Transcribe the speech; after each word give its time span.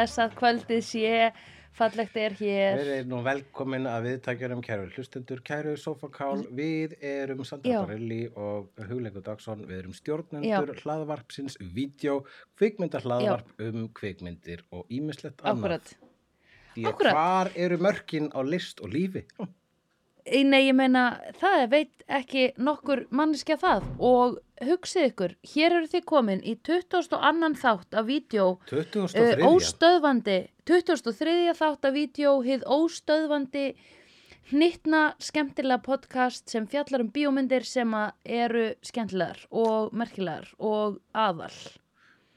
blessað 0.00 0.36
kvöldið 0.38 0.84
sé, 0.84 1.14
fallegt 1.76 2.16
er 2.18 2.34
hér. 2.38 2.78
Verið 2.80 3.08
nú 3.10 3.20
velkomin 3.24 3.88
að 3.88 4.06
viðtækjunum 4.08 4.62
kæru 4.64 4.88
hlustendur, 4.94 5.42
kæru 5.44 5.76
Sofakál, 5.80 6.44
við 6.56 6.96
erum 7.04 7.44
Sandra 7.44 7.74
Já. 7.74 7.80
Barelli 7.84 8.20
og 8.32 8.70
Hugleikur 8.80 9.24
Dagsson, 9.26 9.66
við 9.68 9.82
erum 9.82 9.96
stjórnendur 9.96 10.80
hlaðvarpsins, 10.80 11.58
vídeo, 11.76 12.22
kvikmynda 12.58 13.02
hlaðvarp 13.04 13.64
um 13.68 13.88
kvikmyndir 13.96 14.64
og 14.72 14.88
ímislegt 14.92 15.44
annað. 15.44 15.92
Að 16.80 17.00
hvar 17.02 17.50
eru 17.58 17.80
mörkin 17.82 18.30
á 18.32 18.40
list 18.46 18.80
og 18.80 18.94
lífi? 18.94 19.26
Nei, 20.30 20.66
ég 20.68 20.76
meina, 20.76 21.18
það 21.40 21.64
veit 21.72 22.04
ekki 22.06 22.50
nokkur 22.60 23.06
manneskja 23.10 23.56
það. 23.60 23.88
Og 23.98 24.38
hugsið 24.64 25.06
ykkur, 25.10 25.34
hér 25.54 25.76
eru 25.78 25.88
þið 25.88 26.04
komin 26.08 26.42
í 26.44 26.56
22. 26.66 27.52
þátt 27.60 27.96
af 27.96 28.06
vídeo 28.08 28.46
2003. 28.68 29.40
uh, 29.40 29.46
óstöðvandi 29.48 30.36
2003. 30.68 31.54
þátt 31.56 31.88
af 31.88 31.94
vídeo 31.96 32.34
hið 32.44 32.66
óstöðvandi 32.68 33.64
hnittna 34.50 35.02
skemmtilega 35.22 35.80
podcast 35.84 36.50
sem 36.50 36.66
fjallar 36.68 37.04
um 37.04 37.12
bíómyndir 37.14 37.64
sem 37.64 37.92
eru 38.24 38.70
skemmtilegar 38.84 39.44
og 39.50 39.94
merkilegar 39.96 40.50
og 40.58 41.00
aðal 41.14 41.54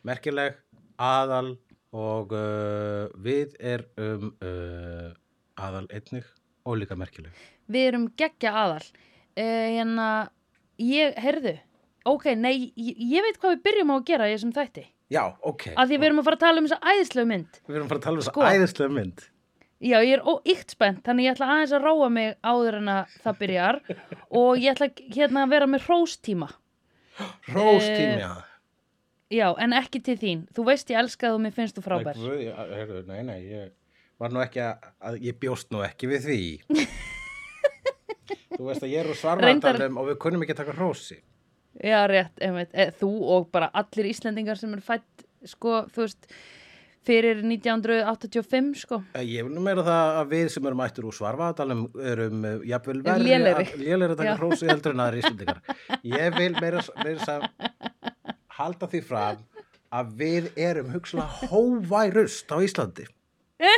Merkileg, 0.04 0.58
aðal 1.00 1.56
og 1.96 2.34
uh, 2.36 3.10
við 3.24 3.58
erum 3.60 4.32
uh, 4.44 5.12
aðal 5.60 5.86
einnig 5.92 6.28
og 6.64 6.80
líka 6.80 6.96
merkileg. 6.96 7.36
við 7.68 7.90
erum 7.92 8.08
geggja 8.16 8.56
aðal 8.64 8.84
uh, 8.84 9.44
hérna 9.44 10.10
ég, 10.80 11.18
heyrðu 11.20 11.58
ok, 12.10 12.26
nei, 12.40 12.72
ég, 12.76 12.98
ég 13.14 13.26
veit 13.26 13.38
hvað 13.42 13.56
við 13.56 13.62
byrjum 13.68 13.94
á 13.94 13.96
að 13.96 14.08
gera 14.10 14.30
í 14.30 14.34
þessum 14.36 14.56
þætti 14.56 14.84
Já, 15.14 15.24
ok. 15.46 15.68
að 15.76 15.92
því 15.92 16.00
við 16.00 16.08
erum 16.10 16.22
að 16.22 16.28
fara 16.30 16.40
að 16.40 16.44
tala 16.46 16.62
um 16.64 16.68
þessa 16.70 16.94
æðislega 16.94 17.30
mynd 17.30 17.60
Við 17.68 17.76
erum 17.78 17.86
að 17.86 17.94
fara 17.94 18.02
að 18.02 18.08
tala 18.08 18.20
um 18.22 18.26
Sko. 18.28 18.42
þessa 18.44 18.58
æðislega 18.60 18.96
mynd. 18.98 19.28
Já, 19.84 19.98
ég 20.00 20.14
er 20.16 20.24
óíkt 20.24 20.72
spennt, 20.72 21.02
þannig 21.04 21.26
ég 21.28 21.36
ætla 21.36 21.50
aðeins 21.52 21.74
að 21.76 21.84
róa 21.84 22.10
mig 22.16 22.30
áður 22.40 22.78
en 22.80 22.90
að 22.94 23.16
það 23.26 23.40
byrjar 23.42 23.80
og 24.40 24.62
ég 24.64 24.72
ætla 24.72 24.88
hérna 25.18 25.44
að 25.44 25.54
vera 25.58 25.68
með 25.68 25.88
hróstíma. 25.90 26.48
Róstími, 27.52 28.22
já. 28.24 28.32
Já, 29.34 29.48
en 29.60 29.74
ekki 29.76 30.00
til 30.06 30.16
þín. 30.22 30.46
Þú 30.56 30.66
veist 30.70 30.92
ég 30.94 31.00
elska 31.02 31.34
þú, 31.34 31.42
mér 31.44 31.56
finnst 31.56 31.76
þú 31.76 31.84
frábær. 31.84 32.16
Nei, 32.16 32.24
guð, 32.30 32.42
já, 32.46 32.54
heyrðu, 32.78 33.02
nei, 33.10 33.20
nei, 33.28 33.38
ég 33.50 33.72
var 34.22 34.32
nú 34.34 34.44
ekki 34.44 34.62
að, 34.64 34.88
að 35.10 35.20
ég 35.26 35.38
bjóst 35.42 35.74
nú 35.74 35.84
ekki 35.84 36.10
við 36.12 36.28
því. 36.30 36.40
Þú 38.54 38.68
veist 38.70 38.86
að 38.86 38.92
ég 38.94 39.02
er 39.02 39.10
úr 39.10 39.18
svarvartalum 39.18 39.98
og 40.00 40.10
við 40.12 40.20
kunnum 40.22 40.44
ekki 40.46 40.54
að 40.56 40.62
taka 40.62 40.76
rósi. 40.78 41.18
Já, 41.82 42.04
rétt, 42.08 42.36
einmitt. 42.44 42.70
E, 42.78 42.90
þú 43.00 43.10
og 43.34 43.48
bara 43.54 43.72
allir 43.74 44.06
Íslendingar 44.12 44.60
sem 44.60 44.74
er 44.76 44.82
fætt, 44.86 45.24
sko, 45.50 45.80
þú 45.94 46.04
veist, 46.06 46.28
fyrir 47.04 47.42
1985, 47.44 48.70
sko. 48.84 49.00
Eh, 49.18 49.26
Ég 49.28 49.48
vil 49.48 49.56
nú 49.56 49.64
meira 49.66 49.84
það 49.84 50.20
að 50.22 50.30
við 50.36 50.46
sem 50.54 50.68
erum 50.70 50.84
ættur 50.86 51.08
úr 51.10 51.18
svarvartalum 51.18 51.82
erum 52.14 52.46
uh, 52.48 52.54
jafnvel 52.70 53.02
Lélegri. 53.04 53.66
að 53.74 53.82
lélegri 53.82 54.14
að 54.14 54.22
taka 54.22 54.30
Já. 54.30 54.38
rósi 54.44 54.70
heldur 54.70 54.94
en 54.96 55.04
aðri 55.08 55.24
Íslandingar. 55.24 55.60
Ég 56.14 56.38
vil 56.38 56.54
meira, 56.62 56.80
meira 57.04 57.20
að 57.34 57.42
halda 58.60 58.88
því 58.94 59.02
fram 59.10 59.42
að 59.94 60.14
við 60.22 60.48
erum 60.70 60.94
hugsalega 60.94 61.50
hóværust 61.52 62.48
á 62.54 62.58
Íslandi. 62.64 63.10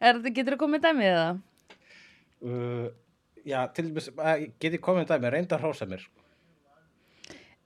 Er 0.00 0.16
þetta, 0.16 0.30
getur 0.32 0.54
þú 0.56 0.60
komið 0.62 0.80
dæmið 0.86 1.10
það? 1.12 1.40
Uh, 2.40 2.86
já, 3.50 3.60
til 3.76 3.88
dæmis, 3.90 4.08
uh, 4.14 4.36
get 4.62 4.76
ég 4.78 4.82
komið 4.84 5.10
dæmi, 5.10 5.32
reynda 5.34 5.58
að 5.58 5.66
hrósa 5.66 5.88
mér. 5.90 6.04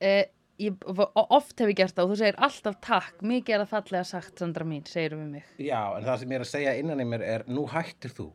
E, 0.04 0.12
ég, 0.60 0.86
oft 1.14 1.60
hef 1.60 1.70
ég 1.70 1.78
gert 1.78 1.96
það 1.96 2.06
og 2.06 2.12
þú 2.12 2.20
segir 2.20 2.38
alltaf 2.48 2.78
takk, 2.84 3.22
mikið 3.24 3.56
er 3.56 3.64
að 3.64 3.72
fallega 3.72 4.06
sagt, 4.08 4.38
Sandra 4.40 4.66
mín, 4.68 4.84
segir 4.90 5.16
við 5.18 5.28
mig. 5.36 5.50
Já, 5.62 5.80
en 5.96 6.06
það 6.06 6.22
sem 6.22 6.34
ég 6.34 6.40
er 6.40 6.46
að 6.46 6.50
segja 6.52 6.76
innan 6.80 7.02
í 7.04 7.08
mér 7.08 7.26
er 7.26 7.44
nú 7.50 7.66
hættir 7.70 8.14
þú. 8.16 8.30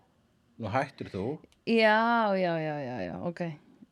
Nú 0.60 0.72
hættir 0.74 1.12
þú. 1.14 1.26
Já, 1.70 2.36
já, 2.40 2.54
já, 2.60 2.76
já, 2.84 2.96
já, 3.06 3.16
ok. 3.30 3.42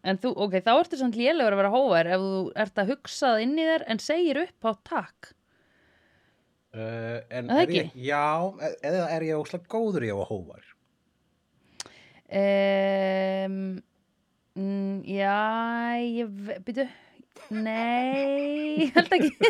En 0.07 0.19
þú, 0.23 0.31
ok, 0.45 0.55
þá 0.63 0.71
ertu 0.77 0.99
samt 0.99 1.17
lélegur 1.19 1.55
að 1.55 1.61
vera 1.61 1.73
hóvar 1.73 2.07
ef 2.15 2.23
þú 2.23 2.41
ert 2.63 2.79
að 2.81 2.93
hugsa 2.93 3.33
það 3.33 3.43
inn 3.43 3.57
í 3.57 3.67
þér 3.67 3.85
en 3.91 4.01
segir 4.03 4.39
upp 4.45 4.67
á 4.67 4.71
takk. 4.87 5.33
Uh, 6.77 7.19
en 7.33 7.47
Það 7.49 7.61
er 7.61 7.63
ekki? 7.63 7.79
ég, 7.81 7.93
já, 8.05 8.25
e- 8.67 8.75
eða 8.85 9.05
er 9.15 9.25
ég 9.25 9.39
óslega 9.39 9.71
góður 9.71 10.05
í 10.05 10.11
að 10.13 10.25
hóvar? 10.29 10.65
Um, 12.27 13.81
mm, 14.55 15.03
já, 15.07 15.95
ég, 16.03 16.27
byrju, 16.67 16.87
nei, 17.55 18.83
ég 18.83 18.91
held 18.97 19.13
ekki. 19.15 19.31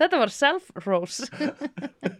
Þetta 0.00 0.16
var 0.22 0.32
self-rose. 0.32 1.28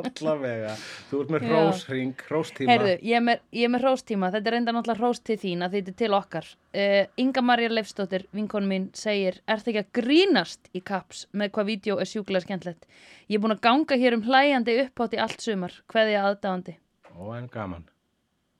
Allavega. 0.00 0.74
Þú 1.10 1.20
ert 1.22 1.32
með 1.34 1.46
hrósring, 1.50 2.24
hróstíma. 2.28 2.72
Heyrðu, 2.72 2.92
ég 3.06 3.16
er 3.18 3.24
með, 3.24 3.42
ég 3.54 3.68
er 3.68 3.72
með 3.74 3.84
hróstíma, 3.86 4.30
þetta 4.34 4.50
er 4.50 4.56
enda 4.58 4.74
náttúrulega 4.76 5.00
hrós 5.02 5.20
til 5.24 5.36
þín 5.44 5.64
að 5.66 5.76
þetta 5.78 5.92
er 5.94 5.98
til 6.02 6.10
okkar. 6.18 6.50
Uh, 6.74 7.00
Inga 7.24 7.44
Marja 7.46 7.70
Leifsdóttir, 7.72 8.26
vinkonu 8.34 8.70
mín, 8.70 8.88
segir, 8.98 9.40
er 9.46 9.62
það 9.62 9.72
ekki 9.74 9.82
að 9.84 9.92
grínast 10.00 10.70
í 10.74 10.82
kaps 10.84 11.24
með 11.32 11.52
hvað 11.54 11.70
vídeo 11.70 11.98
er 12.02 12.10
sjúklega 12.10 12.46
skemmtlegt? 12.46 12.88
Ég 13.28 13.38
er 13.38 13.44
búin 13.44 13.54
að 13.56 13.62
ganga 13.68 14.00
hér 14.00 14.18
um 14.18 14.24
hlæjandi 14.26 14.78
uppátt 14.86 15.14
í 15.14 15.22
allt 15.22 15.44
sumar, 15.44 15.76
hverði 15.92 16.18
að 16.18 16.30
aðdáandi, 16.32 16.76
Ó, 17.14 17.30
en 17.38 17.48
gaman. 17.52 17.86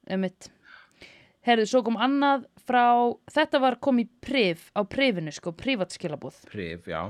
emitt. 0.07 0.51
Heyrðu, 1.45 1.67
svo 1.69 1.83
kom 1.85 1.99
annað 2.01 2.47
frá, 2.65 3.13
þetta 3.29 3.59
var 3.61 3.75
komið 3.83 4.09
prif, 4.25 4.71
á 4.73 4.81
prifinu 4.89 5.33
sko, 5.35 5.53
privatskilabúð. 5.53 6.39
Prif, 6.49 6.87
já. 6.89 7.03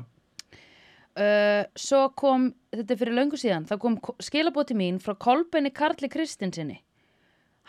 Uh, 1.15 1.63
svo 1.79 2.09
kom, 2.19 2.49
þetta 2.75 2.95
er 2.95 2.99
fyrir 2.99 3.15
löngu 3.15 3.39
síðan, 3.39 3.69
þá 3.71 3.77
kom 3.83 4.01
skilabóð 4.19 4.73
til 4.73 4.79
mín 4.81 4.97
frá 5.03 5.15
Kolbenni 5.15 5.71
Karli 5.71 6.11
Kristinsinni. 6.11 6.81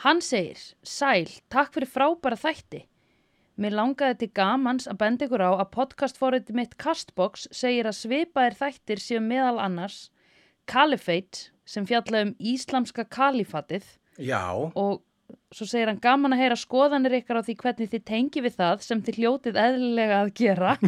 Hann 0.01 0.19
segir, 0.25 0.59
sæl, 0.81 1.29
takk 1.53 1.75
fyrir 1.75 1.91
frábæra 1.91 2.39
þætti. 2.41 2.81
Mér 3.61 3.78
langaði 3.78 4.17
til 4.19 4.31
gamans 4.35 4.89
að 4.91 4.97
benda 5.00 5.28
ykkur 5.28 5.45
á 5.45 5.51
að 5.55 5.69
podcastforriti 5.78 6.55
mitt 6.57 6.73
Castbox 6.81 7.45
segir 7.55 7.88
að 7.88 8.00
svipaðir 8.01 8.57
þættir 8.59 9.03
séu 9.03 9.22
meðal 9.23 9.61
annars 9.63 10.09
Caliphate 10.67 11.53
sem 11.69 11.85
fjalla 11.88 12.25
um 12.25 12.34
íslamska 12.41 13.05
kalifatið 13.07 13.85
Já, 14.19 14.51
og 14.51 15.05
svo 15.56 15.66
segir 15.69 15.88
hann 15.90 16.02
gaman 16.03 16.36
að 16.36 16.41
heyra 16.44 16.58
skoðanir 16.59 17.16
ykkar 17.22 17.40
á 17.41 17.46
því 17.47 17.56
hvernig 17.62 17.90
þið 17.94 18.03
tengi 18.09 18.44
við 18.46 18.58
það 18.59 18.84
sem 18.86 19.02
þið 19.08 19.19
hljótið 19.22 19.59
eðlilega 19.63 20.18
að 20.22 20.30
gera. 20.41 20.72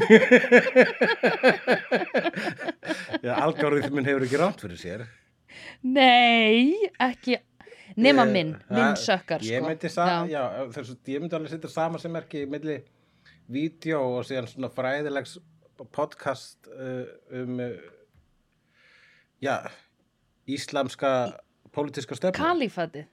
já 3.25 3.33
algáriðmin 3.41 4.05
hefur 4.07 4.25
ekki 4.27 4.39
rátt 4.41 4.61
fyrir 4.63 4.79
sér. 4.81 5.03
Nei, 5.87 6.75
ekki 7.01 7.37
nema 7.97 8.25
Ég- 8.27 8.33
minn, 8.33 8.51
minn 8.69 8.93
það- 8.93 9.01
sökkar 9.05 9.41
Ég 9.47 9.61
sko. 9.61 9.67
myndi, 9.71 9.89
sa, 9.89 10.05
já. 10.29 10.43
þessu, 10.75 10.97
ég 11.07 11.21
myndi 11.23 11.35
alveg 11.37 11.51
setja 11.55 11.69
sama 11.73 11.97
sem 11.99 12.11
merki 12.13 12.43
milli 12.45 12.79
vídeo 13.49 14.01
og 14.19 14.25
síðan 14.27 14.47
svona 14.51 14.69
fræðilegs 14.69 15.37
podcast 15.93 16.67
uh, 16.67 17.05
um 17.31 17.59
uh, 17.59 17.71
já, 19.41 19.69
íslamska 20.47 21.33
pólitíska 21.71 22.15
stefnu. 22.17 22.37
Kalifatið 22.37 23.05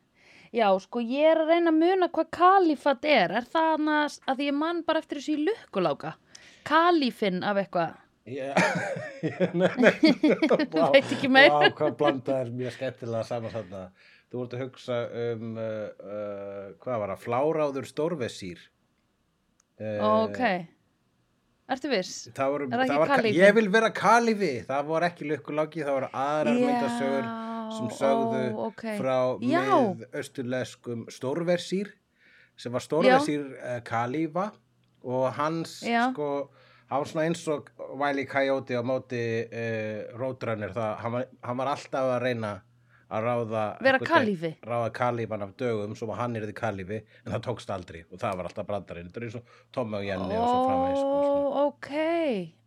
Já, 0.54 0.68
sko, 0.78 1.00
ég 1.02 1.26
er 1.32 1.40
að 1.42 1.48
reyna 1.50 1.72
að 1.72 1.78
muna 1.80 2.08
hvað 2.14 2.28
kalifat 2.36 3.04
er 3.10 3.32
Er 3.40 3.46
það 3.50 3.70
annars 3.74 4.20
að 4.30 4.36
því 4.38 4.48
ég 4.50 4.56
mann 4.60 4.82
bara 4.86 5.00
eftir 5.02 5.18
þessu 5.18 5.34
í 5.34 5.46
lukkuláka 5.48 6.12
Kalifinn 6.68 7.40
af 7.44 7.58
eitthvað 7.64 8.00
Já, 8.24 8.54
nei, 9.60 9.68
nei, 9.84 9.90
vá, 10.72 10.86
Veit 10.94 11.10
ekki 11.12 11.28
meira. 11.28 11.58
Vá, 11.60 11.72
hvað 11.76 11.96
blanda 12.00 12.36
er 12.40 12.52
mjög 12.56 12.72
skemmtilega 12.72 13.26
saman 13.28 13.52
þarna. 13.52 13.82
Þú 14.32 14.38
vart 14.40 14.54
að 14.56 14.62
hugsa 14.62 15.00
um, 15.24 15.50
uh, 15.60 16.06
uh, 16.06 16.62
hvað 16.80 17.02
var 17.02 17.12
það, 17.12 17.20
fláráður 17.26 17.88
stórvesýr. 17.90 18.62
Uh, 19.76 20.00
Ok 20.22 20.40
Ertu 21.74 21.90
viss? 21.92 22.14
Það 22.36 22.54
voru, 22.54 22.70
Er 22.70 22.74
það 22.78 22.86
ekki 22.86 22.96
var, 23.02 23.08
ka- 23.12 23.18
kalífinn? 23.18 23.40
Ég 23.42 23.54
vil 23.60 23.68
vera 23.76 23.92
kalifi, 24.00 24.52
það 24.70 24.88
voru 24.94 25.06
ekki 25.10 25.28
lukkuláki, 25.28 25.84
það 25.84 25.98
voru 25.98 26.10
aðrar 26.24 26.58
myndasögur 26.64 27.28
sem 27.78 27.90
sögðu 27.98 28.42
ó, 28.54 28.66
ok. 28.68 28.84
frá 29.00 29.16
með 29.40 30.04
austurleskum 30.20 31.06
stórversir 31.12 31.92
sem 32.56 32.74
var 32.74 32.84
stórversir 32.84 33.48
uh, 33.58 33.78
kalífa 33.86 34.50
og 35.04 35.26
hans 35.36 35.80
Já. 35.84 36.06
sko, 36.12 36.50
hann 36.90 37.02
var 37.02 37.10
svona 37.10 37.26
eins 37.28 37.42
og 37.52 37.72
Wiley 38.00 38.28
Coyote 38.30 38.78
á 38.78 38.82
móti 38.86 39.24
uh, 39.44 40.14
Roadrunner, 40.18 40.72
það, 40.76 40.94
hann, 41.02 41.18
var, 41.18 41.26
hann 41.44 41.60
var 41.60 41.74
alltaf 41.74 42.14
að 42.14 42.22
reyna 42.28 42.54
að 43.14 43.26
ráða 43.28 43.64
Vera 43.84 43.98
kalífi? 44.00 44.50
ráða 44.64 44.92
kalífan 44.96 45.44
af 45.44 45.50
dögum 45.60 45.92
sem 45.98 46.12
hann 46.18 46.38
er 46.38 46.46
því 46.48 46.54
kalífi 46.58 47.00
en 47.02 47.34
það 47.34 47.42
tókst 47.46 47.72
aldrei 47.74 48.00
og 48.08 48.20
það 48.22 48.38
var 48.38 48.48
alltaf 48.48 48.68
brandarinn 48.70 49.10
þetta 49.10 49.20
er 49.20 49.26
eins 49.28 49.36
og 49.38 49.58
Tommi 49.76 49.98
og 50.00 50.06
Jenny 50.08 50.38
og 50.38 50.46
svo 50.48 50.62
framvegis 50.68 51.02
sko, 51.02 51.66
ok 51.68 51.90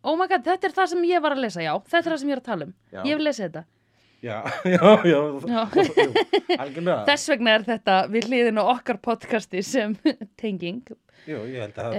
Oh 0.08 0.14
my 0.16 0.28
god, 0.30 0.46
þetta 0.46 0.70
er 0.70 0.76
það 0.78 0.92
sem 0.94 1.02
ég 1.10 1.24
var 1.24 1.34
að 1.34 1.42
lesa, 1.42 1.60
já 1.64 1.72
Þetta 1.90 2.04
er 2.04 2.12
það 2.14 2.20
sem 2.22 2.30
ég 2.30 2.36
er 2.36 2.40
að 2.40 2.46
tala 2.48 2.68
um 2.68 2.74
Já. 2.94 3.00
Ég 3.02 3.10
hef 3.12 3.24
lesið 3.26 3.44
þetta 3.48 3.64
Já, 4.28 4.42
já, 4.64 4.82
já, 5.06 5.18
Já. 5.46 5.60
algjörlega. 6.58 7.04
Þess 7.06 7.28
vegna 7.30 7.52
er 7.54 7.64
þetta 7.68 7.98
við 8.10 8.24
hliðin 8.26 8.58
á 8.58 8.64
okkar 8.74 8.98
podcasti 8.98 9.62
sem 9.62 9.94
tenging 10.42 10.80
Jú, 11.28 11.44
ég 11.46 11.60
held 11.62 11.78
að 11.78 11.94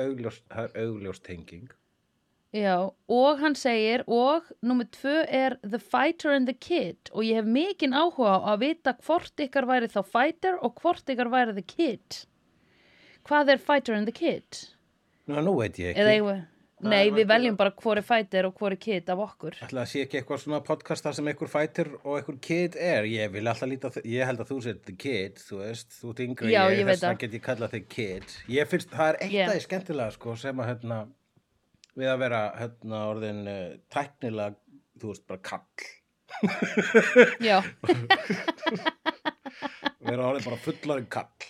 augljós, 0.00 0.40
það 0.50 0.64
er 0.64 0.82
augljós 0.86 1.20
tenging. 1.22 1.68
Já, 2.56 2.90
og 3.06 3.38
hann 3.38 3.54
segir, 3.54 4.02
og 4.10 4.48
nummer 4.66 4.88
tvö 4.90 5.20
er 5.28 5.54
The 5.62 5.78
Fighter 5.78 6.32
and 6.34 6.50
the 6.50 6.56
Kid 6.56 7.12
og 7.12 7.22
ég 7.22 7.38
hef 7.38 7.46
mikinn 7.46 7.94
áhuga 7.94 8.40
á 8.42 8.56
að 8.56 8.64
vita 8.64 8.96
hvort 9.06 9.44
ykkar 9.44 9.68
væri 9.70 9.90
þá 9.92 10.00
Fighter 10.02 10.56
og 10.58 10.80
hvort 10.82 11.12
ykkar 11.14 11.30
væri 11.30 11.54
the 11.60 11.62
Kid. 11.62 12.24
Hvað 13.28 13.54
er 13.54 13.62
Fighter 13.62 13.94
and 13.94 14.10
the 14.10 14.16
Kid? 14.16 14.64
Nú, 15.30 15.38
nú 15.46 15.54
veit 15.60 15.78
ég 15.78 15.92
ekki. 15.92 16.02
Eða 16.02 16.16
eigum 16.16 16.40
Nei, 16.40 16.48
Nei, 16.80 17.10
við 17.12 17.26
veljum 17.28 17.56
bara 17.60 17.74
hvor 17.76 17.98
er 18.00 18.04
Fighter 18.06 18.46
og 18.48 18.54
hvor 18.56 18.72
er 18.72 18.78
Kid 18.80 19.10
af 19.12 19.18
okkur. 19.20 19.58
Ætla 19.66 19.82
að 19.82 19.90
sé 19.90 20.04
ekki 20.06 20.16
eitthvað 20.20 20.38
svona 20.40 20.60
podcast 20.64 21.04
þar 21.04 21.16
sem 21.18 21.26
einhver 21.28 21.50
fætir 21.52 21.90
og 22.00 22.14
einhver 22.16 22.38
kid 22.40 22.78
er. 22.80 23.04
Ég 23.10 23.28
vil 23.34 23.44
alltaf 23.50 23.68
líta, 23.68 23.90
ég 24.08 24.24
held 24.30 24.40
að 24.40 24.48
þú 24.54 24.58
sér 24.64 24.78
the 24.88 24.94
kid, 24.96 25.36
þú 25.44 25.58
veist, 25.60 25.92
þú 26.00 26.14
ert 26.14 26.22
yngri 26.24 26.54
Já, 26.54 26.62
ég 26.72 26.80
veit 26.88 26.94
þess 26.96 27.04
það. 27.04 27.18
get 27.24 27.36
ég 27.36 27.44
kallað 27.44 27.74
þig 27.76 27.84
kid. 27.92 28.32
Ég 28.56 28.70
finnst, 28.72 28.94
það 28.96 29.12
er 29.12 29.18
eitt 29.20 29.34
Yeah. 29.36 29.50
aðeins 29.52 29.68
skemmtilega, 29.68 30.16
sko, 30.16 30.36
sem 30.40 30.62
að, 30.64 30.70
hérna, 30.72 30.98
við 32.00 32.08
að 32.14 32.18
vera, 32.24 32.40
hérna, 32.62 33.02
orðin 33.12 33.42
uh, 33.50 33.60
tæknilega, 33.92 34.56
þú 35.02 35.12
veist, 35.12 35.26
bara 35.28 35.44
kall. 35.50 35.90
Já, 37.50 37.58
vera 40.06 40.28
orðin 40.30 40.46
bara 40.46 40.60
fullarinn 40.64 41.08
kall. 41.12 41.48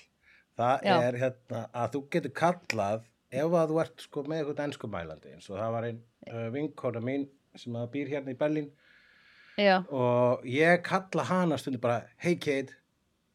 Það 0.60 0.82
Já. 0.84 0.94
er, 1.06 1.16
hérna, 1.22 1.60
að 1.72 1.94
þú 1.94 2.00
getur 2.12 2.32
kallað 2.36 3.04
ef 3.30 3.54
að 3.60 3.72
þú 3.72 3.80
ert, 3.82 4.04
sko, 4.06 4.24
með 4.26 4.42
eitthvað 4.42 4.64
enskumælandi, 4.66 5.34
eins 5.36 5.48
og 5.50 5.58
það 5.60 5.74
var 5.76 5.88
einn 5.88 6.00
uh, 6.30 6.48
vinkona 6.54 7.02
mín 7.04 7.28
sem 7.58 7.78
að 7.78 7.88
býr 7.94 8.12
hérna 8.14 8.34
í 8.34 8.38
Berlín. 8.38 8.68
Já, 9.60 9.80
og 9.92 10.44
ég 10.48 10.82
kalla 10.86 11.24
hana 11.28 11.58
stundu 11.60 11.80
bara 11.82 12.04
hey 12.22 12.36
kid, 12.40 12.72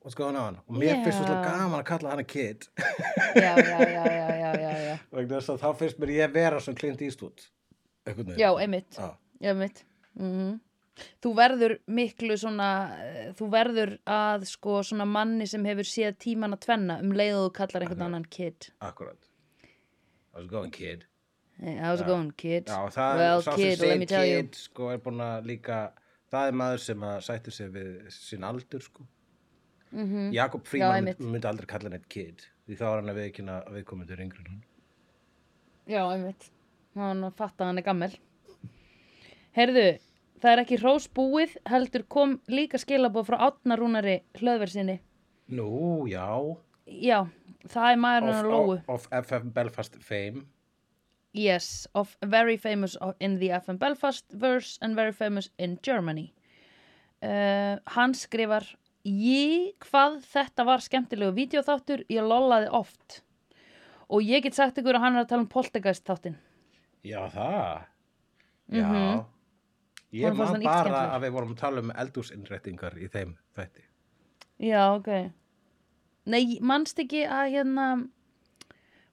what's 0.01 0.17
going 0.17 0.37
on? 0.39 0.59
Og 0.65 0.79
mér 0.79 1.03
finnst 1.03 1.21
Já. 1.21 1.27
svo 1.27 1.39
gaman 1.43 1.81
að 1.81 1.87
kalla 1.91 2.13
hana 2.15 2.23
kid. 2.23 2.67
Já, 3.35 3.51
já, 3.59 3.79
já, 3.83 4.05
já, 4.15 5.57
þá 5.63 5.67
finnst 5.79 5.99
mér 6.01 6.15
ég 6.15 6.33
vera 6.33 6.59
Eastwood 6.59 7.49
einhvern 8.05 8.31
veginn. 8.31 8.39
Já, 8.39 8.51
einmitt, 8.61 8.97
Já. 8.99 9.17
einmitt. 9.41 9.85
Mm 10.19 10.61
Þú 11.23 11.31
verður 11.35 11.73
miklu 11.91 12.37
svona, 12.39 12.69
eh, 13.03 13.31
þú 13.35 13.49
verður 13.51 13.89
að 14.07 14.45
sko 14.47 14.81
svona 14.85 15.07
manni 15.09 15.47
sem 15.47 15.63
hefur 15.67 15.87
séð 15.89 16.17
tíman 16.23 16.55
að 16.55 16.61
tvenna 16.67 16.99
um 17.03 17.11
leið 17.11 17.39
og 17.39 17.47
þú 17.49 17.53
kallar 17.57 17.85
einhvern 17.85 18.05
annan 18.07 18.27
kid. 18.37 18.69
akkurat 18.79 19.19
how's 20.35 20.45
it 20.45 20.51
going 20.51 20.71
kid 20.71 21.05
Hey, 21.57 21.77
how's 21.79 22.01
it 22.01 22.07
going 22.07 22.31
kid? 22.35 22.67
Já, 22.67 22.89
það 22.91 23.17
well, 23.17 23.41
kid, 23.55 23.79
let 23.79 23.99
me 23.99 24.05
tell 24.05 24.25
you. 24.27 24.41
kid 24.43 24.55
sko 24.59 24.89
er 24.91 24.99
líka 25.47 25.91
það 26.31 26.47
er 26.51 26.57
maður 26.61 26.81
sem 26.83 27.03
að 27.07 27.19
sættir 27.29 27.55
sig 27.55 27.69
við 27.71 27.91
sín 28.11 28.43
aldur 28.43 28.83
sko 28.83 29.07
Mm 29.95 30.33
Jakob 30.33 30.65
Já, 30.65 30.69
Fríman 30.69 31.05
myndi, 31.19 31.47
aldrei 31.47 31.67
kalla 31.71 31.89
neitt 31.89 32.09
kid 32.11 32.41
því 32.67 32.75
þá 32.75 32.85
er 32.89 32.95
hann 32.99 33.11
að 33.13 33.19
viðkynna 33.21 33.59
að 33.63 33.77
við 33.77 33.85
komum 33.85 34.07
til 34.09 34.17
hann 34.19 34.63
Já, 35.85 36.01
einmitt. 36.09 36.47
Hann 36.97 37.21
fatt 37.37 37.59
að 37.61 37.67
hann 37.69 37.77
er 37.77 37.85
gammel. 37.85 38.11
Heyrðu, 39.55 39.83
það 40.41 40.51
er 40.51 40.61
ekki 40.63 40.79
hrós 40.81 41.05
búið, 41.13 41.53
heldur 41.69 42.03
kom 42.09 42.39
líka 42.49 42.79
skilabóð 42.81 43.27
frá 43.29 43.37
Átna 43.47 43.77
Rúnari 43.77 44.15
hlöðversinni. 44.39 44.97
Nú, 45.53 45.67
já 46.09 46.25
Já, 46.89 47.19
það 47.71 47.91
er 47.91 47.99
maðurinn 48.03 48.39
að 48.39 48.51
lóu. 48.51 48.77
of, 48.87 49.07
FF 49.11 49.49
Belfast 49.53 49.97
fame 50.03 50.45
Yes, 51.35 51.85
of 51.93 52.15
very 52.23 52.55
famous 52.55 52.95
in 53.19 53.39
the 53.39 53.49
FM 53.49 53.77
Belfast 53.77 54.23
verse 54.31 54.77
and 54.81 54.95
very 54.95 55.11
famous 55.11 55.49
in 55.59 55.77
Germany. 55.83 56.33
Uh, 57.21 57.75
hann 57.91 58.13
skrifar 58.15 58.63
Ég, 59.05 59.75
hvað 59.85 60.21
þetta 60.25 60.63
var 60.65 60.81
skemmtilegu 60.81 61.35
vídeoþáttur, 61.35 62.01
ég 62.09 62.25
lollaði 62.25 62.71
oft. 62.73 63.19
Og 64.09 64.23
ég 64.25 64.41
get 64.41 64.57
sagt 64.57 64.79
ykkur 64.81 64.97
að 64.97 65.03
hann 65.03 65.19
er 65.19 65.25
að 65.25 65.29
tala 65.29 65.43
um 65.43 65.51
poltergeist 65.51 66.07
þáttinn. 66.07 66.39
Já, 67.05 67.19
það. 67.29 67.83
Já. 68.73 68.87
Mhm. 68.87 69.25
Ég 70.15 70.23
Honum 70.25 70.37
fannst 70.37 70.63
man 70.63 70.63
bara 70.63 71.03
að 71.13 71.21
við 71.25 71.31
vorum 71.35 71.51
að 71.53 71.59
tala 71.59 71.81
um 71.83 71.91
eldúsinnrættingar 71.91 72.97
í 72.97 73.07
þeim 73.11 73.35
þætti. 73.53 73.83
Já, 74.63 74.95
ok. 74.95 75.09
Nei, 76.25 76.57
manst 76.65 76.99
ekki 77.01 77.21
að 77.29 77.51
hérna, 77.53 77.87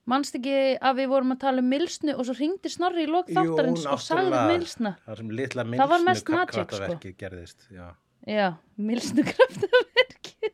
manst 0.08 0.36
ekki 0.38 0.54
að 0.80 1.02
við 1.02 1.10
vorum 1.12 1.34
að 1.34 1.42
tala 1.44 1.60
um 1.64 1.68
milsnu 1.68 2.14
og 2.16 2.24
svo 2.24 2.36
ringdi 2.38 2.72
Snorri 2.72 3.04
í 3.04 3.10
lok 3.10 3.28
þáttarins 3.28 3.84
og 3.84 4.00
sagði 4.00 4.44
milsna. 4.48 4.94
Það 5.04 5.24
litla 5.40 5.66
Það 5.68 5.92
var 5.92 6.06
mest 6.06 6.28
milsnu 6.28 6.38
magic, 6.40 6.78
sko. 6.78 7.12
gerðist. 7.20 7.68
Já. 7.72 7.90
Já, 8.22 8.48
milsnu 8.78 9.24
kraftaverki. 9.26 10.52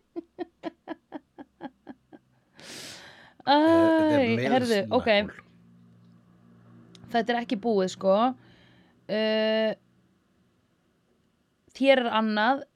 Æ, 3.49 3.57
The 4.37 4.49
herðu, 4.53 4.79
ok, 4.93 5.07
þetta 7.13 7.33
er 7.33 7.39
ekki 7.43 7.57
búið 7.61 7.93
sko. 7.95 8.17
Uh, 9.09 9.71
þér 11.79 12.03
er 12.03 12.11
annað, 12.19 12.67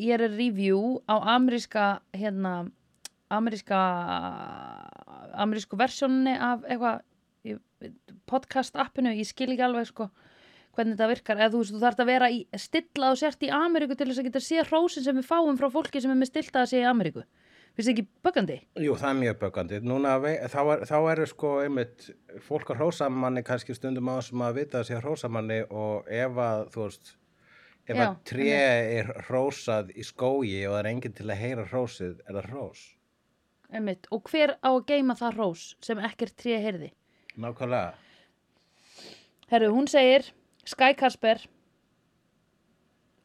ég 0.00 0.16
er 0.16 0.24
review 0.32 1.02
á 1.04 1.20
ameríska, 1.36 1.88
hérna, 2.16 2.54
ameríska, 3.32 3.80
amerísku 5.44 5.78
versjóninni 5.80 6.36
af 6.36 6.66
eitthvað, 6.68 7.02
podcast 8.28 8.76
appinu, 8.80 9.12
ég 9.12 9.28
skil 9.28 9.52
ekki 9.52 9.64
alveg 9.66 9.88
sko 9.90 10.08
hvernig 10.74 10.96
þetta 10.96 11.08
virkar, 11.10 11.40
eða 11.40 11.52
þú 11.52 11.62
veist, 11.62 11.74
þú 11.74 11.80
þarft 11.84 12.02
að 12.02 12.10
vera 12.10 12.28
í, 12.32 12.42
stilla 12.58 13.10
og 13.12 13.18
sért 13.20 13.46
í 13.46 13.50
Ameríku 13.54 13.96
til 13.98 14.08
þess 14.10 14.20
að 14.20 14.28
geta 14.28 14.42
sé 14.42 14.66
hrósin 14.66 15.06
sem 15.06 15.18
við 15.18 15.26
fáum 15.28 15.58
frá 15.60 15.68
fólki 15.72 16.02
sem 16.02 16.12
er 16.12 16.20
með 16.20 16.30
stilta 16.32 16.64
að 16.64 16.70
sé 16.72 16.80
í 16.82 16.86
Ameríku. 16.88 17.24
Finnst 17.74 17.88
þið 17.88 17.92
ekki 17.92 18.04
böggandi? 18.22 18.56
Jú, 18.84 18.94
það 18.98 19.08
er 19.08 19.16
mjög 19.18 19.38
böggandi. 19.40 19.78
Núna, 19.82 20.14
þá, 20.50 20.60
er, 20.76 20.84
eru 21.10 21.26
sko 21.26 21.52
einmitt 21.64 22.08
fólk 22.46 22.70
að 22.70 22.82
hrósa 22.82 23.08
manni 23.10 23.42
kannski 23.46 23.74
stundum 23.74 24.12
á 24.14 24.22
sem 24.22 24.44
að 24.46 24.60
vita 24.60 24.80
að 24.80 24.90
sé 24.90 24.98
að 24.98 25.06
hrósa 25.08 25.30
manni 25.30 25.60
og 25.74 26.06
ef 26.06 26.38
að, 26.44 26.66
þú 26.74 26.84
veist, 26.84 27.14
ef 27.88 27.98
Já, 27.98 28.04
að 28.04 28.20
tré 28.30 28.60
er 29.00 29.10
hrósað 29.26 29.90
í 29.90 30.06
skógi 30.06 30.60
og 30.68 30.76
það 30.76 30.82
er 30.84 30.90
enginn 30.92 31.18
til 31.18 31.26
að 31.26 31.42
heyra 31.42 31.66
hrósið, 31.72 32.14
er 32.22 32.38
það 32.38 32.52
hrós. 32.52 32.84
Einmitt. 33.72 34.08
Og 34.12 34.28
hver 34.30 34.56
á 34.60 34.70
að 34.70 34.84
geima 34.90 35.16
það 35.18 35.38
hrós 35.38 35.66
sem 35.84 36.00
ekkert 36.04 36.36
tré 36.40 36.60
heyrði? 36.62 36.92
Nákvæmlega. 37.40 37.94
Herru, 39.50 39.72
hún 39.74 39.88
segir, 39.90 40.30
Sky 40.66 40.94
Kasper, 40.96 41.42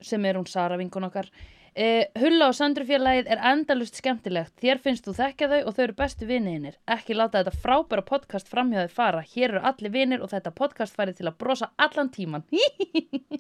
sem 0.02 0.26
er 0.26 0.38
hún 0.40 0.48
Sara 0.48 0.78
vinkun 0.80 1.08
okkar, 1.08 1.30
uh, 1.30 2.04
Hulla 2.20 2.50
og 2.50 2.58
Sandrufélagið 2.58 3.30
er 3.32 3.44
endalust 3.52 4.00
skemmtilegt. 4.00 4.56
Þér 4.62 4.82
finnst 4.84 5.08
þú 5.08 5.16
þekkja 5.20 5.50
þau 5.54 5.60
og 5.62 5.78
þau 5.78 5.84
eru 5.86 5.98
bestu 6.02 6.28
viniðinir. 6.30 6.80
Ekki 6.98 7.18
láta 7.18 7.44
þetta 7.44 7.64
frábæra 7.64 8.06
podcast 8.08 8.52
framhjáði 8.52 8.92
fara. 8.94 9.24
Hér 9.34 9.56
eru 9.56 9.64
allir 9.72 9.94
vinir 9.96 10.26
og 10.26 10.34
þetta 10.34 10.56
podcast 10.56 10.98
færið 10.98 11.22
til 11.22 11.30
að 11.32 11.40
brosa 11.44 11.72
allan 11.78 12.12
tíman. 12.16 12.48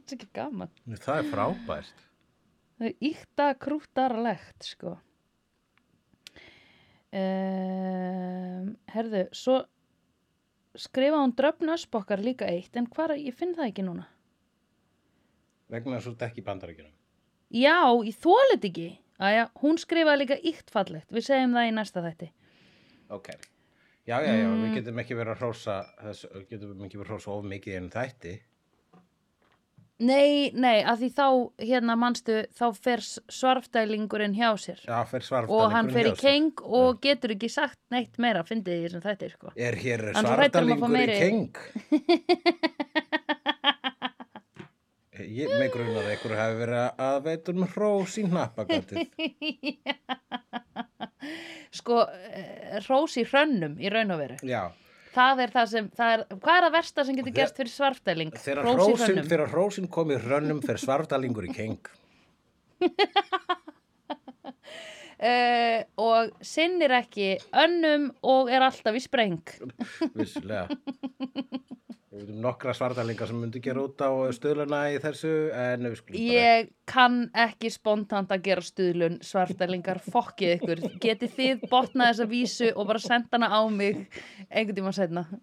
Er. 0.09 0.95
Það 0.97 1.19
er 1.19 1.27
frábært. 1.29 1.99
Það 2.79 2.87
er 2.87 2.93
íkta 3.09 3.47
krútarlegt, 3.61 4.65
sko. 4.65 4.95
Um, 7.09 8.73
herðu, 8.93 9.23
svo 9.35 9.59
skrifa 10.79 11.17
hún 11.23 11.33
dröfnösbokkar 11.37 12.21
líka 12.23 12.47
eitt, 12.49 12.75
en 12.77 12.87
hvað, 12.93 13.15
ég 13.23 13.35
finn 13.37 13.55
það 13.57 13.71
ekki 13.71 13.85
núna. 13.87 14.05
Vegna 15.69 15.97
þess 15.97 16.07
að 16.07 16.11
þú 16.11 16.15
ert 16.15 16.25
ekki 16.29 16.41
í 16.41 16.47
bandaríkjunum. 16.47 16.93
Já, 17.59 17.77
ég 18.05 18.17
þólit 18.23 18.67
ekki. 18.69 18.87
Æja, 19.19 19.47
hún 19.61 19.77
skrifaði 19.81 20.21
líka 20.23 20.37
íkt 20.47 20.69
fallegt. 20.71 21.09
Við 21.11 21.25
segjum 21.27 21.55
það 21.57 21.67
í 21.67 21.73
næsta 21.75 22.03
þætti. 22.05 22.29
Ok. 23.11 23.27
Já, 24.07 24.15
já, 24.25 24.31
já, 24.39 24.47
Mm. 24.47 24.61
við 24.63 24.75
getum 24.79 24.99
ekki 25.03 25.15
verið 25.17 25.33
að 25.35 25.41
hrósa, 25.43 25.75
þess, 26.01 26.25
getum 26.49 26.85
ekki 26.85 26.97
verið 26.97 27.09
að 27.09 27.13
hrósa 27.13 27.31
of 27.35 27.43
mikið 27.45 27.75
en 27.77 27.89
þætti. 27.89 28.39
Nei, 29.99 30.51
nei, 30.55 30.77
að 30.87 31.01
því 31.01 31.07
þá, 31.17 31.25
hérna 31.67 31.95
manstu, 31.99 32.35
þá 32.55 32.65
fer 32.79 33.01
s- 33.03 33.19
svarfdælingurinn 33.35 34.31
hjá 34.37 34.53
sér. 34.55 34.79
Já, 34.87 35.01
fer 35.09 35.25
svarfdalingurinn 35.27 35.65
og 35.65 35.73
hann 35.75 35.89
fer 35.91 36.07
í 36.07 36.13
hjá 36.13 36.15
sér. 36.15 36.23
keng 36.23 36.63
og 36.63 37.01
getur 37.03 37.33
ekki 37.35 37.49
sagt 37.51 37.75
neitt 37.91 38.15
meira, 38.17 38.45
fyndið 38.47 38.85
því 38.85 38.91
sem 38.93 39.03
þetta 39.03 39.27
er, 39.27 39.33
sko. 39.35 39.51
Er 39.59 39.75
hér 39.81 40.05
svardalingur 40.15 40.95
í 41.03 41.05
keng? 41.19 41.51
Ég 45.19 45.51
með 45.51 45.67
grunar 45.73 46.05
að 46.05 46.11
einhverju 46.13 46.37
hafi 46.39 46.55
verið 46.61 47.01
að 47.03 47.17
veitur 47.25 47.57
með 47.59 47.73
hrós 47.75 48.13
í 48.15 48.23
hnappagatið. 48.23 48.99
sko, 51.79 51.97
eh, 52.31 52.77
hrós 52.85 53.17
í 53.19 53.25
hrönnum 53.27 53.75
í 53.83 53.91
raun 53.91 54.15
og 54.15 54.21
veru. 54.23 54.37
Já, 54.47 54.61
Það 55.19 55.41
er 55.43 55.51
það 55.51 55.71
sem, 55.73 55.87
það 55.99 56.13
er, 56.15 56.25
hvað 56.39 56.53
er 56.55 56.65
það 56.65 56.75
versta 56.77 57.05
sem 57.05 57.17
getur 57.17 57.35
gerst 57.35 57.57
fyrir 57.59 57.71
svarfdæling? 57.73 58.29
þegar 58.39 58.69
hrósin, 58.69 59.21
þegar 59.25 59.49
hrósin 59.51 59.89
kom 59.91 60.13
í 60.15 60.19
hrönnum 60.21 60.61
fer 60.63 60.79
svardalingur 60.79 61.49
í 61.49 61.51
keng. 61.57 61.89
Uh, 65.19 65.83
og 66.07 66.31
sinnir 66.45 66.95
ekki 67.01 67.33
önnum 67.65 68.09
og 68.23 68.51
er 68.53 68.63
alltaf 68.69 68.95
í 68.95 69.03
spreng. 69.03 69.43
Vissulega. 70.15 70.69
Við 72.09 72.23
veitum 72.23 72.39
nokkra 72.41 72.73
svartalingar 72.73 73.29
sem 73.29 73.37
myndi 73.37 73.59
gera 73.61 73.83
út 73.85 74.01
á 74.01 74.09
stöðluna 74.33 74.79
í 74.89 74.95
þessu 75.03 75.29
en 75.53 75.85
við 75.85 75.99
skulum 75.99 76.15
bara 76.15 76.39
Ég 76.39 76.71
kann 76.89 77.17
ekki 77.37 77.69
spontant 77.69 78.31
að 78.33 78.47
gera 78.47 78.63
stuðlun 78.65 79.19
svartalingar, 79.21 79.99
fokkið 80.01 80.53
ykkur. 80.55 80.81
Getið 81.03 81.35
þið 81.35 81.67
botnað 81.69 82.09
þessa 82.09 82.25
vísu 82.31 82.71
og 82.73 82.89
bara 82.89 83.01
senda 83.03 83.37
hana 83.37 83.51
á 83.53 83.61
mig 83.69 84.09
einhvern 84.49 84.79
tíma 84.79 84.93
setna 84.97 85.23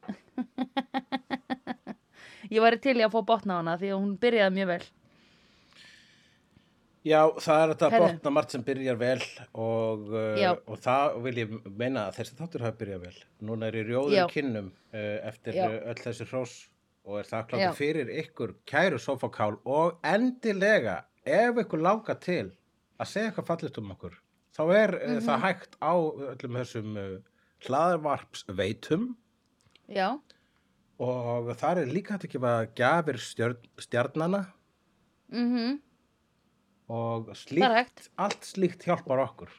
Ég 2.50 2.58
væri 2.62 2.78
til 2.82 2.98
í 2.98 3.06
að 3.06 3.14
fá 3.14 3.22
botna 3.30 3.52
á 3.54 3.58
hana 3.62 3.78
því 3.78 3.88
að 3.92 4.00
hún 4.02 4.18
byrjaði 4.26 4.56
mjög 4.58 4.68
vel 4.72 4.84
Já, 7.06 7.20
það 7.38 7.60
er 7.62 7.72
þetta 7.74 7.98
botna 8.02 8.30
margt 8.34 8.50
sem 8.56 8.62
byrjar 8.66 8.96
vel 8.98 9.20
og, 9.54 10.08
uh, 10.10 10.56
og 10.66 10.78
það 10.82 11.18
vil 11.26 11.36
ég 11.44 11.52
meina 11.78 12.08
að 12.08 12.16
þessi 12.20 12.38
þáttur 12.40 12.64
hafi 12.66 12.80
byrjað 12.80 13.04
vel. 13.04 13.18
Núna 13.46 13.68
er 13.70 13.76
ég 13.78 13.86
rjóður 13.92 14.16
Já. 14.16 14.24
kinnum 14.32 14.72
uh, 14.90 15.18
eftir 15.30 15.54
Já. 15.54 15.66
uh, 15.68 15.76
öll 15.92 16.00
þessi 16.02 16.26
hrós 16.32 16.54
og 17.06 17.20
er 17.20 17.28
kláttur 17.30 17.76
fyrir 17.78 18.10
ykkur 18.24 18.56
kæru 18.66 18.98
sofakál 18.98 19.60
og 19.62 20.00
endilega 20.02 21.04
ef 21.22 21.60
ykkur 21.62 21.84
langar 21.86 22.18
til 22.18 22.48
að 22.98 23.10
segja 23.12 23.30
eitthvað 23.30 23.50
fallið 23.52 23.78
um 23.84 23.92
okkur 23.94 24.16
þá 24.56 24.62
er 24.74 24.94
uh, 24.96 25.06
Mhm. 25.12 25.22
það 25.28 25.42
hægt 25.46 25.78
á 25.78 25.94
öllum 26.32 26.58
þessum 26.58 26.98
uh, 26.98 27.16
hlaðvarpsveitum 27.68 29.06
Já, 29.94 30.18
og 30.98 31.52
þar 31.60 31.84
er 31.84 31.92
líka 31.94 32.16
hægt 32.16 32.26
að 32.26 32.32
gefa 32.34 32.52
gjafir 32.74 33.18
stjörn, 33.22 33.58
stjarnana 33.78 34.40
mhm, 35.30 35.78
og 36.92 37.32
slíkt, 37.34 38.10
allt 38.20 38.46
slíkt 38.46 38.84
hjálpar 38.86 39.22
okkur. 39.24 39.50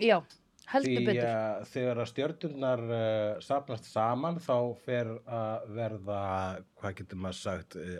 Já, 0.00 0.20
heldur 0.70 0.92
Því 1.00 1.06
betur 1.08 1.26
að 1.30 1.64
þegar 1.72 2.02
að 2.02 2.10
stjörnurnar 2.12 2.84
uh, 2.86 3.40
sapnast 3.44 3.90
saman 3.90 4.38
þá 4.42 4.54
fer 4.84 5.10
að 5.26 5.66
verða, 5.76 6.20
hvað 6.80 6.96
getur 7.00 7.22
maður 7.24 7.40
sagt, 7.40 7.76
uh, 7.80 7.98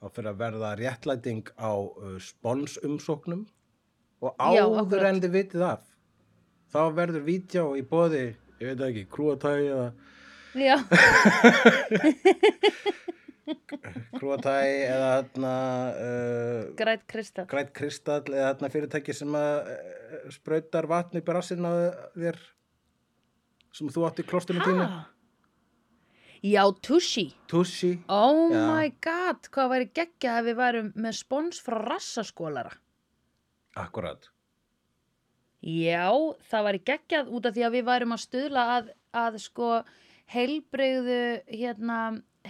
þá 0.00 0.08
fer 0.16 0.30
að 0.32 0.40
verða 0.40 0.72
réttlæting 0.80 1.44
á 1.60 1.72
uh, 1.76 2.16
sponsumsóknum 2.22 3.44
og 4.24 4.32
áður 4.40 4.80
akkurat. 4.86 5.08
en 5.10 5.22
þið 5.26 5.36
vitið 5.36 5.66
af. 5.68 5.84
Þá 6.72 6.80
verður 6.96 7.26
vídeo 7.28 7.66
í 7.78 7.84
bóði, 7.86 8.24
ég 8.60 8.72
veit 8.72 8.86
ekki, 8.88 9.06
krúatægi 9.12 9.70
eða 9.74 9.88
Já, 10.56 10.80
krúatægi 14.18 14.78
eða 14.88 15.10
þarna 15.16 15.54
uh, 15.94 16.60
græt 16.78 17.04
kristall 17.10 17.46
grætt 17.50 17.72
kristall 17.76 18.24
eða 18.32 18.52
þarna 18.54 18.70
fyrirtæki 18.74 19.16
sem 19.16 19.36
að 19.38 19.72
uh, 19.72 20.30
sprautar 20.34 20.88
vatni 20.90 21.22
upp 21.22 21.30
í 21.30 21.36
rassinn 21.36 21.68
á 21.68 21.72
þér 22.16 22.40
sem 23.76 23.92
þú 23.92 24.06
átt 24.08 24.22
í 24.22 24.26
klostinu 24.26 24.64
tínu. 24.64 24.86
Ha? 24.88 25.04
Já, 26.46 26.62
Tushi 26.82 27.28
Tussi. 27.50 27.96
Oh 28.08 28.52
Já. 28.52 28.62
my 28.70 28.90
god, 29.02 29.48
hvað 29.52 29.70
væri 29.72 29.90
geggjað 29.96 30.40
ef 30.40 30.48
við 30.48 30.58
værum 30.60 30.90
með 30.94 31.18
spons 31.20 31.60
frá 31.64 31.78
rassaskólara 31.82 32.74
Akkurat. 33.76 34.30
Já, 35.66 36.08
það 36.48 36.66
væri 36.68 36.80
geggjað 36.90 37.30
út 37.34 37.48
af 37.48 37.56
því 37.56 37.64
að 37.66 37.74
við 37.76 37.86
værum 37.88 38.14
að 38.14 38.22
stuðla 38.22 38.64
að, 38.76 38.90
að 39.16 39.38
sko 39.42 39.70
heilbreyðu 40.32 41.20
hérna 41.50 41.98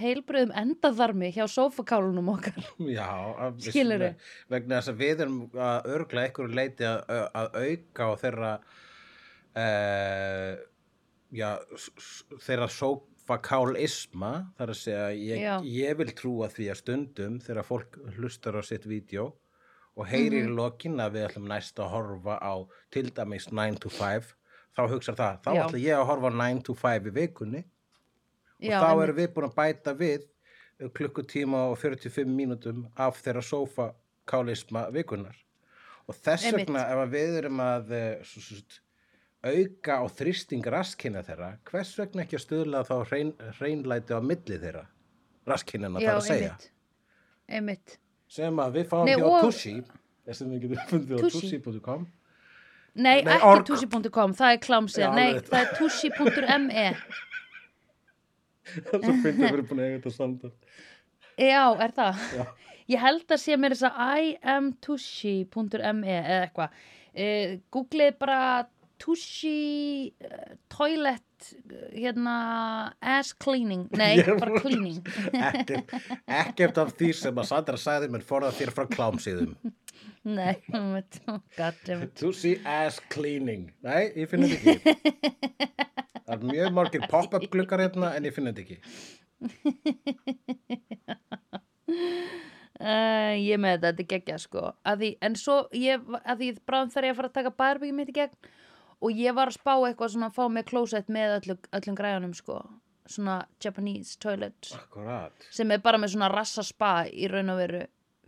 heilbreyðum 0.00 0.53
endaðarmi 0.62 1.31
hjá 1.35 1.45
sófakálunum 1.49 2.29
okkar 2.35 2.59
Já. 2.93 3.09
að- 3.47 3.61
Skilurðu? 3.71 4.11
Vegna 4.53 4.81
þess 4.81 4.93
að 4.93 5.00
við 5.03 5.21
erum 5.26 5.41
að 5.55 5.88
örgla 5.97 6.25
einhverju 6.26 6.55
leiti 6.59 6.85
að, 6.85 7.00
að 7.35 7.59
auka 7.62 8.09
á 8.09 8.12
þeirra 8.25 8.53
uh, 9.57 10.53
já, 11.37 11.50
þeirra 12.47 12.69
sófakálisma 12.76 14.33
þar 14.59 14.73
að 14.75 14.79
segja 14.81 15.09
ég, 15.17 15.67
ég 15.76 15.99
vil 16.00 16.12
trúa 16.17 16.49
því 16.53 16.69
að 16.73 16.81
stundum 16.83 17.38
þegar 17.43 17.67
fólk 17.67 17.99
hlustar 18.19 18.59
á 18.59 18.62
sitt 18.67 18.87
vídeo 18.88 19.33
og 19.97 20.11
heyrir 20.11 20.45
Mhm. 20.45 20.53
í 20.53 20.57
lokin 20.57 20.99
að 21.00 21.15
við 21.17 21.29
ætlum 21.31 21.49
næst 21.49 21.79
að 21.81 21.88
horfa 21.95 22.37
á 22.43 22.55
til 22.93 23.09
dæmis 23.17 23.49
9 23.50 23.79
to 23.81 23.88
5 23.88 24.35
þá 24.76 24.83
hugsar 24.93 25.17
það, 25.17 25.38
þá 25.43 25.50
ætla 25.65 25.79
ég 25.81 25.97
að 25.97 26.07
horfa 26.11 26.29
á 26.29 26.35
9 26.37 26.62
to 26.62 26.75
5 26.75 27.07
í 27.09 27.15
vikunni 27.17 27.65
og 28.61 28.71
Já, 28.71 28.79
þá 28.81 29.03
erum 29.05 29.19
við 29.19 29.29
búin 29.35 29.49
að 29.49 29.59
bæta 29.59 29.95
við 29.97 30.25
uh, 30.25 30.89
klukkutíma 30.97 31.67
og 31.73 31.77
45 31.83 32.33
mínútum 32.33 32.87
af 32.95 33.21
þeirra 33.25 33.45
sófakálisma 33.45 34.87
vikunar 34.95 35.37
og 36.07 36.19
þess 36.19 36.53
vegna 36.55 36.87
ef 36.95 37.05
við 37.13 37.39
erum 37.43 37.63
að 37.65 37.95
uh, 37.97 38.09
svo, 38.25 38.43
svo, 38.49 38.59
svo, 38.63 38.83
auka 39.47 40.01
á 40.03 40.05
þrýsting 40.19 40.67
raskina 40.73 41.23
þeirra 41.27 41.53
hvers 41.71 41.93
vegna 42.01 42.25
ekki 42.25 42.39
að 42.39 42.45
stuðla 42.47 42.83
þá 42.89 42.97
hrein, 43.11 43.33
hreinlæti 43.61 44.17
á 44.17 44.21
milli 44.25 44.61
þeirra? 44.63 44.87
Raskinina 45.47 46.03
þar 46.03 46.17
að 46.17 46.27
segja. 46.27 46.55
einmitt. 47.47 48.01
Sem 48.27 48.57
að 48.59 48.81
við 48.81 48.89
fáum 48.91 49.07
Nei, 49.07 49.15
hjá 49.21 49.27
Tussi 49.45 49.75
sem 50.35 50.49
við 50.51 50.65
getum 50.65 50.89
fundið 50.91 51.13
á 51.15 51.19
Tussi. 51.23 51.61
tussi.com 51.61 52.09
Nei, 52.97 53.21
Nei, 53.21 53.35
ekki 53.37 53.45
org. 53.51 53.65
tushi.com, 53.69 54.33
það 54.37 54.55
er 54.55 54.61
klámsið. 54.65 55.07
Nei, 55.13 55.27
alveg. 55.37 55.49
það 58.66 58.94
er 58.96 59.06
svo 59.06 59.16
finnum 59.25 59.56
við 59.56 59.66
búin 59.70 59.82
að 59.82 59.88
eiga 59.88 59.99
þetta 59.99 60.14
samtal 60.16 60.52
Já, 61.37 61.64
er 61.85 61.92
það? 61.96 62.23
Já. 62.38 62.46
Ég 62.94 63.02
held 63.02 63.35
að 63.35 63.42
sé 63.42 63.56
mér 63.58 63.75
þess 63.75 63.88
að 63.90 64.28
imtushi.me 64.54 66.14
eða 66.14 66.37
eitthvað. 66.44 66.76
Uh, 67.16 67.56
Googlið 67.75 68.18
bara 68.23 68.40
tushi 69.02 70.12
uh, 70.23 70.52
toilet 70.73 71.25
uh, 71.45 71.88
hérna 71.93 72.37
ass 73.00 73.33
cleaning. 73.33 73.87
Nei, 74.00 74.23
bara 74.25 74.61
cleaning. 74.61 75.00
ekkert, 75.50 75.93
ekkert 76.26 76.81
af 76.83 76.95
því 76.99 77.11
sem 77.21 77.43
að 77.43 77.50
Sandra 77.50 77.81
sagði 77.81 78.11
mér 78.14 78.25
forða 78.26 78.52
þér 78.57 78.73
frá 78.76 78.87
klámsíðum. 78.93 79.52
Nei, 80.38 80.57
einmitt. 80.75 81.21
Oh, 81.31 81.38
see 82.35 82.57
ass 82.66 82.99
cleaning. 83.12 83.69
Nei, 83.87 84.11
ég 84.19 84.31
finn 84.31 84.47
þetta 84.47 84.75
ekki. 84.75 84.97
Það 86.26 86.35
er 86.35 86.49
mjög 86.50 86.75
margir 86.75 87.07
pop-up 87.11 87.47
glukkar 87.52 87.85
hérna 87.85 88.11
en 88.16 88.26
ég 88.26 88.35
finn 88.35 88.50
þetta 88.50 88.64
ekki. 88.66 88.81
Uh, 92.76 93.33
ég 93.40 93.57
með 93.57 93.78
þetta, 93.78 93.87
þetta 93.87 94.02
er 94.02 94.09
geggjað 94.11 94.40
sko. 94.43 94.62
Að 94.85 95.02
því, 95.02 95.11
en 95.25 95.37
svo 95.40 95.57
ég, 95.78 96.02
að 96.19 96.43
því 96.43 96.49
bráðum 96.69 96.90
þarf 96.93 97.07
ég 97.07 97.14
að 97.14 97.21
fara 97.21 97.31
að 97.31 97.37
taka 97.38 97.52
bærbyggjum 97.62 98.00
mitt 98.02 98.11
í 98.12 98.16
gegn 98.19 98.35
og 99.03 99.12
ég 99.12 99.35
var 99.37 99.50
að 99.53 99.59
spá 99.59 99.73
eitthvað 99.76 100.12
svona 100.15 100.31
að 100.31 100.37
fá 100.38 100.45
með 100.53 100.65
klósett 100.71 101.09
með 101.12 101.35
öllu, 101.41 101.57
öllum 101.79 101.97
græjunum 101.99 102.35
sko. 102.38 102.61
Svona 103.07 103.37
Japanese 103.62 104.17
toilet. 104.19 104.71
Akkurat. 104.75 105.47
Sem 105.55 105.71
er 105.71 105.79
bara 105.85 105.99
með 106.03 106.15
svona 106.17 106.31
rassa 106.33 106.65
spa 106.67 107.05
í 107.07 107.29
raun 107.31 107.53
og 107.53 107.61
veru 107.61 107.83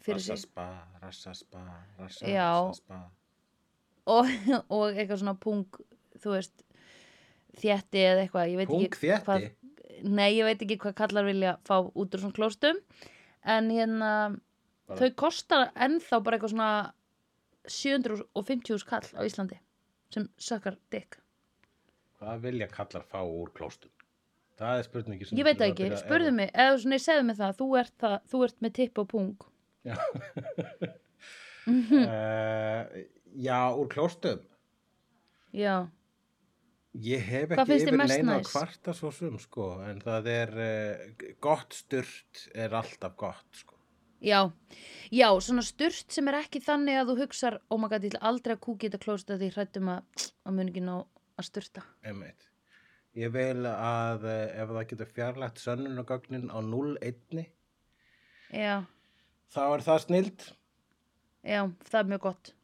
fyrir 0.04 0.22
sig. 0.22 0.36
Rassaspa, 0.36 0.66
rassaspa, 1.02 1.62
rassa, 1.98 2.26
Já. 2.30 2.46
rassaspa 2.68 3.00
og, 4.08 4.28
og 4.76 4.94
eitthvað 4.94 5.18
svona 5.24 5.34
pung 5.42 5.64
þú 6.22 6.30
veist 6.36 6.62
þétti 7.58 8.04
eða 8.06 8.22
eitthvað, 8.26 8.52
ég 8.52 8.60
veit 8.62 8.70
Pung 8.70 8.84
ekki 8.86 9.00
þétti? 9.02 9.24
hvað, 9.26 9.48
nei, 10.14 10.28
ég 10.38 10.46
veit 10.46 10.62
ekki 10.64 10.78
hvað 10.84 10.94
kallar 11.02 11.26
vilja 11.26 11.56
fá 11.66 11.74
út 11.82 12.14
úr 12.14 12.22
svona 12.22 12.36
klóstum. 12.38 12.78
En 13.44 13.68
hérna 13.74 14.12
Bara- 14.88 15.00
þau 15.02 15.10
kosta 15.24 15.58
ennþá 15.74 16.22
bara 16.24 16.38
eitthvað 16.38 16.54
svona 16.54 16.70
750 17.68 18.78
skall 18.80 19.04
á 19.18 19.20
Íslandi 19.26 19.58
sem 20.14 20.28
sökkar 20.40 20.78
dykk 20.92 21.18
Hvað 22.18 22.40
vilja 22.42 22.66
kallar 22.72 23.04
fá 23.06 23.20
úr 23.22 23.52
klóstum? 23.54 23.92
Það 24.58 24.80
er 24.80 24.86
spurningi 24.88 25.28
sem 25.28 25.38
ég 25.38 25.46
veit 25.46 25.60
ekki, 25.62 25.90
spurðu 26.00 26.32
mig 26.34 26.50
eða 26.50 26.80
svona, 26.82 26.98
segðu 27.02 27.26
mig 27.28 27.38
það, 27.38 27.52
þú 27.60 27.68
ert, 27.78 27.94
það, 28.02 28.16
þú 28.32 28.40
ert 28.48 28.64
með 28.64 28.74
tipp 28.80 29.02
og 29.04 29.12
pung 29.12 29.46
Já. 29.86 29.96
Mhm. 31.68 32.00
uh, 32.00 32.98
já, 33.36 33.60
úr 33.76 33.88
klóstum 33.92 34.42
já, 35.54 35.86
Ég 36.98 37.22
hef 37.22 37.52
ekki 37.54 37.76
yfir 37.76 37.96
neina 38.00 38.38
kvarta 38.42 38.94
svo 38.96 39.10
sum 39.14 39.36
sko, 39.38 39.68
en 39.86 40.00
það 40.02 40.28
er 40.32 40.54
uh, 40.64 41.26
gott 41.44 41.76
sturt 41.76 42.48
er 42.56 42.74
alltaf 42.74 43.14
gott 43.20 43.60
sko. 43.60 43.77
Já 44.20 44.40
já, 45.10 45.28
svona 45.40 45.62
sturt 45.64 46.12
sem 46.12 46.28
er 46.30 46.40
ekki 46.42 46.60
þannig 46.64 47.00
að 47.00 47.12
þú 47.12 47.16
hugsar, 47.22 47.58
oh 47.70 47.80
my 47.80 47.90
god, 47.90 48.04
ég 48.04 48.14
ætla 48.14 48.30
aldrei 48.30 48.56
að 48.56 48.64
kúki 48.66 48.88
þetta 48.88 49.02
klóst 49.04 49.32
að 49.32 49.44
því 49.44 49.50
hrættum 49.54 49.90
að, 49.94 50.28
að 50.44 50.58
mun 50.58 50.70
ekki 50.72 50.84
ná 50.84 50.94
að 50.98 51.48
sturta 51.48 51.84
Einmitt. 52.02 52.48
Ég 53.18 53.32
vil 53.34 53.64
að 53.70 54.28
uh, 54.28 54.60
ef 54.62 54.74
það 54.74 54.84
getur 54.92 55.10
fjarlægt 55.14 55.62
sönnunagögnin 55.62 56.52
á 56.52 56.58
0-1 56.62 57.46
já, 58.52 58.76
þá 59.54 59.62
er 59.64 59.86
það 59.88 60.04
snild. 60.04 60.46
já, 61.42 61.62
það 61.88 62.00
er 62.02 62.12
mjög 62.12 62.24
gott 62.28 62.54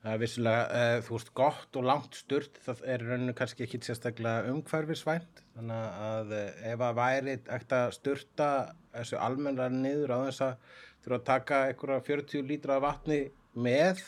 Það 0.00 0.14
er 0.14 0.20
vissulega, 0.22 0.60
uh, 0.80 1.02
þú 1.04 1.12
veist, 1.16 1.30
gott 1.36 1.76
og 1.76 1.84
langt 1.84 2.14
sturt, 2.16 2.54
það 2.64 2.78
er 2.88 3.02
rauninu 3.04 3.34
kannski 3.36 3.66
ekki 3.66 3.80
sérstaklega 3.84 4.46
umhverfisvænt, 4.48 5.42
þannig 5.58 5.98
að 6.06 6.32
uh, 6.38 6.46
ef 6.72 6.84
að 6.86 6.94
væri 6.96 7.34
ekkert 7.36 7.74
að 7.76 7.92
sturta 7.98 8.48
þessu 8.94 9.18
almennra 9.20 9.66
niður 9.74 10.14
á 10.16 10.18
þess 10.30 10.46
að 10.46 10.72
þurfa 11.04 11.18
að 11.20 11.26
taka 11.28 11.60
einhverja 11.68 12.06
40 12.08 12.48
lítra 12.48 12.80
vatni 12.80 13.20
með, 13.60 14.00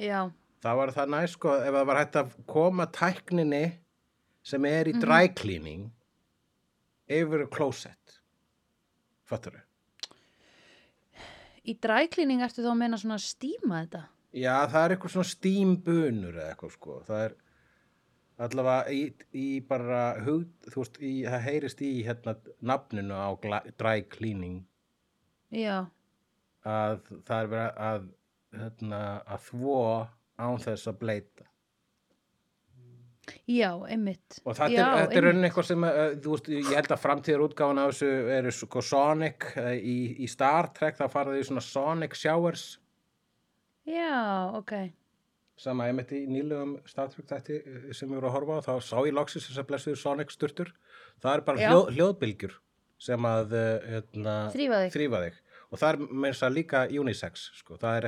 já, 0.00 0.22
þá 0.64 0.70
var 0.80 0.94
það 0.96 1.12
næst 1.18 1.36
sko, 1.36 1.52
ef 1.60 1.76
það 1.76 1.86
var 1.92 2.00
hægt 2.02 2.18
að 2.22 2.32
koma 2.48 2.88
tækninni 2.96 3.62
sem 4.48 4.64
er 4.72 4.88
í 4.88 4.96
Mhm. 4.96 5.00
dry 5.04 5.28
cleaning 5.36 5.90
yfir 7.08 7.44
klósett 7.52 8.20
fattur 9.28 9.52
þau? 9.52 9.64
Í 11.68 11.74
dræklíning 11.76 12.40
ertu 12.40 12.62
þá 12.64 12.70
að 12.72 12.78
meina 12.80 12.96
svona 12.96 13.18
stíma 13.20 13.82
þetta? 13.84 14.06
Já, 14.36 14.54
það 14.68 14.82
er 14.82 14.94
eitthvað 14.94 15.14
svona 15.14 15.30
stímbunur 15.30 16.34
eða 16.36 16.50
eitthvað 16.52 16.72
sko, 16.74 16.96
það 17.06 17.22
er 17.24 17.36
allavega 18.44 18.94
í, 18.94 19.00
í 19.34 19.46
bara 19.66 20.02
hug, 20.26 20.46
þú 20.68 20.82
veist, 20.82 20.98
í, 21.00 21.12
það 21.24 21.46
heyrist 21.46 21.82
í 21.82 21.92
hérna 22.06 22.34
nafninu 22.60 23.16
á 23.16 23.28
dry 23.80 24.02
cleaning. 24.12 24.60
Já, 25.54 25.88
að 26.68 27.00
það 27.24 27.38
er 27.38 27.52
verið 27.54 27.82
að 27.88 28.08
hérna, 28.58 29.02
að 29.24 29.46
þvó 29.48 29.78
án 30.38 30.60
þess 30.62 30.90
að 30.90 30.98
bleita. 31.02 31.46
Já, 33.48 33.72
einmitt. 33.88 34.38
og 34.44 34.56
þetta 34.56 34.72
já, 34.72 34.84
er, 34.86 35.02
þetta 35.02 35.18
er 35.18 35.26
raunin 35.26 35.46
eitthvað 35.48 35.66
sem 35.68 35.84
uh, 35.84 35.96
þú 36.24 36.34
veist, 36.34 36.46
ég 36.52 36.68
held 36.72 36.92
að 36.94 37.02
framtíðar 37.02 37.42
útgáfan 37.44 37.80
af 37.82 37.90
þessu 37.92 38.12
eru 38.38 38.52
sko 38.56 38.82
Sonic 38.84 39.48
uh, 39.60 39.72
í, 39.76 39.96
í 40.24 40.28
Star 40.32 40.70
Trek, 40.76 40.96
það 40.96 41.12
faraði 41.12 41.42
í 41.42 41.48
svona 41.48 41.64
Sonic 41.64 42.16
Showers 42.16 42.64
Já, 43.88 44.52
ok. 44.58 44.72
að 45.82 45.90
einmitt 45.90 46.12
í 46.14 46.22
nýlegum 46.30 46.76
Star 46.86 47.08
Trek 47.10 47.26
þætti 47.26 47.58
uh, 47.58 47.84
sem 47.96 48.10
við 48.10 48.20
vorum 48.20 48.30
að 48.30 48.34
horfa 48.36 48.58
á, 48.60 48.66
þá 48.68 48.74
sá 48.86 48.96
ég 49.08 49.14
loksins 49.16 49.48
þess 49.48 49.62
að 49.62 49.68
blessuður 49.70 50.00
Sonic 50.02 50.34
sturtur 50.34 50.72
það 51.22 51.32
er 51.32 51.44
bara 51.48 51.62
Já. 51.62 51.68
hljóð, 51.72 51.88
hljóðbylgjur 51.96 52.58
sem 53.08 53.28
að 53.30 53.54
uh, 53.58 53.86
hérna, 53.94 54.34
Þrífa 54.54 54.82
þig. 55.24 55.40
og 55.70 55.80
það 55.80 55.88
er 55.88 56.04
með 56.12 56.34
þess 56.34 56.46
að 56.46 56.54
líka 56.58 56.82
unisex 57.00 57.48
sko. 57.62 57.78
það 57.80 57.98
er, 58.02 58.06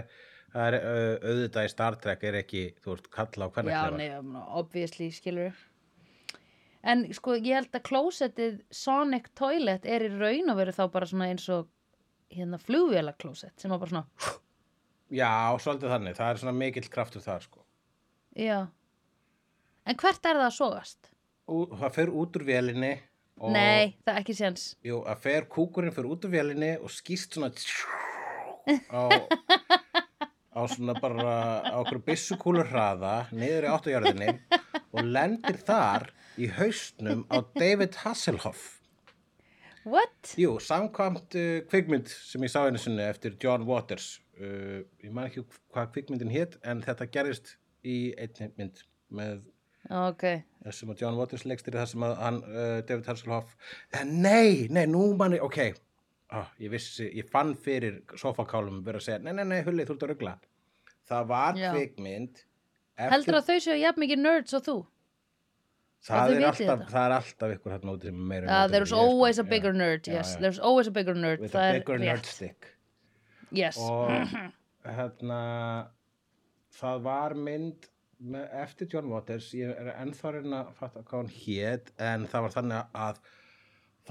það 0.54 0.68
er 0.68 0.76
uh, 0.78 1.16
auðvitað 1.32 1.66
í 1.66 1.72
Star 1.74 1.98
Trek 2.04 2.28
er 2.30 2.38
ekki, 2.44 2.62
þú 2.84 2.94
veist, 2.94 3.10
kalla 3.16 3.48
á 3.48 3.52
hvernig 3.56 3.74
Já, 3.74 3.82
nei, 3.96 4.06
ég 4.10 4.22
meina, 4.28 4.44
obviously, 4.62 5.10
skilur 5.14 5.66
En 6.80 7.02
sko, 7.12 7.34
ég 7.36 7.58
held 7.58 7.74
að 7.76 7.82
klósettið 7.90 8.60
Sonic 8.72 9.26
Toilet 9.36 9.84
er 9.84 10.06
í 10.06 10.12
raun 10.14 10.48
og 10.48 10.56
veru 10.62 10.72
þá 10.72 10.86
bara 10.94 11.08
svona 11.10 11.26
eins 11.28 11.44
og 11.52 11.66
hérna 12.32 12.56
flugvéla 12.62 13.12
klósett 13.20 13.60
sem 13.60 13.72
var 13.72 13.82
bara 13.82 13.92
svona, 13.92 14.38
Já, 15.10 15.58
svolítið 15.58 15.90
þannig, 15.90 16.16
það 16.18 16.32
er 16.32 16.40
svona 16.42 16.54
mikill 16.54 16.88
kraftur 16.90 17.24
þar 17.24 17.46
sko. 17.46 17.64
já 18.38 18.68
En 19.88 19.96
hvert 19.98 20.26
er 20.28 20.36
það 20.38 20.46
að 20.46 20.54
sogast? 20.54 21.08
Ú, 21.50 21.64
það 21.72 21.94
fer 21.96 22.12
út 22.14 22.36
úr 22.38 22.44
vélinni 22.46 22.92
og, 23.40 23.50
Nei, 23.54 23.96
það 24.04 24.12
er 24.12 24.20
ekki 24.20 24.36
séns 24.38 24.66
jú, 24.86 25.00
að 25.08 25.22
fer 25.24 25.46
kúkurinn 25.50 25.94
fer 25.96 26.06
út 26.06 26.26
úr 26.28 26.34
vélinni 26.34 26.74
og 26.78 26.92
skýst 26.94 27.34
svona 27.34 27.50
á, 28.92 29.02
á 30.54 30.60
svona 30.70 30.94
bara 31.00 31.34
á 31.64 31.76
okkur 31.80 32.02
byssukúlur 32.06 32.70
hraða 32.70 33.14
niður 33.32 33.66
í 33.66 33.72
áttujörðinni 33.74 34.34
og 34.92 35.08
lendir 35.08 35.58
þar 35.64 36.12
í 36.38 36.52
haustnum 36.60 37.24
á 37.32 37.42
David 37.56 37.98
Hasselhoff 38.04 38.76
What? 39.88 40.34
Jú, 40.36 40.58
samkvæmt 40.60 41.34
uh, 41.40 41.62
kvikmynd 41.70 42.10
sem 42.12 42.42
ég 42.44 42.52
sá 42.52 42.66
einu 42.68 42.78
sinni 42.78 43.00
eftir 43.08 43.38
John 43.40 43.64
Waters 43.66 44.18
uh, 44.40 44.80
ég 45.04 45.14
man 45.14 45.28
ekki 45.28 45.44
hvað 45.72 45.90
kvikmyndin 45.94 46.32
hétt 46.32 46.58
en 46.66 46.82
þetta 46.84 47.08
gerist 47.12 47.56
í 47.86 48.12
einni 48.20 48.52
mynd 48.58 48.84
með 49.14 49.40
Ok, 49.90 50.26
sem 50.76 50.90
að 50.92 51.00
John 51.00 51.16
Waters 51.16 51.46
leikstir 51.48 51.72
þar 51.72 51.88
sem 51.88 52.02
að 52.04 52.18
hann, 52.20 52.38
uh, 52.44 52.80
David 52.84 53.06
Hasselhoff 53.08 53.54
eh, 53.96 54.04
nei, 54.04 54.68
nei, 54.68 54.84
nú 54.90 55.06
manni, 55.16 55.40
ok 55.40 55.58
ah, 56.36 56.50
ég 56.60 56.72
vissi, 56.74 57.08
ég 57.16 57.28
fann 57.32 57.54
fyrir 57.56 58.02
sofakálum 58.20 58.82
verið 58.84 59.00
að 59.00 59.06
segja, 59.06 59.22
nei, 59.24 59.32
nei, 59.38 59.46
nei, 59.48 59.60
hulli, 59.64 59.86
þú 59.88 59.96
ert 59.96 60.04
að 60.04 60.12
ruggla 60.12 60.34
það 61.10 61.30
var 61.32 61.58
Já. 61.58 61.70
kvikmynd 61.74 62.42
heldur 63.00 63.40
að 63.40 63.48
þau 63.48 63.60
séu 63.64 63.78
jafn 63.80 64.04
mikið 64.04 64.22
nerds 64.26 64.56
og 64.58 64.66
þú? 64.68 64.76
það 66.04 66.34
er, 66.34 66.44
alltaf, 66.50 66.84
það 66.90 67.06
er 67.06 67.14
alltaf 67.16 67.54
ykkur 67.56 67.74
hérna 67.74 67.94
úti 67.96 68.10
sem 68.10 68.20
er 68.20 68.28
meira 68.34 68.50
Uh, 68.50 68.60
en 68.64 68.74
there's 68.74 68.92
ég, 68.92 68.94
sko. 68.94 69.00
always 69.06 69.40
a 69.40 69.44
bigger 69.44 69.72
nerd. 69.76 70.04
There's 70.40 70.58
always 70.58 70.88
a 70.88 70.94
bigger 70.96 71.14
nerd, 71.14 71.40
with 71.44 71.54
a 71.54 71.64
er 71.64 71.80
bigger 71.80 71.98
nerd 72.00 72.28
stick 72.28 72.70
Yes, 73.56 73.78
og 73.82 74.10
hérna 74.96 75.40
það 76.76 77.02
var 77.06 77.34
mynd 77.38 77.88
með, 78.20 78.46
eftir 78.62 78.90
John 78.92 79.10
Waters. 79.10 79.50
Ég 79.56 79.74
er 79.74 79.92
ennþá 79.96 80.34
að 80.42 80.70
fatta 80.78 81.02
hvað 81.02 81.18
hann 81.18 81.34
hét 81.34 81.92
en 81.98 82.28
það 82.30 82.46
var 82.46 82.56
þannig 82.56 83.00
að 83.06 83.20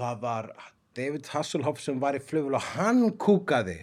það 0.00 0.22
var 0.24 0.50
David 0.96 1.32
Hasselhoff 1.32 1.82
sem 1.82 2.00
var 2.02 2.18
í 2.18 2.22
flugvél 2.22 2.58
og 2.58 2.70
hann 2.74 3.04
kúkaði. 3.20 3.80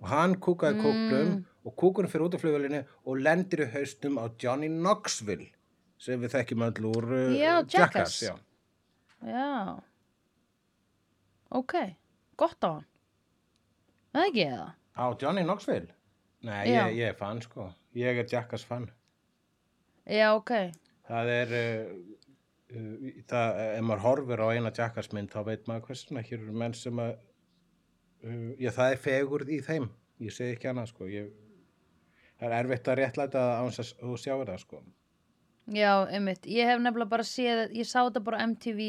Og 0.00 0.08
hann 0.08 0.36
kúkaði 0.40 0.80
kúklum 0.80 1.32
og 1.66 1.76
kúkurinn 1.76 2.10
fyrir 2.12 2.28
út 2.28 2.36
af 2.38 2.44
flugvélinni 2.44 2.84
og 3.04 3.20
lendir 3.20 3.66
í 3.66 3.72
haustum 3.74 4.16
á 4.16 4.24
Johnny 4.40 4.70
Knoxville 4.72 5.50
sem 6.00 6.20
við 6.22 6.32
þekkjum 6.38 6.64
öll 6.64 6.86
úr 6.88 7.10
uh, 7.12 7.34
Jackass. 7.68 8.22
já. 8.24 8.32
já. 9.28 9.76
Ok, 11.50 11.74
gott 12.40 12.64
á 12.64 12.70
hann 12.78 12.89
Það 14.10 14.28
ekki 14.28 14.44
eða? 14.46 14.68
á 15.00 15.04
Johnny 15.22 15.42
Knoxville? 15.46 15.94
Nei, 16.42 16.64
Já. 16.68 16.86
ég, 16.88 16.96
ég 16.98 17.12
er 17.12 17.18
fan 17.18 17.40
sko. 17.44 17.68
Ég 17.96 18.18
er 18.22 18.26
Jackass 18.28 18.64
fan. 18.64 18.88
Já, 20.08 20.32
ok. 20.34 20.52
Það 21.10 21.32
er 21.34 21.52
uh, 21.58 21.90
uh, 22.72 23.10
það, 23.28 23.60
ef 23.76 23.84
maður 23.86 24.04
horfir 24.06 24.42
á 24.42 24.46
eina 24.54 24.72
Jackass-mynd 24.72 25.32
þá 25.34 25.40
veit 25.50 25.68
maður 25.68 25.90
hversuna 25.90 26.24
hér 26.24 26.40
eru 26.40 26.56
menn 26.62 26.74
sem 26.76 27.02
að 27.02 27.12
uh, 28.24 28.50
já, 28.56 28.70
það 28.70 28.94
er 28.94 29.02
fegurð 29.04 29.52
í 29.52 29.60
þeim. 29.66 29.90
Ég 30.24 30.34
segi 30.36 30.56
ekki 30.56 30.70
annað 30.72 30.90
sko. 30.94 31.10
Ég, 31.12 31.28
það 32.40 32.48
er 32.48 32.56
erfitt 32.62 32.90
að 32.90 33.00
réttlæta 33.02 33.44
það 33.44 33.60
án 33.60 33.76
þess 33.76 33.94
að 33.98 34.08
þú 34.08 34.18
sjáir 34.24 34.50
það 34.50 34.64
sko. 34.64 34.82
Já, 35.70 35.92
einmitt, 36.10 36.48
ég 36.50 36.66
hef 36.66 36.80
nefnilega 36.82 37.12
bara 37.12 37.26
séð 37.28 37.66
ég 37.76 37.86
sá 37.86 38.00
þetta 38.00 38.24
bara 38.26 38.40
á 38.40 38.44
MTV 38.48 38.86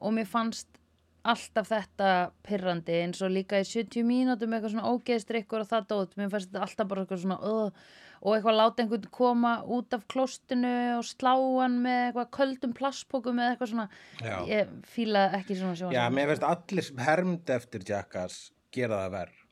og 0.00 0.14
mér 0.16 0.26
fannst 0.26 0.79
alltaf 1.22 1.70
þetta 1.70 2.10
pirrandi 2.46 3.00
eins 3.04 3.20
og 3.24 3.32
líka 3.34 3.60
í 3.60 3.66
70 3.68 4.06
mínútum 4.08 4.54
eitthvað 4.54 4.74
svona 4.74 4.92
ógeðstrykkur 4.94 5.64
og 5.64 5.68
það 5.70 5.90
dót. 5.90 6.14
Mér 6.16 6.30
fannst 6.32 6.52
þetta 6.52 6.62
alltaf 6.66 6.90
bara 6.90 7.04
eitthvað 7.04 7.22
svona 7.24 7.38
uh, 7.40 7.82
og 8.20 8.36
eitthvað 8.36 8.58
láta 8.58 8.84
einhvern 8.84 9.10
koma 9.16 9.52
út 9.64 9.96
af 9.96 10.06
klostinu 10.12 10.72
og 10.98 11.04
slá 11.08 11.34
hann 11.34 11.78
með 11.84 12.00
eitthvað 12.06 12.32
köldum 12.38 12.74
plastpókum 12.76 13.40
eða 13.40 13.54
eitthvað 13.54 13.72
svona. 13.74 13.86
Já. 14.20 14.36
ég 14.48 14.72
fílaði 14.88 15.40
ekki 15.40 15.60
svona 15.60 15.76
sjónvarp. 15.80 15.96
já, 15.96 16.04
mér 16.16 16.32
finnst 16.32 16.48
allir 16.50 16.90
hermd 17.06 17.54
eftir 17.56 17.86
Jackass 17.88 18.50
gera 18.74 19.04
það 19.04 19.14
verð 19.16 19.46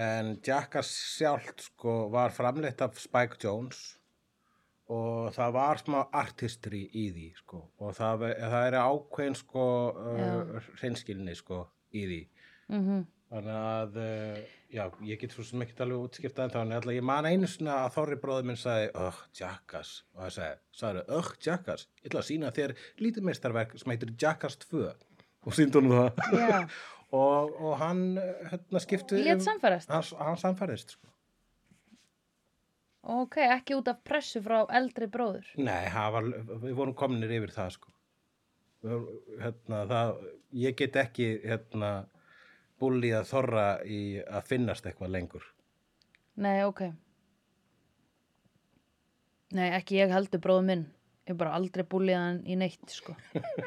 en 0.00 0.34
Jackass 0.46 0.92
sjálft 1.16 1.66
sko 1.70 2.02
var 2.12 2.32
framleitt 2.34 2.80
af 2.84 3.00
Spike 3.00 3.40
Jones 3.42 3.99
og 4.90 5.30
það 5.34 5.52
var 5.54 5.80
smá 5.80 5.98
artistry 6.18 6.82
í 6.98 7.06
því 7.14 7.28
sko. 7.38 7.62
Og 7.78 7.94
það, 7.94 8.24
það 8.42 8.66
er 8.66 8.76
ákveðin 8.80 9.36
sko 9.38 9.66
uh, 9.94 10.70
hreinskilni 10.80 11.34
sko 11.38 11.64
í 11.94 12.06
því. 12.06 12.20
Mhm. 12.70 13.00
þannig 13.30 13.56
að 13.56 13.96
uh, 14.02 14.38
já, 14.74 14.84
ég 15.06 15.18
get 15.20 15.34
svo 15.34 15.44
sem 15.46 15.62
ekki 15.62 15.76
alveg 15.84 16.06
útskiptað 16.06 16.48
en 16.48 16.52
þannig 16.54 16.78
að 16.80 16.96
ég 16.96 17.04
man 17.06 17.26
einu 17.26 17.46
svona 17.50 17.76
að 17.84 17.92
Þorri 17.96 18.18
bróður 18.22 18.48
minn 18.48 18.58
sagði, 18.58 18.88
öh, 18.98 19.20
Jackass. 19.38 19.92
Og 20.14 20.24
það 20.24 20.32
sagði, 20.36 20.58
sagði, 20.80 21.04
öh, 21.18 21.30
Jackass? 21.46 21.86
Ég 22.00 22.10
ætla 22.10 22.22
að 22.22 22.28
sína 22.30 22.50
þér 22.56 22.74
lítið 23.02 23.28
meistarverk 23.28 23.76
sem 23.78 23.94
heitir 23.94 24.14
Jackass 24.18 24.58
2 24.66 24.82
og 24.90 25.56
síndi 25.56 25.78
honum 25.78 25.98
það. 26.00 26.66
Og, 27.10 27.56
og 27.58 27.72
hann 27.80 28.02
uh, 28.22 28.50
hérna 28.52 28.78
skipti 28.78 29.16
hann, 29.90 30.10
hann 30.22 30.36
samfærist 30.38 30.92
sko. 30.94 31.09
Ok, 33.00 33.38
ekki 33.40 33.78
út 33.78 33.88
af 33.88 34.02
pressu 34.04 34.42
frá 34.44 34.66
eldri 34.76 35.08
bróður. 35.08 35.46
nei, 35.56 35.88
var, 35.88 36.26
við 36.64 36.74
vorum 36.76 36.94
kominir 36.94 37.32
yfir 37.38 37.54
það 37.54 37.70
sko. 37.78 37.92
Hérna, 39.40 39.84
það, 39.88 40.14
ég 40.56 40.76
get 40.76 40.96
ekki 40.96 41.30
hérna 41.44 41.90
búlið 42.80 43.18
að 43.18 43.26
þorra 43.28 43.64
í 43.84 44.00
að 44.24 44.46
finnast 44.48 44.86
eitthvað 44.88 45.12
lengur 45.12 45.44
Nei, 46.40 46.62
ok. 46.64 46.86
Nei, 49.52 49.66
ekki 49.76 49.98
ég 49.98 50.12
heldur 50.14 50.40
bróður 50.40 50.66
minn. 50.68 50.84
Ég 51.28 51.36
bara 51.36 51.52
aldrei 51.58 51.84
búlið 51.84 52.16
hann 52.16 52.38
í 52.48 52.56
neitt, 52.56 52.86
sko. 52.88 53.12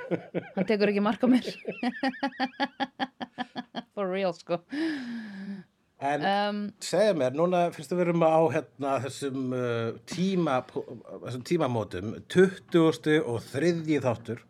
hann 0.55 0.67
tekur 0.67 0.89
ekki 0.89 1.03
mark 1.03 1.21
á 1.21 1.27
mér. 1.29 1.49
For 3.93 4.09
real, 4.09 4.33
sko. 4.33 4.63
En 6.03 6.23
Um, 6.27 6.57
segja 6.83 7.13
mér, 7.15 7.35
núna 7.37 7.65
fyrst 7.71 7.93
að 7.93 7.99
við 8.01 8.07
erum 8.09 8.23
á 8.27 8.35
hérna, 8.51 8.95
þessum 9.05 9.53
uh, 9.55 9.99
tíma 10.09 10.57
þessum 11.23 11.43
tímamótum 11.47 12.09
20. 12.33 13.21
og 13.23 13.39
þriðji 13.51 13.99
þáttur 14.03 14.41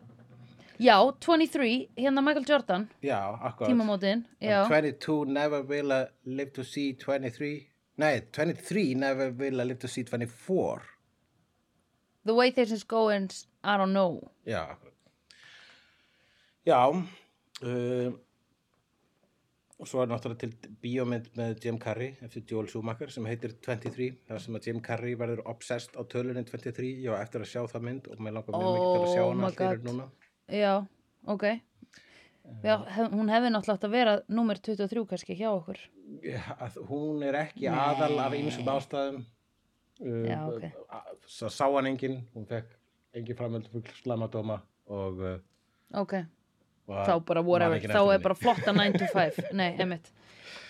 já, 0.82 0.96
23, 1.22 1.90
hérna 2.02 2.24
Michael 2.26 2.48
Jordan, 2.50 2.88
já, 3.06 3.20
akkurat 3.38 3.70
tímamótin. 3.70 4.24
Já, 4.42 4.64
22 4.68 5.26
never 5.30 5.62
will 5.64 5.94
I 5.94 6.08
live 6.26 6.52
to 6.58 6.64
see 6.66 6.94
23 6.98 7.68
nei, 8.02 8.16
23 8.34 8.96
never 8.98 9.30
will 9.32 9.62
I 9.62 9.68
live 9.70 9.80
to 9.86 9.88
see 9.88 10.04
24 10.04 10.82
The 12.26 12.34
way 12.34 12.52
things 12.52 12.72
is 12.72 12.84
going, 12.88 13.30
I 13.64 13.78
don't 13.78 13.94
know. 13.94 14.32
já, 14.48 14.64
akkurat 14.74 14.94
já 16.66 16.88
uh, 16.90 18.14
og 19.82 19.90
svo 19.90 20.04
er 20.04 20.10
náttúrulega 20.12 20.44
til 20.44 20.76
bíómynd 20.84 21.32
með 21.38 21.66
Jim 21.66 21.78
Carrey 21.82 22.14
eftir 22.24 22.44
Joel 22.50 22.70
Schumacher 22.70 23.12
sem 23.12 23.26
heitir 23.26 23.56
23 23.66 24.10
þar 24.30 24.42
sem 24.44 24.58
að 24.60 24.68
Jim 24.70 24.82
Carrey 24.86 25.18
verður 25.20 25.42
obsessed 25.50 25.98
á 25.98 26.02
tölunni 26.06 26.44
23 26.46 26.92
ég 27.04 27.10
á 27.10 27.18
eftir 27.24 27.44
að 27.44 27.50
sjá 27.54 27.62
það 27.72 27.88
mynd 27.90 28.10
og 28.14 28.22
mér 28.22 28.38
langar 28.38 28.58
mjög 28.60 28.76
mikið 28.78 28.90
til 28.94 29.04
að 29.04 29.14
sjá 29.16 29.24
Oh 29.24 29.32
hana 29.34 29.52
fyrir 29.58 29.86
núna 29.88 30.10
Já, 30.54 30.74
ok. 31.26 31.46
Já, 32.64 32.76
hef, 32.92 33.08
hún 33.16 33.32
hefði 33.32 33.50
náttúrulega 33.54 33.78
átt 33.80 33.86
að 33.88 33.94
vera 33.96 34.14
númer 34.28 34.60
23 34.60 35.06
kannski 35.08 35.36
hjá 35.40 35.48
okkur. 35.54 35.80
að 36.60 36.78
hún 36.90 37.24
er 37.24 37.38
ekki 37.40 37.70
Nei. 37.70 37.80
aðal 37.80 38.18
af 38.20 38.36
ýmsum 38.36 38.68
ástæðum 38.74 39.22
uh, 40.04 40.26
Já, 40.28 40.40
ok. 40.52 40.66
sá 41.28 41.66
hann 41.72 41.88
enginn 41.88 42.20
hún 42.36 42.48
fekk 42.50 42.76
engin 43.16 43.40
framöldu 43.40 43.72
fugl 43.72 43.96
slamadóma 44.04 44.60
og, 44.92 45.24
uh, 45.24 45.38
Ok, 45.96 46.18
og 46.88 47.00
þá 47.08 47.14
bara 47.28 47.42
whatever, 47.46 47.80
þá 47.80 48.02
er 48.14 48.22
bara 48.24 48.36
flotta 48.38 48.74
9 48.76 49.00
to 49.00 49.08
5. 49.14 49.40
Nei, 49.60 49.72
emitt. 49.84 50.12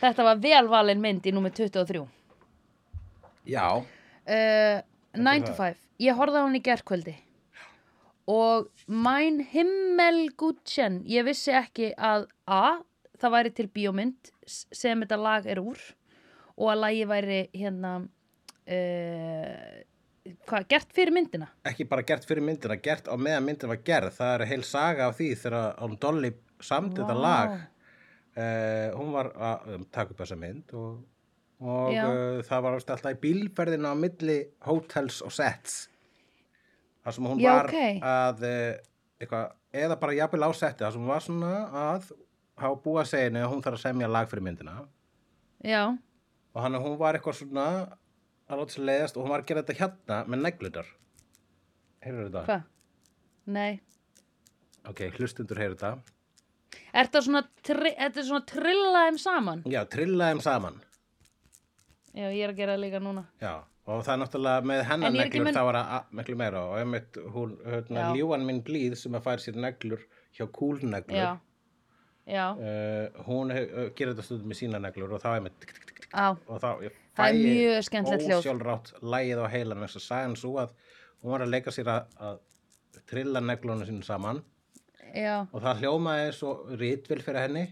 Þetta 0.01 0.25
var 0.27 0.41
velvalin 0.43 1.01
mynd 1.01 1.25
í 1.29 1.33
númer 1.35 1.53
23. 1.55 2.05
já, 3.49 3.67
Uh, 4.23 4.79
9 5.19 5.41
to 5.43 5.51
það. 5.51 5.73
5. 5.75 5.79
Ég 5.99 6.15
horfði 6.15 6.39
á 6.39 6.43
hann 6.45 6.55
í 6.55 6.61
gerkvöldi. 6.63 7.13
Og 8.31 8.69
mæn 8.87 9.41
himmelgutchen, 9.51 11.01
ég 11.11 11.25
vissi 11.27 11.51
ekki 11.51 11.89
að 11.99 12.29
A, 12.47 12.79
það 13.19 13.33
væri 13.35 13.51
til 13.57 13.67
bíómynd 13.67 14.31
sem 14.47 15.03
þetta 15.03 15.17
lag 15.19 15.45
er 15.51 15.59
úr 15.59 15.79
og 16.55 16.69
að 16.71 16.79
lagi 16.85 17.03
væri 17.09 17.39
hérna 17.51 17.91
uh, 17.99 19.75
hvað, 20.47 20.65
gert 20.71 20.93
fyrir 20.95 21.13
myndina? 21.15 21.49
Ekki 21.67 21.85
bara 21.89 22.05
gert 22.07 22.25
fyrir 22.27 22.45
myndina 22.45 22.77
gert 22.81 23.09
á 23.11 23.15
meðan 23.19 23.47
myndin 23.47 23.71
var 23.71 23.81
gerð. 23.85 24.15
Það 24.17 24.33
er 24.35 24.45
heil 24.51 24.65
saga 24.67 25.07
af 25.09 25.17
því 25.19 25.29
þegar 25.43 25.79
hún 25.81 25.97
Dolly 26.01 26.33
samt 26.63 26.97
þetta 26.99 27.15
Vá. 27.17 27.23
lag. 27.23 27.55
Uh, 28.33 28.89
hún 28.97 29.11
var 29.13 29.29
að 29.35 29.73
um, 29.75 29.83
taka 29.93 30.15
upp 30.15 30.21
þessa 30.23 30.37
mynd 30.41 30.71
og, 30.73 30.93
og 31.61 31.91
uh, 31.93 32.39
það 32.47 32.63
var 32.65 32.77
alltaf 32.79 33.03
í 33.11 33.19
bílferðina 33.21 33.91
á 33.93 33.95
milli 33.99 34.39
hotels 34.65 35.19
og 35.25 35.35
sets. 35.35 35.83
Þar 37.03 37.17
sem 37.17 37.27
hún 37.29 37.43
Já, 37.43 37.51
var 37.51 37.69
ok. 37.69 38.01
að 38.09 38.47
uh, 38.47 38.71
eitthvað, 39.19 39.53
eða 39.83 39.99
bara 40.01 40.17
jafnvel 40.17 40.47
á 40.47 40.51
setti 40.57 40.85
þar 40.85 40.95
sem 40.95 41.03
hún 41.03 41.13
var 41.13 41.25
svona 41.27 41.53
að 41.83 42.09
hafa 42.63 42.79
búið 42.81 43.03
að 43.03 43.11
segja 43.11 43.29
henni 43.29 43.43
að 43.43 43.51
hún 43.51 43.63
þarf 43.65 43.79
að 43.79 43.85
semja 43.85 44.09
lag 44.15 44.31
fyrir 44.31 44.47
myndina. 44.47 44.75
Já, 45.63 45.83
og 46.53 46.61
hann 46.61 46.79
hún 46.81 46.97
var 46.99 47.17
eitthvað 47.17 47.39
svona 47.41 47.67
að 48.49 48.59
láta 48.61 48.75
sér 48.75 48.87
leiðast 48.89 49.17
og 49.17 49.23
hún 49.25 49.33
var 49.33 49.43
að 49.43 49.49
gera 49.51 49.63
þetta 49.63 49.79
hérna 49.81 50.19
með 50.33 50.41
neglutar 50.47 50.89
heyrðu 52.03 52.25
þetta? 52.29 52.45
hvað? 52.49 52.63
Nei 53.57 53.73
Ok, 54.83 54.99
hlustundur 55.15 55.59
heyrðu 55.61 55.77
þetta. 55.79 55.91
Er 56.91 57.07
þetta 57.07 57.19
svona, 57.23 57.41
tri, 57.63 57.91
þetta 57.95 58.19
er 58.19 58.25
svona 58.27 58.45
trillaðum 58.49 59.19
saman? 59.21 59.61
Já, 59.71 59.79
trilla 59.87 60.27
þeim 60.31 60.41
saman. 60.43 60.81
Já, 62.13 62.25
ég 62.29 62.41
er 62.45 62.51
að 62.51 62.59
gera 62.59 62.75
það 62.75 62.81
líka 62.83 62.99
núna 63.01 63.23
Já, 63.41 63.53
og 63.89 64.03
það 64.05 64.11
er 64.13 64.19
náttúrulega 64.21 64.65
með 64.69 64.81
hennar 64.89 65.07
En 65.09 65.15
ég 65.15 65.21
er 65.23 65.29
ekki 65.29 65.39
neglur 65.39 65.47
mun- 65.47 65.57
það 65.57 65.67
var 65.69 65.77
að, 65.79 65.87
að 65.97 66.11
miklu 66.19 66.35
meira 66.43 66.59
og 66.67 66.75
einmitt 66.81 67.17
hún, 67.33 67.55
hérna, 67.65 68.03
Já. 68.03 68.11
ljúan 68.19 68.45
minn 68.49 68.61
blíð 68.67 68.95
sem 69.01 69.17
að 69.17 69.25
fær 69.29 69.41
sér 69.41 69.57
neglur 69.63 70.03
hjá 70.37 70.45
kúlneglur. 70.59 71.17
Já, 71.17 71.31
já, 72.27 72.45
Uh, 72.53 73.23
hún 73.27 73.51
uh, 73.51 73.89
gerir 73.97 74.13
þetta 74.13 74.23
stundum 74.27 74.51
með 74.53 74.59
sína 74.61 74.79
neglur 74.83 75.15
og 75.17 75.23
þá 75.23 75.49
tikk, 75.59 75.73
tikk, 75.73 75.92
á. 76.13 76.27
Og 76.47 76.61
þá 76.63 76.69
ég 76.85 76.97
Það 77.13 77.27
fæ 77.27 77.35
ég 77.37 77.57
mjög 77.57 77.83
skemmtilegt 77.89 78.25
hljóð. 78.25 78.39
ósjálfrátt 78.39 78.93
lægið 79.01 79.43
á 79.45 79.47
heilan 79.53 79.83
þess 79.85 79.99
að 79.99 80.07
sagan 80.07 80.35
svo 80.39 80.55
að 80.63 80.73
hún 81.21 81.35
var 81.35 81.45
að 81.45 81.53
leika 81.53 81.73
sér 81.73 81.91
að, 81.93 82.17
að 82.17 82.39
trilla 83.09 83.41
neglunum 83.43 83.85
sínum 83.85 84.05
saman. 84.05 84.41
Já, 85.13 85.45
og 85.45 85.61
það 85.61 85.83
hljómaði 85.83 86.33
svo 86.33 86.53
rítvill 86.79 87.21
fyrir 87.21 87.43
henni 87.43 87.65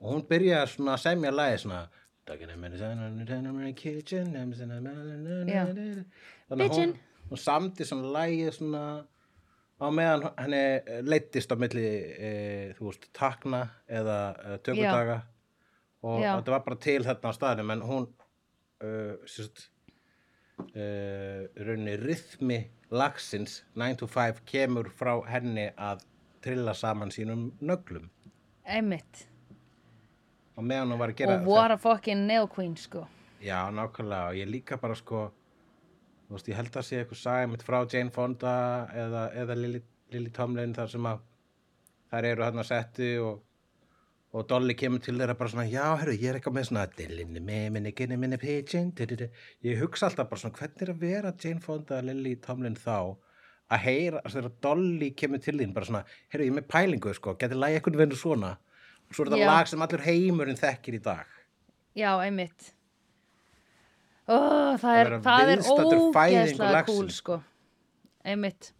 og 0.00 0.14
hún 0.14 0.24
byrjaði 0.28 0.72
svona 0.72 0.94
að 0.96 1.02
semja 1.04 1.32
lagi 1.34 1.58
svona 1.60 1.82
þannig 6.48 6.64
að 6.64 6.78
hún, 6.78 6.94
hún 7.30 7.40
samdi 7.40 7.86
svona 7.86 8.12
lagið 8.16 8.50
svona 8.56 8.82
á 9.76 9.86
meðan 9.92 10.24
henni 10.40 10.62
leittist 11.06 11.52
á 11.52 11.56
milli 11.60 11.86
e, 12.16 12.30
þú 12.78 12.88
veist 12.88 13.08
takna 13.16 13.62
eða 13.86 14.18
e, 14.32 14.58
tökudaga 14.64 15.20
og 16.02 16.20
Já. 16.22 16.32
þetta 16.36 16.54
var 16.54 16.64
bara 16.66 16.78
til 16.86 17.00
þarna 17.06 17.32
á 17.32 17.36
staðinu 17.36 17.74
en 17.74 17.84
hún 17.86 18.06
uh, 18.08 19.14
sérst 19.28 19.68
uh, 20.60 21.46
raunni 21.66 21.96
rithmi 22.00 22.60
lagsins 22.90 23.62
9 23.74 24.02
to 24.02 24.10
5 24.10 24.44
kemur 24.46 24.90
frá 24.94 25.14
henni 25.30 25.70
að 25.76 26.04
trilla 26.44 26.74
saman 26.74 27.10
sínum 27.10 27.48
nöglum. 27.60 28.10
Einmitt. 28.66 29.26
Og 30.56 30.64
meðan 30.64 30.92
hún 30.92 31.00
var 31.00 31.12
að 31.12 31.18
gera 31.18 31.40
Og 31.40 31.48
what 31.48 31.74
a 31.74 31.78
fucking 31.78 32.26
nail 32.26 32.46
queen, 32.48 32.76
sko. 32.76 33.06
Já, 33.42 33.66
nákvæmlega, 33.70 34.30
og 34.30 34.38
ég 34.38 34.48
líka 34.48 34.78
bara 34.80 34.94
sko 34.96 35.26
þú 36.26 36.34
veist, 36.34 36.48
ég 36.50 36.58
held 36.58 36.76
að 36.76 36.86
sé 36.86 37.00
eitthvað 37.00 37.20
saga 37.20 37.50
mitt 37.50 37.64
frá 37.66 37.78
Jane 37.84 38.12
Fonda 38.14 38.54
eða, 38.94 39.26
eða 39.42 39.56
Lily, 39.58 39.82
Lily 40.14 40.32
Tomlin 40.34 40.74
þar 40.74 40.92
sem 40.94 41.08
að 41.10 41.20
þær 42.10 42.28
eru 42.32 42.46
hann 42.46 42.62
að 42.62 42.70
setti 42.70 43.10
og, 43.22 43.42
og 44.36 44.44
Dolly 44.50 44.74
kemur 44.76 45.00
til 45.00 45.16
þeirra 45.16 45.36
bara 45.38 45.48
svona 45.48 45.64
já, 45.70 45.84
herru, 45.96 46.12
ég 46.12 46.28
er 46.28 46.36
eitthvað 46.36 46.56
með 46.58 46.66
svona 46.68 46.82
dillinni 46.92 47.40
með 47.40 47.68
minni, 47.72 47.92
ginni 47.96 48.18
minni 48.20 48.36
du. 48.36 49.28
ég 49.64 49.80
hugsa 49.80 50.10
alltaf 50.10 50.28
bara 50.28 50.40
svona 50.42 50.58
hvernig 50.58 50.82
er 50.82 50.92
að 50.92 51.00
vera 51.00 51.32
Jane 51.42 51.60
Fonda, 51.64 52.02
Lily 52.02 52.34
Tomlin 52.36 52.76
þá? 52.76 53.16
Að 53.66 53.80
heyra, 53.82 54.20
þegar 54.28 54.52
Dolly 54.62 55.10
kemur 55.16 55.40
til 55.42 55.56
þín 55.58 55.72
bara 55.74 55.88
svona, 55.88 56.02
herru, 56.28 56.44
ég 56.44 56.52
er 56.52 56.58
með 56.60 56.68
pælingu 56.68 57.14
sko, 57.16 57.34
getur 57.40 57.58
lagi 57.58 57.78
eitthvað 57.78 58.00
vendur 58.02 58.20
svona? 58.20 58.52
Og 59.08 59.16
svo 59.16 59.24
er 59.24 59.32
þetta 59.32 59.48
lag 59.48 59.70
sem 59.70 59.86
allur 59.86 60.04
heimurinn 60.04 60.60
þekkir 60.60 60.98
í 60.98 61.00
dag. 61.02 61.32
Já, 61.96 62.10
einmitt. 62.20 62.72
Oh, 64.26 64.76
Það 64.82 65.00
er, 65.00 65.12
það 65.24 65.52
er 65.54 65.64
ógeðslega 65.64 66.84
cool, 66.90 67.08
sko. 67.14 67.40
Einmitt. 68.26 68.72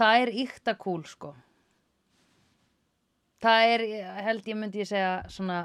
Það 0.00 0.24
er 0.24 0.34
ykta 0.44 0.74
cool, 0.80 1.04
sko 1.08 1.34
Það 3.40 3.74
er, 3.74 3.84
held 4.26 4.48
ég 4.50 4.58
myndi 4.58 4.82
ég 4.82 4.88
segja 4.90 5.12
svona 5.32 5.62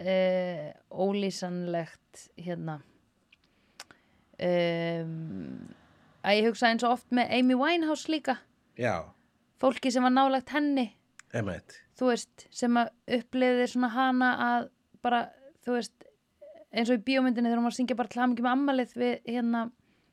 uh, 0.00 0.68
ólýsanlegt 0.92 2.26
hérna. 2.44 2.80
Um, 4.36 5.70
að 6.20 6.40
ég 6.40 6.48
hugsa 6.50 6.68
eins 6.68 6.84
og 6.84 6.98
oft 6.98 7.14
með 7.16 7.32
Amy 7.38 7.56
Winehouse 7.56 8.12
líka. 8.12 8.36
Já, 8.76 9.08
fólki 9.62 9.92
sem 9.92 10.04
var 10.04 10.12
nálagt 10.12 10.52
henni. 10.52 10.90
Einmitt. 11.32 11.78
Þú 11.96 12.10
veist, 12.10 12.46
sem 12.52 12.76
að 12.76 12.92
uppliði 13.16 13.70
svona 13.72 13.92
hana 13.94 14.30
að 14.50 14.68
bara, 15.04 15.22
þú 15.64 15.78
veist 15.78 16.08
eins 16.76 16.92
og 16.92 17.00
í 17.00 17.04
bíómyndinni 17.06 17.48
þegar 17.48 17.62
hún 17.62 17.68
var 17.70 17.72
að 17.72 17.80
syngja 17.80 17.96
bara 17.96 18.12
til 18.12 18.20
hamingi 18.20 18.44
með 18.44 18.52
ammalið 18.52 18.96
við 19.00 19.14
hérna, 19.30 19.62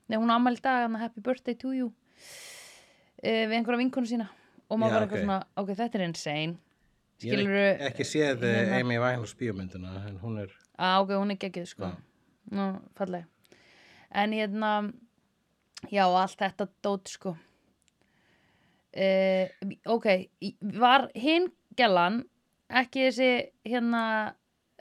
nei 0.07 0.15
hún 0.21 0.31
á 0.31 0.35
ammali 0.37 0.61
í 0.61 0.63
dag, 0.63 0.85
hann 0.85 1.01
happy 1.01 1.23
birthday 1.25 1.57
to 1.59 1.73
you 1.75 1.89
uh, 1.91 3.43
við 3.49 3.57
einhverja 3.57 3.83
vinkonu 3.83 4.07
sína. 4.07 4.29
Og 4.71 4.79
maður 4.79 4.93
Já, 4.93 4.95
var 4.95 5.05
eitthvað 5.05 5.19
ok. 5.19 5.25
svona, 5.27 5.39
ok, 5.59 5.73
þetta 5.81 5.99
er 5.99 6.05
insane 6.07 6.62
Ég 7.23 7.47
hef 7.47 7.81
ekki, 7.89 8.03
séð 8.07 8.41
hérna- 8.43 8.55
hérna. 8.57 8.79
Amy 8.81 8.97
Winehouse 8.99 9.35
bíómyndina 9.39 9.93
en 10.09 10.17
hún 10.23 10.39
er, 10.43 10.51
að 10.77 11.03
ok, 11.05 11.09
hún 11.21 11.31
er 11.35 11.39
geggjuð 11.43 11.69
sko 11.71 11.89
Já. 11.89 11.95
Nú, 12.53 12.65
falleg 12.97 13.25
en 14.13 14.33
hérna 14.35 14.71
já, 15.89 16.03
allt 16.05 16.37
þetta 16.37 16.67
dót 16.85 17.07
sko 17.09 17.33
uh, 18.93 19.45
ok 19.95 20.07
var 20.79 21.07
hinn 21.17 21.47
gellan 21.79 22.21
ekki 22.73 23.07
þessi 23.07 23.29
hérna 23.69 24.03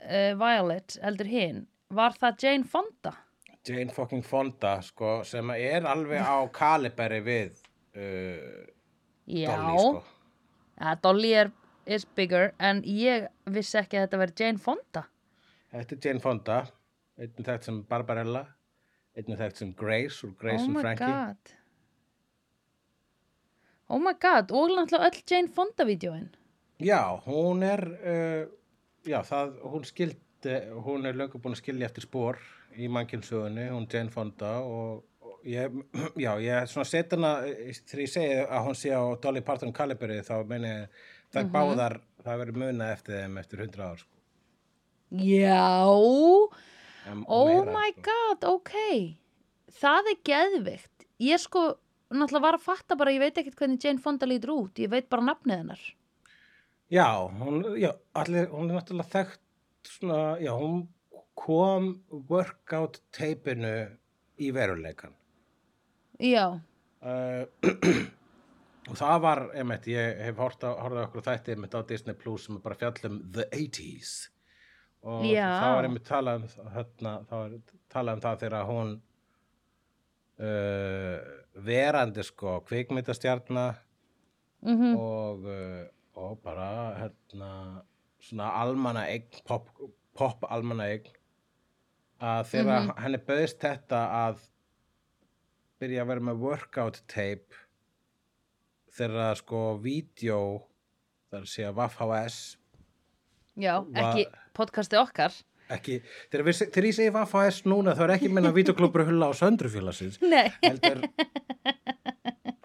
uh, 0.03 0.33
Violet, 0.39 0.97
heldur 1.03 1.29
hinn 1.29 1.63
var 1.93 2.15
það 2.19 2.43
Jane 2.45 2.67
Fonda 2.69 3.15
Jane 3.63 3.93
fucking 3.95 4.25
Fonda 4.27 4.75
sko, 4.83 5.21
sem 5.23 5.49
er 5.55 5.85
alveg 5.87 6.19
á 6.19 6.43
kaliberi 6.59 7.21
við 7.23 7.61
uh, 7.95 8.63
já, 9.25 9.49
Dolly 9.55 9.77
sko. 9.79 10.03
ja, 10.81 10.95
Dolly 11.03 11.33
er 11.45 11.51
is 11.85 12.05
bigger 12.05 12.51
en 12.59 12.81
ég 12.87 13.27
vissi 13.45 13.77
ekki 13.81 13.99
að 13.99 14.07
þetta 14.07 14.21
verið 14.23 14.43
Jane 14.43 14.61
Fonda. 14.63 15.05
Þetta 15.73 15.95
er 15.95 16.07
Jane 16.07 16.23
Fonda 16.23 16.59
einnig 17.19 17.47
þekkt 17.47 17.67
sem 17.69 17.81
Barbarella 17.89 18.45
einnig 19.17 19.37
þekkt 19.41 19.61
sem 19.61 19.73
Grace 19.77 20.23
úr 20.25 20.33
Grace 20.39 20.63
oh 20.63 20.69
and 20.69 20.77
my 20.77 20.81
Frankie. 20.85 21.11
God. 21.11 21.53
Oh 23.93 24.01
my 24.01 24.15
god 24.17 24.51
og 24.51 24.73
náttúrulega 24.73 25.09
öll 25.11 25.23
Jane 25.29 25.53
Fonda 25.53 25.85
vídjóin 25.85 26.29
Já, 26.83 27.21
hún 27.25 27.63
er 27.63 27.83
uh, 27.85 28.43
já, 29.05 29.21
það, 29.23 29.57
hún 29.71 29.85
skildi 29.87 30.59
hún 30.83 31.05
er 31.07 31.15
löngu 31.15 31.39
búin 31.39 31.55
að 31.55 31.61
skilja 31.61 31.87
eftir 31.87 32.03
spór 32.07 32.39
í 32.73 32.89
mannkynnsögunni, 32.91 33.67
hún 33.69 33.85
Jane 33.91 34.11
Fonda 34.11 34.55
og, 34.65 35.03
og 35.21 35.45
ég, 35.47 35.75
já, 36.25 36.31
ég 36.41 36.71
svona 36.71 36.87
set 36.89 37.13
hana, 37.13 37.35
eh, 37.47 37.69
þegar 37.77 38.03
ég 38.03 38.13
segi 38.15 38.39
að 38.43 38.65
hún 38.67 38.79
sé 38.79 38.91
á 38.95 39.03
Dolly 39.21 39.43
Parton 39.45 39.75
Caliberi 39.75 40.23
þá 40.25 40.35
meni 40.49 40.71
ég, 40.73 41.03
það 41.33 41.43
Mhm. 41.43 41.53
báðar 41.55 41.95
það 42.23 42.39
verið 42.43 42.59
munað 42.61 42.91
eftir 42.93 43.15
þeim 43.19 43.39
eftir 43.41 43.63
100 43.65 43.83
ár 43.89 43.97
sko. 44.03 44.09
Já, 45.13 45.85
og 45.85 46.53
oh 47.27 47.47
meira, 47.65 47.73
my 47.73 47.91
sko. 47.91 48.01
god, 48.09 48.43
ok 48.43 48.73
Það 49.73 50.09
er 50.13 50.17
geðvikt 50.29 51.05
Ég 51.19 51.39
sko, 51.41 51.75
náttúrulega 52.13 52.41
var 52.41 52.57
að 52.57 52.61
fatta 52.65 52.95
bara 52.97 53.11
Ég 53.13 53.19
veit 53.19 53.37
ekkert 53.37 53.55
hvernig 53.59 53.83
Jane 53.83 53.99
Fonda 54.01 54.25
lítur 54.29 54.53
út 54.55 54.79
Ég 54.81 54.89
veit 54.89 55.09
bara 55.09 55.21
nafnið 55.21 55.57
hennar 55.57 55.83
Já, 56.93 57.07
hún, 57.39 57.63
já, 57.81 57.91
allir, 58.13 58.47
hún 58.53 58.69
er 58.69 58.77
náttúrulega 58.77 59.09
þekkt 59.09 59.39
svona, 59.89 60.37
já, 60.39 60.51
hún 60.53 60.87
kom 61.35 62.03
workout 62.29 62.99
teipinu 63.11 63.89
í 64.37 64.51
veruleikan. 64.53 65.13
Já, 66.19 66.59
Uh, 67.03 67.43
og 68.89 68.97
það 68.99 69.17
var, 69.23 69.41
einmitt, 69.55 69.85
ég 69.87 70.17
hef 70.27 70.39
á 70.43 70.47
okkur 71.05 71.23
þætti 71.23 71.53
einmitt 71.55 71.75
á 71.77 71.81
Disney 71.87 72.15
Plus 72.19 72.45
sem 72.47 72.57
er 72.57 72.63
bara 72.65 72.75
fjallum 72.81 73.21
The 73.33 73.45
80s 73.55 74.13
og 75.03 75.25
Já. 75.27 75.47
það 75.61 75.73
var 75.75 75.87
einmitt 75.87 76.05
talað 76.07 76.43
um 76.47 76.69
hérna, 76.75 77.13
það 77.29 77.41
var 77.43 77.55
talað 77.95 78.13
um 78.19 78.23
það 78.25 78.37
þegar 78.43 78.67
hún 78.69 78.93
uh, 80.43 81.17
verandi 81.65 82.23
sko 82.27 82.59
kvikmyndastjarna 82.67 83.65
mm 84.63 84.93
og, 84.95 85.43
uh, 85.43 85.83
og 86.23 86.37
bara 86.43 86.67
hérna 87.01 87.49
svona 88.23 88.51
almanna 88.61 89.07
eign 89.11 89.25
pop, 89.47 89.67
pop 90.15 90.45
almanna 90.49 90.85
eign 90.93 91.09
að 92.23 92.45
þegar 92.53 92.81
Mhm. 92.85 92.93
henni 93.03 93.17
bauðist 93.27 93.59
þetta 93.59 93.99
að 94.27 94.43
byrja 95.81 96.03
að 96.03 96.07
vera 96.13 96.19
með 96.29 96.39
workout 96.39 97.01
tape 97.11 97.62
þegar 98.93 99.39
sko 99.41 99.63
vídeo 99.81 100.41
það 101.31 101.39
er 101.39 101.69
að 101.69 101.79
Vaff 101.79 101.97
HS 102.01 102.37
Já, 103.53 103.75
ekki 103.93 104.25
podcasti 104.57 104.97
okkar. 104.97 105.33
ekki, 105.73 105.99
þegar, 106.33 106.45
við, 106.47 106.59
þegar 106.73 106.87
ég 106.89 106.97
segi 106.97 107.13
Vaff 107.13 107.35
HS 107.37 107.63
núna 107.69 107.95
þá 107.97 108.03
er 108.07 108.15
ekki 108.17 108.31
minna 108.33 108.53
videoklubur 108.53 109.05
hulla 109.07 109.29
á 109.29 109.33
söndrufélagsins 109.37 110.19
heldur 110.67 111.03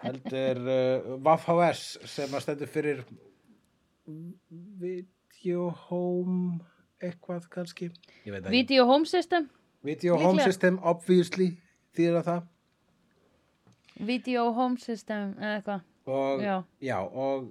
heldur 0.03 0.61
uh, 0.65 1.15
Vaff 1.25 1.49
HS 1.49 1.97
sem 2.09 2.33
að 2.33 2.45
stendur 2.45 2.71
fyrir 2.71 3.03
Video 4.09 5.69
Home 5.87 6.59
eitthvað 6.99 7.45
kannski 7.53 7.89
Video 8.49 8.85
Home 8.89 9.05
System. 9.07 9.49
Video 9.85 10.17
Home 10.17 10.39
líklega. 10.39 10.51
System 10.51 10.79
obviously 10.83 11.53
þýðir 11.95 12.25
það 12.25 12.47
Video 14.09 14.49
Home 14.55 14.79
System 14.79 15.33
eða 15.39 15.59
eitthvað. 15.59 15.85
Og, 16.09 16.41
Já. 16.43 16.55
já, 16.81 16.97
og, 16.99 17.49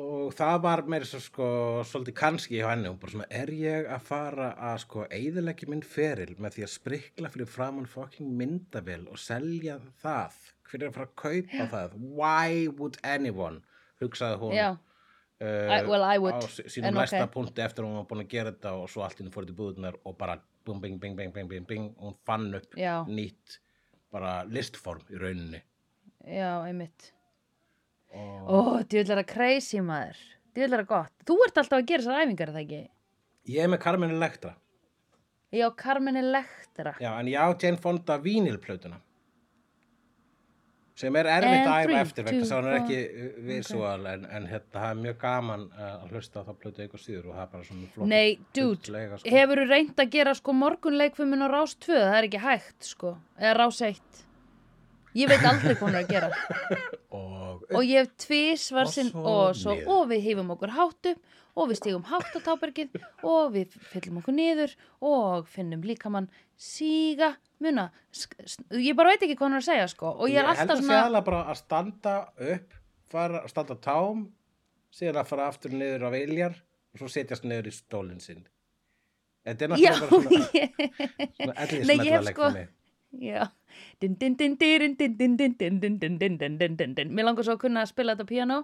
og 0.00 0.32
það 0.38 0.60
var 0.64 0.82
meira 0.88 1.04
svo 1.08 1.20
sko 1.20 1.46
svolítið 1.84 2.16
kannski 2.16 2.60
hjá 2.60 2.70
henni 2.70 2.92
svona, 3.12 3.26
er 3.30 3.50
ég 3.52 3.88
að 3.92 4.06
fara 4.08 4.52
að 4.70 4.78
sko 4.86 5.04
eigðileggi 5.12 5.68
minn 5.68 5.82
feril 5.84 6.32
með 6.40 6.56
því 6.56 6.64
að 6.66 6.72
sprikla 6.76 7.32
fyrir 7.34 7.50
framann 7.52 7.86
fucking 7.90 8.30
myndavél 8.40 9.04
og 9.12 9.20
selja 9.20 9.78
það 10.02 10.38
hver 10.70 10.82
er 10.82 10.88
að 10.88 10.96
fara 10.96 11.10
að 11.10 11.18
kaupa 11.20 11.66
það 11.74 11.98
why 12.16 12.68
would 12.78 12.96
anyone 13.04 13.60
hugsaði 14.00 14.38
hún 14.40 14.54
Já. 14.56 14.70
uh, 14.72 15.74
I- 15.76 15.84
well, 15.90 16.06
I 16.08 16.16
would, 16.18 16.40
á 16.40 16.48
sí- 16.48 16.64
sínum 16.72 16.96
næsta 16.96 17.26
ok. 17.26 17.34
punkti 17.34 17.60
eftir 17.66 17.84
hún 17.84 17.98
var 18.00 18.08
búin 18.08 18.24
að 18.24 18.30
gera 18.32 18.52
þetta 18.54 18.72
og 18.80 18.88
svo 18.88 19.04
allt 19.04 19.20
í 19.20 19.24
henni 19.26 19.34
fór 19.34 19.44
í 19.44 19.52
búðunar 19.58 19.98
og 20.08 20.16
bara 20.16 20.38
bum, 20.64 20.80
bing, 20.80 20.96
bing, 21.02 21.16
bing, 21.18 21.32
bing, 21.34 21.48
bing, 21.50 21.66
bing 21.68 21.90
og 21.98 22.14
hún 22.14 22.16
fann 22.24 22.48
upp 22.54 22.72
Já. 22.80 23.02
nýtt 23.04 23.58
bara 24.12 24.42
listform 24.48 25.04
í 25.12 25.20
rauninni 25.20 25.60
Já, 26.22 26.62
einmitt. 26.64 27.12
Ó, 28.12 28.82
djúðlega 28.84 29.26
crazy 29.28 29.80
maður. 29.84 30.18
Djúðlega 30.52 30.88
gott. 30.88 31.14
Þú 31.28 31.38
ert 31.46 31.62
alltaf 31.62 31.78
að 31.78 31.86
gera 31.88 32.04
þessar 32.04 32.26
æfingar, 32.26 32.50
er 32.50 32.56
það 32.58 32.66
ekki? 32.66 32.82
ég 33.50 33.64
er 33.64 33.70
með 33.70 33.82
Carmen 33.82 34.12
Electra 34.14 34.56
Já, 35.52 35.66
Carmen 35.76 36.16
Electra. 36.16 36.94
Já, 36.96 37.10
en 37.20 37.28
ég 37.28 37.36
á 37.36 37.52
Jane 37.60 37.76
Fonda 37.76 38.16
vínilplötuna 38.22 39.02
sem 41.02 41.16
er 41.16 41.26
erfitt 41.28 41.66
að 41.66 41.82
æfa 41.82 42.00
eftir 42.02 42.24
vegna 42.26 42.40
þess 42.44 42.52
að 42.52 42.58
hún 42.60 42.70
er 42.70 42.78
ekki 42.78 43.28
visual 43.48 44.08
en, 44.10 44.26
en 44.28 44.46
hérna, 44.46 44.68
það 44.74 44.88
er 44.88 44.98
mjög 45.00 45.16
gaman 45.22 45.62
uh, 45.72 45.86
að 45.88 46.12
hlusta 46.12 46.42
á 46.44 46.46
það 46.46 46.58
plötu 46.62 46.82
eitthvað 46.84 47.02
síður 47.02 47.30
og 47.30 47.36
það 47.36 47.42
er 47.44 47.50
bara 47.54 47.66
svona 47.68 47.88
flott 47.94 48.10
Nei, 48.12 48.26
dude, 48.56 48.92
lega, 48.92 49.18
sko. 49.18 49.32
hefur 49.32 49.62
þú 49.62 49.66
reynd 49.70 50.02
að 50.04 50.12
gera 50.12 50.34
sko 50.38 50.54
morgunleikfumin 50.60 51.44
á 51.44 51.48
rás 51.52 51.74
2? 51.80 51.96
Það 51.96 52.18
er 52.18 52.28
ekki 52.28 52.42
hægt, 52.44 52.78
sko. 52.92 53.14
Eða 53.40 53.54
rás 53.58 53.80
1. 53.88 54.22
Ég 55.18 55.28
veit 55.28 55.44
aldrei 55.44 55.74
hvað 55.76 55.84
hún 55.86 55.96
er 55.98 56.02
að 56.02 56.12
gera. 56.12 56.28
og, 57.18 57.64
og 57.68 57.82
ég 57.84 58.02
hef 58.06 58.12
tvísvar 58.24 58.88
Og 58.88 58.94
sinn 58.94 59.10
og, 59.18 59.52
svo, 59.58 59.76
og 59.92 60.06
við 60.12 60.22
hifum 60.30 60.52
okkur 60.54 60.72
hátt 60.76 61.10
upp 61.12 61.38
og 61.52 61.68
við 61.68 61.80
stigum 61.82 62.04
hátt 62.08 62.32
á 62.32 62.40
tábergið 62.46 62.94
og 63.28 63.50
við 63.52 63.74
fyllum 63.92 64.22
okkur 64.22 64.36
niður 64.36 64.72
og 65.04 65.50
finnum 65.52 65.82
líkamann 65.84 66.30
síga 66.56 67.34
muna, 67.62 67.90
ég 68.72 68.96
bara 68.96 69.12
veit 69.12 69.26
ekki 69.26 69.36
hvað 69.36 69.46
hann 69.50 69.58
er 69.58 69.62
að 69.62 69.68
segja 69.68 69.90
sko. 69.92 70.14
Og 70.16 70.32
ég 70.32 70.40
er 70.40 70.48
held 70.48 70.62
alltaf 70.64 70.78
að 70.78 70.80
sé 70.80 70.86
svona 70.88 71.02
alveg 71.10 71.26
bara 71.28 71.42
að 71.52 71.60
standa 71.60 72.14
upp 72.54 72.78
fara, 73.12 73.42
standa 73.52 73.76
á 73.76 73.84
tám 73.84 74.24
síðan 74.92 75.20
að 75.22 75.30
fara 75.34 75.50
aftur 75.52 75.76
niður 75.76 76.08
á 76.08 76.10
viljar 76.16 76.56
og 76.92 77.02
svo 77.02 77.12
setjast 77.12 77.44
niður 77.48 77.68
í 77.68 77.74
stólinn 77.76 78.24
sinn. 78.24 78.42
Þetta 79.44 79.66
er 79.66 79.76
já, 79.82 79.92
náttúrulega 79.92 80.00
bara 80.00 80.22
svona, 80.22 80.48
ég, 80.56 81.26
svona 81.36 81.54
Nei, 81.90 81.96
ég 81.98 82.12
hef 82.16 82.28
sko- 82.30 82.48
leikfimi 82.48 82.66
Já. 83.20 83.50
Mér 84.02 84.18
langar 87.26 87.44
svo 87.44 87.54
að 87.56 87.62
kunna 87.62 87.84
að 87.84 87.92
spila 87.92 88.14
þetta 88.14 88.28
piano 88.28 88.58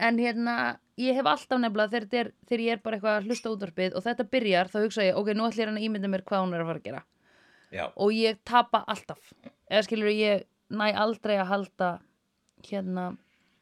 en 0.00 0.18
hérna 0.18 0.54
ég 1.00 1.16
hef 1.18 1.26
alltaf 1.26 1.58
nefnilega 1.60 1.92
þegar, 1.92 2.06
þegar, 2.10 2.28
þegar 2.48 2.62
ég 2.64 2.76
er 2.76 2.82
bara 2.84 2.98
eitthvað 2.98 3.18
að 3.18 3.26
hlusta 3.28 3.52
útvarpið 3.54 3.96
og 3.96 4.04
þetta 4.06 4.30
byrjar 4.34 4.66
þá 4.70 4.78
hugsa 4.84 5.06
ég 5.06 5.18
ok, 5.18 5.28
nú 5.34 5.48
ætlum 5.48 5.64
ég 5.64 5.80
að 5.80 5.86
ímynda 5.88 6.12
mér 6.12 6.26
hvað 6.28 6.44
hún 6.44 6.54
er 6.54 6.62
að 6.62 6.70
fara 6.70 6.82
að 6.82 6.86
gera 6.86 7.02
Já. 7.70 7.84
og 7.94 8.10
ég 8.14 8.40
tapa 8.46 8.78
alltaf 8.90 9.22
eða 9.70 9.86
skilur 9.86 10.14
ég 10.14 10.46
næ 10.70 10.86
aldrei 10.94 11.36
að 11.38 11.50
halda 11.50 11.88
hérna 12.68 13.04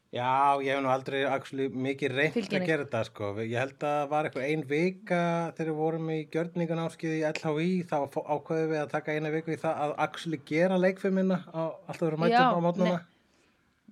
Já, 0.09 0.57
ég 0.65 0.71
hef 0.73 0.79
nú 0.81 0.89
aldrei 0.89 1.19
actually, 1.29 1.67
mikið 1.69 2.13
reynt 2.17 2.33
Fylgjenni. 2.33 2.63
að 2.65 2.69
gera 2.71 2.85
þetta 2.87 3.01
sko. 3.05 3.27
Ég 3.45 3.59
held 3.61 3.75
að 3.77 3.83
það 3.83 4.07
var 4.09 4.25
eitthvað 4.29 4.47
ein 4.49 4.63
vika 4.71 5.19
þegar 5.53 5.69
við 5.69 5.77
vorum 5.77 6.07
í 6.09 6.17
gjörningan 6.33 6.81
áskið 6.87 7.13
í 7.13 7.21
LHI 7.29 7.67
þá 7.91 7.95
ákveðum 8.17 8.71
við 8.73 8.79
að 8.81 8.89
taka 8.95 9.13
eina 9.13 9.29
viku 9.35 9.53
í 9.53 9.59
það 9.61 9.83
að 9.85 9.93
actually 10.07 10.39
gera 10.49 10.79
leikfimina 10.81 11.37
á 11.53 11.61
alltaf 11.85 12.07
verið 12.07 12.23
mætum 12.23 12.57
á 12.57 12.61
mótnana. 12.65 12.99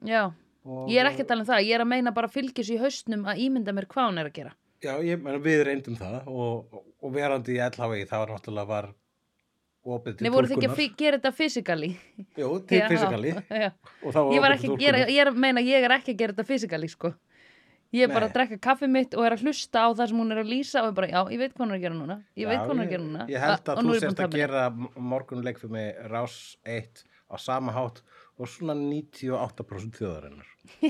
já, 0.10 0.24
Og- 0.66 0.90
ég 0.90 0.98
er 1.04 1.12
ekki 1.12 1.22
að 1.24 1.28
tala 1.28 1.42
um 1.46 1.50
það 1.54 1.66
ég 1.70 1.76
er 1.78 1.82
að 1.86 1.92
meina 1.94 2.12
bara 2.12 2.28
fylgis 2.28 2.70
í 2.74 2.80
haustnum 2.82 3.24
að 3.30 3.38
ímynda 3.46 3.72
mér 3.78 3.86
hvað 3.86 4.10
hún 4.10 4.20
er 4.20 4.26
að 4.32 4.34
gera 4.42 4.56
Já, 4.82 4.94
ég, 5.02 5.22
við 5.42 5.64
reyndum 5.66 5.96
það 5.98 6.28
og, 6.28 6.82
og 7.02 7.14
verandi 7.14 7.56
í 7.58 7.62
LHI 7.62 8.06
það 8.10 8.20
var 8.26 8.34
náttúrulega 8.34 8.68
var 8.74 8.90
Nei, 9.88 10.28
voru 10.34 10.48
þið 10.50 10.58
ekki 10.58 10.68
að 10.68 10.74
gera 11.00 11.16
þetta 11.18 11.32
fysikali 11.38 11.88
Jú, 12.36 12.48
já. 12.68 12.88
var 14.04 14.34
Ég 14.36 14.42
var 14.44 14.52
ekki 14.58 14.68
að 14.74 14.82
gera, 14.82 14.98
ég 15.08 15.16
að 15.32 15.38
meina 15.40 15.62
ég 15.64 15.80
er 15.88 15.92
ekki 15.96 16.12
að 16.16 16.20
gera 16.22 16.34
þetta 16.36 16.46
fysikali 16.50 16.90
sko. 16.92 17.10
Ég 17.96 18.04
er 18.04 18.12
bara 18.12 18.28
Nei. 18.28 18.28
að 18.28 18.34
drekka 18.36 18.58
kaffi 18.68 18.88
mitt 18.92 19.16
og 19.16 19.24
er 19.24 19.32
að 19.38 19.46
hlusta 19.48 19.80
á 19.80 19.88
það 19.96 20.08
sem 20.12 20.20
hún 20.20 20.32
er 20.36 20.40
að 20.42 20.50
lýsa 20.52 20.82
og 20.84 20.88
er 20.90 20.96
bara, 20.98 21.08
já, 21.08 21.22
ég 21.32 21.40
veit 21.40 21.54
hvað 21.56 21.64
hún 21.64 21.72
er 21.72 21.78
að 21.78 21.84
gera 21.86 21.96
núna. 21.96 22.18
Ég 22.36 22.44
veit 22.50 22.58
Já, 22.58 22.60
hvað 22.66 22.74
hún 22.74 22.82
er 22.82 22.84
að 22.84 22.92
gera 22.92 23.04
núna. 23.06 23.22
Ég 23.32 23.40
held 23.46 23.56
Ah, 23.56 23.62
að 23.72 23.80
nú 23.88 23.92
þú 23.94 24.00
sérst 24.02 24.20
að 24.20 24.24
henni. 24.26 24.42
gera 24.42 24.62
morgunleik 25.14 25.58
fyrir 25.62 25.72
mig 25.78 25.88
rás 26.12 26.36
1 26.68 27.00
á 27.32 27.36
sama 27.40 27.72
hátt 27.78 27.98
og 28.38 28.46
svona 28.52 28.76
98% 28.76 29.96
þjóðarinnar. 30.02 30.50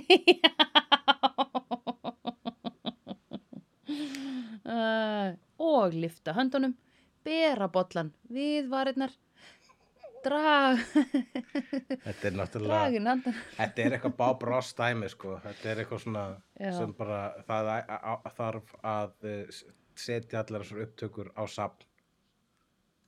uh, 4.66 5.32
og 5.62 5.94
lifta 5.96 6.34
höndunum 6.38 6.76
bera 7.28 7.68
bollan 7.72 8.12
við 8.34 8.70
varirnar 8.72 9.14
drag 10.26 10.80
Þetta 12.06 12.30
er 12.30 12.38
náttúrulega, 12.38 13.34
þetta 13.58 13.84
er 13.84 13.96
eitthvað 13.98 14.16
dæmi 14.78 15.10
sko, 15.12 15.36
þetta 15.44 15.72
er 15.72 15.82
eitthvað 15.84 16.04
svona 16.04 16.24
Já. 16.60 16.72
sem 16.78 16.94
bara 16.98 17.20
það 17.48 17.72
að, 17.74 17.92
að, 17.98 18.30
þarf 18.38 18.74
að 18.94 19.28
eh, 19.32 19.60
setja 19.98 20.44
allar 20.44 20.66
þessar 20.66 20.86
upptökur 20.86 21.32
á 21.38 21.44
safn. 21.50 21.86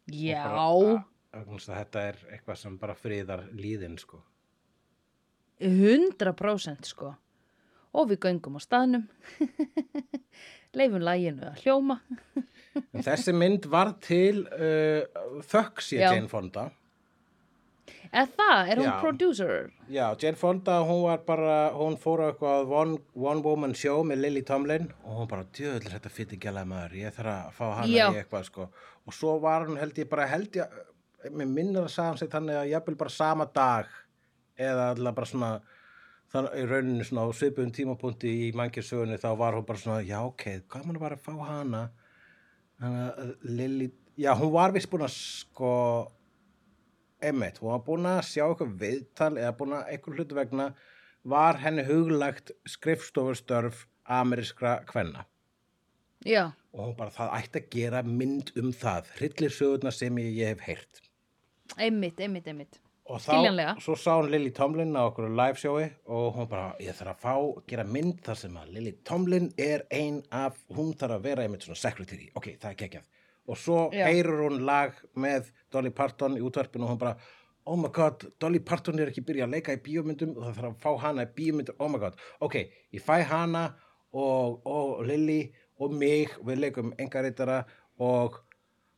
já, 0.09 0.43
Bara, 0.43 0.65
að, 0.65 1.79
þetta 1.81 2.05
er 2.11 2.21
eitthvað 2.33 2.61
sem 2.63 2.77
bara 2.81 2.97
friðar 2.97 3.47
líðin 3.53 3.97
sko. 4.01 4.21
100% 5.59 6.87
sko 6.87 7.13
og 7.91 8.11
við 8.11 8.21
göngum 8.23 8.57
á 8.57 8.61
staðnum 8.63 9.07
leifum 10.77 11.01
læginu 11.01 11.47
að 11.49 11.63
hljóma 11.63 11.99
þessi 13.07 13.33
mynd 13.35 13.65
var 13.71 13.95
til 14.05 14.43
uh, 14.53 15.01
þökks 15.49 15.93
ég. 15.97 16.03
Jane 16.05 16.29
Fonda. 16.31 16.67
eða 18.09 18.27
það, 18.37 18.69
er 18.71 18.79
hún 18.81 18.87
Já. 18.89 18.93
producer 19.01 19.55
Já, 19.89 20.05
Jane 20.21 20.37
Fonda, 20.39 20.79
hún 20.85 21.01
var 21.07 21.23
bara, 21.27 21.57
hún 21.75 21.97
fór 22.01 22.23
á 22.25 22.25
eitthvað 22.31 22.71
one, 22.81 22.99
one 23.17 23.41
woman 23.45 23.73
show 23.77 24.03
með 24.05 24.21
Lily 24.25 24.43
Tomlin 24.45 24.87
og 25.03 25.23
hún 25.23 25.31
bara, 25.31 25.47
djöðlir 25.57 25.95
þetta 25.97 26.13
fyrir 26.13 26.41
gæla 26.45 26.63
maður, 26.69 26.95
ég 27.01 27.17
þarf 27.17 27.33
að 27.33 27.57
fá 27.57 27.65
hana 27.81 27.89
Já. 27.93 28.05
í 28.13 28.21
eitthvað 28.21 28.45
sko. 28.49 28.69
Og 29.09 29.15
svo 29.17 29.35
var 29.41 29.65
hún 29.67 29.77
held 29.81 29.97
ég 29.97 30.09
bara, 30.09 30.27
held 30.29 30.53
ég, 30.59 30.79
mér 31.33 31.49
minnir 31.49 31.83
að 31.87 31.91
sagði 31.95 32.09
hann 32.11 32.21
sig 32.21 32.31
þannig 32.33 32.59
að 32.61 32.71
jafnvel 32.75 32.97
bara 33.01 33.13
sama 33.17 33.49
dag 33.53 33.89
eða 34.59 34.89
alltaf 34.93 35.15
bara 35.17 35.29
svona, 35.33 35.51
þannig 36.33 36.59
í 36.59 36.67
rauninu 36.69 37.05
svona 37.07 37.25
á 37.25 37.29
svipum 37.33 37.71
tímapunkti 37.73 38.31
í 38.45 38.51
mannkjörsögunni 38.57 39.17
þá 39.21 39.29
var 39.39 39.57
hún 39.57 39.65
bara 39.65 39.81
svona, 39.81 40.03
já 40.05 40.19
ok, 40.21 40.45
var 41.01 41.15
að 41.15 41.25
fá 41.25 41.33
hana? 41.47 41.81
Þannig 42.79 43.07
að 43.23 43.31
Lily, 43.57 43.89
já 44.19 44.31
hún 44.37 44.53
var 44.53 44.75
vist 44.75 44.89
búin 44.91 45.07
að 45.07 45.15
sko, 45.15 45.73
Emmett, 47.19 47.59
hún 47.59 47.73
var 47.73 47.83
búin 47.87 48.07
að 48.07 48.21
sjá 48.29 48.45
eitthvað 48.45 48.77
viðtal 48.83 49.33
eða 49.35 49.55
búin 49.59 49.75
að 49.75 49.89
eitthvað 49.93 50.19
hlutu 50.19 50.37
vegna 50.37 50.69
var 51.27 51.59
henni 51.59 51.83
huglagt 51.83 52.53
skrifstofustörf 52.69 53.83
amerískra 54.07 54.79
kvenna. 54.87 55.25
Já, 56.25 56.51
og 56.75 56.85
hún 56.85 56.95
bara 56.99 57.15
það 57.15 57.33
ætti 57.39 57.59
að 57.59 57.69
gera 57.73 58.03
mynd 58.05 58.53
um 58.59 58.71
það 58.75 59.11
hryllir 59.17 59.55
sögurna 59.55 59.91
sem 59.95 60.21
ég, 60.21 60.31
ég 60.39 60.53
hef 60.53 60.63
heyrt. 60.67 61.01
Einmitt, 61.77 62.19
einmitt, 62.23 62.47
einmitt 62.47 62.79
og 63.09 63.21
þá, 63.23 63.79
svo 63.81 63.95
sá 63.97 64.11
hún 64.19 64.29
Lily 64.29 64.51
Tomlin 64.53 64.93
á 64.93 65.01
okkur 65.07 65.31
live 65.33 65.57
sjói 65.57 65.87
og 66.13 66.35
hún 66.35 66.49
bara, 66.51 66.67
ég 66.83 66.93
þarf 66.97 67.15
að 67.15 67.23
fá, 67.23 67.63
gera 67.71 67.85
mynd 67.89 68.19
þar 68.25 68.37
sem 68.43 68.57
að 68.61 68.73
Lily 68.75 68.93
Tomlin 69.07 69.49
er 69.57 69.85
ein 69.95 70.19
af, 70.35 70.59
hún 70.77 70.91
þarf 70.97 71.17
að 71.17 71.25
vera 71.25 71.45
einmitt 71.45 71.65
svona 71.65 71.81
secretary, 71.81 72.29
ok, 72.37 72.51
það 72.61 72.69
er 72.69 72.77
geggjað. 72.83 73.07
Og 73.49 73.57
svo 73.57 73.79
Já. 73.95 74.05
heyrir 74.05 74.43
hún 74.43 74.59
lag 74.67 74.97
með 75.17 75.49
Dolly 75.73 75.89
Parton 75.95 76.37
í 76.37 76.43
útvarpinu 76.45 76.85
og 76.85 76.93
hún 76.93 77.01
bara, 77.01 77.15
oh 77.65 77.79
my 77.81 77.89
god, 77.93 78.27
Dolly 78.41 78.61
Parton 78.61 79.01
er 79.01 79.09
ekki 79.09 79.25
byrjað 79.25 79.49
að 79.49 79.55
leika 79.57 79.77
í 79.77 79.81
bíómyndum 79.87 80.35
og 80.35 80.43
það 80.45 80.59
þarf 80.59 80.69
að 80.69 80.83
fá 80.83 81.07
hana 81.07 81.25
í 81.25 81.31
bíómyndum, 81.39 81.79
oh 81.81 81.89
my 81.89 82.01
god, 82.03 82.21
ok, 82.45 82.59
ég 82.93 83.05
fæ 83.05 83.23
hana 83.31 83.65
og, 84.13 84.61
og 84.69 85.01
Lily 85.09 85.41
og 85.81 85.97
mig, 85.97 86.37
við 86.45 86.61
leikum 86.61 86.93
engaritara 87.01 87.63
og 87.97 88.37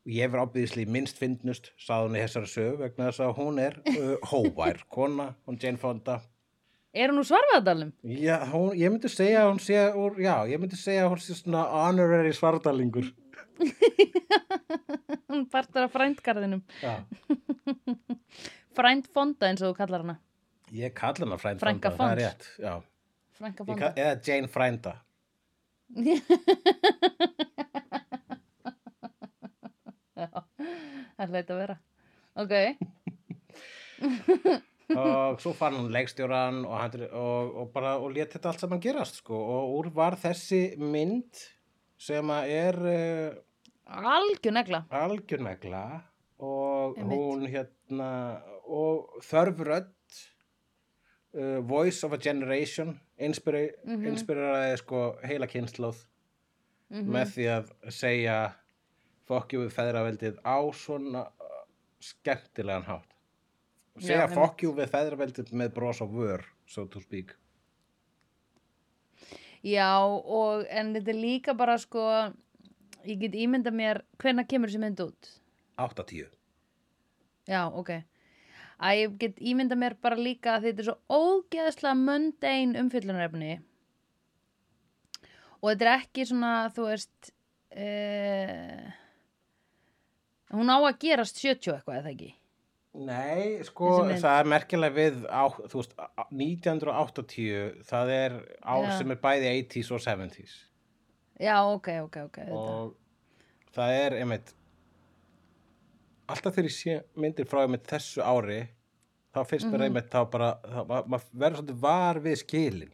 ég 0.09 0.23
hefur 0.25 0.41
ábyrðisli 0.45 0.85
minnst 0.89 1.17
fyndnust, 1.21 1.71
sagði 1.77 2.07
hún 2.07 2.17
í 2.17 2.21
þessari 2.25 2.49
sögu 2.49 2.77
vegna 2.81 3.07
þess 3.11 3.21
að 3.25 3.35
hún 3.37 3.59
er 3.61 3.75
uh, 3.85 4.15
hóvær 4.31 4.79
kona, 4.89 5.27
hún 5.47 5.59
Jane 5.61 5.77
Fonda 5.81 6.19
Er 6.91 7.07
hún 7.13 7.21
úr 7.21 7.27
svarfaðadalum? 7.29 7.91
já, 8.03 8.37
hún, 8.51 8.73
ég 8.75 8.91
myndi 8.91 9.07
segja 9.11 9.45
að 9.45 9.51
hún 9.53 9.61
sé 9.63 9.77
úr, 9.95 10.17
já, 10.19 10.33
ég 10.51 10.59
myndi 10.59 10.75
segja 10.79 11.05
að 11.05 11.11
hún 11.13 11.21
sé 11.23 11.37
svona 11.39 11.61
honorary 11.71 12.33
svardalingur 12.35 13.07
Hún 15.31 15.45
partar 15.47 15.85
af 15.85 15.93
frændgarðinum. 15.93 16.61
já. 16.81 16.95
Frændfonda 18.77 19.47
eins 19.47 19.61
og 19.63 19.71
þú 19.71 19.77
kallar 19.77 20.01
hana. 20.03 20.15
ég 20.75 20.93
kalla 20.97 21.25
hana 21.27 21.37
frænd 21.39 21.59
Fonda, 21.63 21.91
það 21.95 22.11
er 22.11 22.17
rétt 22.25 22.43
fonda. 23.67 23.93
eða 23.95 24.13
Jane 24.27 24.47
Frænda 24.51 24.93
Já, 30.21 30.27
það 31.21 31.35
hleit 31.35 31.49
að 31.55 31.61
vera. 31.61 31.77
Ok, 32.41 32.53
og 34.91 35.39
svo 35.41 35.53
fann 35.55 35.75
hún 35.77 35.91
leikstjóran 35.93 36.61
og, 36.65 36.75
hann, 36.79 37.03
og, 37.15 37.55
og 37.61 37.69
bara 37.75 37.93
og 38.01 38.11
lét 38.15 38.33
þetta 38.35 38.51
allt 38.51 38.63
saman 38.63 38.81
gerast 38.83 39.21
sko. 39.21 39.35
og 39.37 39.75
úr 39.79 39.89
var 39.95 40.17
þessi 40.19 40.75
mynd 40.79 41.41
sem 42.01 42.31
að 42.33 42.51
er 42.55 42.79
uh, 42.81 43.39
algjör 44.11 44.55
negla. 44.57 44.83
algjörnegla 44.89 45.83
og 46.41 46.97
Einmitt. 46.97 47.11
hún 47.13 47.45
hérna 47.51 48.09
og 48.65 49.19
þörf 49.27 49.61
rödd 49.67 49.91
uh, 51.37 51.59
Voice 51.67 52.03
of 52.07 52.13
a 52.13 52.17
Generation 52.21 52.97
Mhm. 53.21 54.07
inspireraði 54.09 54.77
sko 54.81 55.01
heila 55.23 55.45
kynnslóð 55.47 56.05
Mm 56.91 57.05
með 57.13 57.29
því 57.35 57.43
að 57.47 57.67
segja 57.93 58.37
fokkjú 59.31 59.65
við 59.65 59.75
feðraveldið 59.77 60.41
á 60.43 60.59
svona 60.75 61.25
uh, 61.31 61.63
skemmtilegan 62.03 62.87
hátt. 62.89 63.07
Segja 63.99 64.27
fokkjú 64.31 64.73
við 64.77 64.91
feðraveldið 64.91 65.53
með 65.59 65.73
bros 65.75 65.99
á 66.03 66.07
vör 66.07 66.45
so 66.67 66.85
to 66.87 67.01
speak. 67.03 67.35
Já, 69.61 69.99
og 70.01 70.65
en 70.73 70.93
þetta 70.95 71.11
er 71.13 71.19
líka 71.19 71.53
bara 71.57 71.75
sko, 71.77 72.03
ég 73.05 73.19
get 73.21 73.35
ímynda 73.37 73.73
mér, 73.73 74.01
hvenær 74.21 74.47
kemur 74.49 74.71
þessi 74.71 74.81
mynd 74.81 75.03
út? 75.03 75.33
8-10 75.81 76.31
Já, 77.49 77.67
ok. 77.67 77.91
Að 78.81 78.97
ég 78.97 79.19
get 79.21 79.37
ímynda 79.37 79.77
mér 79.77 79.97
bara 80.01 80.17
líka 80.17 80.55
að 80.55 80.69
þetta 80.69 80.81
er 80.81 80.89
svo 80.89 81.19
ógeðslega 81.21 81.99
mundane 81.99 82.81
umfyllunarefni 82.81 83.59
og 85.61 85.67
þetta 85.69 85.85
er 85.85 85.91
ekki 85.93 86.25
svona, 86.25 86.53
þú 86.73 86.87
veist, 86.87 87.31
uh, 87.77 88.89
hún 90.51 90.69
á 90.71 90.77
að 90.79 90.97
gerast 91.03 91.39
70 91.41 91.73
eitthvað, 91.77 91.99
eða 92.01 92.11
ekki? 92.15 92.31
Nei, 92.91 93.61
sko, 93.63 93.89
það 94.19 94.37
er 94.41 94.49
merkilega 94.51 94.95
við 94.97 95.21
á, 95.31 95.43
þú 95.71 95.77
veist, 95.79 95.93
á- 95.95 96.27
1980 96.27 97.83
það 97.87 98.09
er 98.17 98.33
ár 98.67 98.83
Já. 98.89 98.97
sem 98.97 99.11
er 99.15 99.19
bæði 99.23 99.51
80s 99.61 99.91
og 99.95 100.01
70s 100.03 100.55
Já, 101.41 101.55
ok, 101.71 101.87
ok, 102.03 102.17
ok. 102.27 102.39
þetta. 102.41 102.51
og 102.51 103.71
það 103.73 103.93
er 104.01 104.17
einmitt 104.19 104.51
alltaf 106.31 106.53
þegar 106.55 106.67
ég 106.69 106.75
sé 106.75 106.97
myndir 107.19 107.47
frá 107.49 107.63
einmitt 107.63 107.87
þessu 107.89 108.21
ári 108.23 108.59
þá 109.31 109.39
finnst 109.47 109.71
mér 109.71 109.85
einmitt 109.87 110.11
þá 110.11 110.19
bara 110.31 110.51
þá, 110.63 110.79
ma- 110.91 111.03
maður 111.15 111.31
verður 111.45 111.61
svolítið 111.61 111.79
var 111.87 112.19
við 112.27 112.37
skilin 112.43 112.91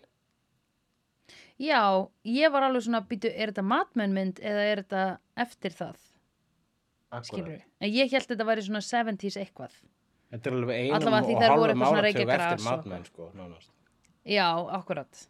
Já, 1.57 1.81
ég 2.21 2.51
var 2.53 2.67
alveg 2.67 2.83
svona, 2.85 3.01
býtu, 3.09 3.31
er 3.33 3.49
þetta 3.49 3.63
matmennmynd 3.65 4.37
eða 4.45 4.65
er 4.69 4.81
þetta 4.83 5.05
eftir 5.41 5.73
það, 5.73 5.95
skilur 7.23 7.61
En 7.81 7.89
ég 7.91 8.11
held 8.11 8.27
þetta 8.27 8.45
væri 8.45 8.61
svona 8.65 8.81
70s 8.83 9.37
eitthvað. 9.41 9.71
Þetta 10.31 10.49
er 10.49 10.55
alveg 10.57 10.75
einum 10.75 10.95
og 10.95 11.01
svona 11.01 11.21
áratug 11.87 12.29
eftir 12.35 12.63
matmenn 12.65 13.05
sko, 13.05 13.31
nánast 13.35 13.69
Já, 14.27 14.47
akkurat. 14.75 15.27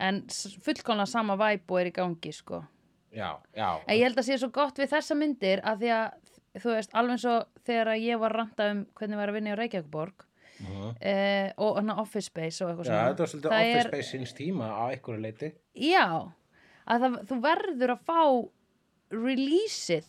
En 0.00 0.22
fullkomlega 0.64 1.06
sama 1.10 1.34
væp 1.36 1.70
og 1.74 1.80
er 1.82 1.90
í 1.90 1.92
gangi, 1.96 2.32
sko. 2.32 2.62
Já, 3.12 3.34
já, 3.56 3.68
En 3.88 3.96
ég 3.96 4.04
held 4.06 4.18
að 4.20 4.26
sé 4.28 4.36
svo 4.38 4.50
gott 4.54 4.78
við 4.78 4.90
þessa 4.92 5.16
myndir 5.18 5.60
að 5.66 5.82
því 5.82 5.90
að, 5.96 6.32
þú 6.62 6.72
veist, 6.76 6.92
alveg 6.94 7.14
eins 7.16 7.24
og 7.28 7.46
þegar 7.66 7.90
að 7.94 8.02
ég 8.04 8.20
var 8.20 8.32
að 8.34 8.38
ranta 8.42 8.70
um 8.72 8.82
hvernig 9.00 9.16
var 9.20 9.28
að 9.32 9.38
vinna 9.38 9.52
í 9.54 9.58
Reykjavíkborg 9.58 10.24
Mhm. 10.58 10.96
eh, 11.00 11.52
og 11.56 11.76
hana 11.76 11.94
Office 12.02 12.26
Space 12.26 12.64
og 12.64 12.70
eitthvað 12.72 12.84
já 12.84 12.90
svona. 12.90 13.08
þetta 13.12 13.18
var 13.18 13.28
svolítið 13.28 13.50
Það 13.50 13.60
office 13.62 13.78
er- 13.78 13.88
space 13.88 14.10
síns 14.16 14.32
tíma 14.34 14.66
á 14.74 14.82
einhverju 14.90 15.20
leiti 15.22 15.52
Já, 15.74 16.32
að 16.88 17.00
það, 17.04 17.18
þú 17.28 17.40
verður 17.44 17.90
að 17.94 18.00
fá 18.08 18.48
releaseið 19.14 20.08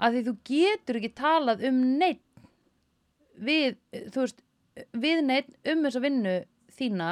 að 0.00 0.14
því 0.16 0.22
þú 0.28 0.34
getur 0.48 0.98
ekki 1.00 1.10
talað 1.18 1.64
um 1.68 1.80
neitt 2.00 2.22
við, 3.40 3.76
þú 4.12 4.22
veist, 4.24 4.42
við 4.96 5.22
neitt 5.26 5.50
um 5.72 5.82
þessa 5.86 6.02
vinnu 6.04 6.34
þína 6.76 7.10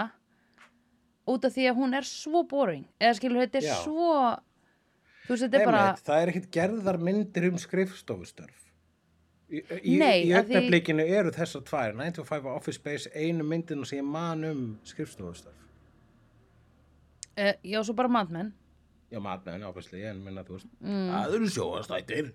út 1.28 1.44
af 1.44 1.52
því 1.52 1.66
að 1.68 1.76
hún 1.82 1.96
er 1.98 2.06
svo 2.08 2.42
boring. 2.48 2.86
Eða 3.00 3.16
skilur 3.18 3.42
þetta 3.44 3.60
er 3.60 3.66
Já. 3.68 3.74
svo 3.82 4.12
þú 5.26 5.34
veist 5.34 5.44
þetta 5.44 5.58
er 5.60 5.66
bara 5.68 5.82
Einmitt, 5.90 6.06
það 6.06 6.22
er 6.22 6.32
ekkit 6.32 6.48
gerðar 6.56 6.98
myndir 7.04 7.48
um 7.50 7.58
skrifstofustörf. 7.60 8.64
Í, 9.48 9.60
í, 9.80 9.94
Nei, 10.00 10.24
í 10.28 10.32
af 10.36 10.44
því- 10.44 10.56
augnablikinu 10.58 11.04
eru 11.08 11.30
þessar 11.32 11.62
tvær 11.68 11.94
9 11.96 12.14
to 12.18 12.24
5 12.28 12.46
og 12.48 12.56
Office 12.60 12.76
Space 12.80 13.12
einu 13.16 13.44
myndinu 13.48 13.84
sem 13.88 14.00
ég 14.02 14.08
man 14.08 14.44
um 14.44 14.62
skrifstofustörf. 14.88 15.56
Uh, 17.38 17.52
já 17.64 17.78
svo 17.84 17.94
bara 17.94 18.08
matmenn 18.10 18.52
já, 19.10 19.20
matmenn, 19.24 19.64
obviously, 19.68 20.02
en 20.08 20.20
minna, 20.24 20.44
þú 20.44 20.58
veist. 20.58 20.68
Mm. 20.80 21.08
það 21.14 21.34
eru 21.38 21.48
sjóastættir 21.54 22.30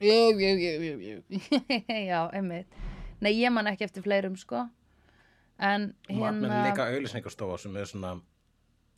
jú, 0.00 0.18
jú, 0.40 0.50
jú, 0.56 0.94
jú, 1.04 1.16
já, 2.10 2.20
einmitt. 2.32 2.78
Nei 3.20 3.34
ég 3.36 3.52
man 3.52 3.68
ekki 3.68 3.84
eftir 3.84 4.02
fleirum 4.06 4.36
sko. 4.40 4.62
En 5.60 5.90
hérna 6.08 6.48
er 6.48 6.70
líka 6.70 6.86
auðlýsningastofa 6.88 7.58
sem 7.60 7.74
er 7.76 7.88
svona 7.90 8.14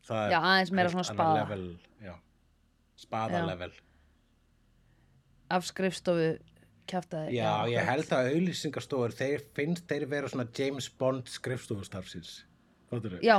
það 0.06 0.28
Já, 0.30 0.38
aðeins 0.38 0.70
meira 0.70 0.92
svona 0.92 1.02
annað 1.10 1.16
spaða. 1.16 1.40
level, 1.40 1.64
já, 2.06 2.14
spaðalevel. 3.02 3.72
Af 5.52 5.66
skrifstofu 5.66 6.28
kjaftaði 6.90 7.34
já, 7.36 7.50
ég 7.72 7.88
held 7.90 8.14
að 8.14 8.30
auðlýsingastofur 8.36 9.14
þeir 9.18 9.42
finnst 9.58 9.90
þeir 9.90 10.06
vera 10.10 10.30
svona 10.30 10.46
James 10.58 10.86
Bond 11.02 11.26
skrifstofustarfsins? 11.30 12.44
Já, 13.24 13.36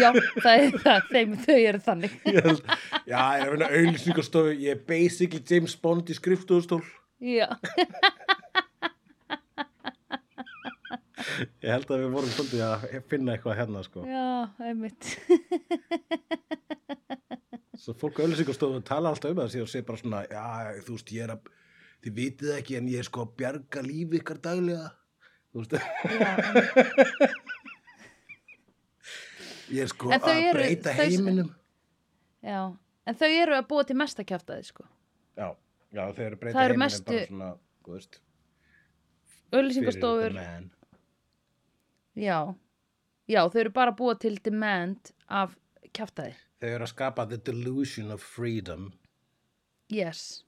já, 0.00 0.08
það 0.40 0.52
er 0.62 0.76
það, 0.80 1.08
þeim, 1.12 1.32
þau 1.44 1.56
eru 1.60 1.80
þannig. 1.86 2.14
Já, 3.12 3.22
ég 3.36 3.42
er 3.42 3.42
að 3.42 3.50
finna 3.52 3.68
auðlýsingastofu, 3.78 4.52
ég 4.62 4.76
er 4.76 4.84
basically 4.88 5.42
James 5.50 5.74
Bond 5.82 6.08
í 6.12 6.16
skrifstofustól. 6.16 6.80
Já, 7.22 7.48
Ég 11.62 11.70
held 11.70 11.90
að 11.94 12.00
við 12.02 12.10
vorum 12.16 12.32
svolítið 12.34 12.62
að 12.66 12.86
finna 13.10 13.34
eitthvað 13.36 13.58
hérna, 13.60 13.82
sko. 13.86 14.02
já, 14.08 14.24
einmitt. 14.66 15.06
Svo 17.78 17.94
fólk 17.98 18.18
á 18.18 18.24
auðlýsingastofu 18.24 18.80
tala 18.86 19.12
alltaf 19.12 19.30
um 19.32 19.38
það 19.40 19.52
síðan 19.54 19.66
og 19.68 19.70
segir 19.72 19.86
bara 19.88 20.00
svona, 20.02 20.22
já, 20.30 20.82
þú 20.86 20.96
veist, 20.96 21.12
ég 21.14 21.24
er 21.28 21.32
að, 21.36 21.46
þið 22.04 22.16
vitið 22.18 22.52
ekki 22.56 22.76
en 22.80 22.90
ég 22.92 23.02
er 23.04 23.08
sko 23.08 23.24
að 23.24 23.32
bjarga 23.42 23.84
lífi 23.86 24.20
ykkar 24.20 24.42
daglega. 24.48 24.90
Þú 25.52 25.62
veist, 25.62 25.72
Já, 26.18 26.30
ég 29.70 29.82
er 29.82 29.88
sko 29.88 30.10
að 30.10 30.42
eru- 30.48 30.58
breyta 30.58 30.92
heiminum. 30.92 31.54
já, 32.42 32.76
en 33.06 33.14
þau 33.14 33.28
eru 33.42 33.54
að 33.54 33.66
búa 33.68 33.84
til 33.86 33.96
mesta 33.96 34.24
kjaftaði, 34.24 34.64
sko. 34.64 34.84
Já, 35.36 35.54
já, 35.92 36.12
þau 36.12 36.24
eru 36.26 36.36
að 36.36 36.40
breyta 36.40 36.58
heiminum 36.58 36.78
mestu- 36.78 37.04
bara 37.12 37.26
svona, 37.26 37.58
man. 40.34 40.70
já, 42.16 42.54
já, 43.28 43.42
þau 43.48 43.60
eru 43.60 43.70
bara 43.70 43.92
að 43.92 43.96
búa 43.96 44.18
til 44.18 44.36
demand 44.36 45.12
af 45.28 45.56
kjaftaði. 45.92 46.34
Þau 46.60 46.68
eru 46.68 46.84
að 46.84 46.88
skapa 46.94 47.28
the 47.28 47.36
delusion 47.38 48.10
of 48.10 48.22
freedom. 48.22 48.92
Yes. 49.88 50.44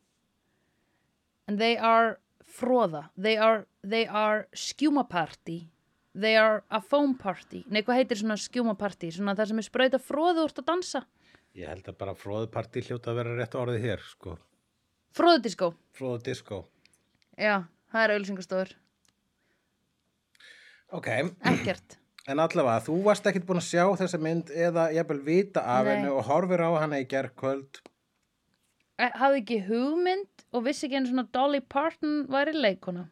And 1.47 1.59
they 1.59 1.77
are 1.77 2.19
fróða. 2.47 3.11
They 3.21 3.37
are, 3.37 3.67
they 3.83 4.07
are 4.07 4.47
skjúmaparty. 4.55 5.69
They 6.15 6.37
are 6.39 6.63
a 6.71 6.81
foam 6.81 7.17
party. 7.19 7.65
Nei, 7.75 7.83
hvað 7.83 8.01
heitir 8.01 8.21
svona 8.21 8.37
skjúmaparty? 8.39 9.11
Svona 9.15 9.35
það 9.35 9.51
sem 9.51 9.63
er 9.63 9.67
sprauta 9.67 9.99
fróðu 9.99 10.45
úr 10.47 10.55
að 10.55 10.69
dansa. 10.69 11.03
Ég 11.59 11.71
held 11.71 11.89
að 11.91 11.99
bara 11.99 12.15
fróðupartí 12.19 12.85
hljóta 12.87 13.11
að 13.13 13.19
vera 13.21 13.35
rétt 13.39 13.59
orðið 13.59 13.89
hér, 13.89 14.07
sko. 14.13 14.37
Fróðudiskó. 15.15 15.73
Fróðu 15.95 16.23
disco. 16.31 16.63
Já, 17.39 17.67
það 17.91 18.07
er 18.07 18.15
auðlýsingastofur. 18.15 18.73
ok, 20.95 21.09
ekkert 21.51 21.99
en 22.31 22.41
allavega, 22.41 22.83
þú 22.87 23.01
varst 23.05 23.27
ekkit 23.29 23.47
búin 23.49 23.61
að 23.61 23.67
sjá 23.69 23.85
þessa 24.01 24.21
mynd 24.23 24.53
eða 24.55 24.87
jafnvel 24.97 25.21
vita 25.27 25.65
af 25.65 25.85
Nei. 25.85 25.91
henni 25.93 26.13
og 26.13 26.25
horfir 26.29 26.63
á 26.65 26.71
hana 26.81 27.01
í 27.03 27.09
gerkvöld. 27.09 27.83
E, 28.97 29.11
hafði 29.19 29.43
ekki 29.43 29.59
hugmynd 29.67 30.47
og 30.55 30.65
vissi 30.69 30.87
ekki 30.87 31.01
einu 31.01 31.11
svona 31.11 31.27
Dolly 31.35 31.61
Parton 31.61 32.25
væri 32.31 32.55
leikona 32.55 33.09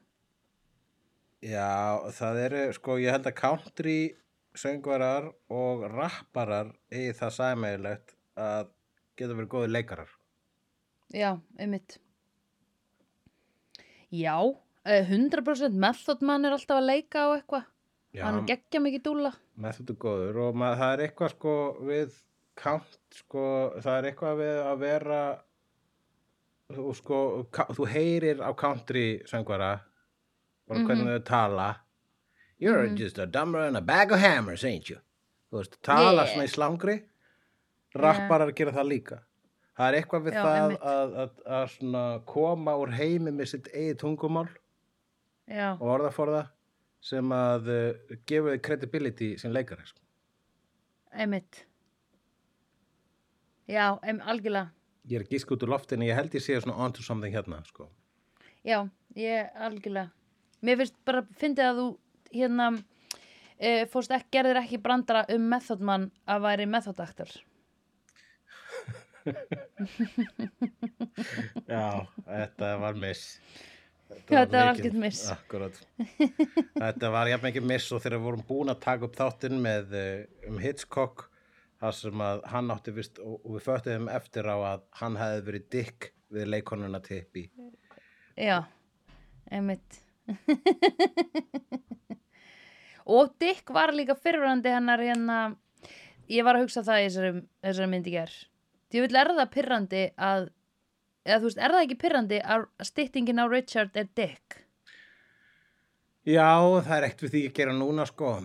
Já, 1.42 1.98
það 2.14 2.40
eru, 2.44 2.62
sko, 2.76 2.96
ég 3.02 3.10
held 3.10 3.26
að 3.26 3.38
country 3.40 3.96
söngvarar 4.54 5.26
og 5.50 5.86
rapparar 5.90 6.70
eigi 6.92 7.16
það 7.18 7.34
sæmeilegt 7.38 8.14
að 8.38 8.70
geta 9.18 9.34
verið 9.34 9.50
góði 9.50 9.72
leikarar. 9.72 10.12
já, 11.12 11.40
einmitt. 11.58 11.98
Já, 14.12 14.36
eh, 14.84 15.04
100% 15.08 15.74
Method 15.74 16.22
Man 16.22 16.44
er 16.44 16.52
alltaf 16.52 16.78
að 16.78 16.86
leika 16.86 17.26
á 17.26 17.28
eitthvað. 17.34 17.64
Hann 18.20 18.46
geggja 18.46 18.80
mikið 18.80 19.02
dúlla. 19.02 19.32
Með 19.56 19.78
þetta 19.80 19.94
góður 19.96 20.40
og 20.46 20.54
maður, 20.54 20.78
það 20.78 20.92
er 20.92 21.04
eitthvað 21.06 21.30
sko 21.32 21.54
við 21.80 22.18
count, 22.54 22.98
sko, 23.10 23.44
það 23.80 23.94
er 23.98 24.08
eitthvað 24.10 24.42
við 24.42 24.58
að 24.66 24.78
vera 24.78 25.22
þú 26.72 26.94
sko, 26.96 27.20
þú 27.76 27.88
heyrir 27.88 28.42
á 28.44 28.50
country 28.56 29.06
söngvara 29.28 29.80
bara 30.72 30.84
hvernig 30.88 31.14
þau 31.16 31.24
tala 31.24 31.70
You're 32.62 32.86
Mhm. 32.88 32.96
just 32.96 33.18
a 33.18 33.26
dumber 33.26 33.58
and 33.66 33.76
a 33.76 33.80
bag 33.80 34.12
of 34.12 34.20
hammers, 34.20 34.62
ain't 34.64 34.88
you? 34.88 34.98
Veist, 35.52 35.80
tala 35.82 36.12
Yeah. 36.12 36.26
svona 36.32 36.44
í 36.44 36.52
slangri 36.52 37.02
rapparar 37.94 38.52
gera 38.54 38.72
það 38.72 38.88
líka 38.88 39.18
það 39.78 39.88
er 39.88 39.96
eitthvað 40.02 40.22
við 40.26 40.32
Já, 40.32 40.42
það 40.44 40.76
að, 40.78 41.14
að, 41.46 41.72
að 41.96 42.24
koma 42.26 42.72
úr 42.76 42.90
heimi 42.92 43.30
með 43.32 43.46
sitt 43.48 43.68
eigið 43.74 43.96
tungumál 43.98 44.48
já, 45.48 45.72
og 45.80 45.88
orðaforða 45.98 46.48
sem 47.00 47.28
að 47.34 47.68
uh, 47.68 48.16
gefur 48.26 48.52
þið 48.54 48.62
credibility 48.62 49.36
sem 49.38 49.52
leikari 49.52 49.84
sko. 49.86 50.00
einmitt 51.12 51.64
já, 53.68 53.98
em, 54.02 54.20
algjörlega 54.20 54.70
ég 55.08 55.20
er 55.20 55.24
gísk 55.28 55.50
út 55.52 55.62
úr 55.66 55.72
loftinu, 55.74 56.04
ég 56.06 56.14
held 56.14 56.30
ég 56.36 56.40
sé 56.44 56.60
svona 56.60 56.76
onto 56.78 57.02
something 57.02 57.34
hérna 57.34 57.62
sko. 57.66 57.88
já, 58.64 58.88
ég 59.16 59.50
algjörlega 59.56 60.10
mér 60.62 60.76
finnst 60.82 60.96
bara, 61.08 61.22
fyndið 61.40 61.68
að 61.68 61.80
þú 61.80 61.86
hérna 62.32 62.66
e, 63.58 63.72
fórst 63.92 64.12
ekki, 64.16 64.30
gerðir 64.38 64.60
ekki 64.62 64.78
brandara 64.82 65.24
um 65.34 65.48
Method 65.52 65.82
Man 65.84 66.08
að 66.30 66.44
væri 66.46 66.66
Method 66.70 67.00
Actor 67.04 67.30
já, 71.70 71.84
þetta 72.26 72.72
var 72.82 72.96
miss 72.98 73.26
Þetta 74.12 74.36
var 74.36 74.48
mikið- 74.52 74.68
algjört 74.68 74.96
miss. 75.00 75.20
Akkúrat. 75.32 75.76
þetta 76.82 77.08
var 77.14 77.30
jafn 77.30 77.46
mikið 77.46 77.64
miss 77.70 77.86
og 77.96 78.02
þegar 78.04 78.18
við 78.18 78.26
vorum 78.26 78.42
búin 78.48 78.68
að 78.72 78.82
taka 78.84 79.06
upp 79.08 79.14
þáttinn 79.16 79.56
með 79.64 79.94
uh, 79.96 80.50
um 80.50 80.58
Hitchcock 80.60 81.22
þar 81.80 81.96
sem 81.96 82.20
að 82.26 82.42
hann 82.52 82.68
átti 82.74 82.92
vist 82.98 83.16
og, 83.24 83.38
og 83.40 83.56
við 83.56 83.64
föttuðum 83.70 84.10
eftir 84.12 84.50
á 84.52 84.56
að 84.74 84.84
hann 85.00 85.16
hefði 85.16 85.46
verið 85.48 85.64
dick 85.72 86.10
við 86.32 86.50
leikonuna 86.52 87.00
tippi 87.06 87.46
já, 88.36 88.58
einmitt 89.50 90.01
og 93.16 93.34
Dick 93.42 93.70
var 93.74 93.92
líka 93.96 94.16
fyrirvændi 94.18 94.72
hennar 94.72 95.02
hérna 95.02 95.38
ég 96.30 96.46
var 96.46 96.56
að 96.56 96.66
hugsa 96.66 96.84
það 96.86 97.02
í 97.02 97.06
þessari, 97.08 97.44
þessari 97.66 97.92
myndi 97.92 98.14
ger 98.14 98.34
ég 98.92 99.06
vil 99.06 99.18
er 99.18 99.32
það 99.36 99.54
pyrrandi 99.54 100.02
að 100.16 100.50
eða 101.26 101.38
þú 101.38 101.48
veist, 101.48 101.62
er 101.62 101.74
það 101.74 101.86
ekki 101.86 102.02
pyrrandi 102.02 102.42
að 102.42 102.66
styttingin 102.88 103.42
á 103.42 103.46
Richard 103.50 103.98
er 103.98 104.10
Dick? 104.16 104.58
Já, 106.22 106.54
það 106.86 106.96
er 106.96 107.08
eitt 107.08 107.24
við 107.24 107.34
því 107.34 107.42
að 107.48 107.56
gera 107.58 107.78
núna 107.78 108.06
sko 108.06 108.36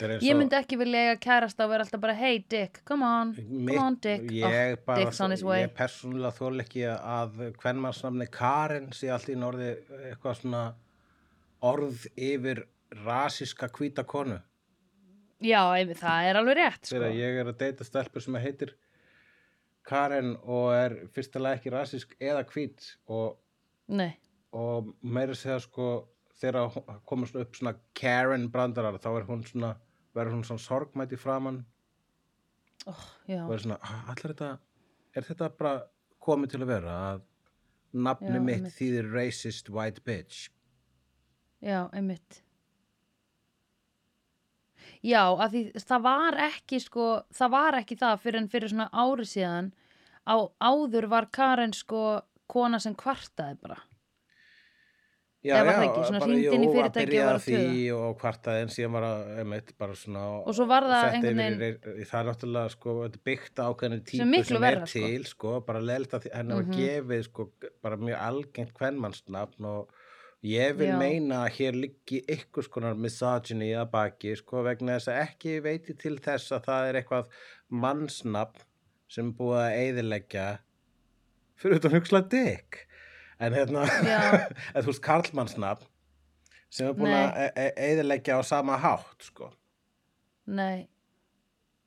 Ég 0.00 0.36
myndi 0.38 0.56
ekki 0.56 0.78
vilja 0.80 1.00
eiga 1.04 1.16
kærast 1.20 1.58
á 1.60 1.64
að 1.66 1.72
vera 1.74 1.84
alltaf 1.84 2.00
bara 2.00 2.14
Hey 2.16 2.38
Dick, 2.48 2.80
come 2.88 3.04
on, 3.06 3.32
Mitt- 3.36 3.76
come 3.76 3.86
on 3.86 3.96
Dick. 4.00 4.28
ég, 4.32 4.44
oh, 4.78 4.82
bara, 4.86 5.04
Dick's 5.04 5.20
on 5.20 5.30
his 5.34 5.44
way. 5.44 5.64
ég 5.66 5.74
persónulega 5.76 6.32
þól 6.38 6.60
ekki 6.64 6.84
að 6.88 7.40
hvernmannsnafni 7.60 8.28
Karen 8.32 8.92
sé 8.96 9.10
allt 9.12 9.28
í 9.28 9.36
norði 9.38 9.72
eitthvað 10.10 10.38
svona 10.40 10.62
orð 11.62 12.06
yfir 12.16 12.64
rasíska 13.04 13.68
hvíta 13.68 14.04
konu. 14.04 14.40
Já, 15.40 15.60
það 15.96 16.28
er 16.28 16.36
alveg 16.36 16.56
rétt 16.58 16.88
sko. 16.90 16.96
ég 17.16 17.40
er 17.40 17.48
að 17.48 17.58
deyta 17.58 17.84
stelpur 17.84 18.20
sem 18.24 18.34
heitir 18.34 18.74
Karen 19.88 20.34
og 20.44 20.72
er 20.76 20.96
fyrstulega 21.14 21.56
ekki 21.56 21.72
rasísk 21.72 22.16
eða 22.20 22.44
hvít 22.44 22.96
og, 23.08 23.38
og 24.52 24.90
meira 25.02 25.34
segja 25.34 25.60
sko 25.64 26.08
þegar 26.40 26.74
komast 27.08 27.36
upp 27.40 27.56
svona 27.56 27.74
Karen 27.96 28.50
brandarar 28.52 28.98
þá 29.00 29.08
er 29.16 29.26
hún 29.28 29.44
svona 29.48 29.74
verður 30.16 30.36
hún 30.38 30.46
svona 30.46 30.64
sorgmætt 30.64 31.14
í 31.14 31.18
framann 31.20 31.64
oh, 32.90 33.04
er 33.28 33.62
svona, 33.62 33.78
"Ah, 33.82 34.10
allir 34.12 34.34
þetta 34.34 34.58
er 35.16 35.26
þetta 35.26 35.50
bara 35.58 35.74
komið 36.20 36.54
til 36.54 36.62
að 36.62 36.70
vera 36.74 36.94
að 37.10 37.22
nafni 37.92 38.36
Já, 38.36 38.40
mitt 38.40 38.56
einmitt. 38.60 38.76
þýðir 38.78 39.10
racist 39.14 39.70
white 39.70 40.02
bitch? 40.06 40.48
Já, 41.60 41.88
einmitt. 41.92 42.42
Já, 45.02 45.24
að 45.32 45.54
því 45.54 45.62
það 45.80 46.02
var 46.04 46.36
ekki 46.46 46.80
sko, 46.80 47.06
það 47.32 47.52
var 47.54 47.78
ekki 47.80 47.96
það 48.00 48.20
fyrir 48.24 48.40
en 48.40 48.48
fyrir 48.52 48.72
svona 48.72 48.88
ári 48.92 49.26
síðan. 49.28 49.70
Á 50.28 50.36
áður 50.60 51.08
var 51.08 51.26
Karen 51.32 51.72
sko 51.72 52.20
kona 52.50 52.80
sem 52.82 52.94
kvartaði 52.94 53.58
bara 53.62 53.78
já, 55.44 55.54
það 55.64 55.68
ekki? 55.84 56.00
Bara, 56.10 56.20
hringdi 56.26 56.50
inn 56.54 56.64
í 56.64 56.66
jú, 56.66 56.70
að 56.70 56.74
fyrirtæki 56.74 57.00
og 57.00 57.10
byrja 57.10 57.28
að 57.30 57.38
því 57.44 57.60
tuða. 57.60 58.00
og 58.08 58.18
kvartaði 58.20 58.62
en 58.66 58.72
síðan 58.74 58.92
var 58.96 59.06
að 59.08 59.38
einmitt, 59.40 59.72
bara 59.80 59.94
svona 59.96 60.24
Og 60.44 60.54
svo 60.58 60.66
var 60.68 60.82
það 60.90 61.14
einhvern 61.14 61.40
í- 61.40 62.04
það 62.10 62.20
er 62.20 62.28
náttúrulega 62.30 62.70
sko, 62.74 62.94
byggt 63.30 63.56
á 63.60 63.64
ákveðinu 63.70 64.00
típu 64.04 64.20
Sem 64.24 64.44
sem 64.44 64.60
verra, 64.60 64.82
er 64.82 64.86
sko. 64.86 65.06
til 65.06 65.24
sko, 65.24 65.54
bara 65.60 65.80
leilt 65.80 66.10
að 66.18 66.28
henni 66.34 66.54
var 66.54 66.62
Mhm. 66.68 66.76
gefið 66.76 67.24
sko, 67.30 67.50
bara 67.82 67.96
mjög 67.96 68.18
algengt 68.28 68.74
kvenmannsnafn 68.74 69.64
og 69.64 69.88
ég 70.44 70.74
vil 70.76 70.88
Já. 70.88 70.98
meina 70.98 71.44
að 71.46 71.52
hér 71.56 71.72
liggi 71.80 72.22
ykkur 72.26 72.64
skonar 72.68 72.94
misogyny 72.96 73.72
að 73.76 73.90
baki 73.90 74.36
sko, 74.36 74.62
vegna 74.62 74.96
þess 74.98 75.08
að 75.08 75.22
ekki 75.28 75.60
veiti 75.62 75.96
til 75.98 76.16
þess 76.18 76.52
að 76.52 76.64
það 76.64 76.88
er 76.88 77.02
eitthvað 77.02 77.26
mannsnafn 77.70 78.62
sem 79.08 79.32
búið 79.34 79.60
að 79.64 79.76
eyðileggja 79.80 80.58
fyrir 81.60 81.76
utan 81.80 81.92
hugsla 81.96 82.20
dick 82.28 82.86
en 83.40 83.56
hérna 83.56 83.86
en 84.74 84.82
þú 84.82 84.90
veist 84.92 85.04
karlmannsnafn 85.04 85.88
sem 86.70 86.86
er 86.86 86.94
búin 86.94 87.14
að 87.14 87.38
e- 87.42 87.52
e- 87.64 87.74
eyðileggja 87.88 88.38
á 88.38 88.42
sama 88.46 88.76
hátt 88.78 89.26
sko. 89.26 89.50
Nei, 90.50 90.86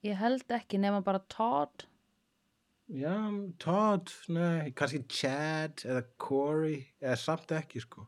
ég 0.03 0.17
held 0.19 0.51
ekki 0.51 0.79
nema 0.81 0.99
bara 1.05 1.21
Todd. 1.31 1.85
Já, 2.91 3.15
Todd, 3.63 4.11
nei, 4.27 4.73
kannski 4.75 5.05
Chad 5.07 5.85
eða 5.87 6.03
Corey, 6.19 6.81
eða 6.99 7.15
samt 7.21 7.55
ekki 7.55 7.79
sko. 7.83 8.03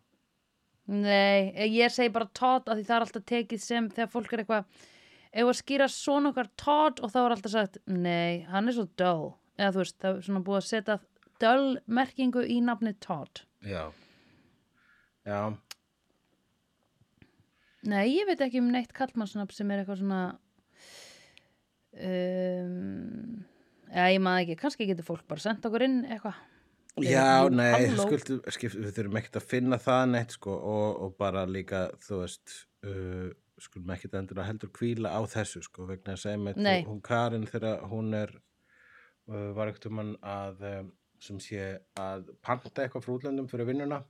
Nei, 0.91 1.55
ég 1.71 1.93
segi 1.93 2.11
bara 2.13 2.27
Todd 2.35 2.67
af 2.67 2.75
því 2.77 2.85
það 2.89 2.97
er 2.97 3.07
alltaf 3.07 3.25
tekið 3.31 3.63
sem 3.63 3.87
þegar 3.95 4.11
fólk 4.11 4.35
er 4.35 4.43
eitthvað 4.43 4.83
ef 5.35 5.49
að 5.49 5.57
skýra 5.61 5.87
svona 5.91 6.31
okkar 6.31 6.51
Todd? 6.59 7.01
Og 7.01 7.11
þá 7.13 7.19
er 7.23 7.35
alltaf 7.37 7.55
sagt 7.55 7.79
nei, 7.87 8.45
hann 8.51 8.69
er 8.69 8.77
svo 8.77 8.85
dull. 8.99 9.33
Eða 9.55 9.71
þú 9.71 9.81
veist, 9.81 9.97
það 10.03 10.11
er 10.11 10.27
svona 10.27 10.43
búið 10.45 10.59
að 10.59 10.67
setja 10.69 10.99
dull 11.43 11.77
merkingu 11.87 12.43
í 12.45 12.61
nafni 12.63 12.95
Todd. 13.03 13.43
Já. 13.65 13.89
Já, 15.25 15.39
Nei, 17.85 18.15
ég 18.15 18.25
veit 18.25 18.41
ekki 18.41 18.61
um 18.61 18.71
neitt 18.73 18.93
kallmannsnafn 18.97 19.53
sem 19.53 19.71
er 19.71 19.83
eitthvað 19.83 19.99
svona 20.01 20.21
um, 22.01 23.45
eða 23.91 24.09
ég 24.15 24.21
maður 24.25 24.43
ekki, 24.45 24.57
kannski 24.63 24.87
getur 24.89 25.05
fólk 25.05 25.25
bara 25.29 25.43
sendt 25.43 25.65
okkur 25.69 25.85
inn 25.85 25.99
eitthvað. 26.07 26.39
Já, 27.03 27.45
nei, 27.51 27.69
halló. 27.75 28.07
skuldu, 28.07 28.39
skipt, 28.55 28.77
við 28.79 28.93
þurfum 28.95 29.19
ekkert 29.19 29.39
að 29.41 29.47
finna 29.51 29.79
það 29.83 30.03
neitt 30.13 30.35
sko 30.37 30.55
og, 30.55 31.01
og 31.05 31.17
bara 31.19 31.43
líka, 31.49 31.89
þú 32.07 32.21
veist, 32.23 32.57
uh, 32.87 33.29
skulum 33.61 33.91
ekkert 33.93 34.15
endur 34.21 34.41
að 34.41 34.49
heldur 34.49 34.71
kvíla 34.75 35.11
á 35.11 35.21
þessu 35.29 35.61
sko 35.67 35.89
vegna 35.91 36.15
að 36.15 36.23
segja 36.23 36.41
með 36.41 36.61
hún 36.87 37.01
Karin 37.05 37.45
þegar 37.51 37.83
hún 37.91 38.15
er, 38.17 38.31
uh, 39.29 39.49
var 39.57 39.69
ekkert 39.69 39.89
um 39.91 40.01
hann 40.01 40.15
að, 40.23 40.65
um, 40.71 40.93
sem 41.21 41.39
sé 41.41 41.65
að 41.99 42.29
panta 42.43 42.83
eitthvað 42.83 43.05
frá 43.05 43.15
útlöndum 43.15 43.49
fyrir 43.51 43.69
vinnuna 43.69 44.01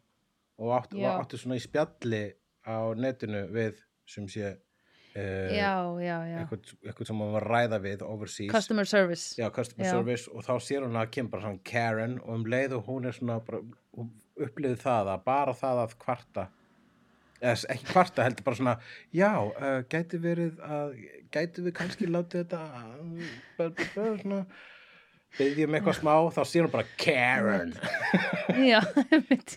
og 0.62 0.76
átti, 0.78 1.02
Já. 1.04 1.16
átti 1.20 1.40
svona 1.40 1.60
í 1.60 1.64
spjalli 1.64 2.24
á 2.66 2.78
netinu 2.98 3.46
við 3.54 3.82
sem 4.10 4.28
sé 4.32 4.52
uh, 4.52 5.52
Já, 5.54 5.74
já, 6.02 6.18
já, 6.30 6.38
eitthvað, 6.42 6.74
eitthvað 6.84 7.10
sem 7.12 7.24
hún 7.24 7.34
var 7.36 7.48
að 7.48 7.56
ræða 7.56 7.80
við 7.86 8.04
overseas. 8.08 8.52
Customer 8.54 8.90
service. 8.90 9.36
Já, 9.40 9.48
customer 9.54 9.90
service 9.90 10.32
og 10.32 10.46
þá 10.48 10.54
sér 10.64 10.86
hún 10.88 11.00
að 11.00 11.12
kemur 11.16 11.36
bara 11.36 11.48
svona 11.48 11.66
Karen 11.72 12.20
og 12.24 12.36
um 12.38 12.46
leið 12.56 12.78
og 12.80 12.92
hún 12.92 13.10
er 13.10 13.18
svona 13.18 13.40
bara, 13.46 13.64
hún 13.96 14.14
upplifði 14.36 14.78
það 14.84 15.16
að 15.16 15.26
bara 15.28 15.58
það 15.58 15.84
að 15.86 15.98
kvarta 16.04 16.48
eða 17.42 17.56
ekki 17.74 17.90
kvarta 17.92 18.26
heldur 18.26 18.46
bara 18.48 18.60
svona 18.60 18.76
já, 19.16 19.32
uh, 19.44 19.82
gæti 19.92 20.20
verið 20.24 20.62
að 20.64 20.96
gæti 21.36 21.66
við 21.66 21.76
kannski 21.78 22.08
látið 22.10 22.46
þetta 22.46 22.62
uh, 22.80 23.28
bæ, 23.58 23.66
bæ, 23.68 23.84
bæ, 23.96 24.06
svona 24.22 24.40
byggjum 25.38 25.76
eitthvað 25.78 25.98
smá 26.00 26.14
þá 26.36 26.42
sér 26.50 26.66
hún 26.66 26.74
bara 26.74 26.88
Karen. 27.02 27.74
Já, 28.72 28.80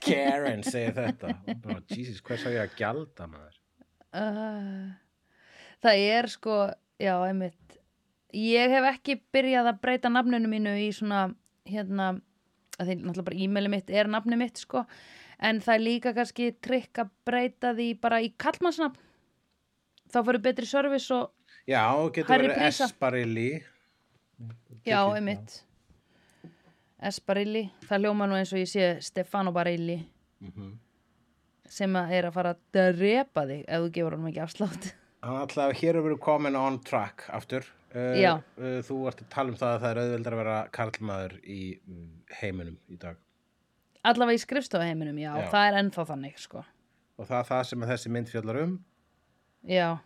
Karen 0.05 0.64
segir 0.66 0.95
þetta. 0.97 1.35
Bara, 1.64 1.81
Jesus, 1.93 2.22
hvers 2.24 2.47
á 2.47 2.51
ég 2.53 2.62
að 2.64 2.76
gjalda 2.81 3.29
maður? 3.31 3.59
Uh, 4.18 4.89
það 5.85 6.05
er 6.16 6.31
sko 6.33 6.57
já, 6.99 7.14
einmitt. 7.29 7.79
Ég 8.35 8.72
hef 8.74 8.89
ekki 8.91 9.18
byrjað 9.33 9.70
að 9.72 9.81
breyta 9.85 10.12
nafninu 10.12 10.51
mínu 10.51 10.74
í 10.83 10.89
svona 10.97 11.29
hérna, 11.68 12.11
að 12.79 12.91
því 12.91 12.99
náttúrulega 13.01 13.29
bara 13.31 13.41
e-maili 13.45 13.72
mitt 13.72 13.93
er 13.93 14.11
nafni 14.11 14.39
mitt 14.41 14.61
sko. 14.61 14.85
En 15.39 15.61
það 15.62 15.74
er 15.76 15.85
líka 15.85 16.14
kannski 16.16 16.51
trikk 16.64 17.05
að 17.05 17.12
breyta 17.29 17.72
því 17.76 17.93
bara 18.03 18.18
í 18.24 18.33
kallmannsnafn 18.41 18.99
þá 20.09 20.22
fyrir 20.24 20.43
betri 20.49 20.68
service 20.68 21.12
og 21.14 21.35
Já, 21.68 21.85
getur 22.16 22.33
verið. 22.33 22.55
Esparilli 22.64 23.49
já, 24.87 25.01
einmitt 25.05 25.59
Esparilli, 27.03 27.68
það 27.86 28.03
hljóma 28.05 28.26
nú 28.28 28.34
eins 28.38 28.53
og 28.53 28.59
ég 28.59 28.68
sé 28.70 28.86
Stefano 29.03 29.53
Barilli 29.55 30.01
Mhm. 30.42 30.78
sem 31.68 31.92
að 31.94 32.12
er 32.12 32.24
að 32.24 32.32
fara 32.34 32.55
að 32.55 32.61
drepa 32.72 33.44
þig 33.46 33.64
ef 33.68 33.80
þú 33.82 33.90
gefur 33.92 34.12
honum 34.16 34.30
ekki 34.32 34.42
afslátt. 34.42 34.92
Alltaf 35.22 35.72
hér 35.80 35.96
er 35.96 36.03
verið 36.03 36.18
komin 36.20 36.57
on 36.57 36.78
track 36.80 37.24
aftur. 37.28 37.64
Uh, 37.94 38.40
uh, 38.59 38.82
Þú 38.84 39.07
ert 39.09 39.22
að 39.22 39.28
tala 39.30 39.49
um 39.49 39.57
það 39.57 39.74
að 39.74 39.80
það 39.80 39.90
er 39.90 40.01
auðveldar 40.03 40.32
að 40.34 40.40
vera 40.42 40.68
karlmaður 40.76 41.38
í 41.44 41.80
mm, 41.88 42.09
heiminum 42.40 42.76
í 42.90 42.99
dag. 42.99 43.16
Allavega 44.05 44.36
í 44.38 44.42
skrifstofaheiminum, 44.44 45.16
já, 45.18 45.32
Já. 45.40 45.49
það 45.51 45.68
er 45.72 45.78
ennþá 45.82 46.05
þannig 46.07 46.38
sko, 46.38 46.64
og 47.18 47.26
það 47.26 47.38
er 47.38 47.49
það 47.49 47.62
sem 47.70 47.82
að 47.82 47.88
þessi 47.94 48.11
mynd 48.14 48.28
fjallar 48.28 48.61
um. 48.62 48.74
Já. 49.66 49.99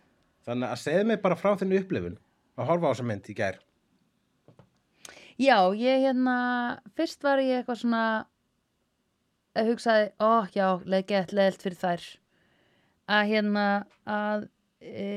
Þannig 0.47 0.69
að 0.73 0.81
segðu 0.81 1.05
mig 1.11 1.21
bara 1.21 1.35
frá 1.35 1.51
þinni 1.59 1.79
upplifun 1.83 2.17
að 2.57 2.65
horfa 2.71 2.87
á 2.87 2.91
þessa 2.93 3.05
mynd 3.11 3.29
í 3.29 3.35
gær 3.37 3.59
Já, 5.41 5.57
ég 5.73 6.03
hérna, 6.05 6.35
fyrst 6.93 7.23
var 7.25 7.41
ég 7.41 7.61
eitthvað 7.61 7.79
svona 7.81 8.03
að 9.57 9.71
hugsaði, 9.71 10.05
ó 10.21 10.45
já, 10.53 10.67
leið 10.85 11.07
gett 11.09 11.33
leiðilt 11.33 11.65
fyrir 11.65 11.79
þær. 11.81 12.05
Að 13.13 13.31
hérna 13.31 13.65
að 14.09 14.45
e, 14.79 15.07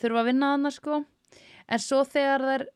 þurfa 0.00 0.22
að 0.22 0.30
vinna 0.30 0.52
hana 0.54 0.72
sko. 0.74 1.02
En 1.66 1.82
svo 1.82 2.02
þegar 2.06 2.46
þær 2.46 2.66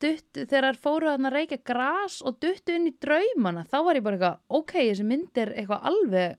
duttu, 0.00 0.44
þegar 0.44 0.68
þær 0.68 0.80
fóru 0.84 1.10
að 1.12 1.28
reykja 1.32 1.60
gras 1.64 2.20
og 2.24 2.38
duttu 2.42 2.76
inn 2.76 2.90
í 2.90 2.94
draumana 3.00 3.64
þá 3.68 3.78
var 3.86 3.98
ég 3.98 4.04
bara 4.04 4.18
eitthvað, 4.18 4.40
ok, 4.60 4.74
þessi 4.78 5.06
mynd 5.08 5.40
er 5.40 5.52
eitthvað 5.54 5.88
alveg 5.90 6.38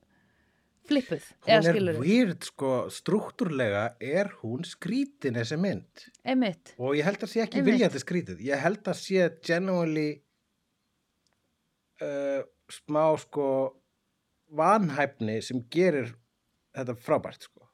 flippuð 0.89 1.25
Hún 1.45 1.69
er 1.71 1.99
weird 1.99 2.45
sko, 2.47 2.73
struktúrlega 2.93 3.85
er 4.01 4.31
hún 4.41 4.65
skrítin 4.67 5.37
þessi 5.37 5.57
mynd. 5.61 6.05
Einmitt, 6.25 6.75
og 6.79 6.95
ég 6.97 7.07
held 7.07 7.25
að 7.25 7.31
sé 7.31 7.43
ekki 7.43 7.61
Einmitt. 7.61 7.73
viljandi 7.73 8.03
skrítið. 8.03 8.43
Ég 8.47 8.61
held 8.63 8.91
að 8.91 8.99
sé 9.01 9.27
genuinely 9.45 10.07
uh, 12.01 12.45
smá 12.71 13.03
sko 13.21 13.49
vanhæfni 14.55 15.39
sem 15.43 15.63
gerir 15.73 16.13
þetta 16.75 16.95
frábært 16.99 17.47
sko. 17.47 17.65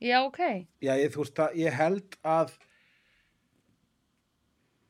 Já 0.00 0.22
ok. 0.24 0.40
Já, 0.80 0.94
ég, 0.96 1.12
veist, 1.12 1.36
það, 1.36 1.56
ég 1.60 1.76
held 1.76 2.16
að 2.24 2.54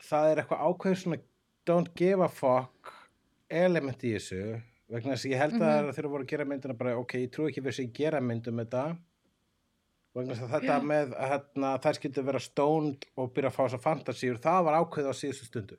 það 0.07 0.31
er 0.31 0.43
eitthvað 0.43 0.67
ákveður 0.69 1.01
svona 1.03 1.21
don't 1.69 1.95
give 1.99 2.25
a 2.25 2.29
fuck 2.31 2.93
element 3.51 4.05
í 4.07 4.15
þessu 4.15 4.61
vegna 4.91 5.15
þess 5.15 5.27
að 5.29 5.31
ég 5.35 5.39
held 5.45 5.55
að 5.61 5.85
Mhm. 5.85 5.93
þeir 5.97 6.09
voru 6.11 6.25
að 6.25 6.31
gera 6.33 6.45
myndina 6.45 6.75
bara, 6.79 6.97
ok, 6.99 7.13
ég 7.19 7.31
trú 7.31 7.47
ekki 7.49 7.63
fyrir 7.63 7.87
að 7.87 7.93
gera 8.01 8.21
mynd 8.21 8.49
um 8.49 8.57
þetta 8.63 8.85
vegna 10.15 10.35
þess 10.35 10.43
að 10.47 10.55
þetta 10.57 10.79
með 10.83 11.15
að 11.15 11.29
hérna, 11.31 11.71
þær 11.85 11.99
skildu 12.01 12.25
vera 12.27 12.39
stónd 12.43 13.05
og 13.17 13.33
byrja 13.35 13.51
að 13.51 13.55
fá 13.55 13.63
þessar 13.69 13.85
fantasíur, 13.87 14.39
það 14.43 14.65
var 14.65 14.79
ákveð 14.81 15.11
á 15.11 15.15
síðustu 15.15 15.47
stundu 15.51 15.77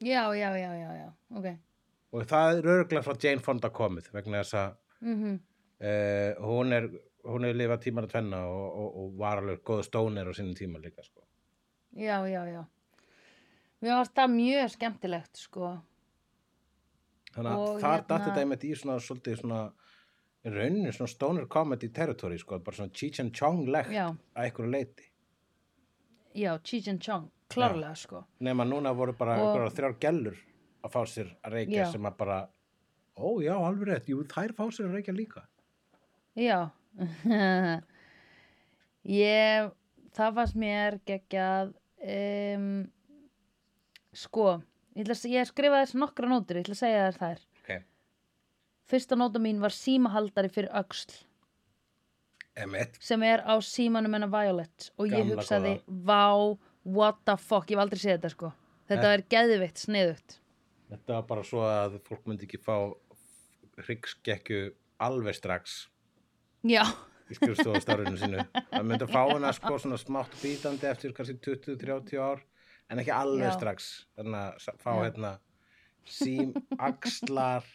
já, 0.00 0.22
já, 0.34 0.50
já, 0.56 0.70
já, 0.78 0.90
já, 1.02 1.08
ok 1.36 1.50
og 2.12 2.24
það 2.26 2.58
er 2.58 2.70
örgulega 2.74 3.04
frá 3.06 3.14
Jane 3.22 3.40
Fonda 3.44 3.70
komið 3.70 4.10
vegna 4.14 4.42
þess 4.42 4.54
að 4.54 4.76
mhm 5.00 5.40
uh, 5.80 6.34
hún 6.46 6.72
er 6.76 6.88
hún 7.24 7.44
hefur 7.44 7.58
lifað 7.60 7.82
tímar 7.84 8.06
að 8.06 8.12
tvenna 8.14 8.38
og, 8.48 8.68
og, 8.80 8.94
og 9.02 9.16
var 9.20 9.42
alveg 9.42 9.60
góða 9.68 9.84
stónir 9.84 10.24
á 10.24 10.32
sínum 10.32 10.54
tíma 10.56 10.78
líka 10.80 11.02
sko. 11.04 11.20
Já, 11.92 12.16
já, 12.24 12.46
já. 12.48 12.62
Mér 13.82 13.96
varst 13.98 14.14
það 14.16 14.30
mjög 14.38 14.70
skemmtilegt, 14.72 15.36
sko. 15.36 15.82
Þannig 17.34 17.52
að 17.52 17.58
Og 17.66 17.80
þar 17.80 17.90
hérna- 17.90 18.06
dætti 18.10 18.24
þetta 18.30 18.40
einmitt 18.44 18.64
í 18.64 18.72
svona 18.76 18.96
svolítið 19.00 19.40
svona 19.40 19.60
í 20.44 20.50
rauninni 20.54 20.92
svona 20.96 21.08
stoner 21.12 21.46
comedy 21.46 21.88
territory 21.88 22.38
sko, 22.38 22.58
bara 22.58 22.76
svona 22.76 22.92
Cheech 22.92 23.20
and 23.20 23.32
Chong 23.36 23.66
legt 23.68 23.90
Já, 23.92 24.06
að 24.34 24.44
einhverju 24.46 24.70
leiti 24.72 25.04
já, 26.34 26.58
Cheech 26.62 26.88
and 26.88 27.00
Chong, 27.02 27.28
klárlega, 27.50 27.94
sko. 27.96 28.24
nema 28.40 28.64
núna 28.64 28.92
voru 28.96 29.12
bara 29.18 29.36
Og- 29.36 29.56
einhverjar 29.56 29.76
þrjár 29.76 29.98
gellur 30.00 30.36
að 30.84 30.90
fá 30.94 31.00
sér 31.06 31.36
að 31.44 31.52
reykja 31.52 31.84
Já. 31.84 31.92
sem 31.92 32.02
að 32.02 32.16
bara 32.16 32.48
ó 33.18 33.28
já, 33.42 33.54
alveg 33.58 33.88
rétt, 33.88 34.06
jú, 34.08 34.22
þær 34.24 34.54
fá 34.56 34.64
sér 34.72 34.86
að 34.88 34.94
reykja 34.94 35.14
líka 35.14 35.42
Já. 36.36 36.70
ég, 39.04 39.70
það 40.16 40.34
fannst 40.38 40.56
mér 40.58 40.96
geggjað, 41.06 41.74
um, 42.56 42.90
sko, 44.12 44.62
ég, 44.96 45.04
ætla, 45.04 45.16
að 45.16 45.34
ég 45.34 45.48
skrifaði 45.50 45.86
þess 45.86 45.98
nokkra 46.02 46.30
nótur, 46.30 46.58
ég 46.60 46.66
ætla 46.66 46.76
að 46.76 46.82
segja 46.82 47.02
þér 47.06 47.18
þær. 47.20 47.42
ok, 47.60 47.82
Fyrsta 48.90 49.18
nóta 49.18 49.42
mín 49.42 49.60
var 49.62 49.74
símahaldari 49.74 50.50
fyrir 50.50 50.72
öxl. 50.80 51.12
emitt 52.60 52.98
sem 53.00 53.22
er 53.22 53.44
á 53.46 53.54
símanum 53.62 54.16
hennar 54.16 54.32
Violet. 54.32 54.90
Og 54.98 55.06
ég 55.06 55.22
Gamla 55.22 55.38
hugsaði, 55.38 55.76
vá, 55.86 56.58
what 56.84 57.20
the 57.24 57.36
fuck, 57.38 57.70
ég 57.70 57.78
hef 57.78 57.84
aldrei 57.84 58.02
séð 58.02 58.16
þetta 58.18 58.32
sko. 58.34 58.52
Þetta 58.90 59.12
er 59.14 59.22
geðvikt, 59.30 59.78
sniðugt. 59.78 60.40
Þetta 60.90 61.14
var 61.14 61.26
bara 61.28 61.46
svo 61.46 61.62
að 61.62 62.00
fólk 62.08 62.26
myndi 62.26 62.48
ekki 62.48 62.58
fá 62.58 62.74
hryggskekkju 63.86 64.74
alveg 65.06 65.38
strax. 65.38 65.84
Já, 66.66 66.82
í 67.30 67.38
skrifstofastarfinu 67.38 68.18
sínu. 68.18 68.42
Það 68.72 68.88
myndi 68.90 69.06
að 69.06 69.14
fá 69.14 69.22
hana 69.30 69.52
sko 69.54 69.78
svona 69.78 69.98
smátt 70.02 70.34
bítandi 70.42 70.90
eftir 70.90 71.14
kannski 71.16 71.38
20-30 71.46 72.18
ár 72.18 72.42
en 72.90 73.02
ekki 73.02 73.14
alveg 73.14 73.48
Já. 73.48 73.54
strax 73.58 73.90
þannig 74.18 74.40
að 74.40 74.82
fá 74.82 74.90
Já. 74.90 75.02
hérna 75.04 75.32
sím, 76.10 76.54
axlar 76.78 77.66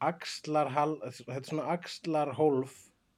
axlar 0.00 0.70
þetta 0.72 1.34
er 1.36 1.48
svona 1.48 1.66
axlar 1.74 2.32
hólf 2.38 2.76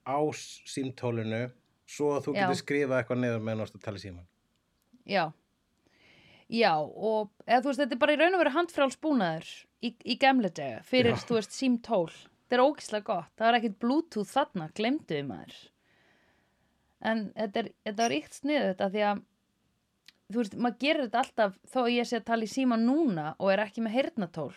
á 0.09 0.19
símtólinu 0.35 1.51
svo 1.91 2.15
að 2.17 2.27
þú 2.29 2.35
Já. 2.35 2.41
getur 2.41 2.61
skrifað 2.63 3.03
eitthvað 3.03 3.23
niður 3.25 3.45
með 3.45 3.61
náttúrulega 3.61 3.83
að 3.83 3.87
tala 3.89 4.03
síman 4.05 4.27
já 5.11 5.25
já, 6.51 6.73
og 6.83 7.31
eða 7.47 7.63
þú 7.63 7.71
veist, 7.71 7.81
þetta 7.85 7.95
er 7.95 8.03
bara 8.03 8.15
í 8.15 8.19
raun 8.21 8.35
og 8.35 8.43
veru 8.43 8.55
handfrálsbúnaður 8.57 9.51
í, 9.87 9.93
í 10.03 10.17
gamle 10.19 10.51
dega, 10.51 10.81
fyrir, 10.87 11.15
Já. 11.15 11.27
þú 11.29 11.37
veist, 11.39 11.55
símtól 11.55 12.09
þetta 12.11 12.57
er 12.57 12.65
ógislega 12.65 13.07
gott, 13.07 13.35
það 13.39 13.51
er 13.51 13.59
ekkit 13.61 13.77
bluetooth 13.85 14.33
þarna, 14.33 14.71
glemdu 14.75 15.19
við 15.21 15.29
maður 15.29 15.61
en 17.11 17.23
þetta 17.37 17.63
er, 17.63 17.71
þetta 17.87 18.07
er 18.07 18.17
ykkt 18.19 18.41
sniðugt 18.41 18.83
að 18.85 18.97
því 18.97 19.05
að 19.11 19.23
þú 20.31 20.43
veist, 20.43 20.57
maður 20.57 20.83
gerir 20.85 21.07
þetta 21.07 21.23
alltaf 21.25 21.57
þó 21.73 21.81
að 21.85 21.95
ég 21.95 22.11
sé 22.11 22.21
að 22.21 22.29
tala 22.31 22.47
í 22.47 22.53
síma 22.55 22.79
núna 22.81 23.33
og 23.39 23.53
er 23.53 23.65
ekki 23.67 23.85
með 23.85 23.97
heyrnatól 23.99 24.53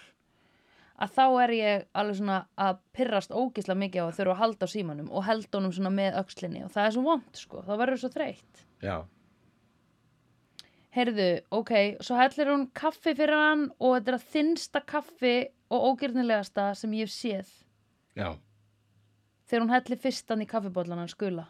að 1.03 1.15
þá 1.15 1.23
er 1.43 1.53
ég 1.57 1.87
alveg 1.97 2.19
svona 2.19 2.37
að 2.61 2.77
pyrrast 2.95 3.33
ógislega 3.33 3.79
mikið 3.81 4.05
á 4.05 4.05
að 4.05 4.17
þurfa 4.19 4.35
að 4.35 4.41
halda 4.43 4.69
á 4.69 4.73
símanum 4.73 5.09
og 5.09 5.25
held 5.27 5.57
honum 5.57 5.73
svona 5.73 5.91
með 5.93 6.19
öxlinni 6.21 6.63
og 6.63 6.71
það 6.75 6.85
er 6.85 6.95
svo 6.95 7.03
vond 7.07 7.41
sko, 7.41 7.63
þá 7.65 7.73
verður 7.81 8.01
svo 8.03 8.11
þreytt. 8.13 8.63
Já, 8.83 8.95
Heyrðu, 10.93 11.27
ok, 11.49 11.71
svo 12.05 12.17
hellir 12.19 12.51
hún 12.51 12.67
kaffi 12.77 13.15
fyrir 13.17 13.33
hann 13.33 13.63
og 13.81 13.95
þetta 13.95 14.11
er 14.11 14.17
að 14.19 14.25
þinnsta 14.35 14.81
kaffi 14.85 15.31
og 15.73 15.87
ógirnilegasta 15.89 16.67
sem 16.77 16.91
ég 16.93 17.07
hef 17.07 17.13
séð. 17.15 17.49
Já, 18.13 18.27
þegar 19.49 19.63
hún 19.63 19.73
hellir 19.73 20.01
fyrstan 20.03 20.43
í 20.45 20.47
kaffibóllan 20.51 21.01
hann 21.01 21.09
skula. 21.09 21.47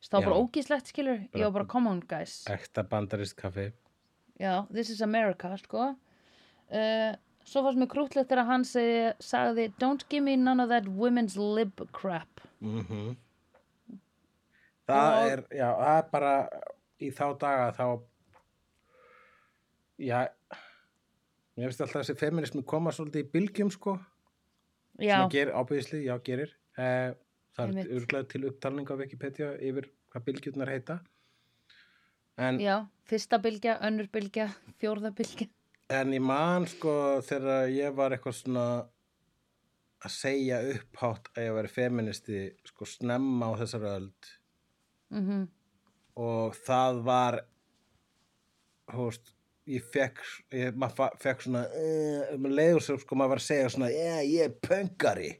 Það 0.00 0.16
var 0.22 0.24
bara 0.30 0.40
ógíslegt, 0.40 0.86
skilur. 0.90 1.18
Ég 1.34 1.42
var 1.44 1.50
bara, 1.58 1.64
come 1.68 1.90
on, 1.90 2.00
guys. 2.08 2.44
ekta 2.48 2.82
bandarist 2.88 3.36
kaffi 3.36 3.72
Já, 4.40 4.66
this 4.72 4.88
is 4.90 5.02
America, 5.04 5.50
sko. 5.60 5.90
Uh, 6.72 7.12
svo 7.44 7.60
fannst 7.66 7.78
mér 7.82 7.90
krútlegt 7.92 8.30
þegar 8.30 8.46
hann 8.48 8.64
segi, 8.64 9.10
sagði, 9.20 9.66
don't 9.82 10.06
give 10.08 10.22
me 10.24 10.36
none 10.36 10.60
of 10.62 10.70
that 10.70 10.86
women's 10.88 11.36
lib 11.36 11.72
crap. 11.92 12.40
mm 12.62 13.16
það 14.90 15.16
Og- 15.16 15.30
er 15.32 15.42
já, 15.54 15.68
það 15.76 15.98
er 15.98 16.06
bara 16.10 16.48
í 17.00 17.10
þá 17.14 17.26
daga 17.38 17.66
þá 17.76 17.84
já 20.00 20.28
mér 21.56 21.68
finnst 21.68 21.80
alltaf 21.84 22.00
þessi 22.02 22.16
feminismi 22.18 22.62
koma 22.66 22.90
svolítið 22.90 23.22
í 23.26 23.30
bylgjum 23.34 23.70
sko 23.70 23.98
Já, 25.00 25.14
sem 25.14 25.26
að 25.28 25.30
gerir, 25.36 25.52
ábyggisli, 25.54 26.00
já 26.08 26.16
gerir 26.26 26.50
eh, 26.76 27.12
það 27.60 27.80
er 27.82 27.94
örglega 27.98 28.30
til 28.32 28.42
upptalning 28.50 28.90
á 28.90 28.94
Wikipedia 29.00 29.50
yfir 29.58 29.90
hvað 30.10 30.26
bylgjurnar 30.28 30.72
heita 30.72 30.98
en, 32.40 32.60
já, 32.62 32.76
fyrsta 33.04 33.40
bylgja, 33.42 33.76
önnur 33.84 34.08
bylgja, 34.12 34.48
fjórða 34.80 35.12
bylgja. 35.16 35.48
en 35.92 36.16
ég 36.16 36.24
man 36.24 36.66
sko 36.70 36.94
þegar 37.26 37.70
ég 37.74 37.94
var 37.94 38.16
eitthvað 38.16 38.38
svona 38.40 38.66
að 40.00 40.12
segja 40.16 40.60
upphátt 40.74 41.32
að 41.36 41.48
ég 41.48 41.56
væri 41.58 41.72
feministi 41.76 42.44
sko 42.72 42.88
snemma 42.88 43.52
á 43.52 43.60
þessar 43.60 43.88
öld 43.94 44.36
Mm 45.10 45.48
og 46.20 46.56
það 46.66 47.02
var 47.06 47.38
hóst, 48.94 49.32
ég 49.70 49.84
fekk, 49.92 50.20
ég, 50.54 50.74
maður 50.78 51.14
fekk 51.22 51.44
svona, 51.46 51.64
uh, 51.68 52.34
um 52.34 52.48
leiður 52.50 52.84
sem 52.84 52.98
sko 53.00 53.18
maður 53.18 53.34
var 53.34 53.42
að 53.42 53.46
segja 53.46 53.70
svona, 53.74 53.90
yeah, 53.94 54.20
ég 54.26 54.48
er 54.48 54.56
pöngari. 54.66 55.30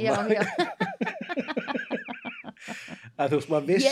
Já, 0.00 0.14
já, 0.30 0.42
Að 3.16 3.30
þú 3.32 3.38
veist, 3.38 3.50
maður 3.52 3.68
vissi, 3.70 3.90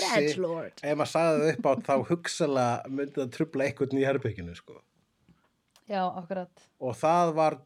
ef 0.85 0.97
maður 0.99 1.11
sagði 1.11 1.37
það 1.39 1.53
upp 1.53 1.65
á 1.65 1.73
þá 1.87 1.95
hugsalega 2.11 2.93
myndi 2.93 3.17
það 3.17 3.31
trubla 3.37 3.69
einhvern 3.69 4.01
í 4.01 4.05
herbygginu, 4.05 4.57
sko. 4.59 4.77
já, 5.89 6.03
akkurat. 6.05 6.67
Og 6.85 6.99
það 7.01 7.33
var 7.39 7.57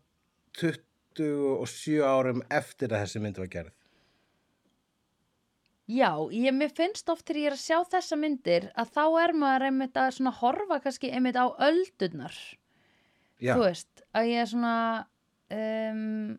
27 0.60 1.98
árum 2.06 2.44
eftir 2.50 2.94
að 2.94 3.04
þessi 3.04 3.24
mynd 3.24 3.42
var 3.42 3.50
gerð. 3.56 3.74
Já, 5.88 6.12
ég, 6.36 6.52
mér 6.52 6.72
finnst 6.76 7.08
oft 7.08 7.24
þegar 7.24 7.40
ég 7.40 7.46
er 7.48 7.54
að 7.56 7.62
sjá 7.62 7.78
þessa 7.96 8.16
myndir 8.20 8.66
að 8.76 8.90
þá 8.92 9.04
er 9.22 9.32
maður 9.40 9.68
einmitt 9.70 9.96
að 9.96 10.10
svona 10.18 10.34
horfa 10.36 10.76
kannski 10.84 11.10
einmitt 11.16 11.38
á 11.40 11.48
öldurnar. 11.64 12.36
Já, 13.40 13.54
þú 13.54 13.62
veist, 13.64 14.02
að 14.12 14.28
ég 14.28 14.42
er 14.42 14.50
svona 14.50 14.74
um, 15.54 16.36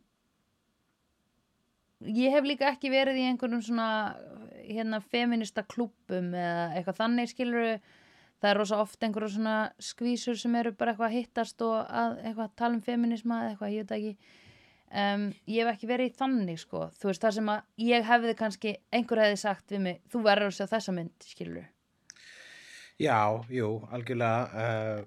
ég 2.05 2.33
hef 2.35 2.45
líka 2.47 2.69
ekki 2.71 2.91
verið 2.93 3.21
í 3.21 3.25
einhverjum 3.29 3.63
svona 3.63 3.89
hérna 4.63 5.01
feminista 5.01 5.65
klúbbum 5.67 6.33
eða 6.33 6.69
eitthvað 6.77 7.01
þannig 7.01 7.31
skiluru 7.31 7.71
það 8.39 8.51
er 8.51 8.59
rosa 8.59 8.79
oft 8.79 9.03
einhverjum 9.03 9.33
svona 9.35 9.55
skvísur 9.83 10.37
sem 10.39 10.55
eru 10.59 10.71
bara 10.77 10.93
eitthvað 10.93 11.09
að 11.09 11.17
hittast 11.17 11.65
og 11.65 11.75
að 11.83 12.21
eitthvað 12.23 12.53
tala 12.61 12.77
um 12.77 12.85
feminisma 12.85 13.41
eða 13.43 13.51
eitthvað, 13.53 13.73
ég 13.73 13.83
veit 13.83 13.97
ekki. 13.97 14.37
Um, 14.89 15.25
ég 15.45 15.61
hef 15.61 15.75
ekki 15.75 15.89
verið 15.91 16.09
í 16.09 16.15
þannig 16.17 16.61
sko. 16.63 16.87
Þú 16.97 17.11
veist, 17.11 17.21
það 17.21 17.35
sem 17.35 17.51
að 17.53 17.83
ég 17.85 18.07
hefði 18.07 18.31
kannski 18.39 18.71
einhver 18.95 19.21
hefði 19.21 19.41
sagt 19.43 19.75
við 19.75 19.83
mig, 19.85 19.99
þú 20.09 20.23
verður 20.25 20.49
að 20.49 20.55
sjá 20.57 20.71
þessa 20.71 20.95
mynd 20.95 21.27
skiluru, 21.29 21.65
já, 22.99 23.19
jú, 23.53 23.69
algjörlega, 23.95 24.63
uh, 24.63 25.03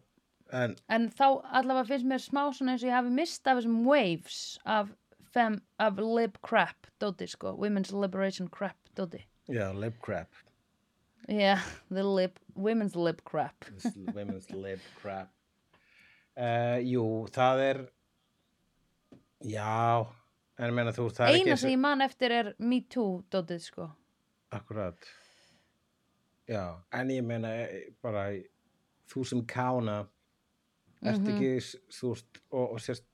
en 0.62 0.76
en 0.92 1.08
þá 1.10 1.26
allavega 1.58 1.88
finnst 1.88 2.08
mér 2.08 2.22
smá 2.22 2.42
svona 2.52 2.76
eins 2.76 2.84
og 2.84 2.92
ég 2.92 2.96
hafi 2.96 3.12
mist 3.16 3.48
af 3.48 3.58
þessum 3.58 3.82
waves 3.88 4.38
af, 4.64 4.92
fem, 5.32 5.60
af 5.78 5.98
lib 5.98 6.36
crap 6.42 6.86
dóti 7.00 7.26
sko, 7.28 7.54
women's 7.56 7.92
liberation 7.92 8.48
crap 8.48 8.76
dóti 8.96 9.22
já, 9.48 9.72
lip 9.74 9.98
crap. 10.02 10.28
yeah, 11.28 11.60
the 11.90 12.02
lib, 12.02 12.38
women's 12.54 12.94
lib 12.96 13.22
crap. 13.24 13.64
Women's 14.14 14.50
lip 14.50 14.80
crap. 15.00 15.30
Uh, 16.36 16.78
Jú, 16.80 17.26
það 17.30 17.60
er 17.70 17.80
Já 19.44 20.06
En 20.58 20.68
ég 20.70 20.74
meina 20.76 20.92
þú, 20.94 21.08
það 21.10 21.26
er 21.26 21.34
eina 21.38 21.52
ekki 21.54 21.60
sem 21.62 21.70
ég 21.72 21.78
man 21.80 22.00
eftir 22.04 22.30
er 22.36 22.48
me 22.58 22.80
too 22.92 23.22
dótið 23.32 23.60
sko. 23.64 23.86
Akkurat. 24.52 24.98
Já, 26.48 26.76
en 26.92 27.08
ég 27.10 27.24
meina 27.24 27.48
eh, 27.64 27.88
bara 28.04 28.26
þú 29.10 29.24
sem 29.26 29.40
kána 29.48 30.02
ert 31.02 31.18
Mhm. 31.18 31.32
ekki 31.32 31.56
s- 31.60 31.76
þú 31.90 32.12
veist, 32.12 32.40
og, 32.52 32.72
og 32.72 32.78
sérst 32.80 33.04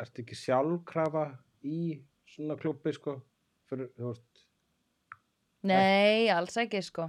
ert 0.00 0.14
ekki 0.22 0.34
sjálfkrafa 0.38 1.26
í 1.64 1.98
svona 2.28 2.56
klubbi 2.60 2.92
sko 2.94 3.18
fyrir, 3.68 3.90
þú 3.96 4.10
veist, 4.10 4.44
nei, 5.64 6.30
alls 6.32 6.56
ekki 6.60 6.82
sko. 6.84 7.08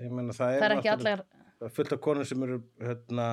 Ég 0.00 0.12
meina 0.12 0.34
það 0.36 0.56
það 0.56 0.66
er 0.66 0.76
ekki 0.78 0.92
allar 0.92 1.24
fullt 1.70 1.94
af 1.94 2.02
konur 2.02 2.26
sem 2.26 2.42
eru 2.46 2.60
hérna, 2.80 3.26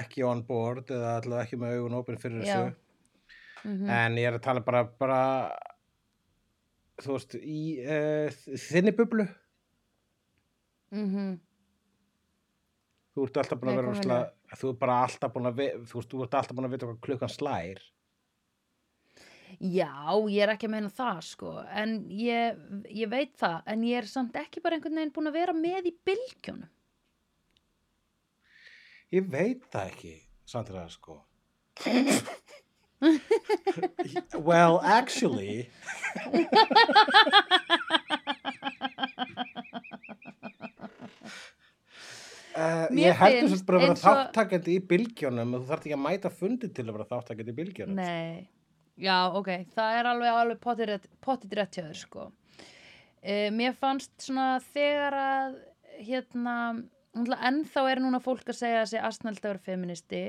ekki 0.00 0.24
on 0.26 0.42
board 0.46 0.90
eða 0.90 1.18
allavega 1.18 1.44
ekki 1.46 1.58
með 1.60 1.76
augun 1.76 1.98
opin 2.00 2.20
fyrir 2.20 2.44
Já. 2.44 2.54
þessu. 2.54 2.76
Mm 3.64 3.90
en 3.90 4.14
ég 4.16 4.28
er 4.28 4.36
að 4.38 4.44
tala 4.44 4.60
bara, 4.62 4.84
bara 5.00 5.20
þú 7.02 7.16
veist 7.16 7.34
í 7.38 7.62
uh, 7.82 8.30
þinni 8.68 8.94
bublu. 8.96 9.26
-hmm. 10.94 11.38
þú 13.14 13.26
ert 13.26 13.36
alltaf 13.42 13.60
búin 13.60 13.72
að 13.72 13.80
vera 13.82 14.18
þú 14.56 14.70
ert 14.72 14.80
bara 14.80 14.98
alltaf 15.04 15.32
búin 15.34 15.50
að 15.50 15.62
þú 15.90 16.22
ert 16.22 16.34
alltaf 16.34 16.54
búin 16.56 16.68
að 16.68 16.74
vita 16.76 16.86
hvað 16.86 17.00
klukkan 17.04 17.34
slær 17.34 17.82
já, 19.58 19.92
ég 20.30 20.42
er 20.44 20.54
ekki 20.54 20.68
að 20.68 20.74
meina 20.74 20.90
það 20.94 21.20
sko. 21.28 21.52
En 21.74 21.94
ég, 22.14 22.58
ég 22.94 23.10
veit 23.10 23.34
það 23.38 23.70
en 23.74 23.86
ég 23.88 24.00
er 24.02 24.10
samt 24.10 24.36
ekki 24.38 24.62
bara 24.64 24.78
einhvern 24.78 25.00
veginn 25.00 25.14
búin 25.14 25.30
að 25.30 25.38
vera 25.40 25.54
með 25.56 25.90
í 25.90 25.94
bylgjónum 26.06 26.68
ég 29.14 29.28
veit 29.32 29.64
það 29.72 29.92
ekki 29.92 30.14
Sandra 30.48 30.88
sko. 30.92 31.22
Well 34.34 34.80
actually. 34.82 35.68
Uh, 42.58 42.88
ég 42.98 43.14
heldur 43.14 43.52
svo 43.52 43.66
bara 43.68 43.78
að 43.78 43.82
vera 43.84 43.94
þáttakandi 44.00 44.72
í 44.74 44.78
bylgjónum 44.90 45.52
og 45.54 45.60
þú 45.60 45.68
þarf 45.68 45.84
ekki 45.84 45.94
að 45.94 46.00
mæta 46.02 46.30
fundi 46.34 46.70
til 46.74 46.84
að 46.88 46.96
vera 46.96 47.04
þáttakandi 47.12 47.52
í 47.52 47.58
bylgjónum 47.58 48.00
Nei, 48.00 48.48
já, 49.00 49.16
ok, 49.38 49.48
það 49.74 49.96
er 50.00 50.10
alveg, 50.12 50.36
alveg 50.42 50.60
potið 50.62 51.56
rétt, 51.56 51.78
hjá 51.78 51.86
þér, 51.86 51.98
sko. 52.02 52.28
Uh, 53.18 53.48
mér 53.54 53.74
fannst 53.78 54.12
svona 54.22 54.60
þegar 54.72 55.16
að, 55.18 55.56
hérna, 56.06 56.54
ennþá 57.18 57.88
er 57.90 58.02
núna 58.04 58.20
fólk 58.22 58.52
að 58.52 58.60
segja 58.60 58.84
að 58.84 59.08
astnælt 59.08 59.42
að 59.42 59.50
vera 59.52 59.66
feministi 59.66 60.22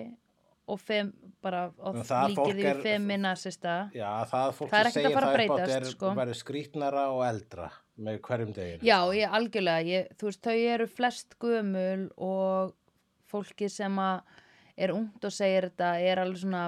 og 0.70 0.80
fem, 0.82 1.12
bara, 1.42 1.68
það 2.06 2.34
líkið 2.34 2.58
því 2.60 2.66
er- 2.70 2.82
feminasista. 2.84 3.76
Já, 3.96 4.10
það 4.30 4.52
fólk 4.58 4.70
Það 4.70 4.80
er 4.80 4.90
ekkert 4.90 5.06
að 5.06 5.14
fara 5.14 5.26
að 5.26 5.30
það 5.30 5.38
breytast, 5.38 5.72
þetta 5.72 5.86
er 5.86 5.94
sko. 5.94 6.12
verið 6.20 6.38
skrítnara 6.40 7.06
og 7.14 7.24
eldra 7.26 7.70
með 8.00 8.20
hverjum 8.28 8.52
deginu. 8.54 8.86
Já, 8.86 9.00
ég 9.18 9.34
algjörlega, 9.40 9.88
ég, 9.90 10.12
þú 10.20 10.30
veist, 10.30 10.42
þau 10.46 10.60
eru 10.76 10.88
flest 10.88 11.40
gömul 11.42 12.04
og 12.18 12.76
fólki 13.30 13.70
sem 13.70 13.98
að 14.02 14.22
er 14.80 14.94
ungt 14.96 15.26
og 15.26 15.34
segir 15.36 15.70
þetta 15.70 15.90
er 16.00 16.22
alveg 16.24 16.44
svona, 16.44 16.64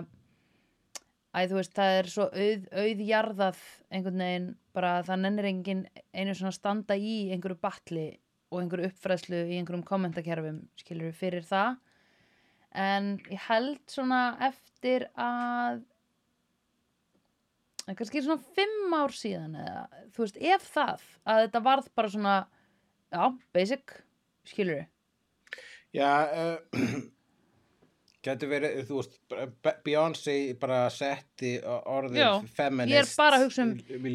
æ, 1.32 1.48
þú 1.48 1.58
veist, 1.58 1.76
það 1.78 1.98
er 2.00 2.10
svo 2.12 2.28
auð, 2.30 2.66
auðjarðað 2.84 3.62
einhvern 3.92 4.24
veginn, 4.26 4.50
bara 4.76 4.98
það 5.08 5.24
nennir 5.26 5.48
engin 5.52 5.86
einu 6.14 6.36
svona 6.38 6.56
standa 6.56 6.98
í 6.98 7.16
einhverju 7.34 7.60
batli 7.64 8.08
og 8.52 8.60
einhverju 8.62 8.92
uppfræðslu 8.92 9.46
í 9.48 9.60
einhverjum 9.60 9.86
kommentakerfum, 9.88 10.60
skilur 10.80 11.10
við 11.10 11.20
fyrir 11.22 11.48
það. 11.48 11.80
En 12.72 13.14
ég 13.32 13.48
held 13.50 13.82
svona 13.92 14.22
eftir 14.48 15.08
að 15.20 15.82
kannski 17.98 18.22
svona 18.24 18.40
fimm 18.56 18.94
ár 18.96 19.12
síðan 19.16 19.58
eða, 19.60 19.84
þú 20.16 20.24
veist, 20.24 20.40
ef 20.40 20.68
það 20.72 21.06
að 21.28 21.44
þetta 21.46 21.64
varð 21.66 21.90
bara 21.98 22.12
svona 22.14 22.36
já, 23.12 23.24
basic, 23.56 23.96
skilur 24.48 24.82
við 24.82 24.90
Já, 25.92 26.08
uh, 26.32 26.60
getur 28.24 28.50
verið, 28.52 28.84
þú 28.88 29.00
veist, 29.00 29.16
Be- 29.64 29.78
Beyoncé 29.86 30.36
bara 30.60 30.84
setti 30.94 31.56
orðið 31.66 32.20
Já, 32.22 32.30
feminist. 32.58 32.94
ég 32.94 33.02
er 33.02 33.10
bara 33.18 33.38
að 33.40 33.46
hugsa 33.48 33.64
um- 33.66 33.72
um 33.72 34.06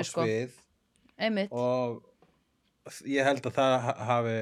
á 0.00 0.04
sko. 0.10 0.26
einmitt, 1.18 1.52
Og 1.52 2.02
ég 3.06 3.24
held 3.24 3.42
að 3.42 3.52
það 3.56 3.80
ha- 3.80 3.96
hafi 4.10 4.38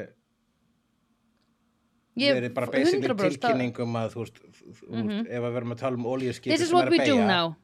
ég 2.16 2.34
verið 2.38 2.54
bara 2.54 2.66
basically 2.70 3.08
100% 3.08 3.14
að- 3.18 3.30
tilkynningum 3.40 3.96
að, 3.98 4.12
þú 4.14 4.20
veist, 4.24 4.40
Mhm. 4.88 5.08
veist, 5.08 5.26
ef 5.30 5.42
að 5.42 5.54
verðum 5.56 5.72
að 5.74 5.78
tala 5.78 5.96
um 5.96 6.04
is 6.62 6.68
sem 6.68 6.76
er 6.76 6.80
what 6.80 6.86
að 6.88 6.90
we 6.90 6.98
do 6.98 7.14
beygja, 7.16 7.26
now 7.26 7.56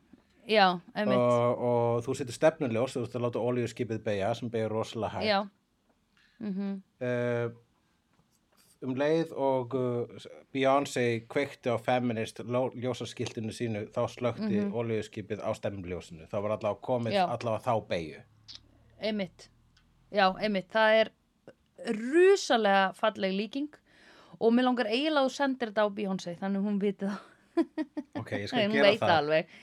já, 0.49 0.81
og, 1.17 1.59
og 1.61 2.05
þú 2.05 2.17
setur 2.17 2.33
stefnuljós, 2.39 2.95
þú 2.97 3.01
veist 3.05 3.15
að 3.15 3.25
láta 3.27 3.45
olíuskipið 3.51 3.99
beigja 4.03 4.35
sem 4.37 4.49
beigja 4.51 4.69
rosalega 4.69 5.11
hægt. 5.11 5.25
já 5.27 5.51
mm 6.41 6.83
uh, 7.01 7.51
um 8.87 8.95
leið 8.97 9.33
og 9.37 9.75
uh, 9.77 10.27
Beyoncé 10.55 11.05
kveikti 11.29 11.69
á 11.69 11.77
feminist 11.77 12.41
ljósaskiltinu 12.47 13.53
sínu 13.53 13.87
þá 13.93 14.03
slökti 14.09 14.57
mm 14.63 14.75
olíuskipið 14.81 15.43
á 15.45 15.51
stemmljósinu 15.57 16.29
þá 16.31 16.37
var 16.41 16.55
allavega 16.57 16.81
komið 16.87 17.17
Já. 17.19 17.25
allavega 17.29 17.65
þá 17.67 17.89
beigju 17.91 18.23
einmitt. 19.01 19.49
Já, 20.13 20.27
einmitt, 20.43 20.69
það 20.73 20.97
er 21.01 21.11
rusalega 21.97 22.93
falleg 22.99 23.33
líking 23.37 23.71
og 24.41 24.53
mér 24.55 24.67
langar 24.69 24.89
eiginlega 24.91 25.25
að 25.25 25.29
þú 25.29 25.35
sendir 25.37 25.71
þetta 25.71 25.85
á 25.87 25.97
Beyoncé 25.97 26.35
þannig 26.41 26.65
hún 26.65 26.81
viti 26.83 27.09
það. 27.09 27.21
Ok, 28.21 28.33
ég 28.37 28.49
skal 28.51 28.67
gera 28.75 28.95
það. 29.01 29.15
alveg. 29.17 29.55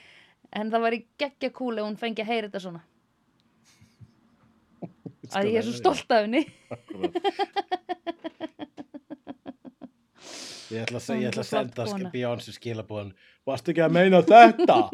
En 0.57 0.71
það 0.71 0.85
var 0.85 0.95
í 0.95 1.01
geggja 1.19 1.49
kúli 1.53 1.81
og 1.83 1.89
hún 1.89 1.99
fengi 1.99 2.23
að 2.23 2.31
heyra 2.31 2.47
þetta 2.47 2.63
svona. 2.63 2.83
Að 5.37 5.49
ég 5.51 5.57
er 5.59 5.65
svo 5.67 5.75
stolt 5.75 6.13
af 6.15 6.23
henni 6.23 6.45
ég 10.73 10.79
ætla 10.83 10.99
að, 10.99 11.21
ég 11.21 11.27
ætla 11.31 11.43
að 11.43 11.47
er 11.47 11.51
senda. 11.51 12.09
Beyoncé 12.13 12.51
skilabóðan 12.55 13.11
varstu 13.47 13.67
ekki 13.73 13.83
að 13.85 13.95
meina 13.97 14.19
þetta? 14.25 14.77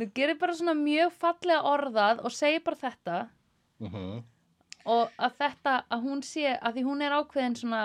Þú 0.00 0.04
gerir 0.16 0.36
bara 0.40 0.54
svona 0.56 0.74
mjög 0.78 1.10
fallega 1.20 1.60
orðað 1.68 2.16
og 2.24 2.32
segir 2.32 2.62
bara 2.64 2.78
þetta. 2.88 3.16
Mm 3.84 4.22
og 4.88 5.10
að 5.20 5.34
þetta, 5.40 5.74
að 5.92 6.06
hún 6.06 6.22
sé, 6.24 6.54
að 6.56 6.78
því 6.78 6.84
hún 6.86 7.02
er 7.04 7.16
ákveðin 7.16 7.56
svona 7.58 7.82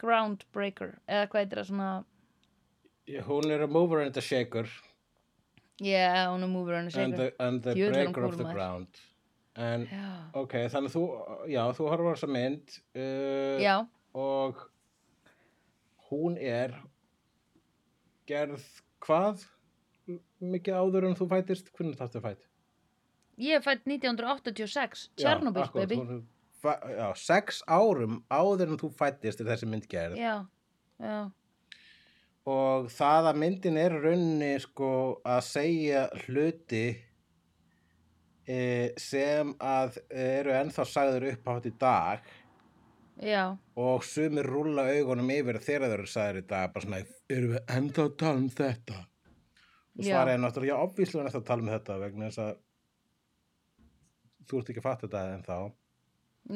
groundbreaker 0.00 0.92
eða 1.08 1.30
hvað 1.32 1.42
heitir 1.42 1.60
það 1.60 1.70
svona, 1.70 1.90
hún 3.26 3.50
er 3.54 3.64
a 3.64 3.70
mover 3.70 4.04
and 4.04 4.16
a 4.16 4.22
shaker. 4.22 4.70
Yeah, 5.82 6.26
hún 6.32 6.42
er 6.42 6.50
mover 6.50 6.74
and 6.74 6.90
a 6.90 7.00
and 7.00 7.14
shaker. 7.14 7.16
the, 7.16 7.44
and 7.44 7.62
the 7.62 7.74
er 7.74 7.90
hún 7.90 7.92
breaker 7.92 8.24
of 8.24 8.38
the 8.38 8.44
ground 8.44 9.02
En, 9.56 9.86
Já. 9.88 10.08
ok, 10.36 10.52
þannig 10.68 10.90
að 10.90 10.96
þú, 10.98 11.02
já, 11.48 11.62
þú 11.78 11.86
horfður 11.88 12.12
á 12.12 12.14
þessa 12.16 12.28
mynd 12.34 12.74
uh, 12.92 13.62
Já, 13.62 13.76
og 14.12 14.58
hún 16.10 16.36
er 16.36 16.74
gerð 18.28 18.64
hvað 19.06 19.46
mikið 20.42 20.76
áður 20.80 21.06
en 21.08 21.16
þú 21.18 21.28
fætist? 21.30 21.70
Hvernig 21.76 21.96
þáttu 22.00 22.20
fætt? 22.24 22.44
ég 23.40 23.58
er 23.58 23.64
fætt 23.64 23.82
1986, 23.88 25.08
Chernobyl, 25.20 25.60
Já, 25.64 25.68
akkúrat, 25.68 25.90
baby. 25.90 26.20
fa- 26.62 26.78
Já, 26.88 27.08
sex 27.20 27.58
árum 27.68 28.20
áður 28.32 28.70
en 28.72 28.78
þú 28.80 28.88
fættist 28.96 29.40
er 29.42 29.50
þessi 29.50 29.68
mynd 29.68 29.88
gerð 29.92 30.16
Já, 30.20 30.36
já, 31.00 31.18
og 32.48 32.86
það 32.92 33.28
að 33.32 33.40
myndin 33.42 33.76
er 33.80 33.96
í 33.96 34.00
rauninni 34.04 34.52
sko 34.62 34.88
að 35.26 35.42
segja 35.48 36.06
hluti 36.26 36.84
sem 39.00 39.52
að 39.58 39.96
eru 40.10 40.52
ennþá 40.54 40.84
sagður 40.86 41.28
upphátt 41.32 41.66
í 41.66 41.72
dag. 41.80 42.26
Já, 43.16 43.56
og 43.80 44.04
sumir 44.04 44.44
rúlla 44.44 44.84
augunum 44.92 45.30
yfir 45.32 45.56
þegar 45.64 45.88
þeir 45.88 45.94
eru 45.96 46.08
sagður 46.12 46.42
í 46.42 46.46
dag 46.50 46.72
bara 46.74 46.84
svona, 46.84 46.98
erum 47.32 47.54
við 47.54 47.74
ennþá 47.78 48.04
að 48.04 48.16
tala 48.20 48.42
um 48.42 48.50
þetta? 48.52 48.98
Og 49.96 50.04
svara 50.04 50.34
er 50.34 50.42
náttúrulega, 50.42 50.74
já, 50.74 50.84
obvíslega 50.84 51.22
er 51.22 51.30
ennþá 51.30 51.40
að 51.40 51.46
tala 51.48 51.64
um 51.64 51.70
þetta 51.72 51.96
vegna 52.02 52.28
þess 52.28 52.42
að 52.44 52.52
þú 54.46 54.60
ert 54.60 54.70
ekki 54.72 54.82
að 54.82 54.88
fatta 54.90 55.06
þetta 55.06 55.38
ennþá. 55.38 55.58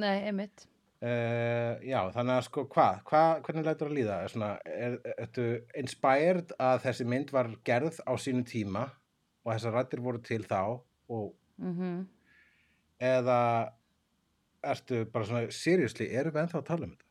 Nei, 0.01 0.17
einmitt. 0.29 0.67
Uh, 1.01 1.81
já, 1.81 2.01
þannig 2.13 2.35
að 2.37 2.43
sko 2.45 2.67
hvað, 2.69 2.99
hva, 3.09 3.21
hvernig 3.47 3.65
lætur 3.65 3.89
að 3.89 3.97
líða? 3.97 4.17
Er 4.21 4.33
Svona, 4.35 4.51
er, 4.69 4.97
ertu 5.17 5.47
inspired 5.81 6.53
að 6.61 6.83
þessi 6.85 7.07
mynd 7.09 7.33
var 7.33 7.49
gerð 7.65 8.03
á 8.05 8.13
sínu 8.21 8.45
tíma 8.45 8.83
og 9.41 9.55
þessar 9.55 9.79
rættir 9.79 10.03
voru 10.05 10.21
til 10.21 10.43
þá 10.45 10.61
og, 10.61 11.31
Mm 11.61 12.09
eða 13.01 13.41
ertu 14.61 15.05
bara 15.09 15.27
svona, 15.27 15.47
seriously, 15.55 16.11
erum 16.13 16.35
við 16.35 16.45
ennþá 16.45 16.61
að 16.61 16.69
tala 16.69 16.87
um 16.87 16.93
þetta? 16.93 17.09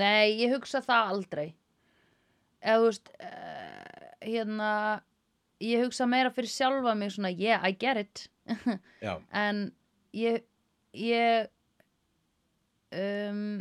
Nei, 0.00 0.40
ég 0.40 0.54
hugsa 0.54 0.80
það 0.84 1.12
aldrei. 1.14 1.46
Eða, 2.60 2.76
þú 2.78 2.86
veist, 2.86 3.10
uh, 3.26 4.10
hérna, 4.24 4.72
ég 5.64 5.84
hugsa 5.84 6.08
meira 6.08 6.32
fyrir 6.32 6.52
sjálfa 6.52 6.94
mig 6.96 7.12
svona, 7.14 7.32
yeah, 7.34 7.64
I 7.64 7.76
get 7.76 8.00
it. 8.00 8.26
En 9.44 9.66
ég, 10.16 10.40
ég, 10.96 11.50
um, 12.96 13.60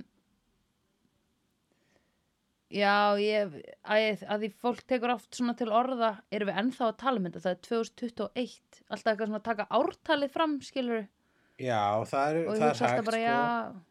já, 2.69 2.95
ég, 3.21 3.55
að, 3.83 4.23
að 4.29 4.43
því 4.43 4.49
fólk 4.61 4.81
tekur 4.89 5.13
oft 5.15 5.35
svona 5.37 5.55
til 5.57 5.69
orða, 5.73 6.11
erum 6.31 6.51
við 6.51 6.59
ennþá 6.63 6.89
að 6.91 6.97
tala 7.01 7.21
um 7.21 7.25
þetta, 7.29 7.41
það 7.45 7.55
er 7.55 7.61
2021, 7.67 8.81
alltaf 8.89 9.11
eitthvað 9.13 9.29
svona 9.31 9.39
að 9.41 9.47
taka 9.49 9.67
ártalið 9.79 10.33
fram, 10.35 10.57
skilur 10.61 11.07
já, 11.59 11.81
það 12.11 12.29
er, 12.29 12.41
það 12.49 12.65
er 12.69 12.81
hægt 12.85 13.05
bara, 13.09 13.19
sko. 13.19 13.23
já, 13.25 13.39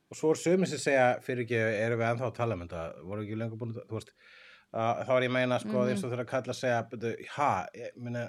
og 0.08 0.16
svo 0.20 0.30
er 0.34 0.42
sömur 0.44 0.70
sem 0.70 0.82
segja 0.84 1.06
fyrir 1.24 1.44
ekki, 1.44 1.58
erum 1.84 2.00
við 2.00 2.10
ennþá 2.12 2.28
að 2.30 2.36
tala 2.38 2.54
um 2.56 2.62
þetta? 2.64 2.84
Voru 3.10 3.24
ekki 3.26 3.38
lengur 3.42 3.60
búin 3.60 3.74
að, 3.74 3.82
þú 3.90 3.98
veist 3.98 4.12
uh, 4.14 5.02
þá 5.04 5.12
er 5.18 5.26
ég 5.26 5.34
meina, 5.34 5.58
sko, 5.60 5.74
Mhm. 5.74 5.90
eins 5.92 6.04
og 6.06 6.12
þegar 6.12 6.24
að 6.24 6.30
kalla 6.32 6.54
að 6.54 6.60
segja, 6.62 7.18
ha, 7.36 7.50
ég 7.76 7.98
meina 8.06 8.22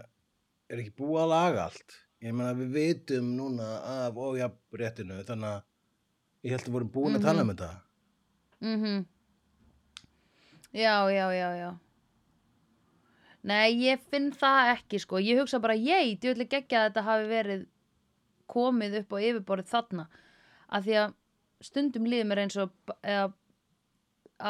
er 0.70 0.82
ekki 0.84 0.96
búið 1.00 1.22
að 1.24 1.32
laga 1.36 1.64
allt? 1.70 1.96
Ég 2.20 2.34
meina 2.36 2.52
við 2.58 2.74
vitum 2.76 3.30
núna 3.38 3.70
af 3.94 4.18
ójafnréttinu, 4.20 5.22
þannig 5.30 5.54
að 5.54 5.62
ég 6.44 6.52
held 6.52 6.66
að 6.66 6.68
við 6.68 6.76
vorum 6.76 6.92
búin 6.98 7.16
að 7.16 7.24
tala 7.30 7.46
um 7.46 7.54
þetta. 7.54 7.70
Mhm, 8.60 9.06
já, 10.74 10.96
já, 11.12 11.28
já, 11.34 11.50
já. 11.56 11.70
Nei, 13.50 13.72
ég 13.86 14.02
finn 14.12 14.32
það 14.36 14.74
ekki, 14.76 15.00
sko, 15.00 15.20
ég 15.24 15.40
hugsa 15.40 15.62
bara, 15.64 15.76
ég, 15.80 16.18
djúlega 16.20 16.58
geggja 16.58 16.82
að 16.82 16.90
þetta 16.90 17.04
hafi 17.08 17.30
verið 17.30 17.62
komið 18.52 18.98
upp 19.02 19.16
á 19.16 19.18
yfirborðið 19.30 19.72
þarna, 19.72 20.06
að 20.76 20.90
því 20.90 20.98
að 21.04 21.14
stundum 21.70 22.10
líður 22.10 22.28
mér 22.30 22.42
eins 22.44 22.58
og 22.60 22.94
eða, 23.00 23.30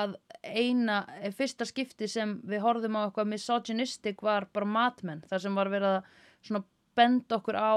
að 0.02 0.16
eina, 0.42 0.98
fyrsta 1.38 1.68
skipti 1.70 2.10
sem 2.10 2.38
við 2.48 2.64
horfðum 2.66 2.98
á 2.98 3.02
eitthvað 3.06 3.32
misogynistic 3.36 4.24
var 4.26 4.50
bara 4.54 4.70
matmenn, 4.70 5.24
þar 5.30 5.46
sem 5.46 5.62
var 5.62 5.72
verið 5.74 6.00
að 6.00 6.12
svona 6.50 6.64
benda 6.98 7.38
okkur 7.38 7.60
á 7.60 7.74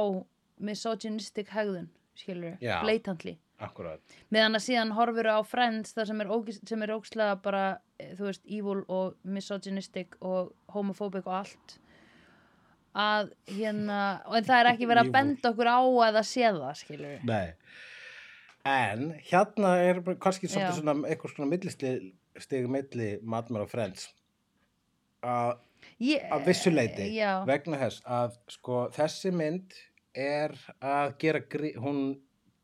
misogynistic 0.62 1.52
hegðun, 1.52 1.90
skilur 2.16 2.56
Já. 2.62 2.78
Akkurat, 3.62 4.16
meðan 4.34 4.58
að 4.58 4.64
síðan 4.66 4.94
horfur 4.96 5.28
á 5.30 5.38
Friends 5.46 5.94
það 5.96 6.10
sem 6.10 6.24
er, 6.24 6.32
sem 6.72 6.84
er 6.84 6.94
ógislega 6.96 7.38
bara 7.44 7.64
eh, 7.98 8.12
þú 8.18 8.28
veist, 8.28 8.44
evil 8.46 8.82
og 8.88 9.16
misogynistic 9.22 10.18
og 10.20 10.52
homophobic 10.74 11.28
og 11.28 11.38
allt 11.42 11.78
að 12.92 13.32
hérna 13.48 14.00
og 14.28 14.36
en 14.36 14.48
það 14.48 14.58
er 14.58 14.70
ekki 14.74 14.88
verið 14.90 15.06
að 15.06 15.14
benda 15.16 15.52
okkur 15.52 15.72
á 15.72 15.80
að 15.80 16.18
það 16.18 16.26
sé 16.28 16.48
það, 16.48 16.72
skilur 16.82 17.12
við 17.14 17.28
nei. 17.30 17.54
En 18.68 19.08
hérna 19.26 19.70
er 19.82 19.98
kannski 20.22 20.46
svolítið 20.46 20.76
svona 20.78 21.08
eitthvað 21.08 21.32
svona 21.34 21.50
millistig 21.50 22.68
milli 22.70 23.08
matmar 23.26 23.64
og 23.64 23.72
friends. 23.72 24.12
Að 25.22 25.56
að 26.02 26.44
vissuleiti 26.46 27.08
vegna 27.48 27.80
þess 27.80 28.04
að 28.06 28.36
sko 28.50 28.84
þessi 28.94 29.32
mynd 29.34 29.74
er 30.14 30.54
að 30.78 31.16
gera 31.22 31.42
hún 31.82 32.02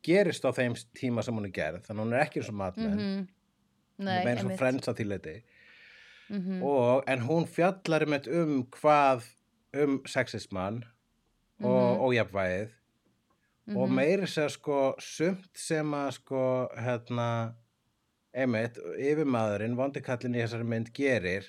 gerist 0.05 0.44
á 0.46 0.51
þeim 0.55 0.76
tíma 0.96 1.24
sem 1.24 1.34
hún 1.34 1.49
er 1.49 1.55
gerð 1.55 1.86
þannig 1.86 2.01
að 2.01 2.07
hún 2.07 2.14
er 2.16 2.24
ekki 2.24 2.42
eins 2.42 2.53
og 2.53 2.61
matmenn 2.62 2.94
mm 2.94 3.03
mhm. 3.03 3.26
Nei, 3.99 4.22
-hmm. 4.22 4.28
eins 4.30 4.44
og 4.44 4.59
friends 4.59 4.88
að 4.88 5.01
því 5.01 5.05
leiti 5.09 5.36
mhm, 6.28 6.62
og 6.62 7.05
en 7.11 7.20
hún 7.26 7.46
fjallar 7.51 8.05
um, 8.07 8.14
um 8.40 8.66
hvað 8.70 9.24
um 9.74 10.03
sexismann 10.07 10.84
og 11.61 11.96
Mhm. 11.96 12.01
ójafnvægið 12.07 12.68
og 13.76 13.88
mhm, 13.88 13.94
meiri 13.94 14.26
sér 14.26 14.49
sko 14.49 14.94
sumt 14.99 15.51
sem 15.55 15.94
að 15.94 16.11
sko 16.11 16.68
hérna 16.76 17.55
einmitt, 18.32 18.78
yfirmaðurinn, 18.78 19.76
vondikallin 19.76 20.36
í 20.36 20.42
þessari 20.42 20.64
mynd 20.64 20.92
gerir 20.94 21.44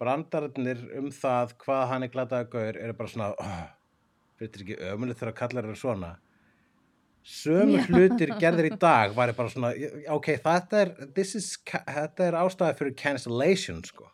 brandararnir 0.00 0.80
um 0.98 1.10
það 1.10 1.54
hvað 1.62 1.84
hann 1.92 2.06
er 2.06 2.12
glataða 2.12 2.50
gaur 2.52 2.76
eru 2.76 2.96
bara 2.98 3.08
svona 3.12 3.28
oh, 3.38 3.66
fyrir 4.38 4.64
ekki 4.64 4.78
ömulegt 4.92 5.22
þegar 5.22 5.38
kallar 5.40 5.68
eru 5.68 5.78
svona 5.78 6.16
sömu 7.28 7.80
hlutir 7.88 8.30
gerðir 8.40 8.70
í 8.70 8.76
dag 8.80 9.12
væri 9.16 9.34
bara 9.36 9.52
svona, 9.52 9.72
ok, 10.14 10.30
þetta 10.44 10.80
er 10.84 10.92
this 11.16 11.34
is, 11.36 11.50
þetta 11.68 12.28
er 12.30 12.38
ástæði 12.40 12.78
fyrir 12.78 12.94
cancellation 12.96 13.82
sko 13.84 14.06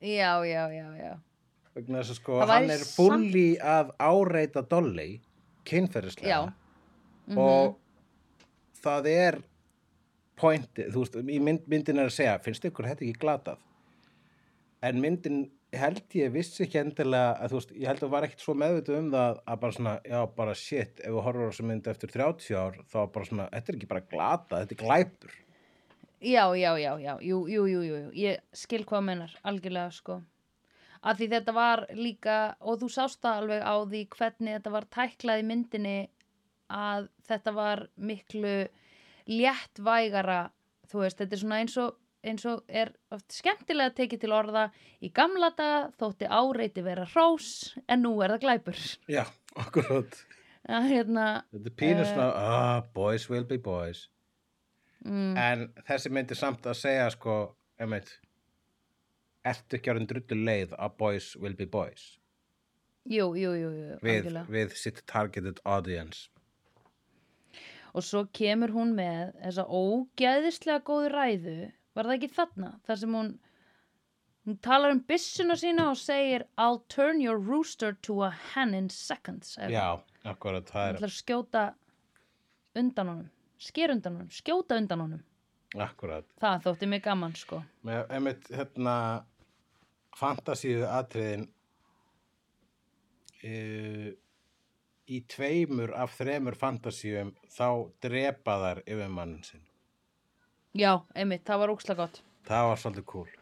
já, 0.00 0.32
já, 0.46 0.62
já, 0.70 0.86
já 1.00 1.12
vegna 1.76 2.00
þess 2.00 2.14
að 2.14 2.20
sko, 2.20 2.38
hann 2.46 2.70
er 2.70 2.78
samt- 2.84 2.94
fulli 2.96 3.48
að 3.60 3.90
áreita 4.00 4.62
dolly 4.70 5.08
kynferðislega 5.66 6.30
Já. 6.30 6.52
Mhm. 7.26 7.38
og 7.42 7.76
það 8.84 9.08
er 9.10 9.38
pointið, 10.38 10.92
þú 10.94 11.02
veist, 11.02 11.14
í 11.16 11.38
mynd, 11.42 11.66
myndin 11.66 11.98
er 11.98 12.06
að 12.10 12.14
segja 12.20 12.38
finnst 12.44 12.64
ykkur 12.68 12.86
þetta 12.86 13.02
ekki 13.06 13.18
glatað 13.24 13.58
en 14.86 15.00
myndin 15.02 15.38
held 15.80 16.16
ég 16.18 16.34
vissi 16.34 16.64
ekki 16.66 16.80
endilega 16.82 17.32
að 17.40 17.52
þú 17.52 17.60
veist, 17.60 17.72
ég 17.76 17.90
held 17.90 18.04
að 18.06 18.12
var 18.12 18.26
ekkit 18.26 18.44
svo 18.44 18.54
meðvitað 18.58 19.00
um 19.00 19.10
það 19.14 19.40
að 19.46 19.58
bara 19.64 19.76
svona, 19.78 19.96
já 20.04 20.20
bara 20.36 20.54
shit 20.58 21.02
ef 21.02 21.10
við 21.16 21.24
horfum 21.26 21.46
á 21.46 21.50
þessu 21.50 21.66
mynd 21.70 21.90
eftir 21.92 22.14
30 22.14 22.60
ár 22.60 22.78
þá 22.92 23.00
bara 23.14 23.28
svona, 23.30 23.48
þetta 23.54 23.72
er 23.72 23.78
ekki 23.80 23.90
bara 23.90 24.06
glatað, 24.12 24.62
þetta 24.62 24.76
er 24.76 24.82
glæpur 24.84 25.36
Já, 26.26 26.56
já, 26.56 26.78
já, 26.80 26.98
já, 26.98 27.18
jú, 27.20 27.44
jú, 27.46 27.66
jú, 27.68 27.82
jú. 27.84 28.10
ég 28.16 28.40
skil 28.56 28.86
hvað 28.88 29.02
mennar, 29.04 29.32
algjörlega, 29.44 29.92
sko. 29.92 30.22
Að 31.04 31.20
því 31.20 31.26
þetta 31.34 31.52
var 31.52 31.82
líka, 31.92 32.36
og 32.64 32.80
þú 32.80 32.88
sást 32.90 33.20
það 33.20 33.40
alveg 33.42 33.60
á 33.68 33.74
því 33.84 34.00
hvernig 34.16 34.56
þetta 34.56 34.72
var 34.72 34.86
tæklað 34.96 35.42
í 35.42 35.44
myndinni 35.50 35.98
að 36.72 37.10
þetta 37.28 37.52
var 37.52 37.84
miklu 38.00 38.54
léttvægara, 39.28 40.40
þú 40.88 41.04
veist, 41.04 41.20
þetta 41.20 41.36
er 41.36 41.42
svona 41.44 41.60
eins 41.60 41.76
og, 41.84 42.00
eins 42.26 42.44
og 42.48 42.64
er 42.68 42.90
oft 43.14 43.32
skemmtilega 43.32 43.94
tekið 43.96 44.20
til 44.24 44.32
orða 44.36 44.66
í 45.02 45.10
gamla 45.14 45.52
daga 45.56 45.92
þótti 46.00 46.28
áreiti 46.28 46.82
vera 46.84 47.06
hrós 47.12 47.48
en 47.88 48.02
nú 48.02 48.14
er 48.24 48.34
það 48.36 48.44
glæpur. 48.46 48.82
já, 49.08 49.24
akkurat. 49.56 50.18
Að 50.66 50.88
hérna, 50.90 51.24
þetta 51.54 51.70
er 51.70 51.76
pínu 51.78 52.02
Eh. 52.02 52.12
svona, 52.12 52.30
ah, 52.34 52.80
boys 52.94 53.28
will 53.30 53.44
be 53.44 53.56
boys. 53.56 54.08
Mm, 55.04 55.36
en 55.38 55.68
þessi 55.86 56.10
myndi 56.10 56.34
samt 56.34 56.62
að 56.66 56.74
segja 56.80 57.10
sko, 57.14 57.54
einmitt 57.78 58.10
ertu 59.46 59.76
ekki 59.78 59.92
orðin 59.92 60.08
drullu 60.10 60.40
leið 60.44 60.72
að 60.74 60.96
boys 60.98 61.36
will 61.36 61.54
be 61.54 61.66
boys? 61.66 62.18
Jú, 63.06 63.28
jú, 63.38 63.52
jú, 63.54 63.68
jú, 63.70 63.98
við, 64.02 64.32
við 64.50 64.72
sitt 64.74 65.04
targeted 65.06 65.60
audience. 65.64 66.28
Og 67.94 68.02
svo 68.02 68.24
kemur 68.34 68.72
hún 68.74 68.96
með 68.98 69.30
þessa 69.44 69.64
ógæðislega 69.70 70.82
góðu 70.84 71.12
ræðu, 71.14 71.54
var 71.96 72.08
það 72.08 72.18
ekki 72.18 72.32
þarna? 72.36 72.72
Þar 72.86 73.00
sem 73.02 73.16
hún, 73.18 73.30
hún 74.46 74.58
talar 74.64 74.94
um 74.94 75.00
byssuna 75.08 75.56
sína 75.60 75.88
og 75.92 76.00
segir 76.00 76.46
I'll 76.56 76.82
turn 76.92 77.22
your 77.22 77.40
rooster 77.40 77.96
to 78.08 78.20
a 78.26 78.32
hen 78.54 78.74
in 78.74 78.90
seconds. 78.92 79.56
eða 79.58 79.70
já, 79.72 79.86
akkurat, 80.32 80.68
það 80.70 80.90
er 80.90 81.00
ætlar 81.00 81.12
að 81.12 81.16
skjóta 81.20 81.64
undan 82.76 83.12
honum, 83.12 83.30
sker 83.58 83.94
undan 83.94 84.20
honum, 84.20 84.30
skjóta 84.30 84.78
undan 84.80 85.06
honum. 85.06 85.24
akkurat 85.76 86.28
Það 86.40 86.62
þótti 86.68 86.90
mig 86.92 87.02
gaman, 87.04 87.34
sko. 87.36 87.62
með 87.84 88.12
einmitt 88.16 88.52
hérna 88.52 88.96
fantasíu 90.16 90.86
atriðin 90.88 91.48
uh, 93.44 94.08
í 95.06 95.20
tveimur 95.30 95.92
af 95.94 96.16
þremur 96.18 96.56
fantasíum 96.58 97.34
þá 97.52 97.68
drepa 98.02 98.56
þær 98.62 98.82
yfir 98.86 99.12
mann 99.12 99.38
sinn. 99.46 99.65
Já, 100.76 100.92
einmitt, 101.16 101.46
það 101.48 101.62
var 101.62 101.72
ókslega 101.72 102.04
gott. 102.04 102.20
Það 102.46 102.68
var 102.70 102.78
svolítið 102.82 103.06
cool. 103.14 103.32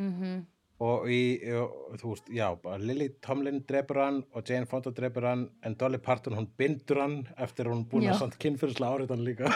Mm 0.00 0.40
Og 0.82 1.04
í, 1.14 1.38
og, 1.54 1.92
þú 2.00 2.08
veist, 2.10 2.30
já, 2.34 2.48
Lily 2.82 3.06
Tomlin 3.22 3.60
drepur 3.68 4.00
hann 4.02 4.16
og 4.34 4.48
Jane 4.48 4.66
Fonda 4.66 4.90
drepur 4.90 5.22
hann 5.28 5.44
en 5.62 5.76
Dolly 5.78 6.00
Parton 6.02 6.34
hún 6.34 6.48
bindur 6.58 6.98
hann 6.98 7.28
eftir 7.36 7.70
hún 7.70 7.84
búin 7.86 8.08
Já. 8.08 8.16
að 8.16 8.24
samt 8.24 8.34
kynfyrsla 8.42 8.90
árið 8.90 9.14
hann 9.14 9.22
líka. 9.22 9.46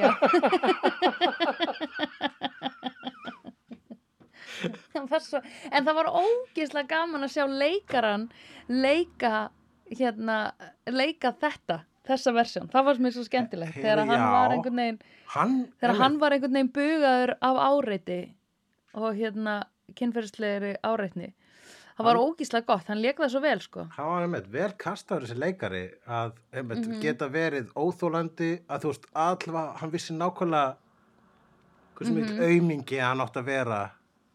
Já. 0.00 0.16
Það 5.06 5.22
svo, 5.22 5.40
en 5.70 5.86
það 5.86 5.98
var 5.98 6.08
ógeðslega 6.08 6.88
gaman 6.90 7.26
að 7.26 7.34
sjá 7.34 7.44
leikaran 7.46 8.24
leika 8.72 9.50
hérna, 9.92 10.38
leika 10.88 11.30
þetta 11.36 11.82
þessa 12.06 12.32
versjón, 12.36 12.68
það 12.72 12.84
var 12.84 12.94
mér 13.04 13.12
svo 13.16 13.24
skemmtilegt 13.26 13.74
þegar 13.74 13.98
hann 14.04 14.08
Já. 14.18 14.30
var 14.32 14.50
einhvern 14.56 14.76
veginn 14.82 14.98
Hann, 15.34 15.56
þegar 15.80 15.96
hann 16.00 16.18
var 16.22 16.30
einhvern 16.36 16.52
veginn 16.58 16.72
bugaður 16.72 17.34
af 17.40 17.56
áreiti 17.70 18.20
og 18.94 19.14
hérna 19.18 19.56
kynferðislegri 19.94 20.76
áreitni 20.82 21.32
það 21.96 22.04
var 22.04 22.16
Hann- 22.16 22.30
ógeðslega 22.30 22.66
gott, 22.66 22.86
hann 22.88 23.00
leik 23.02 23.16
það 23.18 23.30
svo 23.32 23.40
vel 23.40 23.60
sko 23.60 23.84
hann 23.96 24.06
var 24.12 24.22
einmitt 24.26 24.48
vel 24.52 24.72
kastaður 24.78 25.26
þessi 25.26 25.38
leikari 25.40 25.84
að 26.06 26.32
einmitt, 26.52 26.86
Mhm. 26.88 27.00
geta 27.00 27.28
verið 27.28 27.70
óþólandi 27.74 28.50
að 28.68 28.80
þú 28.82 28.90
veist, 28.92 29.06
allavega 29.14 29.76
hann 29.80 29.90
vissi 29.90 30.12
nákvæmlega 30.12 30.76
hversu 31.96 32.12
mm 32.12 32.22
Mhm. 32.22 32.40
aumingi 32.42 32.98
hann 33.00 33.20
átt 33.20 33.36
að 33.40 33.44
vera 33.44 33.90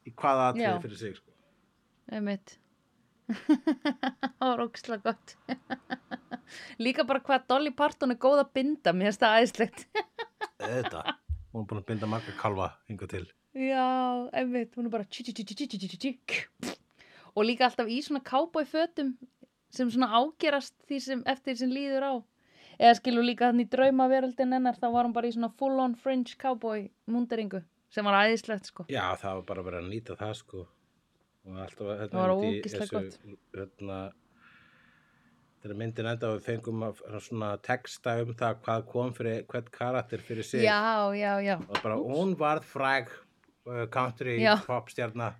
í 0.08 0.12
hvaða 0.12 0.56
Já. 0.58 0.80
fyrir 0.82 0.98
sig 0.98 1.16
sko. 1.16 1.32
einmitt 2.12 2.58
það 3.32 4.48
var 4.48 4.64
ógislega 4.66 5.12
gott. 5.12 5.36
Líka 6.82 7.06
bara 7.08 7.24
hvað 7.24 7.48
Dolly 7.52 7.72
Parton 7.76 8.14
er 8.14 8.20
góð 8.22 8.44
að 8.44 8.54
binda 8.58 8.94
mér 8.96 9.12
finnst 9.12 9.24
það 9.24 9.36
aðeinslegt 9.38 9.86
þetta, 10.62 11.04
hún 11.52 11.64
er 11.64 11.70
búin 11.70 11.82
að 11.82 11.88
binda 11.90 12.10
marga 12.10 12.34
kalva 12.40 12.72
yngur 12.92 13.12
til. 13.12 13.26
Já, 13.58 13.88
einmitt, 14.38 14.76
hún 14.78 14.88
er 14.88 14.94
bara 14.94 15.08
tjú, 15.12 15.26
tjú, 15.28 15.44
tjú, 15.44 16.74
og 17.36 17.48
líka 17.48 17.68
alltaf 17.68 17.90
í 17.92 18.00
svona 18.04 18.24
kábóifötum 18.24 19.16
sem 19.72 19.92
svona 19.92 20.12
ágerast 20.20 20.76
sem, 21.00 21.24
eftir 21.26 21.54
því 21.56 21.60
sem 21.64 21.74
líður 21.76 22.08
á. 22.08 22.14
Eða 22.82 22.98
skilur 22.98 23.26
líka 23.28 23.52
þannig 23.52 23.70
draumaveröldin 23.72 24.56
ennar 24.58 24.80
þá 24.80 24.88
var 24.92 25.06
hún 25.06 25.16
bara 25.16 25.30
í 25.30 25.36
svona 25.36 25.52
full 25.60 25.78
on 25.84 25.96
fringe 26.00 26.38
cowboy 26.42 26.88
munderingu 27.12 27.62
sem 27.92 28.08
var 28.08 28.22
aðeinslegt 28.22 28.72
sko. 28.72 28.86
Já, 28.92 29.04
það 29.20 29.42
var 29.42 29.48
bara 29.52 29.66
verið 29.68 29.84
að 29.84 29.92
nýta 29.92 30.18
það 30.20 30.34
sko. 30.40 30.64
Og 31.48 31.58
alltaf 31.58 31.88
hérna, 32.04 32.26
ógeðslega 32.36 33.02
þessu, 33.02 33.38
Hérna, 33.56 34.00
þegar 35.64 35.78
myndin 35.80 36.10
enda 36.12 36.30
og 36.30 36.40
við 36.40 36.48
fengum 36.50 36.86
svona 37.26 37.56
texta 37.66 38.20
um 38.22 38.34
það 38.38 38.62
hvað 38.66 38.86
kom 38.92 39.14
fyrir 39.18 39.44
hvern 39.50 39.72
karakter 39.74 40.22
fyrir 40.26 40.46
sig. 40.46 40.66
Já, 40.66 41.10
já, 41.18 41.34
já 41.42 41.56
og 41.58 41.82
bara 41.82 41.98
hún 42.02 42.36
varð 42.38 42.66
fræg 42.70 43.10
uh, 43.66 43.86
country 43.94 44.40
Já. 44.42 44.56
pop 44.66 44.90
stjarna 44.90 45.34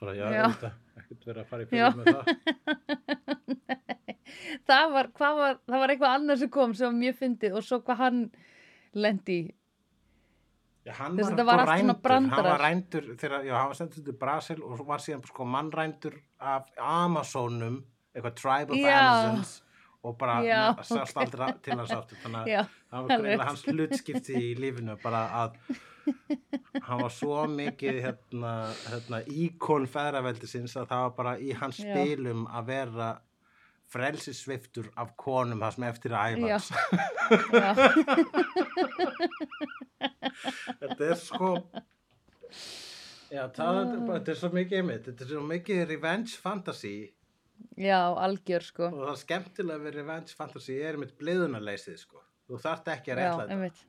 bara 0.00 0.14
já, 0.14 0.30
Já. 0.32 0.42
já. 0.62 0.72
ekkert 0.98 1.26
verið 1.26 1.42
að 1.42 1.50
fara 1.50 1.62
í 1.62 1.66
fyrir 1.70 1.94
með 1.98 2.04
það 2.12 2.24
það 4.68 4.94
var, 4.94 5.10
var, 5.18 5.58
það 5.66 5.78
var 5.82 5.94
eitthvað 5.94 6.16
annað 6.16 6.42
sem 6.42 6.52
kom 6.52 6.74
sem 6.74 6.88
var 6.88 6.98
mjög 6.98 7.18
fyndið 7.20 7.58
og 7.58 7.66
svo 7.66 7.80
hvað 7.86 8.00
hann 8.02 8.22
lendi 8.92 9.38
já, 10.86 10.92
hann 10.98 11.16
var 11.16 11.30
sko 11.30 11.46
var 11.46 11.64
svona 11.66 11.94
rændur. 11.94 12.36
Hann 12.36 12.46
var 12.48 12.64
rændur 12.66 13.08
þegar, 13.20 13.44
já, 13.46 13.54
hann 13.58 13.72
var 13.72 13.78
sendur 13.78 14.04
til 14.04 14.18
Brasil 14.24 14.62
og 14.62 14.76
svo 14.76 14.86
var 14.88 15.02
síðan 15.04 15.24
sko 15.28 15.46
mannrændur 15.48 16.18
af 16.40 16.70
Amazonum 16.78 17.82
eitthvað 18.12 18.34
tribe 18.36 18.74
of 18.74 18.80
Já. 18.80 18.98
Amazons 18.98 19.62
og 20.02 20.18
bara 20.18 20.42
sást 20.82 21.14
ok. 21.14 21.22
aldrei 21.22 21.52
til 21.62 21.78
hans 21.78 21.92
aftur. 21.94 22.18
Þannig 22.24 22.56
að 22.58 22.70
það 22.90 23.04
var 23.06 23.08
greinlega 23.12 23.48
hans 23.48 23.64
hlutskipti 23.68 24.38
í 24.40 24.52
lífinu 24.58 24.96
bara 25.02 25.22
að 25.44 25.58
hann 26.82 27.02
var 27.04 27.12
svo 27.14 27.44
mikið 27.46 28.00
hérna, 28.02 28.54
hérna 28.88 29.20
íkon 29.30 29.86
feðraveldisins 29.90 30.74
að 30.80 30.88
það 30.90 31.04
var 31.06 31.14
bara 31.20 31.36
í 31.38 31.52
hans 31.60 31.78
spilum 31.78 32.48
að 32.50 32.72
vera 32.72 33.12
frelsisviftur 33.92 34.86
af 35.00 35.12
konum 35.20 35.60
það 35.62 35.74
sem 35.76 35.84
eftir 35.90 36.10
að 36.16 36.22
æfa 36.32 36.46
Já. 36.48 36.54
hans. 36.54 36.68
já, 37.52 37.70
þetta 40.82 41.08
er 41.10 41.18
sko 41.20 41.50
já, 43.32 43.44
það 43.56 43.80
bara, 44.06 44.18
þetta 44.18 44.32
er 44.34 44.38
svo 44.42 44.50
mikið 44.56 44.78
einmitt, 44.82 45.04
þetta 45.08 45.26
er 45.26 45.30
svo 45.34 45.42
mikið 45.48 45.82
revenge 45.92 46.34
fantasy 46.42 46.94
já, 47.78 47.98
algjör 48.26 48.66
sko 48.66 48.88
og 48.90 49.04
það 49.10 49.20
skemmtilega 49.22 49.84
við 49.86 49.96
revenge 50.00 50.36
fantasy 50.38 50.76
er 50.82 50.96
einmitt 50.98 51.14
bliðunarleysið 51.20 52.00
sko 52.02 52.22
þú 52.50 52.60
þarft 52.66 52.92
ekki 52.96 53.14
að 53.14 53.22
Já, 53.22 53.22
reyla 53.22 53.46
þetta. 53.48 53.88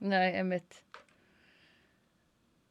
Nei, 0.00 0.28
einmitt. 0.40 0.76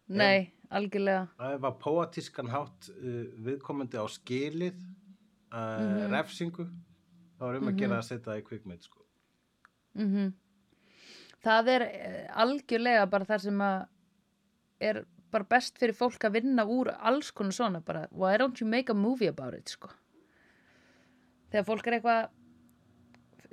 Nei, 0.09 0.37
algjörlega. 0.73 1.25
það 1.37 1.57
var 1.65 1.73
póatískan 1.83 2.47
hátt 2.49 2.87
uh, 2.93 3.25
viðkomandi 3.45 3.99
á 4.01 4.05
skilið 4.09 4.79
uh, 5.51 5.79
Mhm. 5.79 6.11
refsingu 6.11 6.65
þá 7.39 7.43
er 7.49 7.55
um 7.61 7.67
að 7.71 7.77
gera 7.77 7.97
að 7.99 8.07
setja 8.09 8.25
það 8.31 8.41
í 8.41 8.45
kvikmynd 8.49 8.83
sko. 8.83 9.05
Mm 9.95 10.33
Það 11.39 11.67
er 11.71 11.81
eh, 11.81 12.27
algjörlega 12.35 13.05
bara 13.09 13.25
það 13.25 13.39
sem 13.45 13.61
að 13.63 13.87
er 14.81 15.05
bara 15.31 15.43
best 15.45 15.77
fyrir 15.79 15.95
fólk 15.95 16.19
að 16.27 16.33
vinna 16.33 16.65
úr 16.65 16.89
alls 16.99 17.31
konar 17.31 17.51
svona 17.55 17.79
bara, 17.85 18.07
why 18.11 18.35
don't 18.37 18.59
you 18.59 18.67
make 18.67 18.89
a 18.91 18.93
movie 18.93 19.27
about 19.27 19.53
it, 19.53 19.69
sko. 19.69 19.87
Þegar 21.51 21.65
fólk 21.65 21.87
er 21.87 21.93
eitthvað, 21.99 22.29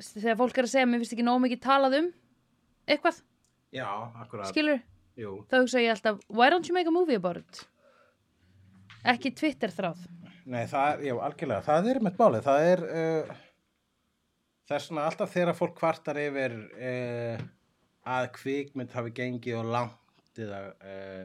þegar 0.01 0.37
fólk 0.41 0.59
er 0.59 0.65
að 0.65 0.73
segja, 0.73 0.89
mér 0.89 0.99
finnst 1.03 1.15
ekki 1.15 1.27
nóg 1.27 1.41
mikið 1.45 1.61
talað 1.63 1.99
um 2.01 2.11
eitthvað, 2.89 3.23
já, 3.73 3.87
skilur, 4.51 4.83
Jú. 5.17 5.47
þá 5.49 5.57
hugsa 5.63 5.79
ég 5.85 5.95
alltaf, 5.95 6.21
why 6.29 6.51
don't 6.51 6.67
you 6.69 6.75
make 6.75 6.89
a 6.89 6.91
movie 6.91 7.15
about 7.15 7.37
it? 7.37 7.69
Ekki 9.05 9.35
Twitter 9.37 9.69
þráð. 9.71 9.99
Nei, 10.47 10.63
það 10.71 11.05
já, 11.09 11.13
algjörlega, 11.27 11.67
það 11.67 11.91
er 11.91 12.01
með 12.07 12.19
málið, 12.21 12.47
það 12.47 12.67
er 12.71 12.83
uh, 12.87 13.37
það 14.67 14.77
er 14.77 14.85
svona 14.85 15.07
alltaf 15.11 15.33
þegar 15.33 15.59
fólk 15.59 15.79
kvartar 15.81 16.21
yfir 16.23 16.57
uh, 16.77 17.47
að 18.17 18.29
kvikmynd 18.37 18.95
hafi 18.95 19.15
gengið 19.17 19.61
og 19.61 19.73
langt 19.75 20.43
eða 20.47 20.61
uh, 20.77 21.25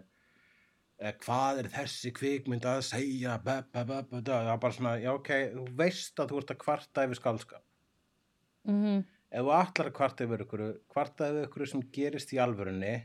hvað 1.22 1.64
er 1.64 1.72
þessi 1.74 2.12
kvikmynd 2.18 2.66
að 2.70 2.84
segja 2.90 3.38
ba, 3.42 3.62
ba, 3.74 3.86
da. 3.86 4.22
það 4.26 4.52
er 4.56 4.62
bara 4.66 4.78
svona, 4.78 4.98
já 5.02 5.14
ok, 5.14 5.32
þú 5.56 5.66
veist 5.80 6.22
að 6.22 6.34
þú 6.34 6.42
ert 6.42 6.54
að 6.56 6.62
kvarta 6.66 7.08
yfir 7.08 7.22
skálskap 7.22 7.68
Mm 8.70 9.02
ef 9.32 9.46
þú 9.46 9.54
ætlar 9.56 9.90
að 9.90 9.96
kvarta 9.96 10.26
yfir 10.28 10.44
ykkur 10.46 10.64
kvarta 10.92 11.30
yfir 11.32 11.48
ykkur 11.48 11.70
sem 11.72 11.84
gerist 11.96 12.34
í 12.36 12.40
alvörunni 12.44 12.96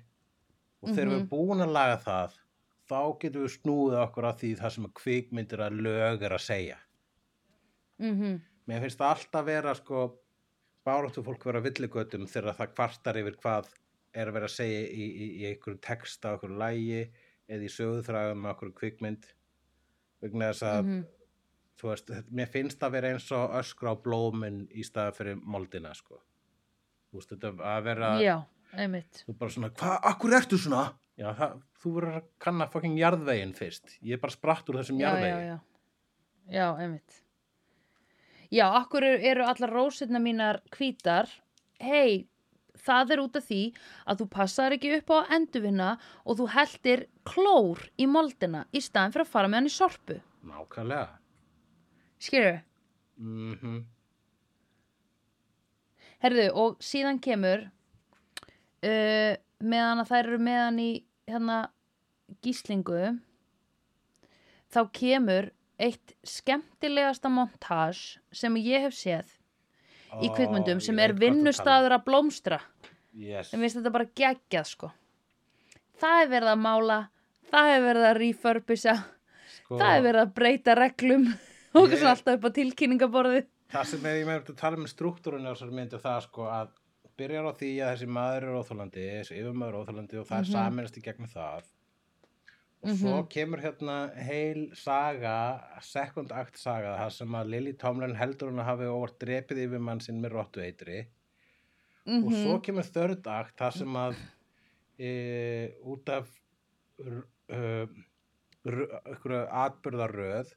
og 0.82 0.90
þegar 0.90 1.10
við 1.10 1.16
erum 1.18 1.28
búin 1.30 1.62
að 1.62 1.74
laga 1.76 2.00
það 2.02 2.38
þá 2.86 3.00
getum 3.22 3.42
við 3.46 3.54
snúið 3.56 3.96
okkur 4.02 4.24
að 4.30 4.38
því 4.42 4.50
það 4.60 4.74
sem 4.76 4.84
að 4.88 4.94
kvikmyndir 5.00 5.62
að 5.66 5.80
lög 5.86 6.22
er 6.22 6.32
að 6.36 6.44
segja 6.46 6.78
-hmm. 8.00 8.40
mér 8.66 8.80
finnst 8.84 8.98
það 9.00 9.14
alltaf 9.14 9.46
vera 9.46 9.74
sko 9.74 10.04
báráttu 10.86 11.22
fólk 11.26 11.44
vera 11.48 11.60
villigötum 11.64 12.26
þegar 12.30 12.54
það 12.60 12.74
kvartar 12.74 13.16
yfir 13.22 13.36
hvað 13.42 13.68
er 14.14 14.28
að 14.28 14.32
vera 14.38 14.46
að 14.46 14.54
segja 14.56 14.80
í, 14.86 15.06
í, 15.06 15.26
í 15.42 15.46
einhverju 15.50 15.78
texta, 15.82 16.32
einhverju 16.32 16.58
lægi 16.58 17.00
eða 17.48 17.62
í 17.66 17.68
sögðuþræðum 17.74 18.40
með 18.42 18.50
einhverju 18.52 18.74
kvikmynd 18.80 19.26
vegna 20.22 20.50
þess 20.52 20.62
að 20.62 20.84
Mhm. 20.84 21.04
þú 21.76 21.88
veist, 21.90 22.10
mér 22.32 22.48
finnst 22.48 22.78
það 22.80 22.90
vera 22.92 23.08
eins 23.12 23.32
og 23.32 23.50
öskra 23.58 23.92
á 23.92 23.96
blómin 24.02 24.68
í 24.72 24.82
staða 24.84 25.12
fyrir 25.12 25.36
moldina 25.44 25.92
sko 25.94 26.20
þú 27.12 27.18
veist, 27.18 27.30
þetta 27.30 27.52
að 27.76 27.82
vera 27.84 28.20
Já, 28.20 28.36
einmitt. 28.72 29.24
þú 29.28 29.36
bara 29.38 29.50
svona, 29.50 29.70
hvað, 29.70 29.98
akkur 30.02 30.30
ertu 30.38 30.56
svona? 30.58 30.94
Já, 31.16 31.30
það, 31.32 31.52
þú 31.80 31.92
verður 31.96 32.16
að 32.18 32.24
kanna 32.44 32.66
fucking 32.68 32.96
jarðveginn 33.00 33.54
fyrst 33.56 33.94
ég 34.04 34.18
er 34.18 34.20
bara 34.20 34.34
spratt 34.34 34.68
úr 34.68 34.80
þessum 34.82 34.98
Já, 35.00 35.06
já, 35.06 35.12
jarðvegi 35.14 35.46
já. 35.48 35.58
Já, 36.46 36.66
einmitt. 36.78 37.22
Já, 38.54 38.66
akkur 38.78 39.02
eru, 39.02 39.42
allar 39.42 39.72
rósirna 39.74 40.20
mínar 40.22 40.60
hvítar. 40.76 41.26
Hei, 41.82 42.28
það 42.78 43.14
er 43.16 43.22
út 43.24 43.38
af 43.40 43.48
því 43.48 43.60
að 44.06 44.20
þú 44.20 44.26
passar 44.36 44.76
ekki 44.76 44.92
upp 45.00 45.10
á 45.10 45.18
endurvinna 45.34 45.88
og 46.22 46.38
þú 46.38 46.46
heldir 46.54 47.06
klór 47.26 47.82
í 47.98 48.06
moldina 48.06 48.62
í 48.70 48.82
staðin 48.84 49.16
fyrir 49.16 49.26
að 49.26 49.32
fara 49.32 49.50
með 49.50 49.58
hann 49.62 49.70
í 49.72 49.74
sorpu. 49.74 50.20
nákvæmlega 50.46 51.08
Skilur? 52.22 52.60
mhm 53.16 53.84
Herðu, 56.22 56.46
og 56.56 56.78
síðan 56.80 57.18
kemur 57.20 57.66
uh, 58.86 59.34
meðan 59.64 60.02
að 60.02 60.10
þær 60.12 60.22
eru 60.26 60.38
meðan 60.42 60.78
í 60.82 60.90
hérna 61.30 61.58
gíslingu 62.44 63.00
þá 64.72 64.80
kemur 64.96 65.50
eitt 65.78 66.14
skemmtilegasta 66.26 67.30
montage 67.32 68.18
sem 68.34 68.56
ég 68.60 68.86
hef 68.86 68.94
séð 68.96 69.34
í 70.22 70.30
Ó, 70.30 70.34
kvikmyndum 70.36 70.80
sem 70.80 70.98
er 71.02 71.12
vinnustaður 71.18 71.96
að 71.98 72.04
blómstra. 72.06 72.60
Yes. 73.16 73.50
en 73.52 73.60
veist 73.64 73.76
þetta 73.78 73.90
bara 73.92 74.06
geggjað 74.16 74.66
sko. 74.68 74.88
Það 76.00 76.22
er 76.22 76.30
verið 76.32 76.50
að 76.52 76.62
mála 76.62 76.96
það 77.50 77.70
er 77.72 77.84
verið 77.86 78.06
að 78.10 78.16
refurbisha 78.20 78.94
sko, 79.56 79.78
það 79.80 79.92
er 79.96 80.02
verið 80.04 80.22
að 80.26 80.32
breyta 80.36 80.74
reglum 80.76 81.26
og 81.76 81.86
Ég- 81.88 81.96
svona 82.00 82.12
alltaf 82.16 82.36
upp 82.38 82.48
á 82.48 82.56
tilkynningaborði 82.60 83.44
það 83.72 83.88
sem 83.90 84.04
ég 84.12 84.26
með 84.28 84.50
að 84.52 84.58
tala 84.60 84.78
um 84.80 84.86
struktúrun 84.90 85.48
á 85.48 85.52
þessari 85.52 85.76
myndu 85.80 86.00
það 86.02 86.20
sko 86.28 86.44
að 86.52 86.68
byrjar 87.16 87.48
á 87.48 87.52
því 87.56 87.70
að 87.80 87.90
þessi 87.94 88.08
maður 88.16 88.42
er 88.46 88.58
óþólandi 88.60 89.06
þessi 89.14 89.38
yfirmaður 89.40 89.74
er 89.74 89.80
óþólandi 89.82 90.20
og 90.20 90.26
það 90.28 90.38
er 90.38 90.46
Mhm. 90.46 90.52
saminast 90.52 90.96
í 90.98 91.02
gegnum 91.06 91.28
það 91.32 91.64
og 92.82 92.88
Mhm. 92.90 92.96
svo 93.00 93.28
kemur 93.28 93.60
hérna 93.64 93.96
heil 94.14 94.70
saga 94.74 95.36
second 95.80 96.30
act 96.32 96.56
saga 96.58 96.96
það 96.98 97.12
sem 97.12 97.28
að 97.28 97.48
Lily 97.50 97.72
Tomlin 97.72 98.14
heldur 98.14 98.50
hún 98.50 98.60
að 98.60 98.64
hafi 98.70 98.84
óvart 98.84 99.18
drepið 99.18 99.62
yfirmann 99.66 100.00
sinn 100.02 100.20
með 100.22 100.32
rottu 100.32 100.60
eitri 100.62 101.06
og 102.06 102.30
svo 102.32 102.60
kemur 102.62 102.84
third 102.92 103.26
act 103.26 103.56
það 103.58 103.72
sem 103.72 103.88
að 103.96 104.16
e, 104.98 105.72
út 105.84 106.08
af 106.08 106.28
einhverju 108.26 109.40
atbyrðaröð 109.50 110.52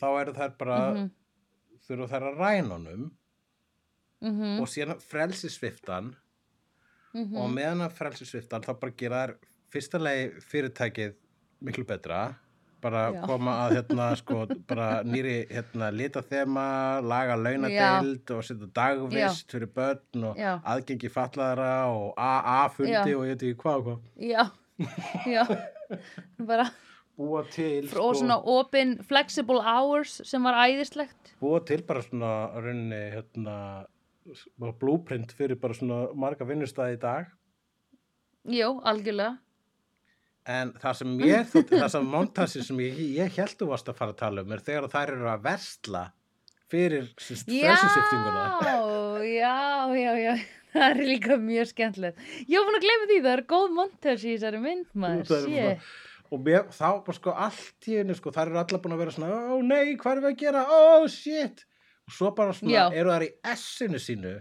þá 0.00 0.06
eru 0.20 0.32
þær 0.32 0.58
bara 0.58 0.78
Mhm. 0.94 1.10
þurfa 1.88 2.08
þær 2.12 2.22
að 2.28 2.38
ræna 2.38 2.68
honum 2.74 3.10
Mhm. 4.20 4.60
og 4.60 4.66
síðan 4.66 5.00
frelsisviftan 5.00 6.14
Mhm. 7.14 7.36
og 7.36 7.50
meðan 7.50 7.84
að 7.86 7.92
frelsisviftan 7.98 8.62
þá 8.64 8.72
bara 8.80 8.92
gera 8.96 9.26
þær 9.26 9.34
fyrsta 9.72 9.98
leið 9.98 10.42
fyrirtækið 10.44 11.14
miklu 11.64 11.84
betra 11.86 12.34
bara 12.80 13.12
Já. 13.12 13.22
koma 13.26 13.52
að 13.68 13.72
hérna 13.76 14.16
sko 14.16 14.46
bara 14.68 15.02
nýri 15.04 15.48
hérna 15.50 15.90
lita 15.90 16.20
þema 16.22 17.00
laga 17.02 17.34
launadeild 17.36 18.30
og 18.30 18.42
setja 18.46 18.68
dagvist 18.72 19.50
fyrir 19.50 19.66
börn 19.74 20.24
og 20.30 20.36
Já. 20.36 20.60
aðgengi 20.62 21.10
fatlaðara 21.10 21.86
og 21.90 22.14
AA-fundi 22.16 22.92
Já. 22.92 23.16
og 23.16 23.24
ég 23.26 23.34
veit 23.34 23.42
ekki 23.42 23.56
hvað 23.62 23.76
og 23.76 23.84
hvað 23.84 24.00
Já, 24.30 24.50
já, 25.26 25.44
bara 26.38 26.70
búa 27.18 27.42
til 27.50 27.88
sko, 27.88 28.00
og 28.10 28.14
svona 28.14 28.36
open 28.46 28.98
flexible 29.02 29.60
hours 29.60 30.20
sem 30.24 30.42
var 30.44 30.54
æðislegt. 30.68 31.34
búa 31.42 31.64
til 31.66 31.82
bara 31.82 32.00
svona 32.02 32.52
rauninni 32.54 33.10
hérna 33.16 33.86
bara 34.58 34.72
blueprint 34.80 35.32
fyrir 35.36 35.58
bara 35.60 35.74
svona 35.76 36.00
marga 36.14 36.46
vinnustæði 36.48 36.96
í 36.98 37.00
dag 37.02 37.26
Jú, 38.48 38.68
algjörlega. 38.88 39.34
En 40.48 40.70
það 40.80 40.94
sem 41.02 41.10
ég, 41.20 41.48
þótt- 41.52 41.74
það 41.82 41.90
sem 41.92 42.06
montasi 42.08 42.62
sem 42.64 42.78
ég, 42.80 43.00
ég 43.18 43.34
held 43.36 43.56
þú 43.60 43.66
varst 43.74 43.90
að 43.92 43.98
fara 43.98 44.14
að 44.14 44.20
tala 44.22 44.44
um 44.46 44.54
er 44.56 44.62
þegar 44.64 44.86
þær 44.94 45.12
eru 45.16 45.28
að 45.28 45.42
versla 45.44 46.04
fyrir 46.72 47.10
Já, 47.10 47.18
frelsisiftinguna. 47.26 48.46
já, 49.28 49.52
já, 49.98 50.12
já, 50.22 50.32
það 50.72 50.86
er 50.88 51.02
líka 51.10 51.36
mjög 51.40 51.70
skemmtilegt. 51.74 52.24
Ég 52.48 52.56
var 52.60 52.68
búin 52.70 52.78
að 52.80 52.86
gleyma 52.86 53.08
því, 53.10 53.18
það 53.26 53.32
er 53.34 53.44
góð 53.52 53.68
montage 53.76 54.24
í 54.24 54.32
þessari 54.38 54.62
mynd, 54.64 54.88
maður, 55.04 55.46
er. 55.66 55.86
Og 56.28 56.42
mér, 56.44 56.66
þá 56.76 56.86
bara 57.04 57.16
sko 57.16 57.32
allt 57.48 57.88
í 57.88 57.98
henni 58.00 58.16
sko, 58.16 58.32
þær 58.36 58.50
eru 58.52 58.60
allar 58.62 58.82
búin 58.84 58.96
að 58.96 59.02
vera 59.04 59.14
svona, 59.16 59.38
ó 59.52 59.56
nei, 59.64 59.96
hvað 60.00 60.14
erum 60.18 60.26
við 60.28 60.32
að 60.34 60.40
gera, 60.46 60.64
ó 60.68 61.04
shit. 61.12 61.64
Og 62.08 62.14
svo 62.16 62.32
bara 62.36 62.54
svona, 62.56 62.72
Já. 62.72 62.84
eru 62.96 63.12
þær 63.12 63.26
í 63.26 63.32
essinu 63.52 64.00
sínu. 64.00 64.34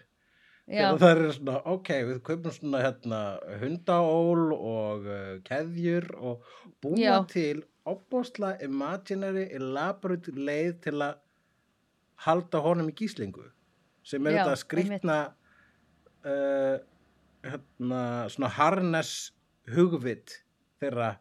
Þegar 0.68 1.00
þær 1.02 1.22
eru 1.22 1.34
svona, 1.36 1.58
ok, 1.76 1.90
við 2.10 2.22
kaupum 2.28 2.56
svona 2.56 2.84
hérna 2.84 3.22
hundaól 3.62 4.54
og 4.56 5.08
uh, 5.08 5.34
keðjur 5.48 6.10
og 6.18 6.48
búa 6.84 7.00
Já. 7.00 7.18
til 7.32 7.62
opbóðsla 7.88 8.58
imaginary 8.66 9.46
elaborate 9.56 10.34
leið 10.36 10.74
til 10.88 10.98
að 11.06 11.22
halda 12.28 12.62
honum 12.66 12.90
í 12.92 12.96
gíslingu 12.98 13.46
sem 14.08 14.26
er 14.28 14.38
Já, 14.38 14.42
þetta 14.42 14.60
skrýtna 14.64 15.18
uh, 16.28 16.76
hérna, 17.48 18.02
svona 18.34 18.52
harness 18.58 19.32
hugvit 19.72 20.40
þeirra 20.82 21.14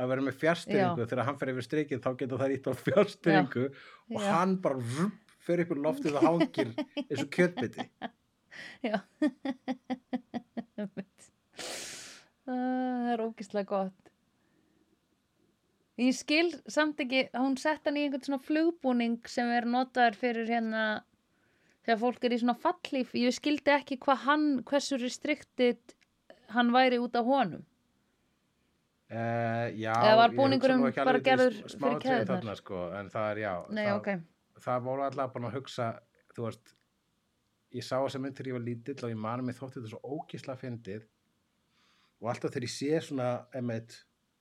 að 0.00 0.10
vera 0.10 0.24
með 0.26 0.38
fjárstyringu 0.40 1.06
þegar 1.06 1.28
hann 1.28 1.38
fer 1.38 1.52
yfir 1.52 1.66
strikið 1.68 2.02
þá 2.02 2.08
geta 2.20 2.38
það 2.40 2.54
ítt 2.56 2.66
á 2.66 2.72
fjárstyringu 2.80 3.66
og 3.68 4.24
hann 4.24 4.56
bara 4.64 4.80
vrr, 4.80 5.12
fer 5.44 5.62
upp 5.64 5.72
í 5.74 5.78
loftið 5.84 6.18
og 6.20 6.26
hangir 6.28 6.70
eins 7.04 7.22
og 7.24 7.30
kjötbiti 7.34 7.88
já. 8.88 8.98
Það 12.44 13.10
er 13.14 13.22
ógislega 13.24 13.68
gott. 13.70 14.10
Ég 16.00 16.14
skil 16.18 16.48
samt 16.66 16.98
ekki, 17.04 17.28
hún 17.38 17.54
sett 17.60 17.84
hann 17.86 17.96
í 18.00 18.06
einhvern 18.08 18.24
svona 18.26 18.42
flugbúning 18.42 19.20
sem 19.30 19.50
er 19.54 19.66
notaður 19.70 20.16
fyrir 20.18 20.48
hérna 20.50 20.86
þegar 21.86 22.00
fólk 22.02 22.26
er 22.26 22.34
í 22.34 22.40
svona 22.42 22.56
fallíf. 22.58 23.12
Ég 23.14 23.36
skildi 23.36 23.70
ekki 23.76 24.00
hvað 24.02 24.24
hann, 24.26 24.48
hversu 24.66 24.98
restricted 24.98 25.94
hann 26.56 26.72
væri 26.74 26.98
út 27.02 27.14
af 27.20 27.28
honum. 27.30 27.62
Uh, 29.14 29.68
já, 29.78 29.92
ég 29.94 30.34
hugsa 30.34 30.74
nú 30.80 30.88
ekki 30.88 31.00
alveg 31.04 31.20
til 31.22 31.26
gerður 31.28 31.52
sm- 31.54 31.60
fyrir 31.60 31.74
smáatriði 31.76 32.04
keðjurnar? 32.04 32.30
þarna, 32.40 32.54
sko, 32.58 32.78
en 32.98 33.10
það 33.12 33.26
er 33.30 33.40
já 33.44 33.50
Nei, 33.68 33.84
það, 33.84 33.98
ok. 34.00 34.08
Það 34.64 34.82
voru 34.88 35.04
allavega 35.06 35.32
búin 35.34 35.48
að 35.50 35.56
hugsa 35.58 35.88
þú 36.34 36.46
veist 36.48 36.74
ég 37.74 37.84
sá 37.84 37.96
þess 37.98 38.16
að 38.18 38.22
mynd 38.24 38.36
þegar 38.38 38.50
ég 38.52 38.56
var 38.58 38.64
lítill 38.68 39.04
og 39.04 39.10
ég 39.14 39.20
mani 39.26 39.42
mig 39.48 39.56
þótti 39.58 39.80
þetta 39.80 39.92
svo 39.92 40.00
ógísla 40.16 40.56
fyndið 40.60 41.06
og 42.20 42.28
alltaf 42.30 42.52
þegar 42.54 42.66
ég 42.68 42.74
sé 42.74 43.00
svona 43.04 43.28
emitt, 43.58 43.96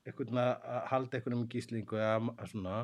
einhvern 0.06 0.38
að 0.44 0.84
halda 0.92 1.18
einhvern 1.18 1.38
um 1.40 1.48
gíslingu 1.50 1.98
eða 1.98 2.48
svona 2.52 2.76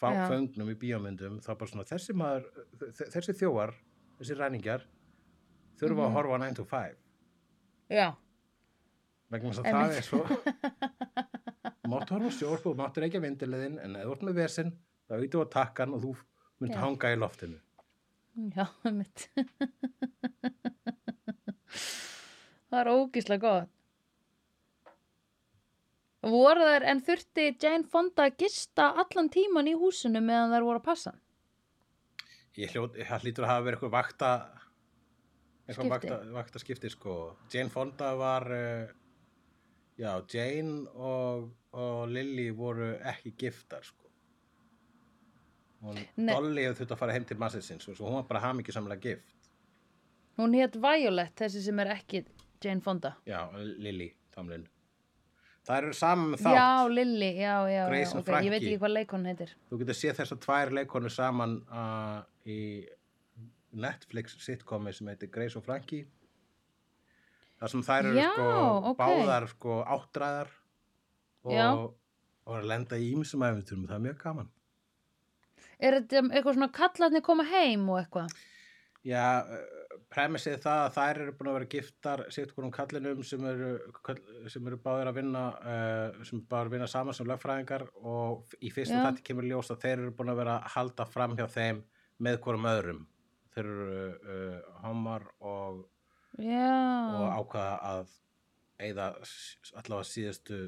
föngnum 0.00 0.70
í 0.72 0.78
bíómyndum 0.80 1.40
þá 1.44 1.50
bara 1.60 1.68
svona 1.70 1.84
þessi 1.90 2.14
maður 2.16 2.46
þessi 3.12 3.34
þjóvar, 3.36 3.74
þessi 4.18 4.38
ræningjar 4.38 4.86
þurfa 5.80 6.00
Mhm. 6.00 6.06
að 6.06 6.14
horfa 6.16 6.36
á 6.36 6.38
9 6.40 6.54
to 6.56 6.64
5 6.64 6.96
Já, 7.90 8.08
vegna 9.30 9.50
þess 9.50 9.60
að 9.60 9.66
Einmitt. 9.66 9.90
það 9.90 9.96
er 9.96 10.06
svo 10.08 10.22
máttu 11.90 12.14
horfa 12.16 12.30
á 12.30 12.38
sjórp 12.38 12.66
og 12.70 12.76
máttu 12.80 13.02
reykja 13.04 13.20
vindilegðin 13.24 13.78
en 13.84 13.96
ef 13.96 14.06
þú 14.06 14.12
ert 14.16 14.24
með 14.28 14.38
vesinn 14.40 14.72
þá 15.08 15.14
auðvitað 15.18 15.44
á 15.44 15.48
takkan 15.56 15.94
og 15.96 16.02
þú 16.04 16.12
mynd 16.60 16.76
Já. 16.76 16.80
hanga 16.84 17.12
í 17.12 17.18
loftinu 17.18 17.58
já, 18.56 18.66
mitt. 18.94 19.26
það 22.70 22.80
er 22.80 22.90
ógislega 22.94 23.42
gott. 23.42 23.76
Voru 26.20 26.64
þær, 26.68 26.84
en 26.92 27.00
þurfti 27.00 27.46
Jane 27.56 27.88
Fonda 27.88 28.26
að 28.28 28.42
gista 28.42 28.90
allan 29.00 29.30
tíman 29.32 29.70
í 29.70 29.74
húsinu 29.80 30.20
meðan 30.20 30.52
þær 30.52 30.66
voru 30.68 30.82
að 30.82 30.88
passa? 30.90 31.12
ég 32.58 32.72
hljóð, 32.74 32.98
það 33.06 33.24
hlýtur 33.24 33.46
að 33.46 33.52
hafa 33.52 33.64
verið 33.64 33.76
eitthvað 33.76 33.94
vakta 33.94 34.30
eitthvað 35.68 35.92
vakta, 35.94 36.18
vakta 36.34 36.62
skipti 36.62 36.90
sko 36.92 37.16
Jane 37.52 37.72
Fonda 37.72 38.10
var 38.18 38.46
uh, 38.52 38.90
já, 40.00 40.12
Jane 40.34 40.82
og, 40.96 41.50
og 41.78 42.02
Lily 42.10 42.50
voru 42.56 42.92
ekki 43.12 43.36
giftar 43.38 43.86
sko 43.86 44.09
og. 45.80 46.00
Dolly 46.16 46.66
hefur 46.66 46.80
þurft 46.82 46.96
að 46.96 47.00
fara 47.02 47.16
heim 47.16 47.24
til 47.28 47.38
massið 47.40 47.70
og 47.90 48.02
hún 48.04 48.18
var 48.20 48.28
bara 48.28 48.42
ham 48.48 48.60
ekki 48.62 48.74
samlega 48.76 49.00
gift 49.08 49.36
Hún 50.40 50.54
hétt 50.56 50.76
Violet, 50.80 51.32
þessi 51.36 51.60
sem 51.66 51.80
er 51.82 51.90
ekki 51.96 52.24
Jane 52.64 52.80
Fonda. 52.84 53.14
já, 53.28 53.40
Lily, 53.56 54.12
Tomlin 54.34 54.68
það 55.66 55.76
eru 55.82 55.96
saman 55.96 56.30
með 56.32 56.44
þátt 56.44 56.56
Já, 56.56 56.68
Lily, 56.90 57.32
já, 57.36 57.54
já, 57.68 57.74
já, 57.74 57.82
Grace 57.90 58.14
and 58.16 58.22
ok, 58.22 58.30
ég 58.44 58.54
veit 58.54 58.62
ekki 58.62 58.78
hvað 58.80 58.94
leikon 58.94 59.28
heitir. 59.28 59.52
Þú 59.70 59.80
getur 59.82 59.98
séð 59.98 60.16
þessar 60.20 60.40
tvær 60.44 60.72
leikonu 60.80 61.12
saman 61.12 61.58
uh, 61.68 62.22
í 62.48 62.58
Netflix 63.80 64.34
sitcomi 64.42 64.92
sem 64.96 65.10
heitir 65.12 65.30
Grace 65.32 65.58
og 65.60 65.64
Frankie 65.66 66.06
þar 67.60 67.72
sem 67.74 67.84
þær 67.86 68.08
eru 68.10 68.18
Já, 68.18 68.30
sko 68.32 68.46
ok. 68.90 68.98
báðar 69.02 69.48
sko 69.52 69.76
áttræðar 69.96 70.54
og, 71.44 71.84
og 72.46 72.56
er 72.56 72.64
að 72.64 72.70
lenda 72.72 72.98
í 72.98 73.12
ímsum 73.12 73.44
æfinturum, 73.46 73.86
það 73.88 73.98
er 73.98 74.04
mjög 74.08 74.18
gaman 74.24 74.50
Er 75.80 75.96
þetta 76.00 76.22
eitthvað 76.28 76.56
svona 76.58 76.70
kallarnir 76.76 77.22
koma 77.24 77.44
heim 77.48 77.86
og 77.88 78.00
eitthvað? 78.02 78.32
Já, 79.08 79.22
premissið 80.12 80.58
það 80.60 80.80
að 80.84 80.90
þær 80.98 81.18
eru 81.22 81.32
búin 81.38 81.48
að 81.48 81.54
vera 81.56 81.68
giftar 81.72 82.22
sitt 82.34 82.50
hvorum 82.52 82.72
kallinum 82.74 83.22
sem 83.24 83.44
eru, 83.48 83.70
sem 84.52 84.66
eru 84.68 84.76
báðir 84.84 85.08
að 85.08 85.16
vinna 85.20 85.44
uh, 85.56 86.18
sem 86.28 86.42
báðir 86.50 86.68
að 86.68 86.74
vinna 86.74 86.88
saman 86.90 87.16
sem 87.16 87.28
lögfræðingar 87.30 87.86
og 88.02 88.52
í 88.60 88.72
fyrsta 88.74 88.98
Já. 88.98 89.04
þetta 89.06 89.24
kemur 89.30 89.48
ljós 89.48 89.70
að 89.72 89.80
þeir 89.86 89.94
eru 90.02 90.12
búin 90.18 90.32
að 90.34 90.40
vera 90.42 90.58
að 90.58 90.68
halda 90.74 91.06
fram 91.08 91.36
hjá 91.38 91.46
þeim 91.54 91.80
með 92.20 92.40
hvorum 92.44 92.68
öðrum 92.74 93.00
þeir 93.54 93.70
eru 93.72 94.02
uh, 94.10 94.58
homar 94.84 95.24
og, 95.40 95.80
og 97.16 97.32
ákvaða 97.40 97.72
að 97.94 98.12
eigða 98.84 99.08
s- 99.24 99.72
allavega 99.80 100.10
síðustu 100.10 100.60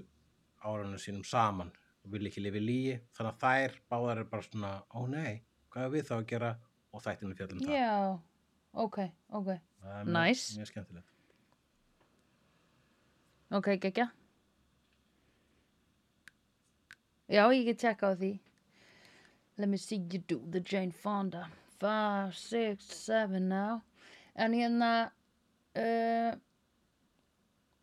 árunum 0.65 0.99
sínum 1.03 1.25
saman 1.27 1.75
vil 2.11 2.27
ekki 2.27 2.43
lifi 2.43 2.61
lígi 2.63 2.95
þannig 3.15 3.33
að 3.33 3.41
þær 3.45 3.77
báðar 3.93 4.17
eru 4.23 4.31
bara 4.33 4.43
svona 4.43 4.73
ó 4.91 5.01
nei, 5.07 5.43
hvað 5.71 5.85
er 5.85 5.95
við 5.95 6.09
þá 6.09 6.15
að 6.19 6.27
gera 6.33 6.51
og 6.93 7.05
þættinu 7.05 7.37
fjallum 7.39 7.63
það 7.63 7.77
já, 7.79 8.19
ok, 8.87 8.99
ok, 9.39 9.49
er 9.53 10.11
Nice. 10.11 10.57
mjög 10.59 10.73
skemmtilegt 10.73 11.09
ok, 13.53 13.69
gekkja. 13.77 14.09
Já, 17.33 17.47
ég 17.53 17.65
get 17.65 17.79
tjekka 17.81 18.13
á 18.13 18.15
því. 18.17 18.39
Let 19.57 19.69
me 19.69 19.77
see 19.77 19.97
you 19.97 20.19
do 20.29 20.41
the 20.51 20.61
Jane 20.61 20.93
Fonda. 20.93 21.47
Five, 21.81 22.37
six, 22.37 22.85
seven 22.85 23.49
now. 23.49 23.83
En 24.37 24.53
hérna, 24.53 25.13
uh, 25.77 26.33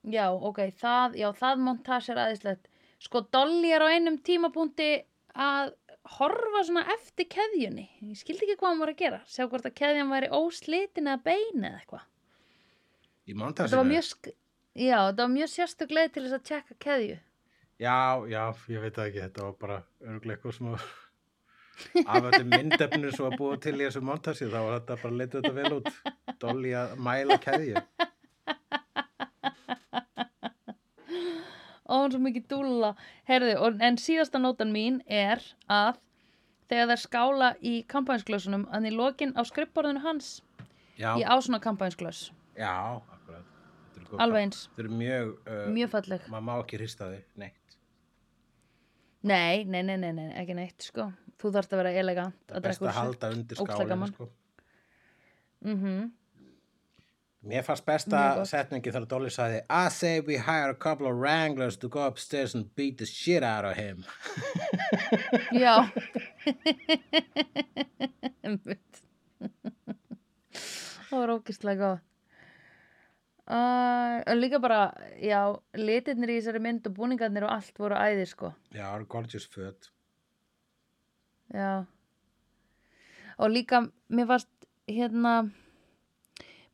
já, 0.05 0.25
ok, 0.29 0.59
það, 0.77 1.17
já, 1.17 1.31
það 1.33 1.63
montage 1.65 2.13
er 2.13 2.21
aðeinslegt. 2.25 2.69
Sko, 2.99 3.21
Dolly 3.31 3.71
er 3.71 3.81
á 3.85 3.87
einum 3.95 4.17
tímapunkti 4.25 4.89
að 5.39 5.73
horfa 6.19 6.61
svona 6.67 6.83
eftir 6.95 7.27
keðjunni. 7.31 7.85
Ég 8.09 8.17
skildi 8.19 8.43
ekki 8.47 8.57
hvað 8.59 8.69
hann 8.73 8.81
var 8.83 8.91
að 8.93 8.99
gera. 9.03 9.19
Sjá 9.29 9.45
hvort 9.47 9.67
að 9.69 9.75
keðjan 9.79 10.09
væri 10.11 10.29
óslitin 10.35 11.07
eða 11.07 11.21
bein 11.23 11.63
eða 11.63 11.79
eitthvað. 11.79 12.05
Þetta 13.29 13.77
var 13.77 13.85
mjög 13.91 14.05
sk- 14.09 14.33
já, 14.79 14.97
þetta 15.09 15.21
var 15.25 15.33
mjög 15.35 15.51
sérstök 15.53 15.91
leið 15.95 16.09
til 16.15 16.23
þess 16.25 16.37
að 16.39 16.47
tjekka 16.49 16.77
keðju. 16.87 17.17
Já, 17.79 17.97
já, 18.27 18.41
ég 18.73 18.81
veit 18.83 18.97
ekki, 19.05 19.21
þetta 19.23 19.45
var 19.45 19.53
bara 19.61 19.77
örgulega 20.03 20.35
eitthvað 20.35 20.57
sem 20.57 20.71
var 20.73 20.83
af 22.11 22.23
þetta 22.25 22.43
myndefninu 22.49 23.11
sem 23.15 23.23
var 23.29 23.37
búið 23.39 23.61
til 23.63 23.75
í 23.77 23.85
þessu 23.85 24.01
montasi 24.03 24.49
þá 24.51 24.57
var 24.65 24.73
þetta 24.81 24.97
bara 25.05 25.19
leitið 25.21 25.37
þetta 25.45 25.55
vel 25.61 25.73
út. 25.77 25.89
Dolly 26.43 26.73
að 26.75 26.97
mæla 27.07 27.37
keðju 27.45 27.75
og 31.89 32.03
hann 32.05 32.13
svo 32.13 32.21
mikið 32.23 32.45
dúlla. 32.51 32.93
Herði, 33.29 33.55
og, 33.57 33.79
en 33.81 33.97
síðasta 33.99 34.39
nótan 34.41 34.71
mín 34.75 35.01
er 35.05 35.41
að 35.67 35.97
þegar 36.69 36.91
þær 36.93 37.01
skála 37.03 37.49
í 37.65 37.73
kampænsglösunum 37.89 38.67
að 38.69 38.89
í 38.91 38.95
lokin 38.95 39.33
á 39.33 39.41
skrippborðinu 39.49 40.03
hans 40.05 40.39
Já, 40.99 41.15
ég 41.17 41.25
á 41.25 41.35
svona 41.41 41.59
kampænsglös. 41.63 42.29
Já, 42.59 42.99
akkurat. 42.99 43.45
Alveg 44.19 44.45
eins, 44.47 44.65
Þetta 44.73 44.83
eru 44.85 44.97
mjög, 44.99 45.31
uh, 45.47 45.63
mjög 45.73 45.89
falleg. 45.93 46.27
maður 46.29 46.45
má 46.49 46.53
ekki 46.59 46.79
hrista 46.81 47.07
þau, 47.09 47.19
neitt. 47.39 47.75
Nei, 49.29 49.63
nei, 49.65 49.81
nei, 49.83 49.97
nei, 49.99 50.11
nei, 50.15 50.29
ekki 50.39 50.55
neitt 50.57 50.85
sko. 50.89 51.09
Þú 51.39 51.51
þarft 51.55 51.73
að 51.75 51.81
vera 51.83 51.91
elegant 52.01 52.35
Það 52.47 52.55
að 52.55 52.59
er 52.59 52.67
best 52.69 52.81
að 52.83 52.97
halda 52.97 53.29
undir 53.35 53.59
skálinu 53.59 54.07
sko. 54.13 54.29
mm 55.63 56.11
Mér 57.39 57.63
fannst 57.63 57.85
besta 57.87 58.43
setningi 58.43 58.91
þegar 58.91 59.07
Dolly 59.07 59.29
sagði 59.31 59.61
I 59.71 59.87
say 59.95 60.19
we 60.19 60.35
hire 60.43 60.73
a 60.73 60.75
couple 60.75 61.07
of 61.07 61.15
wranglers 61.15 61.77
to 61.79 61.87
go 61.87 62.03
upstairs 62.05 62.55
and 62.55 62.67
beat 62.75 62.97
the 62.97 63.05
shit 63.07 63.43
out 63.43 63.63
of 63.65 63.77
him. 63.77 64.03
Já. 65.55 65.87
Það 71.09 71.15
var 71.15 71.35
ógislega 71.37 71.79
góð 71.79 71.97
Uh, 73.49 74.21
og 74.29 74.35
líka 74.37 74.59
bara, 74.61 74.91
já, 75.17 75.39
litirnir 75.73 76.29
í 76.29 76.35
þessari 76.37 76.59
mynd 76.61 76.85
og 76.85 76.93
búningarnir 76.93 77.47
og 77.47 77.55
allt 77.55 77.79
voru 77.81 77.97
æðir 77.97 78.29
sko. 78.29 78.51
Já, 78.69 78.83
það 78.83 78.97
eru 78.99 79.07
gorgeous 79.09 79.47
föt. 79.49 79.87
Já. 81.55 81.71
Og 83.41 83.49
líka, 83.49 83.79
mér 84.13 84.29
varst 84.29 84.51
hérna, 84.85 85.33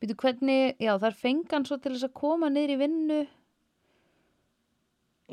býtu 0.06 0.16
hvernig, 0.22 0.76
já, 0.80 0.93
þar 1.01 1.18
fengan 1.20 1.66
svo 1.68 1.78
til 1.82 1.91
þess 1.97 2.08
að 2.08 2.14
koma 2.22 2.49
niður 2.53 2.76
í 2.76 2.78
vinnu. 2.86 3.20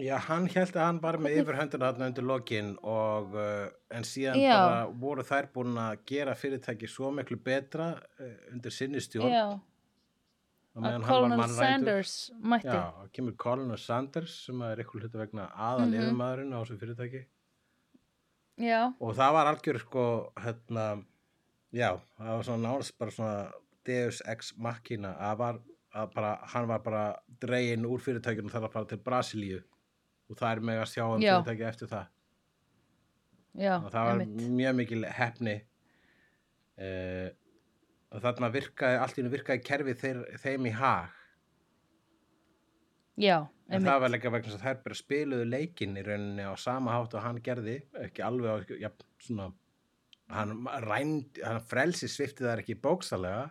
Já, 0.00 0.14
hann 0.24 0.46
held 0.48 0.72
að 0.72 0.86
hann 0.86 0.98
var 1.02 1.18
með 1.20 1.34
yfirhöndina 1.42 1.90
þarna 1.90 2.06
undir 2.08 2.24
lokin 2.24 2.70
og 2.80 3.34
uh, 3.36 3.66
en 3.92 4.06
síðan 4.08 4.38
Já. 4.40 4.54
bara 4.56 4.86
voru 5.02 5.24
þær 5.28 5.48
búin 5.52 5.74
að 5.76 5.98
gera 6.08 6.32
fyrirtæki 6.40 6.88
svo 6.88 7.10
miklu 7.12 7.36
betra 7.44 7.90
uh, 8.00 8.30
undir 8.54 8.72
sinni 8.72 9.02
stjórn 9.04 9.28
Já, 9.34 9.42
að 10.80 10.86
hann 10.88 11.04
Colonel. 11.04 11.44
Sanders 11.52 12.14
mætti. 12.40 12.72
Já, 12.72 13.04
kemur 13.12 13.36
Colonel 13.44 13.76
Sanders 13.84 14.38
sem 14.46 14.64
er 14.64 14.80
eitthvað 14.80 15.04
hluta 15.04 15.20
vegna 15.26 15.50
aðal 15.52 15.90
Mhm. 15.90 15.98
yfirmaðurinn 16.00 16.56
á 16.56 16.60
þessu 16.64 16.80
fyrirtæki 16.80 17.22
Já, 18.64 18.80
og 18.96 19.12
það 19.20 19.32
var 19.36 19.52
algjör 19.52 19.78
sko 19.84 20.06
hérna, 20.40 20.86
já, 21.72 21.90
það 22.16 22.32
var 22.38 22.48
svona 22.48 22.64
nánast 22.64 22.96
bara 23.00 23.10
svona 23.10 23.36
Deus 23.88 24.22
ex 24.30 24.52
machina 24.56 25.14
að, 25.18 25.36
var, 25.42 25.60
að 25.98 26.10
bara, 26.14 26.32
hann 26.54 26.68
var 26.70 26.82
bara 26.84 27.04
dregin 27.42 27.86
úr 27.88 28.02
fyrirtækinu 28.04 28.52
þar 28.52 28.68
að 28.68 28.74
fara 28.76 28.90
til 28.92 29.00
Brasilíu 29.04 29.60
og 30.30 30.38
það 30.38 30.50
er 30.56 30.60
með 30.70 30.82
að 30.84 30.90
sjá 30.94 31.04
um 31.08 31.22
Já. 31.22 31.32
fyrirtæki 31.36 31.68
eftir 31.68 31.90
það 31.92 32.06
já, 33.60 33.74
og 33.78 33.88
það 33.92 34.06
var 34.08 34.20
einmitt. 34.22 34.50
mjög 34.60 34.76
mikil 34.78 35.02
hefni 35.18 35.56
uh, 36.80 37.28
og 38.12 38.22
þarna 38.24 38.52
virkaði, 38.54 39.00
allt 39.02 39.18
í 39.18 39.20
hennu 39.22 39.32
virkaði 39.34 39.64
kerfið 39.66 40.00
þeir, 40.04 40.22
þeim 40.44 40.68
í 40.70 40.74
hag 40.78 41.18
Já, 43.20 43.36
en 43.68 43.74
einmitt. 43.76 43.88
það 43.90 43.98
var 44.06 44.12
líka 44.14 44.30
vegna 44.32 44.48
þess 44.48 44.56
að 44.62 44.68
þær 44.70 44.78
bara 44.86 44.96
spiluðu 45.02 45.48
leikinn 45.52 45.98
í 46.00 46.04
rauninni 46.06 46.46
á 46.48 46.54
sama 46.60 46.94
hátt 46.94 47.12
og 47.18 47.24
hann 47.26 47.42
gerði 47.44 47.74
ekki 48.06 48.24
alveg 48.24 48.72
á, 48.72 48.76
ja, 48.86 48.90
svona 49.20 49.50
hann 50.32 50.62
rænd, 50.86 51.42
hann 51.44 51.60
frelsi 51.68 52.08
svifti 52.08 52.46
þar 52.46 52.62
ekki 52.62 52.78
bókstallega 52.80 53.50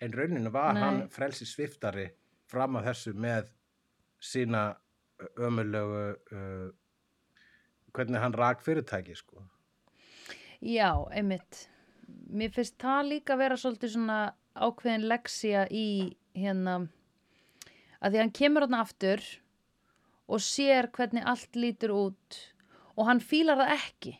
en 0.00 0.14
rauninni 0.16 0.52
var 0.52 0.74
Nei. 0.74 0.82
hann 0.82 1.00
frelsi 1.12 1.46
sviftari 1.48 2.08
fram 2.50 2.78
að 2.80 2.90
þessu 2.90 3.14
með 3.14 3.50
sína 4.20 4.64
ömulegu 5.40 6.04
uh, 6.36 6.68
hvernig 7.94 8.22
hann 8.22 8.36
rak 8.36 8.62
fyrirtæki 8.64 9.16
sko 9.18 9.44
Já, 10.60 10.92
einmitt. 11.08 11.70
Mér 12.28 12.50
finnst 12.52 12.74
það 12.82 13.06
líka 13.14 13.36
vera 13.40 13.56
svolítið 13.56 13.94
svona 13.94 14.18
ákveðin 14.52 15.06
leksía 15.08 15.62
í 15.72 16.12
hérna 16.36 16.82
að 18.00 18.12
því 18.12 18.20
hann 18.20 18.34
kemur 18.36 18.66
hann 18.66 18.76
aftur 18.76 19.22
og 20.28 20.42
sér 20.44 20.90
hvernig 20.92 21.24
allt 21.24 21.56
lítur 21.56 21.94
út 21.96 22.40
og 22.96 23.08
hann 23.08 23.22
fílar 23.24 23.56
það 23.62 23.72
ekki 23.78 24.12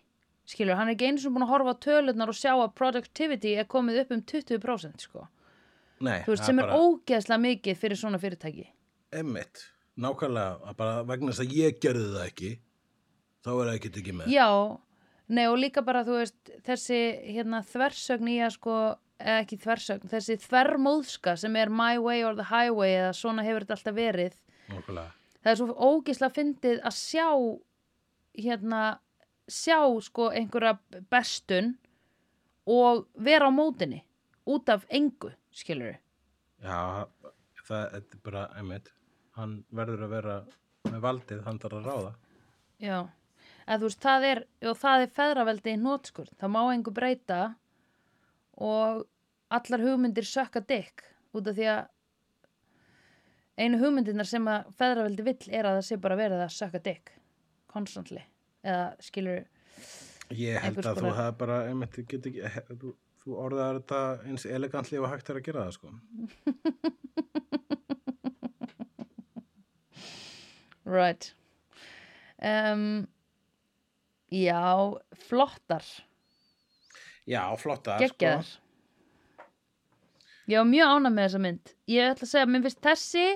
skilur, 0.51 0.77
hann 0.79 0.91
er 0.91 0.97
ekki 0.97 1.11
einu 1.11 1.23
sem 1.23 1.35
búin 1.35 1.45
að 1.47 1.53
horfa 1.53 1.75
á 1.77 1.83
tölurnar 1.85 2.33
og 2.33 2.39
sjá 2.39 2.53
að 2.55 2.73
productivity 2.79 3.55
er 3.61 3.69
komið 3.71 4.03
upp 4.03 4.15
um 4.17 4.23
20% 4.33 5.07
sko, 5.07 5.27
Nei, 6.01 6.23
veist, 6.27 6.45
sem 6.47 6.59
er 6.59 6.67
bara- 6.67 6.79
ógeðslega 6.81 7.41
mikið 7.45 7.77
fyrir 7.77 7.97
svona 8.01 8.19
fyrirtæki. 8.23 8.67
Emmitt, 9.13 9.67
nákvæmlega 10.01 10.75
bara 10.77 11.03
vegna 11.05 11.33
þess 11.33 11.45
að 11.45 11.55
ég 11.59 11.81
gerði 11.81 12.07
það 12.15 12.27
ekki 12.31 12.53
þá 13.45 13.51
er 13.51 13.67
það 13.69 13.75
ekki 13.75 13.91
ekki 14.01 14.15
með. 14.17 14.27
Já, 14.33 14.49
nei 15.29 15.47
og 15.47 15.59
líka 15.59 15.85
bara 15.85 16.05
þú 16.05 16.17
veist 16.21 16.51
þessi 16.65 17.01
hérna 17.35 17.63
þversögn 17.65 18.29
í 18.33 18.39
að 18.47 18.53
sko 18.57 18.77
eða 19.21 19.41
ekki 19.45 19.59
þversögn, 19.61 20.09
þessi 20.09 20.37
þvermóðska 20.41 21.37
sem 21.39 21.57
er 21.57 21.69
my 21.69 21.99
way 21.99 22.25
or 22.25 22.35
the 22.35 22.45
highway 22.49 22.95
eða 22.97 23.13
svona 23.13 23.45
hefur 23.45 23.67
þetta 23.67 23.77
alltaf 23.77 23.95
verið. 23.95 24.35
Nákvæmlega. 24.71 25.13
Það 25.45 25.51
er 25.53 25.57
svo 25.57 25.75
ógislega 25.75 26.35
fyndið 26.37 26.81
að 26.81 26.97
sjá 26.97 27.29
hérna 28.41 28.83
sjá 29.51 29.79
sko 30.01 30.31
einhverja 30.31 30.79
bestun 31.11 31.75
og 32.67 33.07
vera 33.19 33.49
á 33.49 33.53
mótinni 33.53 34.03
út 34.47 34.69
af 34.73 34.85
engu, 34.91 35.33
skilur 35.55 35.97
Já, 36.61 37.07
það 37.67 37.95
er 37.97 38.19
bara 38.25 38.49
emmitt 38.61 38.91
hann 39.39 39.61
verður 39.75 40.05
að 40.07 40.13
vera 40.15 40.37
með 40.91 41.01
valdið 41.05 41.41
hann 41.47 41.61
þarf 41.63 41.79
að 41.79 41.87
ráða. 41.89 42.11
Já, 42.81 42.97
að 43.67 43.83
þú 43.83 43.89
veist, 43.89 44.03
það 44.05 44.27
er, 44.31 44.43
og 44.71 44.77
það 44.81 45.05
er 45.05 45.15
feðraveldi 45.19 45.73
í 45.75 45.81
nótskur, 45.81 46.29
það 46.41 46.53
má 46.57 46.61
engu 46.73 46.95
breyta 46.97 47.41
og 48.61 49.05
allar 49.53 49.85
hugmyndir 49.85 50.29
sökka 50.29 50.63
dykk 50.67 51.05
út 51.37 51.51
af 51.51 51.57
því 51.57 51.69
að 51.75 51.83
einu 53.61 53.81
hugmyndirnar 53.81 54.29
sem 54.29 54.47
að 54.49 54.71
feðraveldi 54.81 55.27
vill 55.27 55.51
er 55.53 55.69
að 55.69 55.81
það 55.81 55.89
sé 55.91 56.01
bara 56.01 56.21
verið 56.21 56.45
að 56.45 56.55
sökka 56.57 56.83
dykk 56.89 57.15
constantly, 57.71 58.25
eða 58.65 58.87
skilur 59.05 59.45
Ég 60.31 60.63
held 60.63 60.85
að 60.87 61.01
þú 61.03 61.11
hefði 61.11 61.39
bara 61.41 61.57
emmitt, 61.67 61.97
þú 61.97 62.03
get 62.11 62.27
ekki 62.31 62.77
þú, 62.79 62.93
þú 63.21 63.37
orðaðar 63.45 63.81
þetta 63.81 64.01
eins 64.29 64.47
elegantli 64.49 65.01
og 65.01 65.11
hægt 65.13 65.31
er 65.31 65.41
að 65.41 65.47
gera 65.49 65.67
það 65.67 65.77
sko. 65.79 65.89
Right. 70.91 71.29
Um, 72.43 73.07
Já, 74.31 74.99
flottar. 75.29 75.85
Já, 77.31 77.45
flotta 77.61 77.95
geggjaðar. 78.01 78.49
Sko 78.49 78.71
ég 80.51 80.59
var 80.59 80.69
mjög 80.69 80.95
ánað 80.95 81.15
með 81.15 81.27
þessa 81.27 81.43
mynd. 81.45 81.73
Ég 81.91 82.11
ætla 82.13 82.27
að 82.27 82.33
segja 82.33 82.47
að 82.47 82.53
mér 82.53 82.65
finnst 82.67 82.83
þessi 82.87 83.27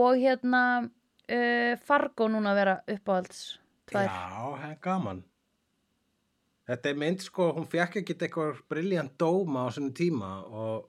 og 0.00 0.18
hérna 0.18 0.62
uh, 0.82 1.74
Fargo 1.84 2.28
núna 2.32 2.54
að 2.54 2.60
vera 2.60 2.74
uppáhalds 2.96 3.42
tvær, 3.90 4.08
Já, 4.08 4.18
það 4.58 4.66
er 4.70 4.78
gaman 4.86 5.22
Þetta 6.64 6.90
er 6.90 7.00
mynd 7.00 7.20
sko, 7.20 7.50
hún 7.58 7.66
fekk 7.68 8.00
ekki 8.00 8.16
eitthvað 8.16 8.62
briljant 8.72 9.18
dóma 9.20 9.66
á 9.66 9.74
sinni 9.74 9.92
tíma 9.96 10.30
og 10.48 10.86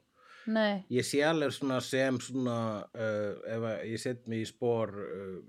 nei, 0.48 0.86
ég 0.94 1.04
sé 1.08 1.20
alveg 1.28 1.52
svona 1.52 1.82
sem 1.84 2.20
svona 2.24 2.60
uh, 2.96 3.34
ef 3.58 3.68
ég 3.90 4.00
set 4.00 4.24
mig 4.32 4.46
í 4.46 4.48
spór 4.48 4.94
uh, 5.04 5.42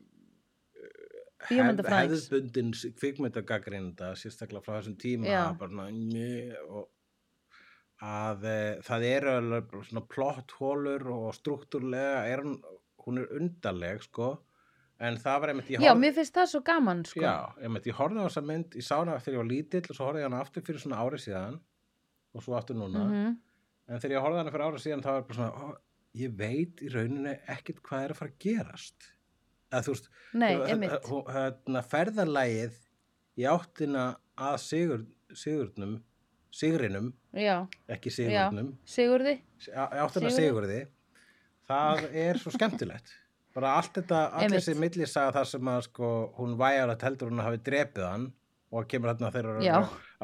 hef, 1.47 1.53
Bíómyndafræðings. 1.53 2.27
hefðbundin 2.27 2.75
kvikmyndagagrinda 2.99 4.11
sérstaklega 4.19 4.67
frá 4.67 4.81
þessum 4.81 4.99
tíma 4.99 5.31
Já. 5.31 5.43
bara 5.61 5.71
svona, 5.71 6.27
og 6.67 6.91
að 8.03 8.49
uh, 8.51 8.83
það 8.89 9.09
eru 9.13 9.37
alveg 9.37 9.79
svona 9.93 10.07
plotthólur 10.11 11.07
og 11.15 11.31
struktúrlega 11.39 12.27
er 12.33 12.43
hún, 12.43 12.59
hún 13.07 13.23
er 13.23 13.31
undarleg 13.39 14.03
sko 14.11 14.35
en 15.01 15.17
það 15.21 15.41
var 15.41 15.49
einmitt 15.53 15.71
ég 15.71 15.81
já, 15.85 15.93
mér 15.95 16.15
finnst 16.17 16.35
það 16.35 16.47
svo 16.53 16.61
gaman 16.65 17.03
sko. 17.05 17.21
Já, 17.21 17.35
einmitt, 17.61 17.87
ég 17.91 17.95
horfði 17.99 18.23
á 18.23 18.27
þessa 18.29 18.43
mynd, 18.49 18.77
ég 18.79 18.87
sá 18.87 18.95
hana 19.01 19.19
þegar 19.21 19.35
ég 19.37 19.43
var 19.43 19.51
lítill 19.51 19.83
og 19.91 19.97
svo 19.99 20.07
horfði 20.09 20.23
ég 20.23 20.29
hana 20.31 20.41
aftur 20.45 20.63
fyrir 20.67 20.81
svona 20.81 21.01
ári 21.05 21.19
síðan 21.21 21.59
og 22.37 22.43
svo 22.47 22.57
aftur 22.59 22.77
núna. 22.79 23.05
Mhm. 23.11 23.37
en 23.89 24.01
þegar 24.03 24.17
ég 24.17 24.23
horfði 24.25 24.39
hana 24.43 24.51
fyrir 24.55 24.67
ári 24.67 24.81
síðan 24.83 25.03
þá 25.05 25.11
var 25.13 25.23
bara 25.29 25.39
svona, 25.39 25.53
ó, 25.53 25.77
ég 26.17 26.33
veit 26.37 26.81
í 26.83 26.89
rauninni 26.95 27.35
ekkit 27.49 27.83
hvað 27.83 28.05
er 28.05 28.11
að 28.15 28.17
fara 28.17 28.31
að 28.31 28.39
gerast. 28.47 29.13
Eða 29.71 29.83
þú 29.85 29.93
veist, 29.95 30.09
hú- 31.11 31.27
hérna 31.35 31.83
ferðalægið 31.93 32.77
í 33.37 33.45
áttina 33.51 34.17
að 34.39 34.57
sigur, 34.65 35.07
sigurnum 35.35 36.03
sigrinum, 36.57 37.13
já, 37.37 37.67
ekki 37.93 38.09
já, 38.09 38.17
sigurnum. 38.17 38.79
Sigurði. 38.89 39.35
Í 39.61 39.75
áttina 39.77 40.31
að 40.31 40.33
Sigurði. 40.33 40.37
sigurði. 40.41 40.87
Það 41.69 42.05
er 42.15 42.39
svo 42.41 42.51
skemmtilegt 42.55 43.13
bara 43.57 43.75
allt 43.81 43.95
þetta, 43.97 44.19
Einmitt. 44.37 44.59
þessi 44.61 44.75
millisaga 44.81 45.33
þar 45.39 45.47
sem 45.55 45.71
að 45.73 45.87
sko, 45.89 46.11
hún 46.37 46.59
væjar 46.61 46.93
að 46.93 47.07
heldur 47.09 47.31
hún 47.33 47.41
hafi 47.45 47.63
drepið 47.65 48.05
hann 48.11 48.27
og 48.77 48.89
kemur 48.91 49.13
þarna 49.15 49.31
þeir 49.33 49.47
eru 49.53 49.63
Já. 49.65 49.77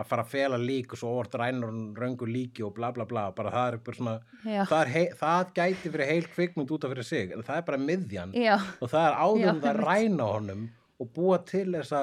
að 0.02 0.08
fara 0.10 0.24
að 0.26 0.32
fela 0.34 0.58
lík 0.60 0.92
og 0.92 1.00
svo 1.00 1.12
orð 1.22 1.36
rænur 1.40 1.70
hún 1.70 1.84
röngu 1.96 2.26
líki 2.28 2.64
og 2.66 2.74
bla 2.76 2.90
bla 2.92 3.06
bla. 3.08 3.22
Bara 3.32 3.52
það 3.54 3.68
er 3.70 3.78
bara 3.86 3.96
svona 4.00 4.14
Já, 4.44 4.64
það, 4.68 4.80
er 4.82 4.90
hei, 4.96 5.04
það 5.22 5.52
gæti 5.56 5.92
verið 5.94 6.10
heil 6.10 6.26
kvikmynd 6.34 6.74
út 6.76 6.84
af 6.84 6.92
fyrir 6.92 7.08
sig 7.08 7.32
en 7.36 7.46
það 7.46 7.60
er 7.62 7.66
bara 7.70 7.80
miðjan. 7.86 8.34
Já, 8.36 8.56
og 8.82 8.92
það 8.92 9.06
er 9.06 9.16
áður 9.22 9.40
Já, 9.46 9.48
en 9.54 9.62
það 9.62 9.70
einmitt. 9.72 9.88
ræna 9.88 10.28
honum 10.34 10.66
og 11.00 11.12
búa 11.16 11.38
til 11.48 11.64
þessa 11.78 12.02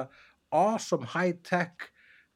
awesome 0.50 1.06
high-tech 1.12 1.86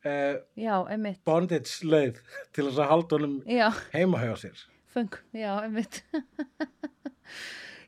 uh, 0.05 0.37
já, 0.61 0.77
einmitt. 0.95 1.25
bondage 1.27 1.81
leið 1.83 2.21
til 2.55 2.69
þess 2.69 2.79
að 2.85 2.93
halda 2.93 3.19
honum 3.19 3.41
Já, 3.51 3.67
heima 3.97 4.23
hjá 4.23 4.37
sér. 4.45 4.63
Feng, 4.95 5.17
já, 5.35 5.51
einmitt 5.65 6.05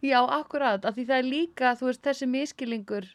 Já, 0.05 0.18
akkurat, 0.20 0.85
af 0.85 0.97
því 0.97 1.06
það 1.09 1.23
er 1.23 1.31
líka, 1.31 1.73
þú 1.78 1.89
veist, 1.90 2.02
þessi 2.05 2.28
miskilingur 2.28 3.09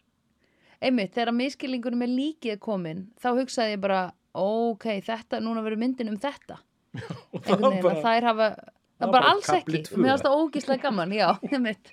einmitt, 0.82 1.14
þegar 1.14 1.36
miskilingurum 1.38 2.02
er 2.06 2.12
líkið 2.12 2.60
komin, 2.64 3.06
þá 3.22 3.30
hugsaði 3.38 3.76
ég 3.76 3.82
bara 3.84 4.04
ok, 4.34 4.88
þetta, 5.06 5.42
núna 5.44 5.64
verður 5.66 5.84
myndin 5.84 6.10
um 6.10 6.20
þetta. 6.22 6.58
Einhvern 6.98 7.68
veginn, 7.78 7.90
að 7.92 8.06
þær 8.06 8.30
hafa 8.32 8.48
það 8.56 8.70
það 9.02 9.10
var 9.10 9.14
bara 9.14 9.18
bara 9.18 9.34
alls 9.34 9.50
ekki, 9.56 9.82
mér 9.98 10.12
finnst 10.12 10.26
það 10.28 10.38
ógíslega 10.38 10.86
gaman 10.86 11.16
já, 11.16 11.28
einmitt. 11.52 11.92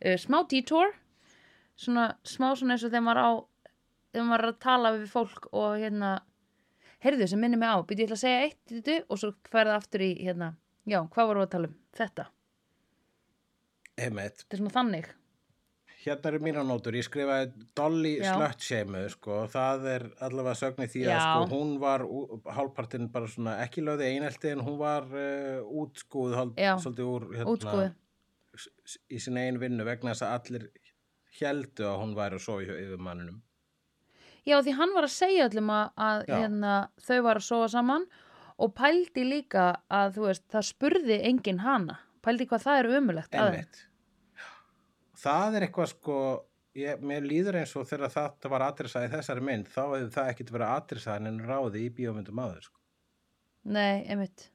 Uh, 0.00 0.16
smá 0.20 0.40
detour 0.48 0.92
svona, 1.80 2.10
smá 2.24 2.50
svona 2.56 2.76
eins 2.76 2.84
og 2.86 2.92
þegar 2.92 3.06
maður 3.06 3.20
á 3.20 3.30
þegar 4.10 4.28
maður 4.30 4.44
er 4.44 4.52
að 4.52 4.60
tala 4.64 4.92
við 4.96 5.10
fólk 5.12 5.48
og 5.52 5.76
hérna 5.80 6.12
heyrðu 7.04 7.28
sem 7.30 7.40
minnir 7.40 7.60
mig 7.60 7.72
á, 7.72 7.76
byrju 7.84 8.04
ég 8.04 8.08
ætla 8.08 8.18
að 8.18 8.24
segja 8.24 8.46
eitt 8.46 8.72
þetta, 8.72 8.96
og 9.08 9.20
svo 9.20 9.32
ferða 9.52 9.76
aftur 9.76 10.04
í 10.04 10.10
hérna 10.20 10.54
já, 10.88 11.00
hvað 11.04 11.30
vorum 11.30 11.42
við 11.42 11.48
að 11.48 11.54
tala 11.54 11.70
um? 11.70 11.76
Þetta, 12.00 12.26
Einmitt. 14.06 14.44
þetta 14.44 14.56
er 14.56 14.62
svona 14.64 14.76
þannig 14.76 15.10
Hérna 16.00 16.30
eru 16.30 16.38
mínar 16.40 16.64
nótur, 16.64 16.94
ég 16.96 17.04
skrifaði 17.04 17.50
Dolly. 17.76 18.14
Slutshameu, 18.24 19.02
sko, 19.12 19.42
það 19.52 19.82
er 19.94 20.04
allavega 20.24 20.54
sögni 20.56 20.86
því 20.88 21.02
að 21.04 21.10
Já. 21.12 21.18
sko, 21.26 21.42
hún 21.50 21.74
var 21.82 22.04
hálfpartinn 22.56 23.10
bara 23.12 23.28
svona 23.28 23.58
ekki 23.66 23.82
lögði 23.84 24.06
einelti 24.14 24.48
en 24.54 24.62
hún 24.64 24.78
var 24.80 25.04
uh, 25.12 25.60
útskúð 25.82 26.38
hálf, 26.38 26.54
Já. 26.56 26.70
svolítið 26.80 27.10
úr 27.10 27.26
hérna, 27.36 27.82
s- 28.56 28.96
í 29.12 29.20
sinna 29.20 29.44
einu 29.44 29.60
vinnu 29.60 29.84
vegna 29.84 30.14
þess 30.14 30.24
að 30.24 30.32
allir 30.38 30.64
heldu 31.42 31.84
að 31.90 32.00
hún 32.00 32.16
væri 32.16 32.40
að 32.40 32.44
sofa 32.46 32.80
yfir 32.80 33.04
manninum. 33.10 33.42
já 34.48 34.56
því 34.64 34.72
hann 34.80 34.94
var 34.96 35.04
að 35.04 35.12
segja 35.18 35.50
öllum 35.50 35.68
að, 35.76 35.92
að 36.00 36.24
hérna, 36.32 36.74
þau 37.04 37.20
var 37.28 37.36
að 37.42 37.48
sofa 37.50 37.68
saman 37.76 38.08
og 38.56 38.72
pældi 38.74 39.28
líka 39.28 39.68
að 39.92 40.16
þú 40.16 40.26
veist, 40.30 40.48
það 40.48 40.64
spurði 40.72 41.20
enginn 41.28 41.60
hana 41.60 42.00
pældi 42.24 42.48
hvað 42.48 42.64
það 42.64 42.78
er 42.80 42.90
umulegt 43.02 43.34
Einmitt. 43.36 43.84
Það 45.20 45.56
er 45.58 45.66
eitthvað 45.66 45.88
sko, 45.92 46.16
ég, 46.78 47.00
mér 47.04 47.26
líður 47.26 47.58
eins 47.60 47.74
og 47.76 47.88
þegar 47.90 48.12
þetta 48.14 48.48
var 48.52 48.64
aðrisað 48.68 49.06
í 49.08 49.12
þessari 49.14 49.44
mynd, 49.44 49.68
þá 49.68 49.80
hefði 49.90 50.10
það 50.14 50.30
ekkert 50.34 50.52
verið 50.54 50.74
aðrisað 50.76 51.26
en 51.30 51.40
ráði 51.50 51.82
í 51.86 51.90
bíómyndum 51.98 52.38
aður, 52.44 52.62
sko. 52.70 52.78
nei, 53.64 54.04
einmitt 54.08 54.48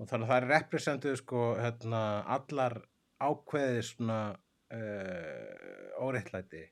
Og 0.00 0.06
þannig 0.08 0.24
að 0.24 0.30
það 0.30 0.38
er 0.42 0.48
representuð 0.54 1.16
sko, 1.20 1.40
hérna, 1.60 1.98
allar 2.36 2.78
ákveði 3.20 3.82
svona 3.84 4.20
uh, 4.72 6.04
óreittlæti. 6.06 6.62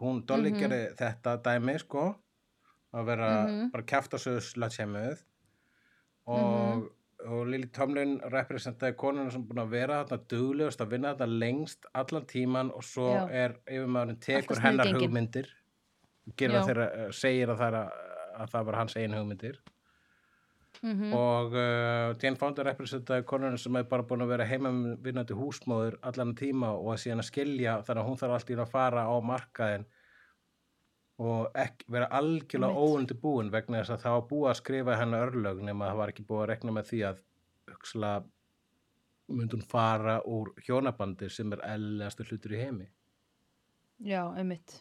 Hún, 0.00 0.24
Dolly 0.26 0.50
Mhm. 0.50 0.58
gerði 0.58 0.80
þetta 0.98 1.36
dæmi, 1.44 1.76
sko, 1.78 2.06
að 2.92 3.04
vera 3.06 3.28
Mhm. 3.46 3.70
bara 3.70 3.84
kæft 3.84 4.14
á 4.14 4.18
sögur 4.18 4.42
slatshemuð 4.42 5.22
og, 6.26 6.90
og 7.28 7.48
Lili 7.50 7.68
Tomlin 7.74 8.14
representaði 8.32 8.96
konuna 8.98 9.32
sem 9.32 9.42
búin 9.46 9.62
að 9.62 9.74
vera 9.74 9.98
þarna 10.04 10.28
duglegust 10.32 10.80
að 10.80 10.94
vinna 10.94 11.14
þarna 11.18 11.40
lengst 11.42 11.88
allan 11.92 12.28
tíman 12.30 12.70
og 12.76 12.86
svo 12.86 13.10
Já. 13.12 13.24
er 13.42 13.56
yfirmaðurinn 13.66 14.22
tekur 14.24 14.62
hennar 14.64 14.92
hugmyndir. 14.94 15.50
Þeirra, 16.30 16.86
uh, 16.86 17.10
segir 17.16 17.50
að 17.50 17.60
það, 17.60 17.76
er, 17.80 18.08
að 18.40 18.54
það 18.54 18.66
var 18.68 18.80
hans 18.80 18.96
eigin 18.96 19.18
hugmyndir. 19.18 19.60
Mm 20.80 21.12
og 21.12 21.52
uh, 21.52 22.14
Jane 22.22 22.38
Fonda 22.40 22.64
representaði 22.64 23.24
konuna 23.28 23.58
sem 23.58 23.74
er 23.76 23.88
bara 23.90 24.04
búin 24.06 24.22
að 24.24 24.30
vera 24.32 24.46
heimavinnandi 24.48 25.34
húsmóður 25.36 25.98
allan 26.06 26.32
tíma 26.38 26.70
og 26.72 26.94
að 26.94 27.02
síðan 27.02 27.20
að 27.20 27.26
skilja 27.28 27.74
þannig 27.84 28.02
að 28.02 28.08
hún 28.08 28.20
þarf 28.20 28.36
alltaf 28.36 28.62
að 28.64 28.70
fara 28.70 29.02
á 29.04 29.14
markaðin 29.20 29.84
og 31.20 31.50
ekki, 31.60 31.84
vera 31.92 32.06
algjörlega 32.16 32.72
Einmitt. 32.72 32.90
óundibúin 32.96 33.50
vegna 33.52 33.80
þess 33.82 33.92
að 33.96 34.04
það 34.06 34.14
var 34.16 34.26
búið 34.30 34.50
að 34.50 34.58
skrifa 34.62 34.94
hennar 35.00 35.26
örlög 35.28 35.58
nema 35.68 35.88
það 35.90 35.98
var 36.00 36.12
ekki 36.14 36.24
búið 36.30 36.42
að 36.44 36.48
rekna 36.54 36.74
með 36.78 36.86
því 36.90 37.00
að 37.10 37.18
hugsla 37.74 38.12
myndi 39.30 39.56
hún 39.58 39.66
fara 39.70 40.14
úr 40.26 40.48
hjónabandi 40.66 41.28
sem 41.30 41.52
er 41.54 41.60
eðlilegastu 41.74 42.24
hlutur 42.30 42.56
í 42.56 42.62
heimi 42.64 42.88
Já, 44.00 44.22
einmitt. 44.32 44.78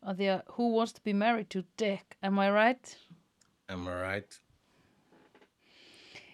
Að 0.00 0.16
því 0.22 0.28
að 0.32 0.38
who 0.56 0.68
wants 0.78 0.94
to 0.96 1.02
be 1.04 1.12
married 1.12 1.50
to 1.52 1.60
Dick, 1.76 2.16
am 2.24 2.38
I 2.40 2.46
right? 2.48 2.94
Am 3.68 3.84
I 3.86 3.96
right? 4.00 4.38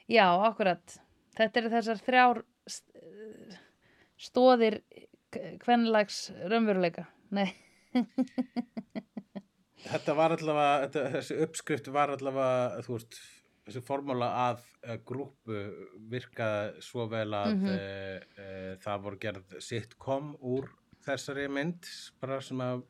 Já, 0.07 0.29
akkurat. 0.47 1.01
Þetta 1.35 1.61
eru 1.65 1.73
þessar 1.73 1.99
þrjár 2.07 2.41
st- 2.71 3.59
stóðir 4.29 4.79
kvenlags 5.65 6.29
raunveruleika. 6.47 7.09
Nei, 7.31 7.49
Þetta 9.87 10.15
var 10.19 10.35
allavega, 10.35 10.87
þetta, 10.87 11.03
þessi 11.17 11.37
uppskrift 11.45 11.89
var 11.95 12.11
allavega, 12.15 12.81
þú 12.87 12.97
veist, 12.97 13.19
þessi 13.67 13.83
formúla 13.87 14.29
að 14.47 14.65
uh, 14.87 14.97
grúpu 15.07 15.61
virkaði 16.11 16.83
svo 16.87 17.07
vel 17.13 17.29
að 17.37 17.53
mm 17.55 17.63
Mhm. 17.67 18.77
það 18.83 19.01
voru 19.05 19.19
gerð 19.23 19.57
sitcom 19.63 20.35
úr 20.41 20.69
þessari 21.07 21.47
mynd, 21.51 21.87
bara 22.21 22.41
sem 22.43 22.59
að 22.63 22.83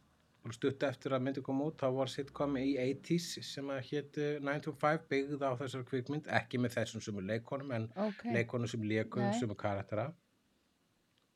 stutt 0.55 0.83
eftir 0.87 1.11
að 1.17 1.25
myndi 1.27 1.43
kom 1.43 1.59
út, 1.65 1.75
þá 1.81 1.89
var 1.97 2.07
sitcom 2.13 2.55
í 2.61 2.77
80s 2.79 3.43
sem 3.45 3.67
að 3.75 3.81
hétu 3.91 4.27
9 4.47 4.61
to 4.63 4.73
5 4.79 5.09
byggð 5.11 5.43
á 5.43 5.51
þessari 5.59 5.89
kvikmynd, 5.91 6.29
ekki 6.39 6.61
með 6.63 6.77
þessum 6.79 7.03
sem 7.03 7.19
er 7.19 7.27
leikonum, 7.33 7.73
en 7.75 7.89
ok. 8.07 8.23
leikonum 8.37 8.71
sem 8.71 8.85
leikum 8.87 9.25
Nei. 9.27 9.35
sem 9.41 9.51
er 9.51 9.59
karaktera. 9.59 10.07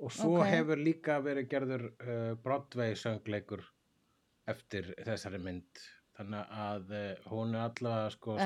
Og 0.00 0.12
svo 0.16 0.38
Ok. 0.40 0.46
hefur 0.48 0.80
líka 0.80 1.18
verið 1.20 1.48
gerður 1.52 1.82
uh, 1.90 2.34
Broadway 2.40 2.94
söngleikur 2.96 3.60
eftir 4.48 4.94
þessari 5.04 5.38
mynd. 5.44 5.82
Þannig 6.16 6.54
að 6.62 6.90
uh, 6.96 7.28
hún 7.32 7.54
er 7.54 7.66
allavega 7.66 8.10
sko 8.14 8.36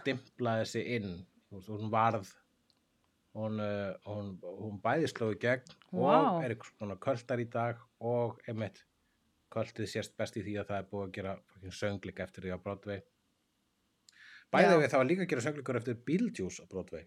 stimplaði 0.00 0.66
sig 0.70 0.88
inn. 0.98 1.12
Veist, 1.50 1.68
Hún 1.70 1.90
varð, 1.92 2.30
hún, 3.34 3.58
uh, 3.62 3.94
hún, 4.06 4.30
hún 4.42 4.78
bæði 4.82 5.10
slóði 5.10 5.38
gegn 5.42 5.74
Vá. 5.90 6.14
og 6.38 6.44
er 6.46 6.54
svona 6.70 6.96
kvöldar 7.02 7.42
í 7.42 7.48
dag 7.50 7.82
og 8.00 8.40
einmitt 8.50 8.84
kvöldið 9.54 9.86
sést 9.90 10.16
best 10.18 10.38
í 10.38 10.42
því 10.46 10.56
að 10.62 10.70
það 10.70 10.78
er 10.80 10.88
búið 10.90 11.04
að 11.08 11.12
gera 11.18 11.34
söngleik 11.80 12.22
eftir 12.24 12.46
því 12.46 12.54
á 12.54 12.58
Broadway. 12.64 13.02
Bæði 14.54 14.70
Já. 14.70 14.78
við 14.78 14.88
það 14.94 14.98
var 15.02 15.10
líka 15.10 15.22
að 15.26 15.30
gera 15.34 15.44
söngleikur 15.48 15.78
eftir 15.82 16.00
Beetlejuice 16.06 16.62
á 16.62 16.66
Broadway. 16.70 17.04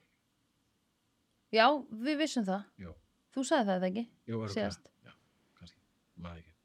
já, 1.56 1.68
við 2.04 2.18
vissum 2.24 2.44
það. 2.48 2.64
Jú. 2.84 2.94
Þú 3.36 3.44
sagði 3.48 3.74
það 3.74 3.88
ekki? 3.90 4.06
Jú. 4.32 4.40
Síðast. 4.54 4.88
Já, 5.06 5.14
kannski, 5.60 5.82
maður 6.24 6.40
ekki. 6.44 6.56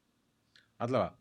Allavega, 0.83 1.13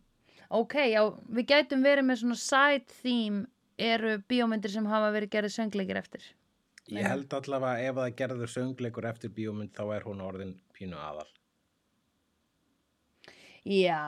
Ok, 0.52 0.74
já, 0.92 1.00
við 1.32 1.46
gætum 1.48 1.84
verið 1.86 2.04
með 2.10 2.18
svona 2.20 2.36
side 2.42 2.96
theme 3.02 3.46
eru 3.80 4.18
bíómyndir 4.28 4.74
sem 4.74 4.88
hafa 4.92 5.12
verið 5.16 5.32
gerðið 5.32 5.54
söngleikir 5.56 6.00
eftir. 6.02 6.26
ég 6.92 7.08
held 7.08 7.32
allavega 7.34 7.86
ef 7.88 7.96
það 7.96 8.16
gerður 8.20 8.52
söngleikur 8.52 9.08
eftir 9.08 9.32
bíómynd 9.32 9.72
þá 9.78 9.84
er 9.96 10.04
hún 10.10 10.20
orðin 10.26 10.52
pínu 10.76 11.00
aðal. 11.00 11.28
Já, 13.64 14.02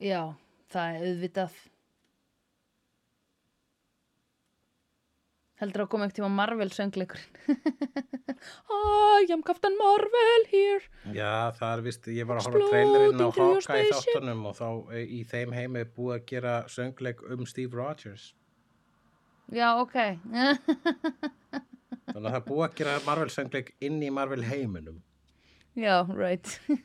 já, 0.00 0.22
það 0.70 0.96
er 0.96 1.06
auðvitað. 1.10 1.60
Heldur 5.60 5.82
að 5.84 5.90
koma 5.92 6.06
ekkert 6.06 6.16
tíma 6.22 6.30
Marvel 6.32 6.70
söngleikurinn. 6.72 7.34
I 9.20 9.26
am 9.34 9.42
Captain 9.44 9.74
Marvel 9.76 10.46
here. 10.48 10.80
Já, 11.12 11.52
það 11.58 11.72
er 11.74 11.80
vist, 11.84 12.06
ég 12.16 12.24
var 12.28 12.36
að 12.40 12.46
horfa 12.48 12.68
trailerinn 12.70 13.20
á 13.20 13.28
Hawkeye 13.28 13.64
spaceship. 13.66 14.14
þáttunum 14.14 14.46
og 14.48 14.54
þá 14.56 14.68
e, 14.96 14.98
í 15.04 15.20
þeim 15.28 15.52
heimi 15.52 15.82
er 15.82 15.90
búið 15.96 16.14
að 16.16 16.24
gera 16.32 16.54
söngleik 16.72 17.20
um 17.28 17.44
Steve 17.48 17.72
Rogers. 17.76 18.24
Já, 19.52 19.68
ok. 19.82 19.96
Þannig 22.10 22.16
að 22.16 22.30
það 22.30 22.40
er 22.40 22.46
búið 22.48 22.64
að 22.64 22.78
gera 22.80 22.96
Marvel 23.04 23.30
söngleik 23.36 23.68
inn 23.84 24.00
í 24.00 24.08
Marvel 24.14 24.44
heiminum. 24.48 24.98
já, 25.76 26.00
right. 26.08 26.48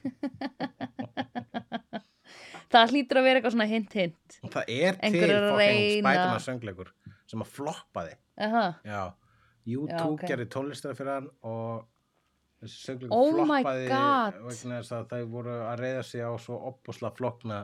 það 2.76 2.92
hlýtur 2.92 3.18
að 3.22 3.28
vera 3.30 3.38
eitthvað 3.40 3.56
svona 3.56 3.72
hint 3.72 3.92
hint. 3.96 4.40
Og 4.44 4.52
það 4.52 4.64
er 4.76 4.92
til 5.00 5.08
Einhver 5.08 5.30
er 5.30 5.36
að 5.40 5.48
fucking 5.54 5.64
reyna. 5.64 6.04
Spiderman 6.04 6.46
söngleikur 6.50 6.90
sem 7.32 7.40
að 7.46 7.50
floppaði. 7.56 8.16
Aha. 8.38 8.66
Já, 8.84 9.02
U2 9.66 9.90
Já, 9.90 10.02
ok. 10.10 10.26
gerði 10.28 10.48
tónlistar 10.52 10.98
fyrir 10.98 11.14
hann 11.16 11.30
og 11.48 11.86
þessi 12.62 12.82
söngleikur 12.84 13.16
Oh 13.16 13.32
floppaði 13.32 13.88
vegna 14.50 14.82
þess 14.82 14.94
að 14.98 15.08
þau 15.14 15.32
voru 15.32 15.56
að 15.64 15.82
reyða 15.84 16.04
sig 16.10 16.26
á 16.26 16.32
svo 16.42 16.60
opbúsla 16.70 17.12
flokna 17.16 17.64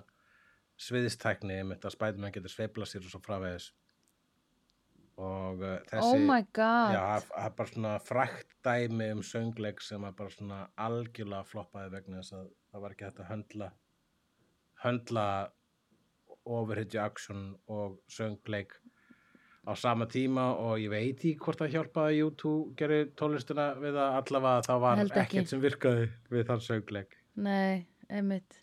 sviðistækni 0.81 1.59
einmitt 1.61 1.85
að 1.85 1.95
Spiderman 1.95 2.33
getur 2.33 2.53
sveifla 2.53 2.87
sér 2.89 3.05
og 3.05 3.13
svo 3.13 3.21
framvegis 3.25 3.69
og 5.21 5.61
uh, 5.61 5.77
þessi 5.91 6.17
Oh 6.17 6.23
my 6.25 6.41
god. 6.55 6.95
já, 6.95 7.01
það 7.03 7.25
það 7.29 7.45
er 7.45 7.55
bara 7.59 7.71
svona 7.73 7.93
frækt 8.07 8.55
dæmi 8.65 9.09
um 9.13 9.23
söngleik 9.27 9.83
sem 9.85 10.05
að 10.07 10.17
bara 10.21 10.33
svona 10.33 10.59
algjörlega 10.87 11.49
floppaði 11.51 11.93
vegna 11.97 12.21
þess 12.21 12.37
að 12.39 12.47
það 12.71 12.85
var 12.85 12.95
ekki 12.95 13.07
hægt 13.09 13.21
að 13.21 13.31
höndla 13.33 13.71
höndla 14.85 15.25
overhitju 16.57 17.01
action 17.03 17.43
og 17.69 17.99
söngleik 18.09 18.73
á 19.61 19.71
sama 19.77 20.07
tíma 20.09 20.47
og 20.57 20.79
ég 20.81 20.89
veit 20.91 21.19
ekki 21.19 21.35
hvort 21.43 21.61
það 21.61 21.75
hjálpaði 21.75 22.23
U2 22.27 22.53
gerir 22.79 23.11
tónlistina 23.19 23.67
við 23.81 23.99
að 24.01 24.17
allavega 24.21 24.65
það 24.67 24.81
var 24.85 25.03
ekki. 25.03 25.21
ekkert 25.25 25.53
sem 25.53 25.61
virkaði 25.61 26.09
við 26.33 26.47
þann 26.49 26.65
söngleik 26.65 27.15
Nei, 27.41 27.85
einmitt. 28.11 28.57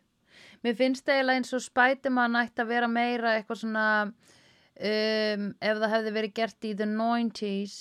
Mér 0.62 0.74
finnst 0.76 1.08
eiginlega 1.08 1.40
eins 1.40 1.54
og 1.56 1.62
Spiderman 1.64 2.36
ætti 2.36 2.60
að 2.62 2.72
vera 2.74 2.90
meira 2.90 3.36
eitthvað 3.38 3.62
svona 3.62 3.86
um, 4.08 5.48
ef 5.56 5.80
það 5.80 5.94
hefði 5.94 6.14
verið 6.18 6.36
gert 6.36 6.68
í 6.68 6.74
the 6.76 6.88
90s 6.90 7.78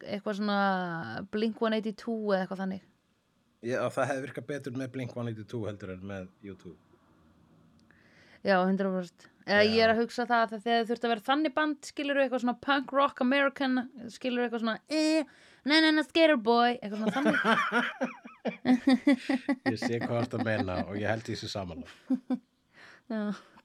eitthvað 0.00 0.40
svona 0.40 0.58
Blink 1.34 1.60
182 1.60 2.16
eða 2.32 2.40
eitthvað 2.40 2.62
þannig. 2.64 2.86
Já, 3.64 3.78
það 3.88 4.10
hefði 4.10 4.24
virkað 4.26 4.46
betur 4.50 4.74
með 4.76 4.90
Blink-182 4.94 5.60
heldur 5.68 5.92
en 5.94 6.02
með 6.08 6.26
U2 6.52 6.72
Já, 8.44 8.58
100%. 8.60 9.30
Eða 9.44 9.60
Já. 9.64 9.68
ég 9.74 9.80
er 9.84 9.90
að 9.92 9.98
hugsa 10.02 10.24
það 10.28 10.42
að 10.44 10.62
þegar 10.64 10.86
þurft 10.88 11.04
að 11.04 11.10
vera 11.12 11.26
þannig 11.28 11.52
band 11.56 11.78
skilur 11.88 12.20
eitthvað 12.22 12.42
svona 12.44 12.60
punk 12.64 12.88
rock 12.96 13.16
American 13.24 13.72
skilur 14.12 14.42
eitthvað 14.46 14.62
svona 14.62 14.78
eh, 14.88 15.22
na 15.68 15.74
na 15.84 15.90
na 15.92 16.02
skater 16.06 16.38
boy 16.40 16.70
eitthvað 16.78 17.00
svona 17.00 17.16
þannig. 17.16 17.38
Ég 19.72 19.78
sé 19.80 19.94
hvað 20.00 20.28
það 20.34 20.42
meina 20.48 20.74
og 20.84 20.94
ég 21.00 21.08
held 21.08 21.24
því 21.24 21.34
sér 21.40 21.50
saman 21.54 21.80
Já. 23.08 23.22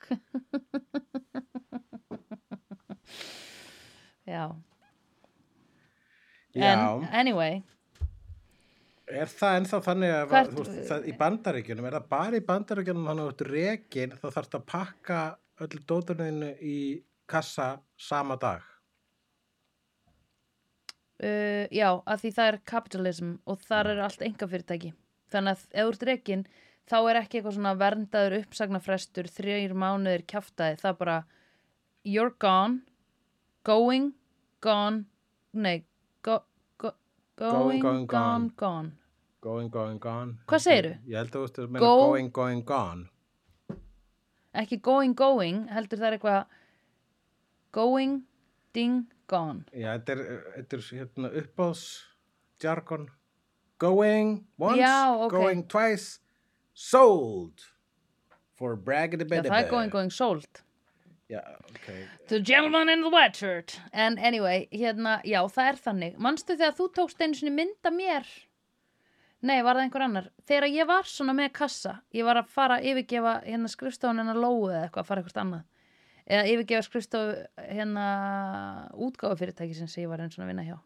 Já. 4.29 4.43
Já, 6.53 6.73
En 6.73 6.79
anyway, 7.13 7.63
er 9.09 9.29
það 9.33 9.59
ennþá 9.59 9.81
þannig 9.89 10.15
að 10.15 10.25
Hvert- 10.33 10.51
þú 10.53 10.63
veist, 10.63 10.81
það, 10.89 11.05
í 11.09 11.13
bandaríkjunum, 11.19 11.85
er 11.89 11.97
það 11.99 12.09
bara 12.15 12.39
í 12.39 12.47
bandaríkjunum 12.49 13.07
þannig 13.09 13.23
að 13.23 13.29
þú 13.29 13.35
ert 13.35 13.53
rekin 13.53 14.17
þá 14.17 14.27
þarfst 14.29 14.57
að 14.59 14.67
pakka 14.73 15.21
öllu 15.59 15.85
dóturinu 15.89 16.51
í 16.61 16.77
kassa 17.29 17.71
sama 17.97 18.37
dag 18.39 18.63
uh, 21.23 21.65
já, 21.71 21.89
að 22.05 22.23
því 22.23 22.31
það 22.37 22.51
er 22.51 22.59
capitalism 22.71 23.35
og 23.49 23.63
þar 23.65 23.93
eru 23.93 24.05
allt 24.05 24.25
enga 24.25 24.49
fyrirtæki. 24.49 24.93
Þannig 25.29 25.55
að 25.55 25.65
ef 25.65 25.87
þú 25.89 25.93
ert 25.93 26.05
rekin, 26.09 26.45
þá 26.89 26.97
er 27.01 27.19
ekki 27.21 27.39
eitthvað 27.39 27.57
svona 27.57 27.75
verndaður 27.79 28.37
uppsagnarfrestur, 28.39 29.29
þrjir 29.35 29.75
mánuðir 29.77 30.25
kjaftaði, 30.29 30.79
það 30.81 30.91
er 30.93 30.99
bara 31.03 31.17
you're 32.07 32.33
gone, 32.41 32.79
going, 33.67 34.13
gone, 34.63 35.03
nei, 35.53 35.83
go, 36.25 36.39
go, 36.81 36.95
going, 37.37 37.83
going, 37.83 38.07
gone, 38.07 38.07
gone. 38.07 38.49
gone. 38.57 38.95
Going, 39.41 39.69
going, 39.71 39.99
gone. 40.03 40.33
Hvað 40.51 40.63
segirðu? 40.65 40.95
Ég 41.07 41.15
held 41.21 41.29
að 41.29 41.35
þú 41.37 41.41
veist 41.45 41.59
að 41.63 41.69
meina 41.69 41.85
Go- 41.85 41.99
going, 42.09 42.31
going, 42.35 42.63
gone. 42.67 43.05
Ekki 44.59 44.79
going, 44.83 45.13
going, 45.15 45.61
heldur 45.71 46.01
það 46.01 46.07
er 46.09 46.17
eitthvað 46.17 46.57
going, 47.77 48.17
ding, 48.75 48.97
gone. 49.31 49.63
Já, 49.71 49.93
þetta 49.95 50.15
er, 50.17 50.23
þetta 50.57 50.79
er 50.79 50.87
hérna 50.97 51.31
uppáðs 51.43 51.83
jargon. 52.63 53.07
Going 53.79 54.33
once, 54.59 54.81
Já, 54.81 55.15
ok. 55.15 55.31
going 55.31 55.63
twice 55.71 56.19
Sold. 56.73 57.63
For 58.55 58.75
braggity 58.75 59.23
Já, 59.23 59.41
það 59.43 59.61
er 59.63 59.69
going, 59.69 59.89
going, 59.91 60.11
sold. 60.11 60.61
Já, 61.29 61.39
ok. 61.69 61.87
The 62.27 62.39
gentleman 62.41 62.89
in 62.89 63.01
the 63.01 63.09
white 63.09 63.35
shirt. 63.35 63.79
En 63.93 64.17
anyway, 64.17 64.67
hérna, 64.71 65.21
já, 65.23 65.39
það 65.47 65.67
er 65.71 65.79
þannig. 65.85 66.15
Manstu 66.17 66.55
þegar 66.57 66.75
þú 66.75 66.87
tókst 66.97 67.21
einu 67.23 67.39
sinni 67.39 67.53
mynda 67.55 67.91
mér 67.93 68.27
Nei, 69.41 69.61
var 69.63 69.77
það 69.77 69.85
einhver 69.85 70.03
annar? 70.03 70.25
Þegar 70.49 70.65
ég 70.73 70.87
var 70.89 71.07
svona 71.07 71.31
með 71.37 71.53
kassa 71.55 71.93
Ég 72.11 72.25
var 72.27 72.41
að 72.41 72.49
fara 72.51 72.75
að 72.79 72.89
yfirgefa 72.91 73.33
hérna 73.45 73.69
skrifstofun 73.71 74.19
hennar 74.19 74.35
lóu 74.35 74.65
eða 74.67 74.81
eitthvað, 74.87 75.03
að 75.05 75.07
fara 75.07 75.23
eitthvað 75.23 75.43
annað. 75.45 75.63
Eða 76.29 76.49
yfirgefa 76.51 76.85
skrifstofu 76.85 77.37
hérna 77.69 78.03
útgáfufyrirtæki 79.07 79.77
sem 79.79 79.87
ég 80.03 80.09
var 80.11 80.21
einn 80.21 80.33
svona 80.33 80.45
að 80.45 80.51
vinna 80.51 80.65
hjá. 80.67 80.77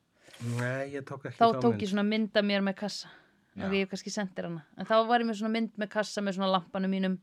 Nei, 0.60 0.94
ég 0.94 1.04
tók 1.08 1.26
ekki 1.26 1.38
Þá 1.40 1.44
þá 1.48 1.60
tók 1.64 1.74
mynd. 1.74 1.82
ég 1.84 1.90
svona 1.92 2.06
mynda 2.08 2.44
mér 2.46 2.64
með 2.64 2.78
kassa 2.84 3.10
og 3.58 3.74
ég 3.76 3.90
kannski 3.92 4.14
sendir 4.14 4.48
hana. 4.48 4.64
En 4.78 4.88
þá 4.90 4.96
var 5.10 5.20
ég 5.24 5.28
með 5.30 5.40
svona 5.42 5.54
mynd 5.58 5.74
með 5.82 5.90
kassa 5.98 6.24
með 6.26 6.38
svona 6.38 6.52
lampanum 6.54 6.94
mínum 6.94 7.18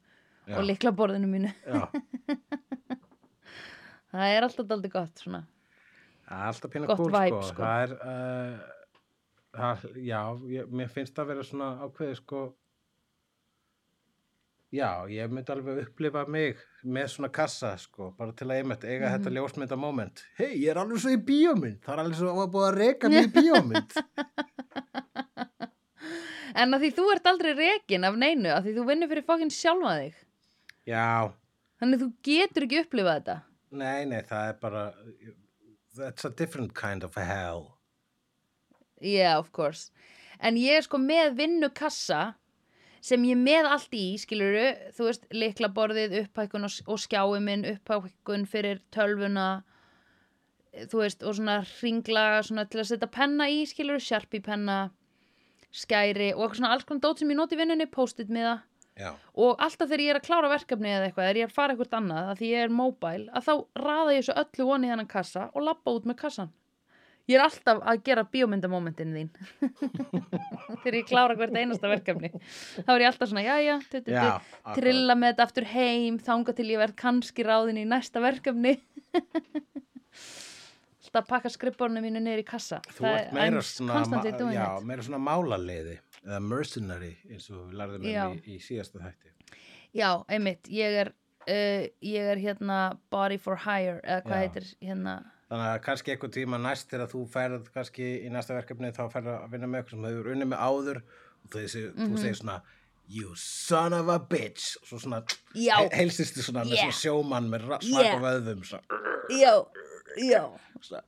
Já. 0.51 0.57
og 0.59 0.67
liklaborðinu 0.67 1.31
mínu. 1.31 1.55
Það 4.11 4.35
er 4.35 4.43
alltaf 4.47 4.67
daldið 4.67 4.93
gott 4.95 5.23
svona. 5.23 5.45
Alltaf 6.31 6.73
Gott 6.75 6.99
kúl 6.99 7.11
vibe, 7.15 7.41
sko. 7.47 7.63
Það 9.57 9.85
Já, 10.07 10.21
ég, 10.47 10.69
mér 10.71 10.89
finnst 10.93 11.15
það 11.17 11.25
að 11.25 11.31
vera 11.35 11.45
svona 11.49 11.71
ákveði 11.87 12.17
sko 12.21 12.43
Já, 14.71 14.91
ég 15.11 15.33
myndi 15.35 15.51
alveg 15.51 15.81
upplifa 15.83 16.23
mig 16.31 16.61
með 16.87 17.09
svona 17.11 17.31
kassa 17.35 17.73
sko, 17.83 18.13
bara 18.15 18.31
til 18.39 18.47
að 18.47 18.61
einmitt 18.61 18.85
eiga 18.87 19.09
Mhm. 19.09 19.17
þetta 19.17 19.33
ljósmynda 19.35 19.77
moment. 19.77 20.23
Hei, 20.39 20.53
ég 20.63 20.71
er 20.71 20.79
alveg 20.79 21.01
svo 21.03 21.11
í 21.11 21.19
bíómynd 21.19 21.81
Það 21.83 21.93
er 21.97 22.03
alveg 22.05 22.19
svo 22.21 22.35
að 22.45 22.53
búið 22.55 22.69
að 22.69 22.79
reka 22.79 23.09
mig 23.11 23.27
í 23.27 23.33
bíómynd 23.35 23.91
En 26.61 26.75
að 26.75 26.81
því 26.85 26.91
þú 26.97 27.05
ert 27.15 27.27
aldrei 27.31 27.53
rekin 27.59 28.05
af 28.05 28.17
neinu 28.19 28.51
að 28.55 28.65
því 28.69 28.73
þú 28.79 28.85
vinnur 28.89 29.09
fyrir 29.11 29.27
fokkin 29.27 29.51
sjálfa 29.55 29.93
þig. 30.01 30.15
Já, 30.91 31.33
Þannig 31.81 32.01
þú 32.03 32.09
getur 32.27 32.65
ekki 32.67 32.81
upplifað 32.85 33.19
þetta. 33.21 33.37
Nei, 33.71 34.05
nei, 34.11 34.23
það 34.29 34.49
er 34.51 34.57
bara 34.63 34.83
That's 35.97 36.25
a 36.25 36.31
different 36.31 36.75
kind 36.75 37.03
of 37.07 37.15
hell 37.19 37.71
Yeah, 39.01 39.39
of 39.39 39.51
course. 39.53 39.91
En 40.41 40.57
ég 40.57 40.81
er 40.81 40.85
sko 40.87 41.01
með 41.01 41.35
vinnukassa 41.41 42.35
sem 43.05 43.23
ég 43.25 43.39
með 43.41 43.69
allt 43.73 43.97
í, 43.97 44.05
skiluru 44.21 44.67
þú 44.97 45.09
veist, 45.09 45.27
liklaborðið, 45.33 46.17
upphækkun 46.25 46.69
og, 46.69 46.79
og 46.87 47.01
skjái 47.01 47.41
minn, 47.45 47.67
upphækkun 47.75 48.47
fyrir 48.49 48.81
tölvuna 48.93 49.63
þú 50.91 51.03
veist, 51.03 51.25
og 51.25 51.37
svona 51.37 51.61
ringlaga 51.81 52.43
svona 52.47 52.67
til 52.71 52.83
að 52.83 52.91
setja 52.93 53.11
penna 53.13 53.49
í, 53.51 53.65
skiluru, 53.69 54.03
sharpie 54.05 54.45
penna 54.45 54.91
skæri 55.71 56.33
og 56.35 56.57
svona 56.57 56.75
alls 56.75 56.87
konar 56.87 57.05
dót 57.05 57.23
sem 57.23 57.31
ég 57.31 57.39
noti 57.39 57.59
vinnunni, 57.59 57.89
post-it 57.91 58.31
miða. 58.33 58.61
Já, 58.99 59.15
og 59.39 59.61
alltaf 59.63 59.89
þegar 59.89 60.03
ég 60.03 60.13
er 60.13 60.19
að 60.19 60.25
klára 60.27 60.49
verkefni 60.51 60.91
eða 60.91 61.07
eitthvað, 61.07 61.25
þegar 61.25 61.39
ég 61.39 61.47
er 61.47 61.51
að 61.51 61.57
fara 61.57 61.73
eitthvað 61.73 61.95
annað 61.97 62.27
að 62.31 62.41
því 62.41 62.49
ég 62.51 62.65
er 62.65 62.73
mobile, 62.75 63.29
að 63.33 63.47
þá 63.47 63.53
raða 63.81 64.17
ég 64.17 64.27
svo 64.27 64.35
öllu 64.43 64.67
voni 64.67 64.89
í 64.89 64.91
þennan 64.91 65.09
kassa 65.09 65.47
og 65.55 65.65
lappa 65.65 65.95
út 65.95 66.09
með 66.11 66.19
kassan 66.21 66.51
ég 67.31 67.39
er 67.39 67.45
alltaf 67.47 67.81
að 67.93 68.03
gera 68.09 68.27
bíómyndamomentin 68.35 69.15
þín 69.17 69.31
þegar 70.83 70.99
ég 70.99 71.09
klára 71.09 71.39
hvert 71.39 71.57
einasta 71.57 71.91
verkefni 71.91 72.33
þá 72.35 72.91
er 72.97 73.05
ég 73.05 73.11
alltaf 73.13 73.31
svona, 73.31 73.47
jæja 73.47 73.79
tu, 73.87 73.99
tu, 73.99 74.05
tu, 74.09 74.17
já 74.17 74.27
akkurat. 74.35 74.75
trilla 74.81 75.17
með 75.19 75.35
þetta 75.35 75.49
aftur 75.49 75.71
heim 75.73 76.21
þanga 76.31 76.57
til 76.59 76.69
ég 76.73 76.83
verð 76.83 76.99
kannski 77.05 77.47
ráðin 77.47 77.81
í 77.83 77.87
næsta 77.89 78.23
verkefni 78.25 78.77
alltaf 81.11 81.25
að 81.25 81.31
pakka 81.31 81.51
skrifborinu 81.51 82.03
mínu 82.05 82.23
niður 82.23 82.43
í 82.43 82.47
kassa 82.47 82.81
Þú 82.95 83.07
ert 83.11 83.33
meira 83.35 83.59
I'm 83.59 83.67
svona, 83.67 83.97
constantly 83.99 84.33
doing 84.39 84.55
já, 84.55 84.67
it 84.79 84.87
meira 84.87 85.03
svona 85.03 85.21
málaliði 85.25 85.97
eða 86.25 86.41
mercenary 86.45 87.15
eins 87.31 87.49
og 87.51 87.67
við 87.71 87.81
lærðum 87.81 88.07
Já. 88.07 88.23
um 88.29 88.37
í, 88.37 88.55
í 88.55 88.61
síðasta 88.63 89.01
þætti. 89.01 89.33
Já, 89.97 90.11
einmitt, 90.31 90.69
ég 90.71 90.99
er 91.03 91.11
uh, 91.11 91.87
ég 92.05 92.31
er 92.35 92.43
hérna 92.43 92.81
body 93.11 93.39
for 93.41 93.59
hire 93.65 93.99
eða 94.05 94.23
hvað 94.27 94.37
Já. 94.37 94.45
heitir 94.45 94.69
hérna 94.87 95.17
Þannig 95.51 95.67
að 95.67 95.81
kannski 95.83 96.13
eitthvað 96.15 96.35
tíma 96.37 96.59
næst 96.63 96.91
þegar 96.93 97.09
þú 97.11 97.21
ferð 97.33 97.71
kannski 97.75 98.05
í 98.27 98.29
næsta 98.31 98.55
verkefni 98.55 98.93
þá 98.95 99.03
ferð 99.11 99.31
að 99.35 99.49
vinna 99.51 99.67
með 99.67 99.81
eitthvað 99.81 99.91
sem 99.91 100.05
þú 100.05 100.11
hefur 100.13 100.29
unnið 100.35 100.49
með 100.53 100.61
áður 100.69 101.01
og 101.01 101.51
þú, 101.51 101.63
mm 101.65 101.97
Mhm. 101.97 102.13
þú 102.15 102.19
segir 102.23 102.37
svona 102.43 102.61
You 103.13 103.35
son 103.35 103.93
of 103.93 104.07
a 104.09 104.21
bitch. 104.21 104.77
Og 104.83 104.87
svo 104.87 104.99
svona 105.03 105.25
Já. 105.57 105.77
he- 105.83 105.97
heilsistu 105.97 106.43
svona 106.47 106.63
með 106.63 106.75
Yeah. 106.77 106.91
svona 106.93 107.01
sjómann 107.03 107.49
með 107.51 107.65
svaka 107.83 108.05
Yeah. 108.05 108.21
vöðum 108.23 108.63
Já, 109.31 109.67
já. 110.17 110.45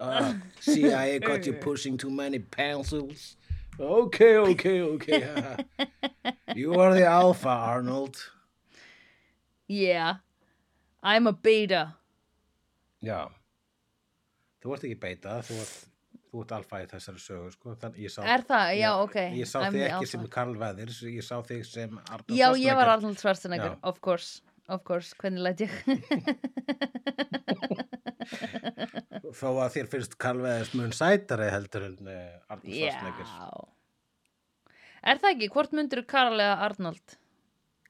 Uh, 0.00 0.34
CIA 0.60 1.18
got 1.20 1.46
you 1.46 1.52
pushing 1.52 1.96
too 1.96 2.10
many 2.10 2.40
pencils. 2.40 3.36
Okay, 3.78 4.36
okay, 4.36 4.80
okay. 4.82 5.56
You 6.56 6.74
are 6.80 6.92
the 6.94 7.06
alpha 7.06 7.48
Arnold. 7.48 8.16
Yeah. 9.68 10.16
I'm 11.02 11.26
a 11.28 11.32
beta. 11.32 11.94
Já 13.02 13.30
Þú 14.62 14.74
ert 14.76 14.84
ekki 14.86 14.98
beita 15.02 15.36
þú 15.42 15.56
ert, 15.62 15.72
þú 16.30 16.42
ert 16.44 16.52
alfa 16.58 16.78
í 16.84 16.86
þessari 16.92 17.20
sögu 17.24 17.50
sko. 17.56 17.74
Ég 17.98 18.12
sá, 18.14 18.20
Er 18.22 18.44
það? 18.46 18.66
Já, 18.78 18.90
ok 19.02 19.16
Ég 19.40 19.48
sá 19.50 19.58
I'm 19.64 19.74
þig 19.74 19.82
ekki 19.88 19.96
alpha. 19.98 20.10
sem 20.12 20.28
Karl 20.36 20.54
Veðir 20.62 20.94
ég 21.10 21.26
sá 21.26 21.36
þig 21.48 21.64
sem 21.66 21.98
Arnold 22.06 22.36
Já, 22.38 22.48
ég 22.54 22.78
var 22.78 22.86
Schwarzenegger. 22.86 22.92
Arnold 22.96 23.18
Schwarzenegger, 23.24 23.74
Já. 23.74 23.78
of 23.92 24.00
course 24.00 24.30
Of 24.72 24.84
course, 24.86 25.10
hvernig 25.18 25.42
læt 25.42 25.60
ég 25.66 25.72
Þó 29.32 29.48
að 29.64 29.72
þér 29.76 29.88
finnst 29.92 30.14
Karl 30.20 30.42
Veðirs 30.44 30.72
mun 30.78 30.92
sætari 30.96 31.48
heldur 31.52 31.86
en 31.88 31.98
uh, 32.06 32.52
Arnold 32.52 32.68
Já 32.70 32.92
Schwarzenegger 32.94 33.28
Er 35.02 35.18
það 35.18 35.32
ekki? 35.34 35.48
Hvort 35.50 35.72
myndur 35.74 36.04
Karl 36.06 36.38
eða 36.38 36.58
Arnold? 36.68 37.16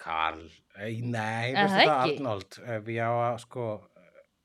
Karl, 0.03 0.47
Ei, 0.81 0.97
nei, 1.05 1.53
veistu 1.53 1.77
það? 1.77 1.91
Arnold 2.07 2.57
ef 2.79 2.89
ég 2.91 3.05
á 3.05 3.13
að 3.29 3.37
sko 3.45 3.67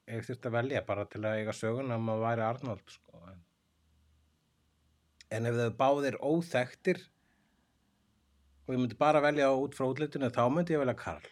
ef 0.07 0.29
þurfti 0.29 0.49
að 0.49 0.57
velja 0.57 0.83
bara 0.87 1.05
til 1.11 1.23
að 1.25 1.41
eiga 1.41 1.55
sögun 1.55 1.93
að 1.93 2.05
maður 2.07 2.25
væri 2.25 2.45
Arnold 2.47 2.95
sko 2.95 3.21
en, 3.27 3.41
ef 5.49 5.59
þau 5.59 5.71
báðir 5.81 6.19
óþektir 6.23 7.01
og 8.67 8.75
ég 8.75 8.81
myndi 8.81 8.99
bara 8.99 9.23
velja 9.23 9.51
út 9.55 9.75
frá 9.75 9.87
útlitinu 9.89 10.31
þá 10.31 10.45
myndi 10.51 10.77
ég 10.77 10.83
velja 10.83 10.97
Karl 10.99 11.27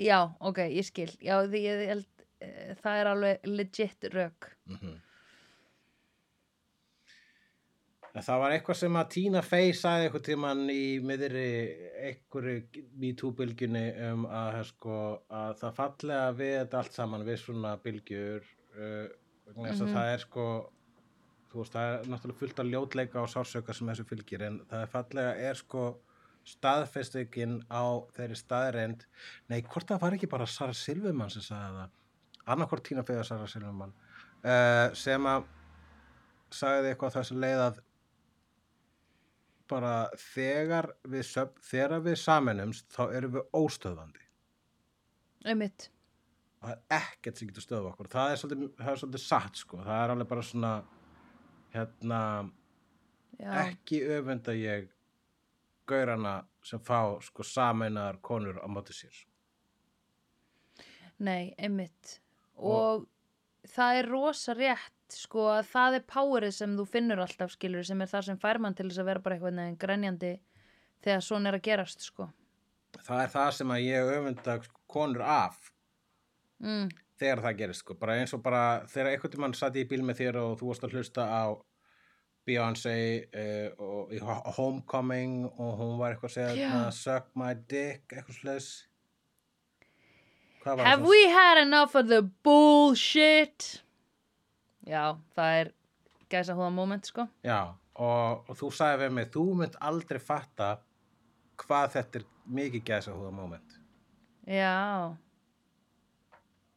Já, 0.00 0.32
ok, 0.40 0.64
ég 0.72 0.86
skil. 0.88 1.10
Já, 1.20 1.42
því 1.44 1.60
ég 1.66 1.82
held, 1.90 2.06
uh, 2.42 2.70
það 2.80 3.00
er 3.00 3.10
alveg 3.10 3.48
legit 3.48 4.06
rök. 4.14 4.52
mm 4.66 5.00
Það 8.12 8.40
var 8.42 8.52
eitthvað 8.52 8.76
sem 8.76 8.96
að 9.00 9.06
Tina 9.14 9.40
Fey 9.40 9.70
sagði 9.72 10.04
eitthvað 10.08 10.24
tímann 10.26 10.66
í 10.68 10.82
miðri 11.00 11.44
einhverju 12.10 12.82
MeToo-bylgjunni 13.00 13.84
um 14.10 14.26
að, 14.28 14.58
sko, 14.68 14.96
að 15.32 15.54
það 15.62 15.76
fallega 15.78 16.26
við 16.36 16.52
þetta 16.58 16.80
allt 16.82 16.98
saman 16.98 17.24
við 17.24 17.38
svona 17.40 17.70
bylgjur 17.80 18.44
uh, 18.76 19.06
þess 19.56 19.80
að 19.80 19.86
Mhm. 19.86 19.94
það 19.96 20.10
er 20.12 20.24
sko 20.26 20.46
veist, 21.54 21.72
það 21.72 21.86
er 21.94 22.10
náttúrulega 22.12 22.38
fullt 22.42 22.60
af 22.60 22.68
ljótleika 22.68 23.22
og 23.22 23.30
sársöka 23.32 23.74
sem 23.76 23.88
þessu 23.88 24.04
fylgir 24.08 24.44
en 24.46 24.60
það 24.68 24.82
er 24.84 24.92
fallega 24.92 25.32
er 25.48 25.54
sko 25.62 25.86
staðfestingin 26.52 27.56
á 27.72 27.84
þeirri 28.16 28.36
staðreind 28.38 29.04
nei, 29.48 29.62
hvort 29.62 29.88
það 29.88 30.00
var 30.04 30.16
ekki 30.16 30.28
bara 30.32 30.46
Sara 30.50 30.74
Silverman 30.76 31.30
sem 31.32 31.44
sagði 31.44 31.80
það 31.80 32.52
annarkvort 32.54 32.84
Tina 32.88 33.04
Fey 33.06 33.16
og 33.20 33.24
Sara 33.28 33.46
Silverman 33.48 33.92
uh, 34.44 34.88
sem 34.98 35.28
að 35.32 35.44
sagði 36.52 36.92
eitthvað 36.92 37.32
leið 37.40 37.64
að 37.68 37.80
bara 39.70 40.08
þegar 40.18 40.90
við, 41.08 41.28
þegar 41.68 42.00
við 42.04 42.16
saminumst 42.20 42.88
þá 42.94 43.02
erum 43.16 43.32
við 43.36 43.42
óstöðvandi. 43.58 44.24
Einmitt. 45.44 45.88
það 46.62 46.72
er 46.76 46.82
ekkert 47.00 47.36
sem 47.40 47.48
getur 47.48 47.64
stöðva 47.64 47.90
okkur. 47.92 48.08
Það 48.12 48.32
er 48.32 48.36
svolítið, 48.42 48.68
það 48.78 48.90
er 48.92 49.00
svolítið 49.00 49.22
satt 49.26 49.56
sko. 49.58 49.80
Það 49.82 50.02
er 50.04 50.12
alveg 50.14 50.28
bara 50.30 50.42
svona 50.46 50.72
hérna, 51.74 52.20
Já, 53.40 53.50
ekki 53.66 54.02
öfunda 54.18 54.54
ég 54.54 54.88
gaurana 55.90 56.34
sem 56.62 56.78
fá 56.78 57.18
sko 57.24 57.42
sameinaðar 57.42 58.20
konur 58.22 58.60
á 58.62 58.66
móti 58.70 58.94
sér 58.94 59.16
nei, 61.22 61.54
einmitt. 61.58 62.18
Og- 62.56 62.72
Og, 62.72 63.06
það 63.68 63.98
er 64.00 64.08
rosa 64.10 64.54
rétt, 64.58 64.94
sko, 65.12 65.46
að 65.58 65.66
það 65.70 65.98
er 65.98 66.06
powerið 66.08 66.54
sem 66.56 66.76
þú 66.78 66.86
finnur 66.88 67.22
alltaf, 67.24 67.52
skilur, 67.54 67.84
sem 67.86 68.00
er 68.00 68.10
það 68.10 68.28
sem 68.30 68.40
fær 68.42 68.60
mann 68.62 68.76
til 68.78 68.88
þess 68.88 69.02
að 69.02 69.10
vera 69.10 69.24
bara 69.24 69.36
eitthvað 69.36 69.58
neginn 69.58 69.80
grænjandi 69.82 70.32
þegar 71.04 71.26
svona 71.26 71.50
er 71.50 71.58
að 71.58 71.66
gerast, 71.68 72.06
sko. 72.06 72.28
það 72.98 73.24
er 73.24 73.32
það 73.36 73.50
sem 73.58 73.74
að 73.74 73.84
ég 73.86 74.12
öfunda 74.16 74.56
sko, 74.66 74.80
konur 74.92 75.26
af. 75.26 75.72
Mm, 76.62 76.88
þegar 77.18 77.42
það 77.46 77.58
gerist 77.60 77.84
sko, 77.84 77.98
bara 77.98 78.16
eins 78.20 78.34
og 78.36 78.42
bara 78.44 78.62
þegar 78.90 79.12
einhvern 79.12 79.34
tímann 79.34 79.58
satt 79.58 79.78
í 79.78 79.84
bíl 79.88 80.02
með 80.06 80.22
þér 80.22 80.40
og 80.42 80.56
þú 80.60 80.70
varst 80.70 80.86
að 80.86 80.96
hlusta 80.96 81.26
á 81.26 81.44
Beyoncé 82.42 82.94
uh, 83.38 83.68
og 83.78 84.54
Homecoming 84.56 85.44
og 85.52 85.76
hún 85.78 85.98
var 86.00 86.14
eitthvað 86.14 86.32
að 86.32 86.34
segja 86.34 86.54
hérna, 86.56 86.88
suck 86.94 87.28
my 87.38 87.52
dick, 87.70 88.08
eitthvað 88.10 88.40
var 88.48 88.66
Have 90.64 91.02
we 91.08 91.24
had 91.28 91.58
enough 91.62 91.94
of 91.98 92.06
the 92.08 92.22
bullshit? 92.46 93.82
Já, 94.86 95.16
það 95.36 95.56
er 95.60 95.70
gæsa 96.30 96.54
húða 96.58 96.70
moment, 96.74 97.06
sko. 97.06 97.26
Já, 97.46 97.74
og, 97.94 98.44
og 98.48 98.56
þú 98.58 98.70
sagði 98.74 99.04
við 99.04 99.12
mig 99.18 99.28
þú 99.34 99.44
mynd 99.60 99.74
aldrei 99.80 100.20
fatta 100.22 100.70
hvað 101.62 101.90
þetta 101.96 102.20
er 102.22 102.24
mikið 102.58 102.84
gæsa 102.88 103.12
húða 103.14 103.32
moment 103.36 103.76
Já, 104.48 105.14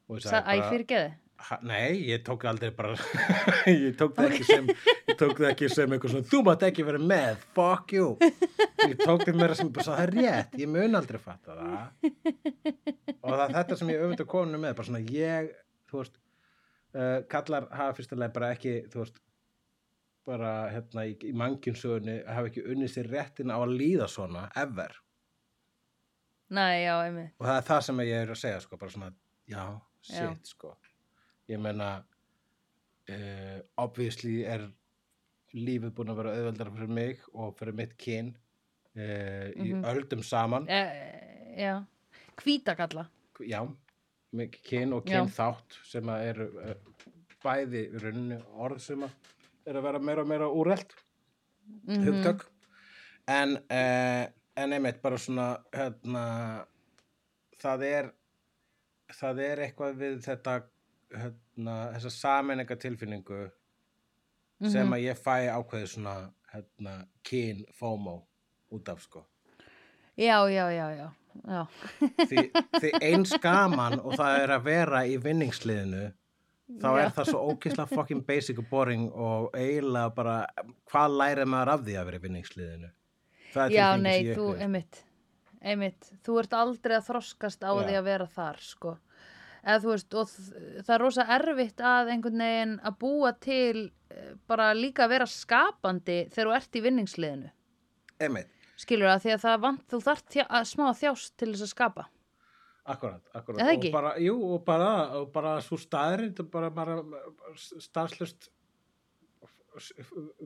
og 0.06 0.20
ég 0.20 0.26
Sa 0.28 0.36
sagði 0.36 0.60
æ, 0.62 0.66
fyrir 0.70 0.88
geði. 0.92 1.14
Ha, 1.46 1.60
nei, 1.62 2.00
ég 2.10 2.24
tók 2.26 2.44
aldrei 2.50 2.72
bara 2.74 2.96
ég 3.70 3.94
tók 4.00 4.16
það 4.18 4.32
ekki 4.32 4.46
sem 4.48 4.70
ég 4.72 5.18
tók 5.20 5.36
það 5.38 5.50
ekki 5.52 5.68
sem 5.70 5.92
eitthvað 5.94 6.14
svona 6.16 6.30
þú 6.32 6.40
mátt 6.48 6.64
ekki 6.66 6.86
vera 6.88 7.02
með, 7.12 7.44
fuck 7.54 7.92
you. 7.94 8.08
Ég 8.82 8.96
tók 8.98 9.22
það 9.28 9.38
meira 9.38 9.58
sem 9.60 9.70
bara 9.76 9.86
það 9.92 10.02
er 10.06 10.14
rétt 10.16 10.56
ég 10.64 10.72
mun 10.74 10.98
aldrei 10.98 11.20
fatta 11.22 11.58
það. 11.60 12.08
Og 13.20 13.30
það 13.30 13.44
er 13.46 13.54
þetta 13.60 13.78
sem 13.82 13.92
ég 13.94 14.06
öfndi 14.08 14.26
koninu 14.32 14.62
með 14.64 14.74
bara 14.80 14.88
svona 14.90 15.04
ég, 15.14 15.52
þú 15.92 16.00
veist 16.02 16.18
uh, 16.18 17.20
kallar 17.36 17.70
hafa 17.78 17.98
fyrstulega 18.00 18.36
bara 18.40 18.50
ekki 18.56 18.74
þú 18.90 19.04
veist 19.04 19.22
bara 20.26 20.54
hérna 20.74 21.06
í, 21.06 21.14
í 21.30 21.36
mannkjumsögunni 21.38 22.18
hafa 22.26 22.50
ekki 22.50 22.66
unnið 22.74 22.94
sér 22.96 23.12
réttin 23.14 23.54
á 23.54 23.62
að 23.62 23.76
líða 23.84 24.10
svona 24.10 24.48
ever. 24.58 24.98
Nei, 26.58 26.82
já, 26.88 26.96
einmitt. 27.06 27.38
og 27.38 27.46
það 27.46 27.62
er 27.62 27.70
það 27.70 27.86
sem 27.92 28.04
ég 28.08 28.24
er 28.24 28.34
að 28.34 28.42
segja 28.42 28.66
sko, 28.66 28.82
bara 28.82 28.94
svona, 28.98 29.14
já, 29.50 29.64
shit 30.06 30.22
Já. 30.22 30.34
sko 30.50 30.74
ég 31.52 31.60
meina 31.62 31.90
uh, 33.10 33.60
obviously 33.82 34.44
er 34.50 34.66
lífið 35.56 35.92
búin 35.96 36.12
að 36.12 36.18
vera 36.22 36.34
auðveldara 36.36 36.74
fyrir 36.76 36.94
mig 36.98 37.22
og 37.34 37.54
fyrir 37.60 37.78
mitt 37.78 37.94
kyn 38.02 38.32
uh, 38.96 39.48
í 39.56 39.74
Mhm. 39.74 39.84
öldum 39.92 40.24
saman 40.24 40.68
E, 40.70 40.82
já, 41.60 41.84
hvítakalla. 42.42 43.08
já, 43.40 43.62
kyn 44.66 44.94
og 44.94 45.06
Já. 45.06 45.22
kyn 45.22 45.30
þátt 45.32 45.78
sem 45.86 46.04
að 46.12 46.26
eru 46.32 46.50
uh, 46.60 46.76
bæði 47.46 47.86
í 47.94 48.00
rauninni 48.02 48.42
orð 48.58 48.82
sem 48.82 49.04
að 49.06 49.12
er 49.66 49.76
að 49.80 49.84
vera 49.84 50.00
meira 50.00 50.22
og 50.22 50.28
meira 50.28 50.50
úrelt 50.50 50.94
Mhm. 51.88 52.04
hugtök 52.06 52.46
en, 53.28 53.56
uh, 53.58 54.26
en 54.58 54.74
einmitt 54.74 55.02
bara 55.02 55.18
svona 55.18 55.64
hérna, 55.74 56.66
það 57.58 57.84
er 57.84 58.12
það 59.14 59.40
er 59.40 59.58
eitthvað 59.66 59.96
við 59.98 60.20
þetta 60.26 60.64
hérna, 61.14 61.76
þessa 61.96 62.12
sameininga 62.12 62.76
tilfinningu 62.82 63.52
sem 64.70 64.88
Mhm. 64.88 64.94
að 64.94 65.04
ég 65.04 65.18
fæ 65.20 65.38
ákveði 65.52 65.88
svona 65.88 66.32
hérna, 66.54 67.08
kyn 67.24 67.66
FOMO 67.74 68.22
út 68.72 68.90
af 68.90 69.02
sko 69.02 69.26
Já, 70.18 70.48
já, 70.48 70.70
já, 70.72 70.88
já. 70.96 71.10
já. 71.48 71.68
því, 72.00 72.52
því 72.82 72.92
eins 73.04 73.34
gaman 73.44 74.00
og 74.00 74.14
það 74.16 74.40
er 74.44 74.50
að 74.56 74.64
vera 74.64 75.02
í 75.06 75.18
vinningsliðinu 75.22 76.14
þá 76.82 76.88
Já. 76.96 77.04
er 77.06 77.10
það 77.12 77.26
svo 77.30 77.42
ókysla 77.52 77.86
fucking 77.88 78.24
basic 78.26 78.58
og 78.60 78.70
boring 78.70 79.12
og 79.12 79.52
eiginlega 79.54 80.16
bara 80.16 80.38
hvað 80.90 81.18
lærið 81.20 81.46
maður 81.52 81.74
af 81.76 81.82
því 81.86 81.98
að 82.00 82.06
vera 82.06 82.18
í 82.18 82.24
vinningsliðinu 82.30 82.92
Já, 83.72 83.96
nei, 83.96 84.24
þú, 84.36 84.50
einmitt, 84.60 85.04
einmitt, 85.62 86.10
þú 86.26 86.40
ert 86.42 86.54
aldrei 86.58 86.98
að 86.98 87.06
þroskast 87.08 87.62
á 87.64 87.72
Já. 87.72 87.84
því 87.88 87.94
að 88.00 88.04
vera 88.04 88.26
þar, 88.28 88.58
sko. 88.60 88.98
Eða 89.66 89.82
þú 89.82 89.90
veist, 89.96 90.14
og 90.14 90.34
það 90.86 90.92
er 90.96 91.02
rosa 91.02 91.24
erfitt 91.36 91.80
að 91.82 92.10
einhvern 92.14 92.42
veginn 92.46 92.74
að 92.86 92.98
búa 93.02 93.32
til 93.42 93.86
eh, 94.14 94.34
bara 94.48 94.68
líka 94.78 95.08
að 95.08 95.14
vera 95.16 95.26
skapandi 95.30 96.18
þegar 96.30 96.52
þú 96.52 96.58
ert 96.60 96.76
í 96.78 96.84
vinningsliðinu. 96.86 97.50
einmitt 98.22 98.52
Skilur 98.78 99.08
það, 99.08 99.22
því 99.24 99.32
að 99.32 99.42
það 99.46 99.62
vant, 99.64 99.84
þú 99.90 99.98
þarft 100.04 100.26
þjá, 100.36 100.44
að 100.60 100.66
smá 100.68 100.86
þjást 101.00 101.34
til 101.40 101.48
þess 101.54 101.64
að 101.64 101.70
skapa. 101.72 102.04
Akkurat, 102.86 103.22
akkurat. 103.34 103.60
Er 103.62 103.66
það 103.70 103.74
ekki? 103.78 103.88
Og 103.90 103.96
bara, 103.96 104.10
jú, 104.22 104.34
og 104.54 104.66
bara, 104.68 104.90
og 105.18 105.30
bara 105.34 105.54
svo 105.64 105.78
staðrind 105.80 106.42
og 106.44 106.50
bara, 106.52 106.70
bara 106.76 106.98
starfslust 107.56 108.50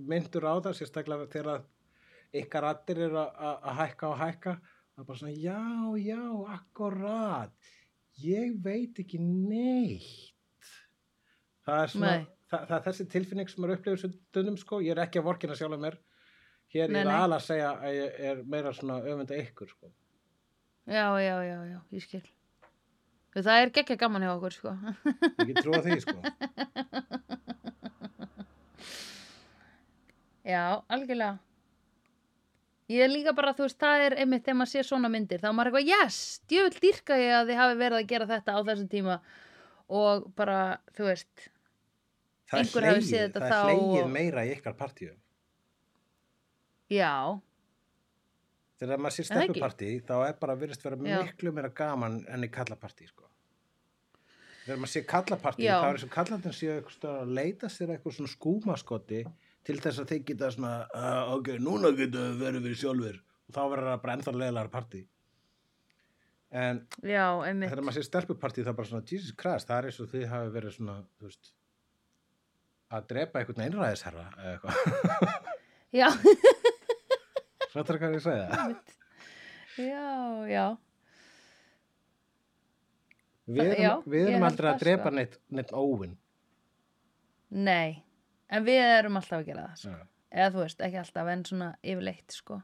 myndur 0.10 0.46
á 0.46 0.54
það, 0.62 0.78
sérstaklega 0.78 1.28
þegar 1.34 1.66
ykkar 2.40 2.66
rattir 2.68 3.02
eru 3.08 3.20
að- 3.26 3.66
hækka 3.82 4.08
og 4.14 4.18
hækka, 4.22 4.54
það 4.62 5.02
er 5.04 5.10
bara 5.10 5.18
svona, 5.18 5.34
já, 5.34 5.60
já, 6.06 6.22
akkurat, 6.56 7.52
ég 8.24 8.56
veit 8.64 9.00
ekki 9.02 9.20
neitt. 9.22 10.74
Það 11.68 11.84
er 11.84 11.92
svona, 11.94 12.12
Nei. 12.18 12.26
það, 12.50 12.64
það 12.70 12.76
er 12.80 12.86
þessi 12.88 13.06
tilfinning 13.14 13.50
sem 13.52 13.66
er 13.68 13.74
upplifur 13.76 14.00
stundum, 14.16 14.58
sko, 14.58 14.80
ég 14.86 14.96
er 14.96 15.04
ekki 15.06 15.22
að 15.22 15.28
vorkina 15.30 15.58
sjálfur 15.60 15.82
mér, 15.84 15.98
hér 16.74 16.90
Nei, 16.94 17.02
er 17.04 17.10
nei. 17.12 17.16
alveg 17.16 17.38
að 17.40 17.46
segja 17.46 17.70
að 17.78 17.98
ég 18.00 18.20
er 18.32 18.44
meira 18.56 18.74
svona 18.78 19.00
öfunda 19.04 19.38
ykkur, 19.44 19.70
sko. 19.76 19.92
Já, 20.90 21.06
já, 21.22 21.36
já, 21.46 21.58
já, 21.70 21.80
ég 21.94 22.06
skil. 22.08 22.26
Það 23.40 23.60
er 23.62 23.70
geggja 23.78 23.96
gaman 24.02 24.24
hjá 24.26 24.32
okkur, 24.34 24.56
sko. 24.58 24.72
Get 25.46 25.60
trúa 25.62 25.84
því, 25.86 26.00
sko. 26.02 26.18
Já, 30.50 30.82
algjörlega. 30.90 31.36
Ég 32.90 33.04
er 33.06 33.12
líka 33.12 33.34
bara, 33.38 33.52
þú 33.54 33.68
veist, 33.68 33.78
það 33.78 34.04
er 34.08 34.16
einmitt 34.24 34.44
þegar 34.48 34.58
maður 34.58 34.72
sér 34.74 34.88
svona 34.88 35.10
myndir, 35.14 35.42
þá 35.44 35.50
er 35.52 35.56
maður 35.60 35.70
eitthvað, 35.78 35.90
yes, 35.94 36.16
djöfull 36.50 36.80
dýrka 36.82 37.18
ég 37.22 37.34
að 37.38 37.52
þið 37.52 37.60
hafi 37.62 37.76
verið 37.84 37.98
að 38.00 38.08
gera 38.10 38.28
þetta 38.32 38.56
á 38.58 38.60
þessum 38.70 38.88
tíma 38.90 39.18
og 40.00 40.26
bara, 40.40 40.60
þú 40.98 41.06
veist, 41.12 41.50
Það 42.50 42.58
er 42.58 42.64
Einhver 42.66 42.86
hafi 42.90 43.04
séð 43.06 43.24
þetta 43.28 43.40
það 43.40 43.46
er 43.46 43.54
þá 43.54 43.70
hlegið 43.70 44.04
og- 44.04 44.10
meira 44.16 44.42
í 44.48 44.54
ykkar 44.56 44.74
partíu. 44.80 45.12
já, 46.90 47.14
Þegar 48.80 48.98
maður 49.04 49.14
sér 49.20 49.26
stelpupartí, 49.28 49.88
þá 50.08 50.14
er 50.30 50.36
bara 50.40 50.56
virðist 50.56 50.84
vera 50.86 50.96
Já. 50.96 51.18
miklu 51.22 51.52
meira 51.54 51.70
gaman 51.70 52.14
enn 52.32 52.46
í 52.46 52.50
kallapartí, 52.50 53.06
sko. 53.10 53.26
Þegar 54.66 54.78
maður 54.80 54.94
sér 54.94 55.06
kallapartí, 55.06 55.66
þá 55.68 55.90
er 55.90 56.00
og 56.06 56.10
kallandin 56.14 56.56
séu 56.56 56.78
að 56.80 57.34
leita 57.36 57.68
sér 57.70 57.92
eitthvað 57.94 58.16
svona 58.16 58.32
skúmaskoti 58.34 59.26
til 59.70 59.78
þess 59.84 60.02
að 60.04 60.12
þeir 60.14 60.26
geta 60.32 60.50
svona, 60.56 60.74
uh, 60.98 61.32
ok, 61.38 61.54
núna 61.64 61.94
geta 61.98 62.26
við 62.32 62.42
verið 62.44 62.68
við 62.68 62.76
sjálfur 62.82 63.22
og 63.22 63.56
þá 63.56 63.62
verður 63.74 63.90
það 63.94 64.04
bara 64.04 64.42
leiðilega 64.44 64.74
partí. 64.74 65.02
en 66.50 66.82
já, 67.06 67.26
þegar 67.46 67.82
maður 67.86 67.98
sé 68.00 68.04
stelpupartí 68.10 68.66
þá 68.66 68.74
bara 68.74 68.90
svona 68.90 69.06
Jesus 69.06 69.36
Christ, 69.38 69.70
það 69.70 69.78
er 69.84 69.88
eins 69.92 70.00
og 70.02 70.12
þið 70.14 70.28
hafi 70.34 70.54
verið 70.58 70.76
svona 70.80 70.96
veist 71.22 71.52
að 72.90 73.08
drepa 73.12 73.40
einhvern 73.44 73.66
einræðisherra 73.68 74.24
eða 74.34 74.54
eitthvað 74.56 74.78
já, 76.02 76.08
Fattar 77.74 78.00
hvað 78.02 78.16
ég 78.18 78.24
segja? 78.26 78.48
einmitt 78.50 78.96
já, 79.78 80.08
já 80.50 80.66
Við 83.50 83.66
erum, 83.74 84.04
við 84.14 84.28
erum 84.30 84.44
aldrei 84.46 84.68
að 84.70 84.74
það, 84.76 84.82
drepa 84.84 85.06
sko. 85.10 85.16
neitt, 85.18 85.38
neitt 85.58 85.72
óvinn. 85.74 86.12
nei, 87.50 88.04
en 88.50 88.66
við 88.66 88.82
erum 88.84 89.18
alltaf 89.20 89.40
að 89.42 89.46
gera 89.52 89.68
það 89.70 89.84
sko. 89.84 89.96
Eða 90.30 90.50
þú 90.54 90.64
veist, 90.64 90.82
ekki 90.86 91.00
alltaf 91.04 91.32
en 91.34 91.46
svona 91.46 91.70
yfirleitt 91.84 92.36
sko 92.36 92.62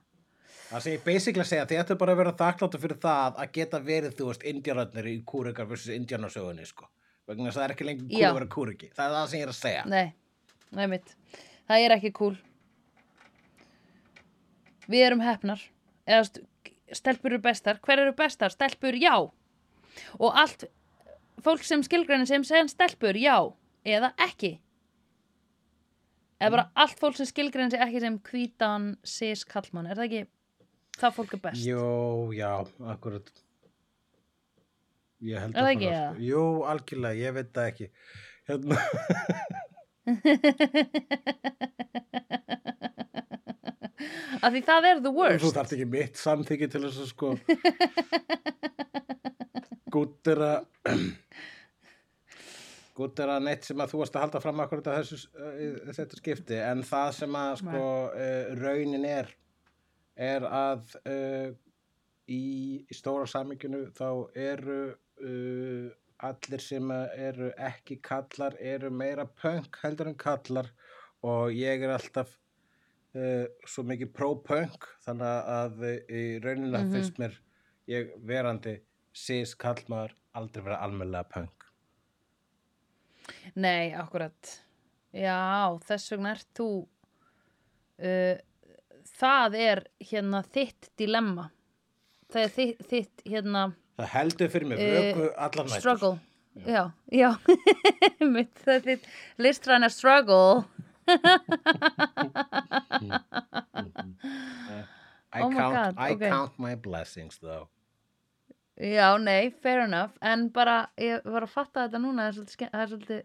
Það 0.66 0.88
ég 0.90 1.02
basically 1.06 1.44
að 1.44 1.49
segja, 1.49 1.66
þið 1.70 1.80
ættu 1.82 1.95
bara 2.02 2.14
að 2.16 2.20
vera 2.22 2.32
þakkláttu 2.40 2.80
fyrir 2.82 2.98
það 3.03 3.40
að 3.44 3.52
geta 3.53 3.80
verið, 3.86 4.14
þú 4.18 4.30
veist, 4.32 4.45
indjararnir 4.49 5.10
í 5.12 5.16
kúrikar 5.30 5.68
versus 5.70 5.94
indjarnasögunni, 5.94 6.66
sko. 6.66 6.88
Vegna 7.30 7.49
þess 7.49 7.57
að 7.57 7.62
það 7.62 7.68
er 7.68 7.74
ekki 7.76 7.88
lengur 7.88 8.16
Já. 8.16 8.28
að 8.30 8.38
vera 8.40 8.48
kúriki. 8.56 8.90
Það 8.95 9.06
er 9.06 9.16
það 9.16 9.30
sem 9.30 9.40
ég 9.40 9.45
er 9.45 9.52
að 9.52 9.60
segja. 9.60 9.84
Nei, 9.90 10.06
nei 10.80 10.88
mitt. 10.90 11.14
Það 11.70 11.86
er 11.86 11.95
ekki 11.98 12.12
cool. 12.18 12.36
Við 14.90 15.06
erum 15.06 15.24
hefnar. 15.26 15.62
Eða 16.06 16.26
st- 16.30 16.74
stelpur 16.99 17.34
eru 17.34 17.41
bestar. 17.45 17.80
Hver 17.86 18.02
eru 18.03 18.14
bestar? 18.18 18.53
Stelpur, 18.53 18.98
já. 19.02 19.16
Og 20.20 20.30
allt 20.34 20.68
fólk 21.45 21.66
sem 21.66 21.82
skilgrænir 21.86 22.30
sem 22.30 22.45
segja 22.45 22.68
stelpur, 22.70 23.18
já. 23.18 23.38
Eða 23.86 24.14
ekki. 24.28 24.56
Eða 26.45 26.53
bara 26.55 26.67
allt 26.85 26.99
fólk 27.01 27.15
sem 27.17 27.26
skilgrænir 27.30 27.72
sig 27.73 27.81
ekki 27.85 27.99
sem 28.03 28.15
hvítan 28.30 28.84
cis 29.07 29.41
kallmann. 29.49 29.88
Er 29.89 29.95
það 29.97 30.07
ekki 30.09 30.22
það 31.01 31.11
fólk 31.17 31.31
er 31.38 31.41
best? 31.47 31.63
Jó, 31.65 31.85
já, 32.38 32.51
akkurat. 32.93 33.27
Ég 35.26 35.35
held 35.41 35.53
Er 35.55 35.57
það 35.57 35.65
að 35.65 35.69
bara, 35.73 35.89
sko. 35.95 36.05
Jú, 36.30 36.43
algjörlega, 36.69 37.17
ég 37.23 37.31
veit 37.39 37.51
það 37.55 37.65
ekki. 37.72 37.88
Hérna, 38.45 38.76
Af 44.45 44.51
því 44.53 44.61
það 44.67 44.85
er 44.89 44.97
the 45.01 45.09
þú 45.09 45.13
worst. 45.17 45.55
þarft 45.55 45.73
ekki 45.76 45.88
mitt 45.89 46.15
samþykki 46.22 46.67
til 46.69 46.81
þess 46.84 46.99
að 47.01 47.07
sko 47.09 47.27
gúttera 52.95 53.35
gúttera 53.35 53.39
neitt 53.43 53.67
sem 53.67 53.81
að 53.84 53.91
þú 53.93 53.99
varst 54.01 54.15
að 54.15 54.23
halda 54.26 54.41
fram 54.43 54.61
akkurat 54.63 54.88
að 54.91 54.97
þessu 55.01 55.17
uh, 55.35 55.91
þetta 55.97 56.19
skipti 56.22 56.59
en 56.63 56.84
það 56.88 57.11
sem 57.19 57.35
að 57.41 57.57
sko 57.61 57.84
uh, 58.07 58.55
raunin 58.61 59.05
er 59.09 59.34
er 60.15 60.45
að 60.47 60.95
uh, 61.11 61.49
í, 62.31 62.41
í 62.88 62.95
stóra 62.95 63.27
saminginu 63.27 63.81
þá 63.97 64.07
eru 64.39 64.80
uh, 64.95 65.89
allir 66.26 66.63
sem 66.63 66.91
að 66.95 67.17
eru 67.27 67.49
ekki 67.67 67.97
kallar 68.05 68.55
eru 68.63 68.89
meira 68.95 69.26
punk 69.27 69.76
heldur 69.84 70.07
en 70.13 70.15
kallar 70.15 70.72
og 71.26 71.51
ég 71.51 71.84
er 71.84 71.91
alltaf 71.97 72.31
uh, 73.19 73.43
svo 73.67 73.84
mikið 73.91 74.13
pro-punk 74.15 74.88
þannig 75.03 75.51
að 75.59 75.84
í 75.91 76.23
rauninni 76.43 76.72
Mhm. 76.80 76.93
finnst 76.95 77.19
mér 77.19 77.35
ég 77.91 78.15
verandi 78.26 78.77
cis 79.15 79.53
kallmaður 79.59 80.15
aldrei 80.35 80.63
vera 80.65 80.80
almennilega 80.88 81.27
punk 81.35 81.65
Nei, 83.56 83.93
akkurat. 83.97 84.60
Já, 85.15 85.77
þess 85.88 86.11
vegna 86.11 86.34
ert 86.35 86.47
þú 86.57 86.69
uh, 88.03 88.35
það 89.15 89.57
er 89.61 89.84
hérna 90.11 90.43
þitt 90.43 90.91
dilemma. 90.99 91.49
Það 92.34 92.41
er 92.43 92.53
þitt, 92.56 92.85
þitt 92.91 93.27
hérna 93.30 93.68
það 93.95 94.10
heldur 94.11 94.49
fyrir 94.52 94.68
mig 94.72 94.81
vöku 94.81 95.27
allar 95.38 95.69
nættur 95.69 95.80
struggle. 95.84 96.15
Já, 96.65 96.84
já. 97.11 97.34
Það 98.64 98.73
er 98.73 98.84
þitt 98.85 99.07
listræna 99.43 99.89
struggle. 99.91 100.64
I, 105.35 105.41
Oh 105.43 105.49
my 105.49 105.56
count, 105.56 105.76
God, 105.76 105.95
I 105.99 106.14
ok. 106.14 106.22
count 106.30 106.60
my 106.60 106.76
blessings 106.76 107.38
though 107.43 107.68
Já, 108.76 109.18
nei, 109.18 109.52
fair 109.64 109.85
enough. 109.85 110.18
En 110.19 110.49
bara, 110.52 110.89
ég 110.99 111.23
var 111.23 111.45
að 111.45 111.53
fatta 111.53 111.85
þetta 111.85 111.99
núna, 112.03 112.26
það 112.26 112.27
er 112.27 112.35
svolítið, 112.35 112.72
það 112.73 112.81
er 112.81 112.89
svolítið, 112.91 113.22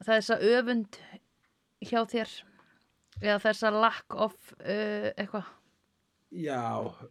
það 0.00 0.10
er 0.14 0.18
þess 0.18 0.32
að 0.34 0.44
öfund 0.50 0.98
hjá 1.88 2.00
þér. 2.12 2.34
Eða 3.20 3.38
þess 3.44 3.64
að 3.68 3.78
lack 3.84 4.16
of, 4.26 4.36
uh, 4.60 5.08
eitthvað, 5.16 5.48
já, 6.32 6.60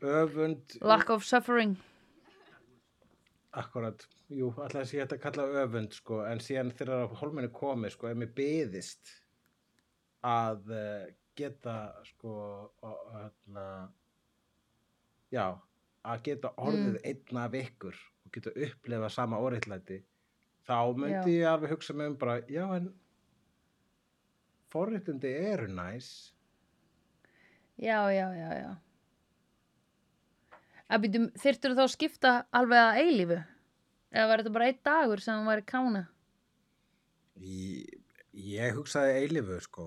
öfund 0.02 0.76
lack 0.86 1.10
of 1.14 1.26
suffering. 1.26 1.74
Akkurat, 3.57 4.06
jú, 4.30 4.52
alltaf 4.61 4.86
sé 4.90 4.99
þetta 5.02 5.18
að 5.18 5.24
kalla 5.24 5.48
öfund 5.64 5.98
sko, 5.98 6.20
en 6.30 6.41
síðan 6.41 6.70
þegar 6.78 7.07
að 7.07 7.16
hólmenni 7.22 7.49
komi 7.53 7.90
sko, 7.94 8.11
ef 8.11 8.18
mér 8.22 8.30
byðist 8.38 9.16
að 10.26 10.70
uh, 10.70 11.10
geta 11.38 11.78
sko, 12.11 12.36
og, 12.86 13.02
hérna, 13.16 13.66
já, 15.34 15.48
að 16.06 16.24
geta 16.24 16.54
orðið 16.58 16.96
Mm. 16.96 17.06
einn 17.06 17.38
af 17.44 17.52
ykkur 17.54 17.96
og 18.26 18.32
geta 18.32 18.52
upplefa 18.56 19.10
sama 19.12 19.38
óreittlæti 19.38 20.04
þá 20.68 20.96
myndi 20.96 21.40
ég 21.42 21.48
alveg 21.50 21.72
hugsa 21.72 21.94
mig 21.94 22.08
um 22.08 22.16
bara, 22.18 22.42
já 22.42 22.66
en 22.76 22.94
forréttindi 24.72 25.32
eru 25.52 25.68
næs 25.68 26.34
Já, 27.80 28.12
já, 28.12 28.28
já, 28.36 28.50
já. 28.60 28.76
Þyrftur 31.40 31.76
þá 31.78 31.84
að 31.86 31.94
skipta 31.94 32.32
alveg 32.52 32.80
að 32.82 32.98
eilífu? 33.06 33.38
Eða 34.12 34.28
var 34.28 34.42
þetta 34.42 34.52
bara 34.56 34.66
einn 34.68 34.80
dagur 34.84 35.22
sem 35.24 35.36
hann 35.38 35.48
væri 35.48 35.64
kána? 35.70 36.02
Ég, 37.40 38.02
ég 38.34 38.74
hugsaði 38.76 39.14
eilifu 39.22 39.60
sko 39.64 39.86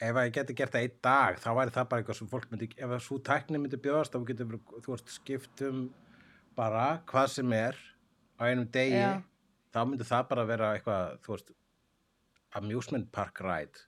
ef 0.00 0.18
ég 0.22 0.32
geti 0.36 0.54
gert 0.54 0.72
það 0.74 0.84
einn 0.86 0.98
dag 1.02 1.38
þá 1.42 1.48
væri 1.58 1.74
það 1.74 1.88
bara 1.90 2.02
eitthvað 2.02 2.18
sem 2.20 2.30
fólk 2.30 2.50
myndi 2.52 2.68
ef 2.78 2.92
svo 3.02 3.18
tækni 3.28 3.58
myndi 3.58 3.80
bjóðast 3.82 4.14
þá 4.14 4.20
getur 4.28 4.58
þú 4.84 4.92
veist 4.94 5.14
skiptum 5.16 5.80
bara 6.58 6.86
hvað 7.10 7.26
sem 7.34 7.52
er 7.58 7.78
á 8.38 8.42
einum 8.46 8.68
degi 8.74 8.98
Já. 9.00 9.22
þá 9.74 9.80
myndi 9.90 10.06
það 10.06 10.28
bara 10.30 10.44
vera 10.52 10.72
eitthvað 10.76 11.18
þú 11.26 11.34
veist 11.34 11.54
amusement 12.58 13.10
park 13.12 13.40
ride 13.44 13.84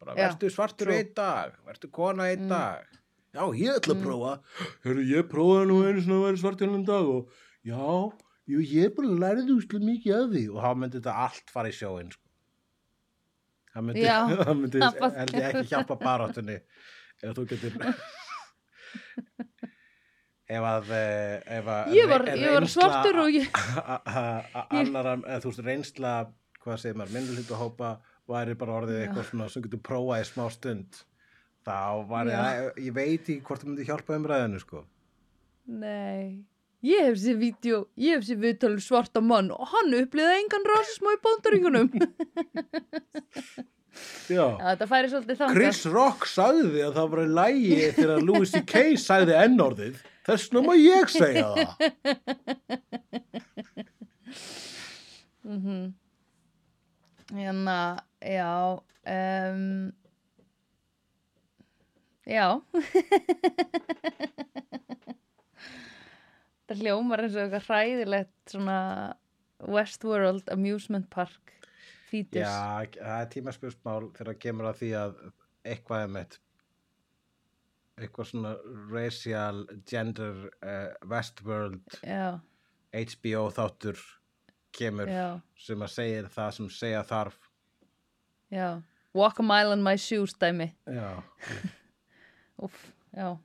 bara 0.00 0.14
Já, 0.18 0.28
vertu 0.28 0.50
svartur 0.52 0.92
einn 0.94 1.12
dag 1.16 1.54
vertu 1.66 1.90
kona 1.90 2.28
einn 2.32 2.46
Mm. 2.46 2.48
dag 2.48 2.84
já 3.34 3.42
ég 3.54 3.76
ætla 3.78 3.94
að 3.94 4.02
prófa 4.04 4.32
Heru, 4.84 5.02
ég 5.04 5.28
prófaði 5.30 5.66
nú 5.70 5.78
einu 5.86 6.00
svona 6.02 6.18
að 6.20 6.26
vera 6.28 6.42
svartur 6.42 6.68
einn 6.74 6.84
dag 6.86 7.06
og 7.14 7.30
já, 7.66 8.12
jú, 8.48 8.58
ég 8.62 8.94
bara 8.96 9.08
lærði 9.22 9.54
úslega 9.56 9.84
mikið 9.84 10.14
af 10.18 10.30
því 10.34 10.44
og 10.54 10.62
þá 10.64 10.70
myndi 10.82 10.98
þetta 11.00 11.14
allt 11.24 11.50
fara 11.52 11.68
í 11.68 11.76
sjóin 11.78 12.10
sko. 12.14 12.24
Það 13.78 13.86
myndi, 13.88 14.04
Já, 14.04 14.18
það 14.44 14.54
myndi 14.62 14.82
held 14.84 15.34
ég 15.38 15.48
ekki 15.48 15.66
hjálpa 15.72 15.96
baráttunni 16.02 16.58
ef 16.58 17.34
þú 17.38 17.46
getur 17.54 17.78
ef 20.48 20.64
að 20.72 20.92
eh, 20.96 21.58
ef 21.58 21.66
að 21.72 21.90
Ég 21.96 22.08
var, 22.10 22.24
ég 22.32 22.54
var 22.56 22.66
svartur 22.72 23.18
og 23.24 23.32
ég... 23.34 23.48
a- 23.82 23.98
a- 24.00 24.44
a- 24.62 24.66
annara, 24.80 25.16
eða 25.24 25.40
þú 25.44 25.50
veist, 25.52 25.64
reynsla 25.66 26.12
hvað 26.62 26.80
segir 26.82 26.96
maður, 27.00 27.14
minnulítu 27.18 27.58
hópa 27.58 27.90
væri 28.28 28.56
bara 28.60 28.78
orðið 28.82 29.02
eitthvað 29.06 29.28
svona 29.30 29.48
sem 29.52 29.64
getur 29.64 29.80
prófað 29.88 30.22
í 30.22 30.28
smá 30.28 30.44
stund. 30.52 30.98
Þá 31.68 31.76
var 32.08 32.28
Já. 32.28 32.38
ég, 32.38 32.80
ég 32.88 32.94
veit 32.96 33.20
ekki 33.28 33.40
hvort 33.44 33.62
það 33.62 33.70
myndi 33.72 33.86
hjálpa 33.88 34.16
umræðinu 34.18 34.60
sko. 34.62 34.82
Nei. 35.68 36.44
Ég 36.86 37.00
hef 37.08 37.16
sér 37.18 37.36
vídeo, 37.40 37.78
ég 37.98 38.14
hef 38.18 38.24
sér 38.28 38.38
viðtalið 38.42 38.82
svarta 38.84 39.20
mann 39.24 39.48
og 39.50 39.66
hann 39.72 39.96
uppliði 39.98 40.32
engan 40.38 40.68
rasisma 40.70 41.14
í 41.16 41.18
bándaringunum. 41.24 41.88
Já. 44.30 44.44
Þetta 44.60 44.86
færi 44.86 45.08
svolítið 45.10 45.36
þangað. 45.40 45.56
Chris 45.56 45.80
Rock 45.90 46.26
sagði 46.30 46.80
að 46.86 46.92
það 47.00 47.08
var 47.14 47.20
í 47.22 47.24
lægi 47.38 47.78
þegar 47.96 48.20
Louis 48.28 48.50
C.K. 48.52 48.72
sagði 49.02 49.34
ennorðið 49.40 49.96
þess 50.28 50.44
vegna 50.52 50.60
má 50.68 50.74
ég 50.78 51.06
segja 51.10 51.48
það 51.56 51.70
Mm 55.48 55.88
Hérna, 57.28 58.00
já, 58.24 58.80
um, 59.04 59.92
já. 62.24 62.56
Það 66.68 66.82
hljómar 66.84 67.22
eins 67.24 67.36
og 67.36 67.44
eitthvað 67.46 67.68
hræðilegt 67.68 68.52
svona 68.52 68.80
Westworld 69.68 70.50
Amusement 70.52 71.08
Park 71.10 71.54
fítus. 72.10 72.42
Já, 72.42 72.84
það 72.98 73.22
er 73.22 73.30
tímaspjörsmál 73.32 74.10
þegar 74.12 74.30
það 74.32 74.42
kemur 74.44 74.68
að 74.68 74.78
því 74.82 74.90
að 75.00 75.16
eitthvað 75.68 76.04
er 76.04 76.12
mitt 76.18 76.38
eitthvað 77.98 78.28
svona 78.30 78.52
racial, 78.92 79.64
gender, 79.90 80.44
uh, 80.62 80.92
Westworld 81.10 81.98
Já, 82.06 82.38
HBO 82.94 83.48
þáttur 83.56 84.04
kemur 84.76 85.10
já, 85.10 85.40
sem 85.58 85.82
að 85.82 85.94
segir 85.96 86.30
það 86.30 86.54
sem 86.58 86.70
segja 86.76 87.02
þarf 87.08 87.40
já. 88.54 88.68
Walk 89.16 89.40
a 89.40 89.42
mile 89.42 89.72
in 89.72 89.82
my 89.82 89.96
shoes, 89.96 90.34
dæmi. 90.38 90.68
Já, 90.86 91.22
Úff, 92.64 92.92
já. 93.16 93.38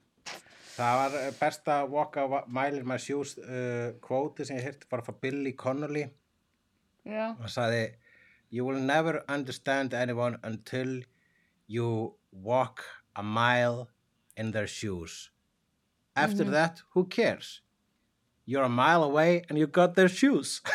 Það 0.73 0.95
var 0.97 1.15
eh, 1.19 1.33
besta 1.37 1.73
walk 1.85 2.15
a 2.17 2.43
mile 2.47 2.79
in 2.79 2.87
my 2.87 2.97
shoes 2.97 3.35
uh, 3.37 3.93
kvóti 4.01 4.47
sem 4.47 4.57
ég 4.57 4.65
hirti 4.65 4.87
bara 4.89 5.05
frá 5.05 5.13
Billy 5.21 5.51
Connolly 5.53 6.07
Já. 7.05 7.35
og 7.37 7.51
sagði 7.53 7.91
You 8.53 8.65
will 8.65 8.81
never 8.81 9.21
understand 9.27 9.93
anyone 9.93 10.37
until 10.43 11.03
you 11.67 12.15
walk 12.31 12.83
a 13.15 13.23
mile 13.23 13.89
in 14.37 14.51
their 14.51 14.67
shoes. 14.67 15.31
After 16.15 16.43
that, 16.43 16.83
who 16.93 17.05
cares? 17.05 17.61
You're 18.45 18.63
a 18.63 18.69
mile 18.69 19.03
away 19.03 19.43
and 19.49 19.57
you 19.57 19.65
got 19.65 19.95
their 19.95 20.09
shoes. 20.09 20.61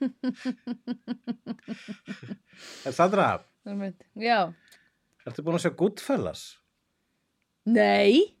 En 2.86 2.92
Sandra, 2.96 3.44
Einmitt. 3.66 4.04
Já. 4.16 4.52
ertu 5.26 5.42
búin 5.44 5.58
að 5.58 5.64
sjá 5.66 5.72
Goodfellas? 5.76 6.42
Nei. 7.68 8.34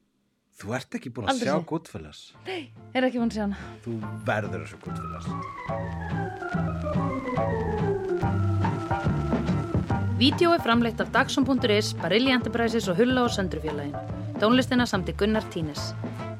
Þú 0.60 0.74
ert 0.76 0.96
ekki 0.96 1.10
búin 1.12 1.26
að 1.28 1.32
Aldrei 1.34 1.52
sjá. 1.52 1.66
Goodfellas. 1.68 2.20
Er 2.94 3.02
ekki 3.06 3.20
búin 3.20 3.30
að 3.30 3.36
sjá 3.36 3.44
hana. 3.46 3.56
Þú 3.84 3.92
verður 4.28 4.60
að 4.64 4.68
sjá 4.72 4.78
Goodfellas. 4.84 5.26
Vídeó 10.20 10.52
er 10.52 10.60
framleitt 10.60 11.00
af 11.00 11.12
Dagsum.is, 11.14 11.94
Barilli 11.96 12.32
Enterprises 12.34 12.88
og 12.92 12.98
Hulla 13.00 13.24
og 13.24 13.32
Söndrufjörlægin. 13.32 13.96
Tónlistina 14.40 14.84
samt 14.88 15.08
í 15.08 15.16
Gunnar 15.16 15.46
Tínes. 15.52 15.94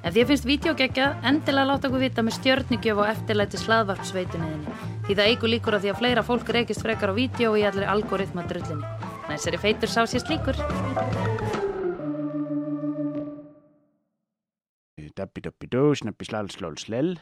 Ef 0.05 0.13
því 0.17 0.27
finnst 0.29 0.49
vídeo 0.49 0.73
geggjað, 0.77 1.17
endilega 1.29 1.69
láta 1.69 1.89
okkur 1.89 2.01
vita 2.05 2.25
með 2.25 2.37
stjörnigjöf 2.41 3.01
og 3.01 3.09
eftirlæti 3.13 3.61
slaðvarpsveitunniðinni. 3.61 4.90
Því 5.11 5.17
það 5.19 5.29
eigur 5.33 5.51
líkur 5.51 5.75
að 5.75 5.81
því 5.83 5.89
að 5.91 5.97
fleira 5.99 6.23
fólk 6.23 6.51
reykist 6.55 6.85
frekar 6.87 7.11
á 7.11 7.15
vídeo 7.17 7.49
í 7.59 7.65
allir 7.67 7.89
algoritma 7.91 8.45
drullinni. 8.47 8.87
Næsari 9.27 9.59
feitur 9.59 9.91
sá 9.91 10.05
sér 10.07 10.23
slíkur. 10.23 10.55
Dabbi 15.19 15.43
dabbi 15.43 15.67
dó, 15.67 15.83
snabbi 15.99 16.31
slal 16.31 16.47
slól 16.55 16.79
slell. 16.79 17.17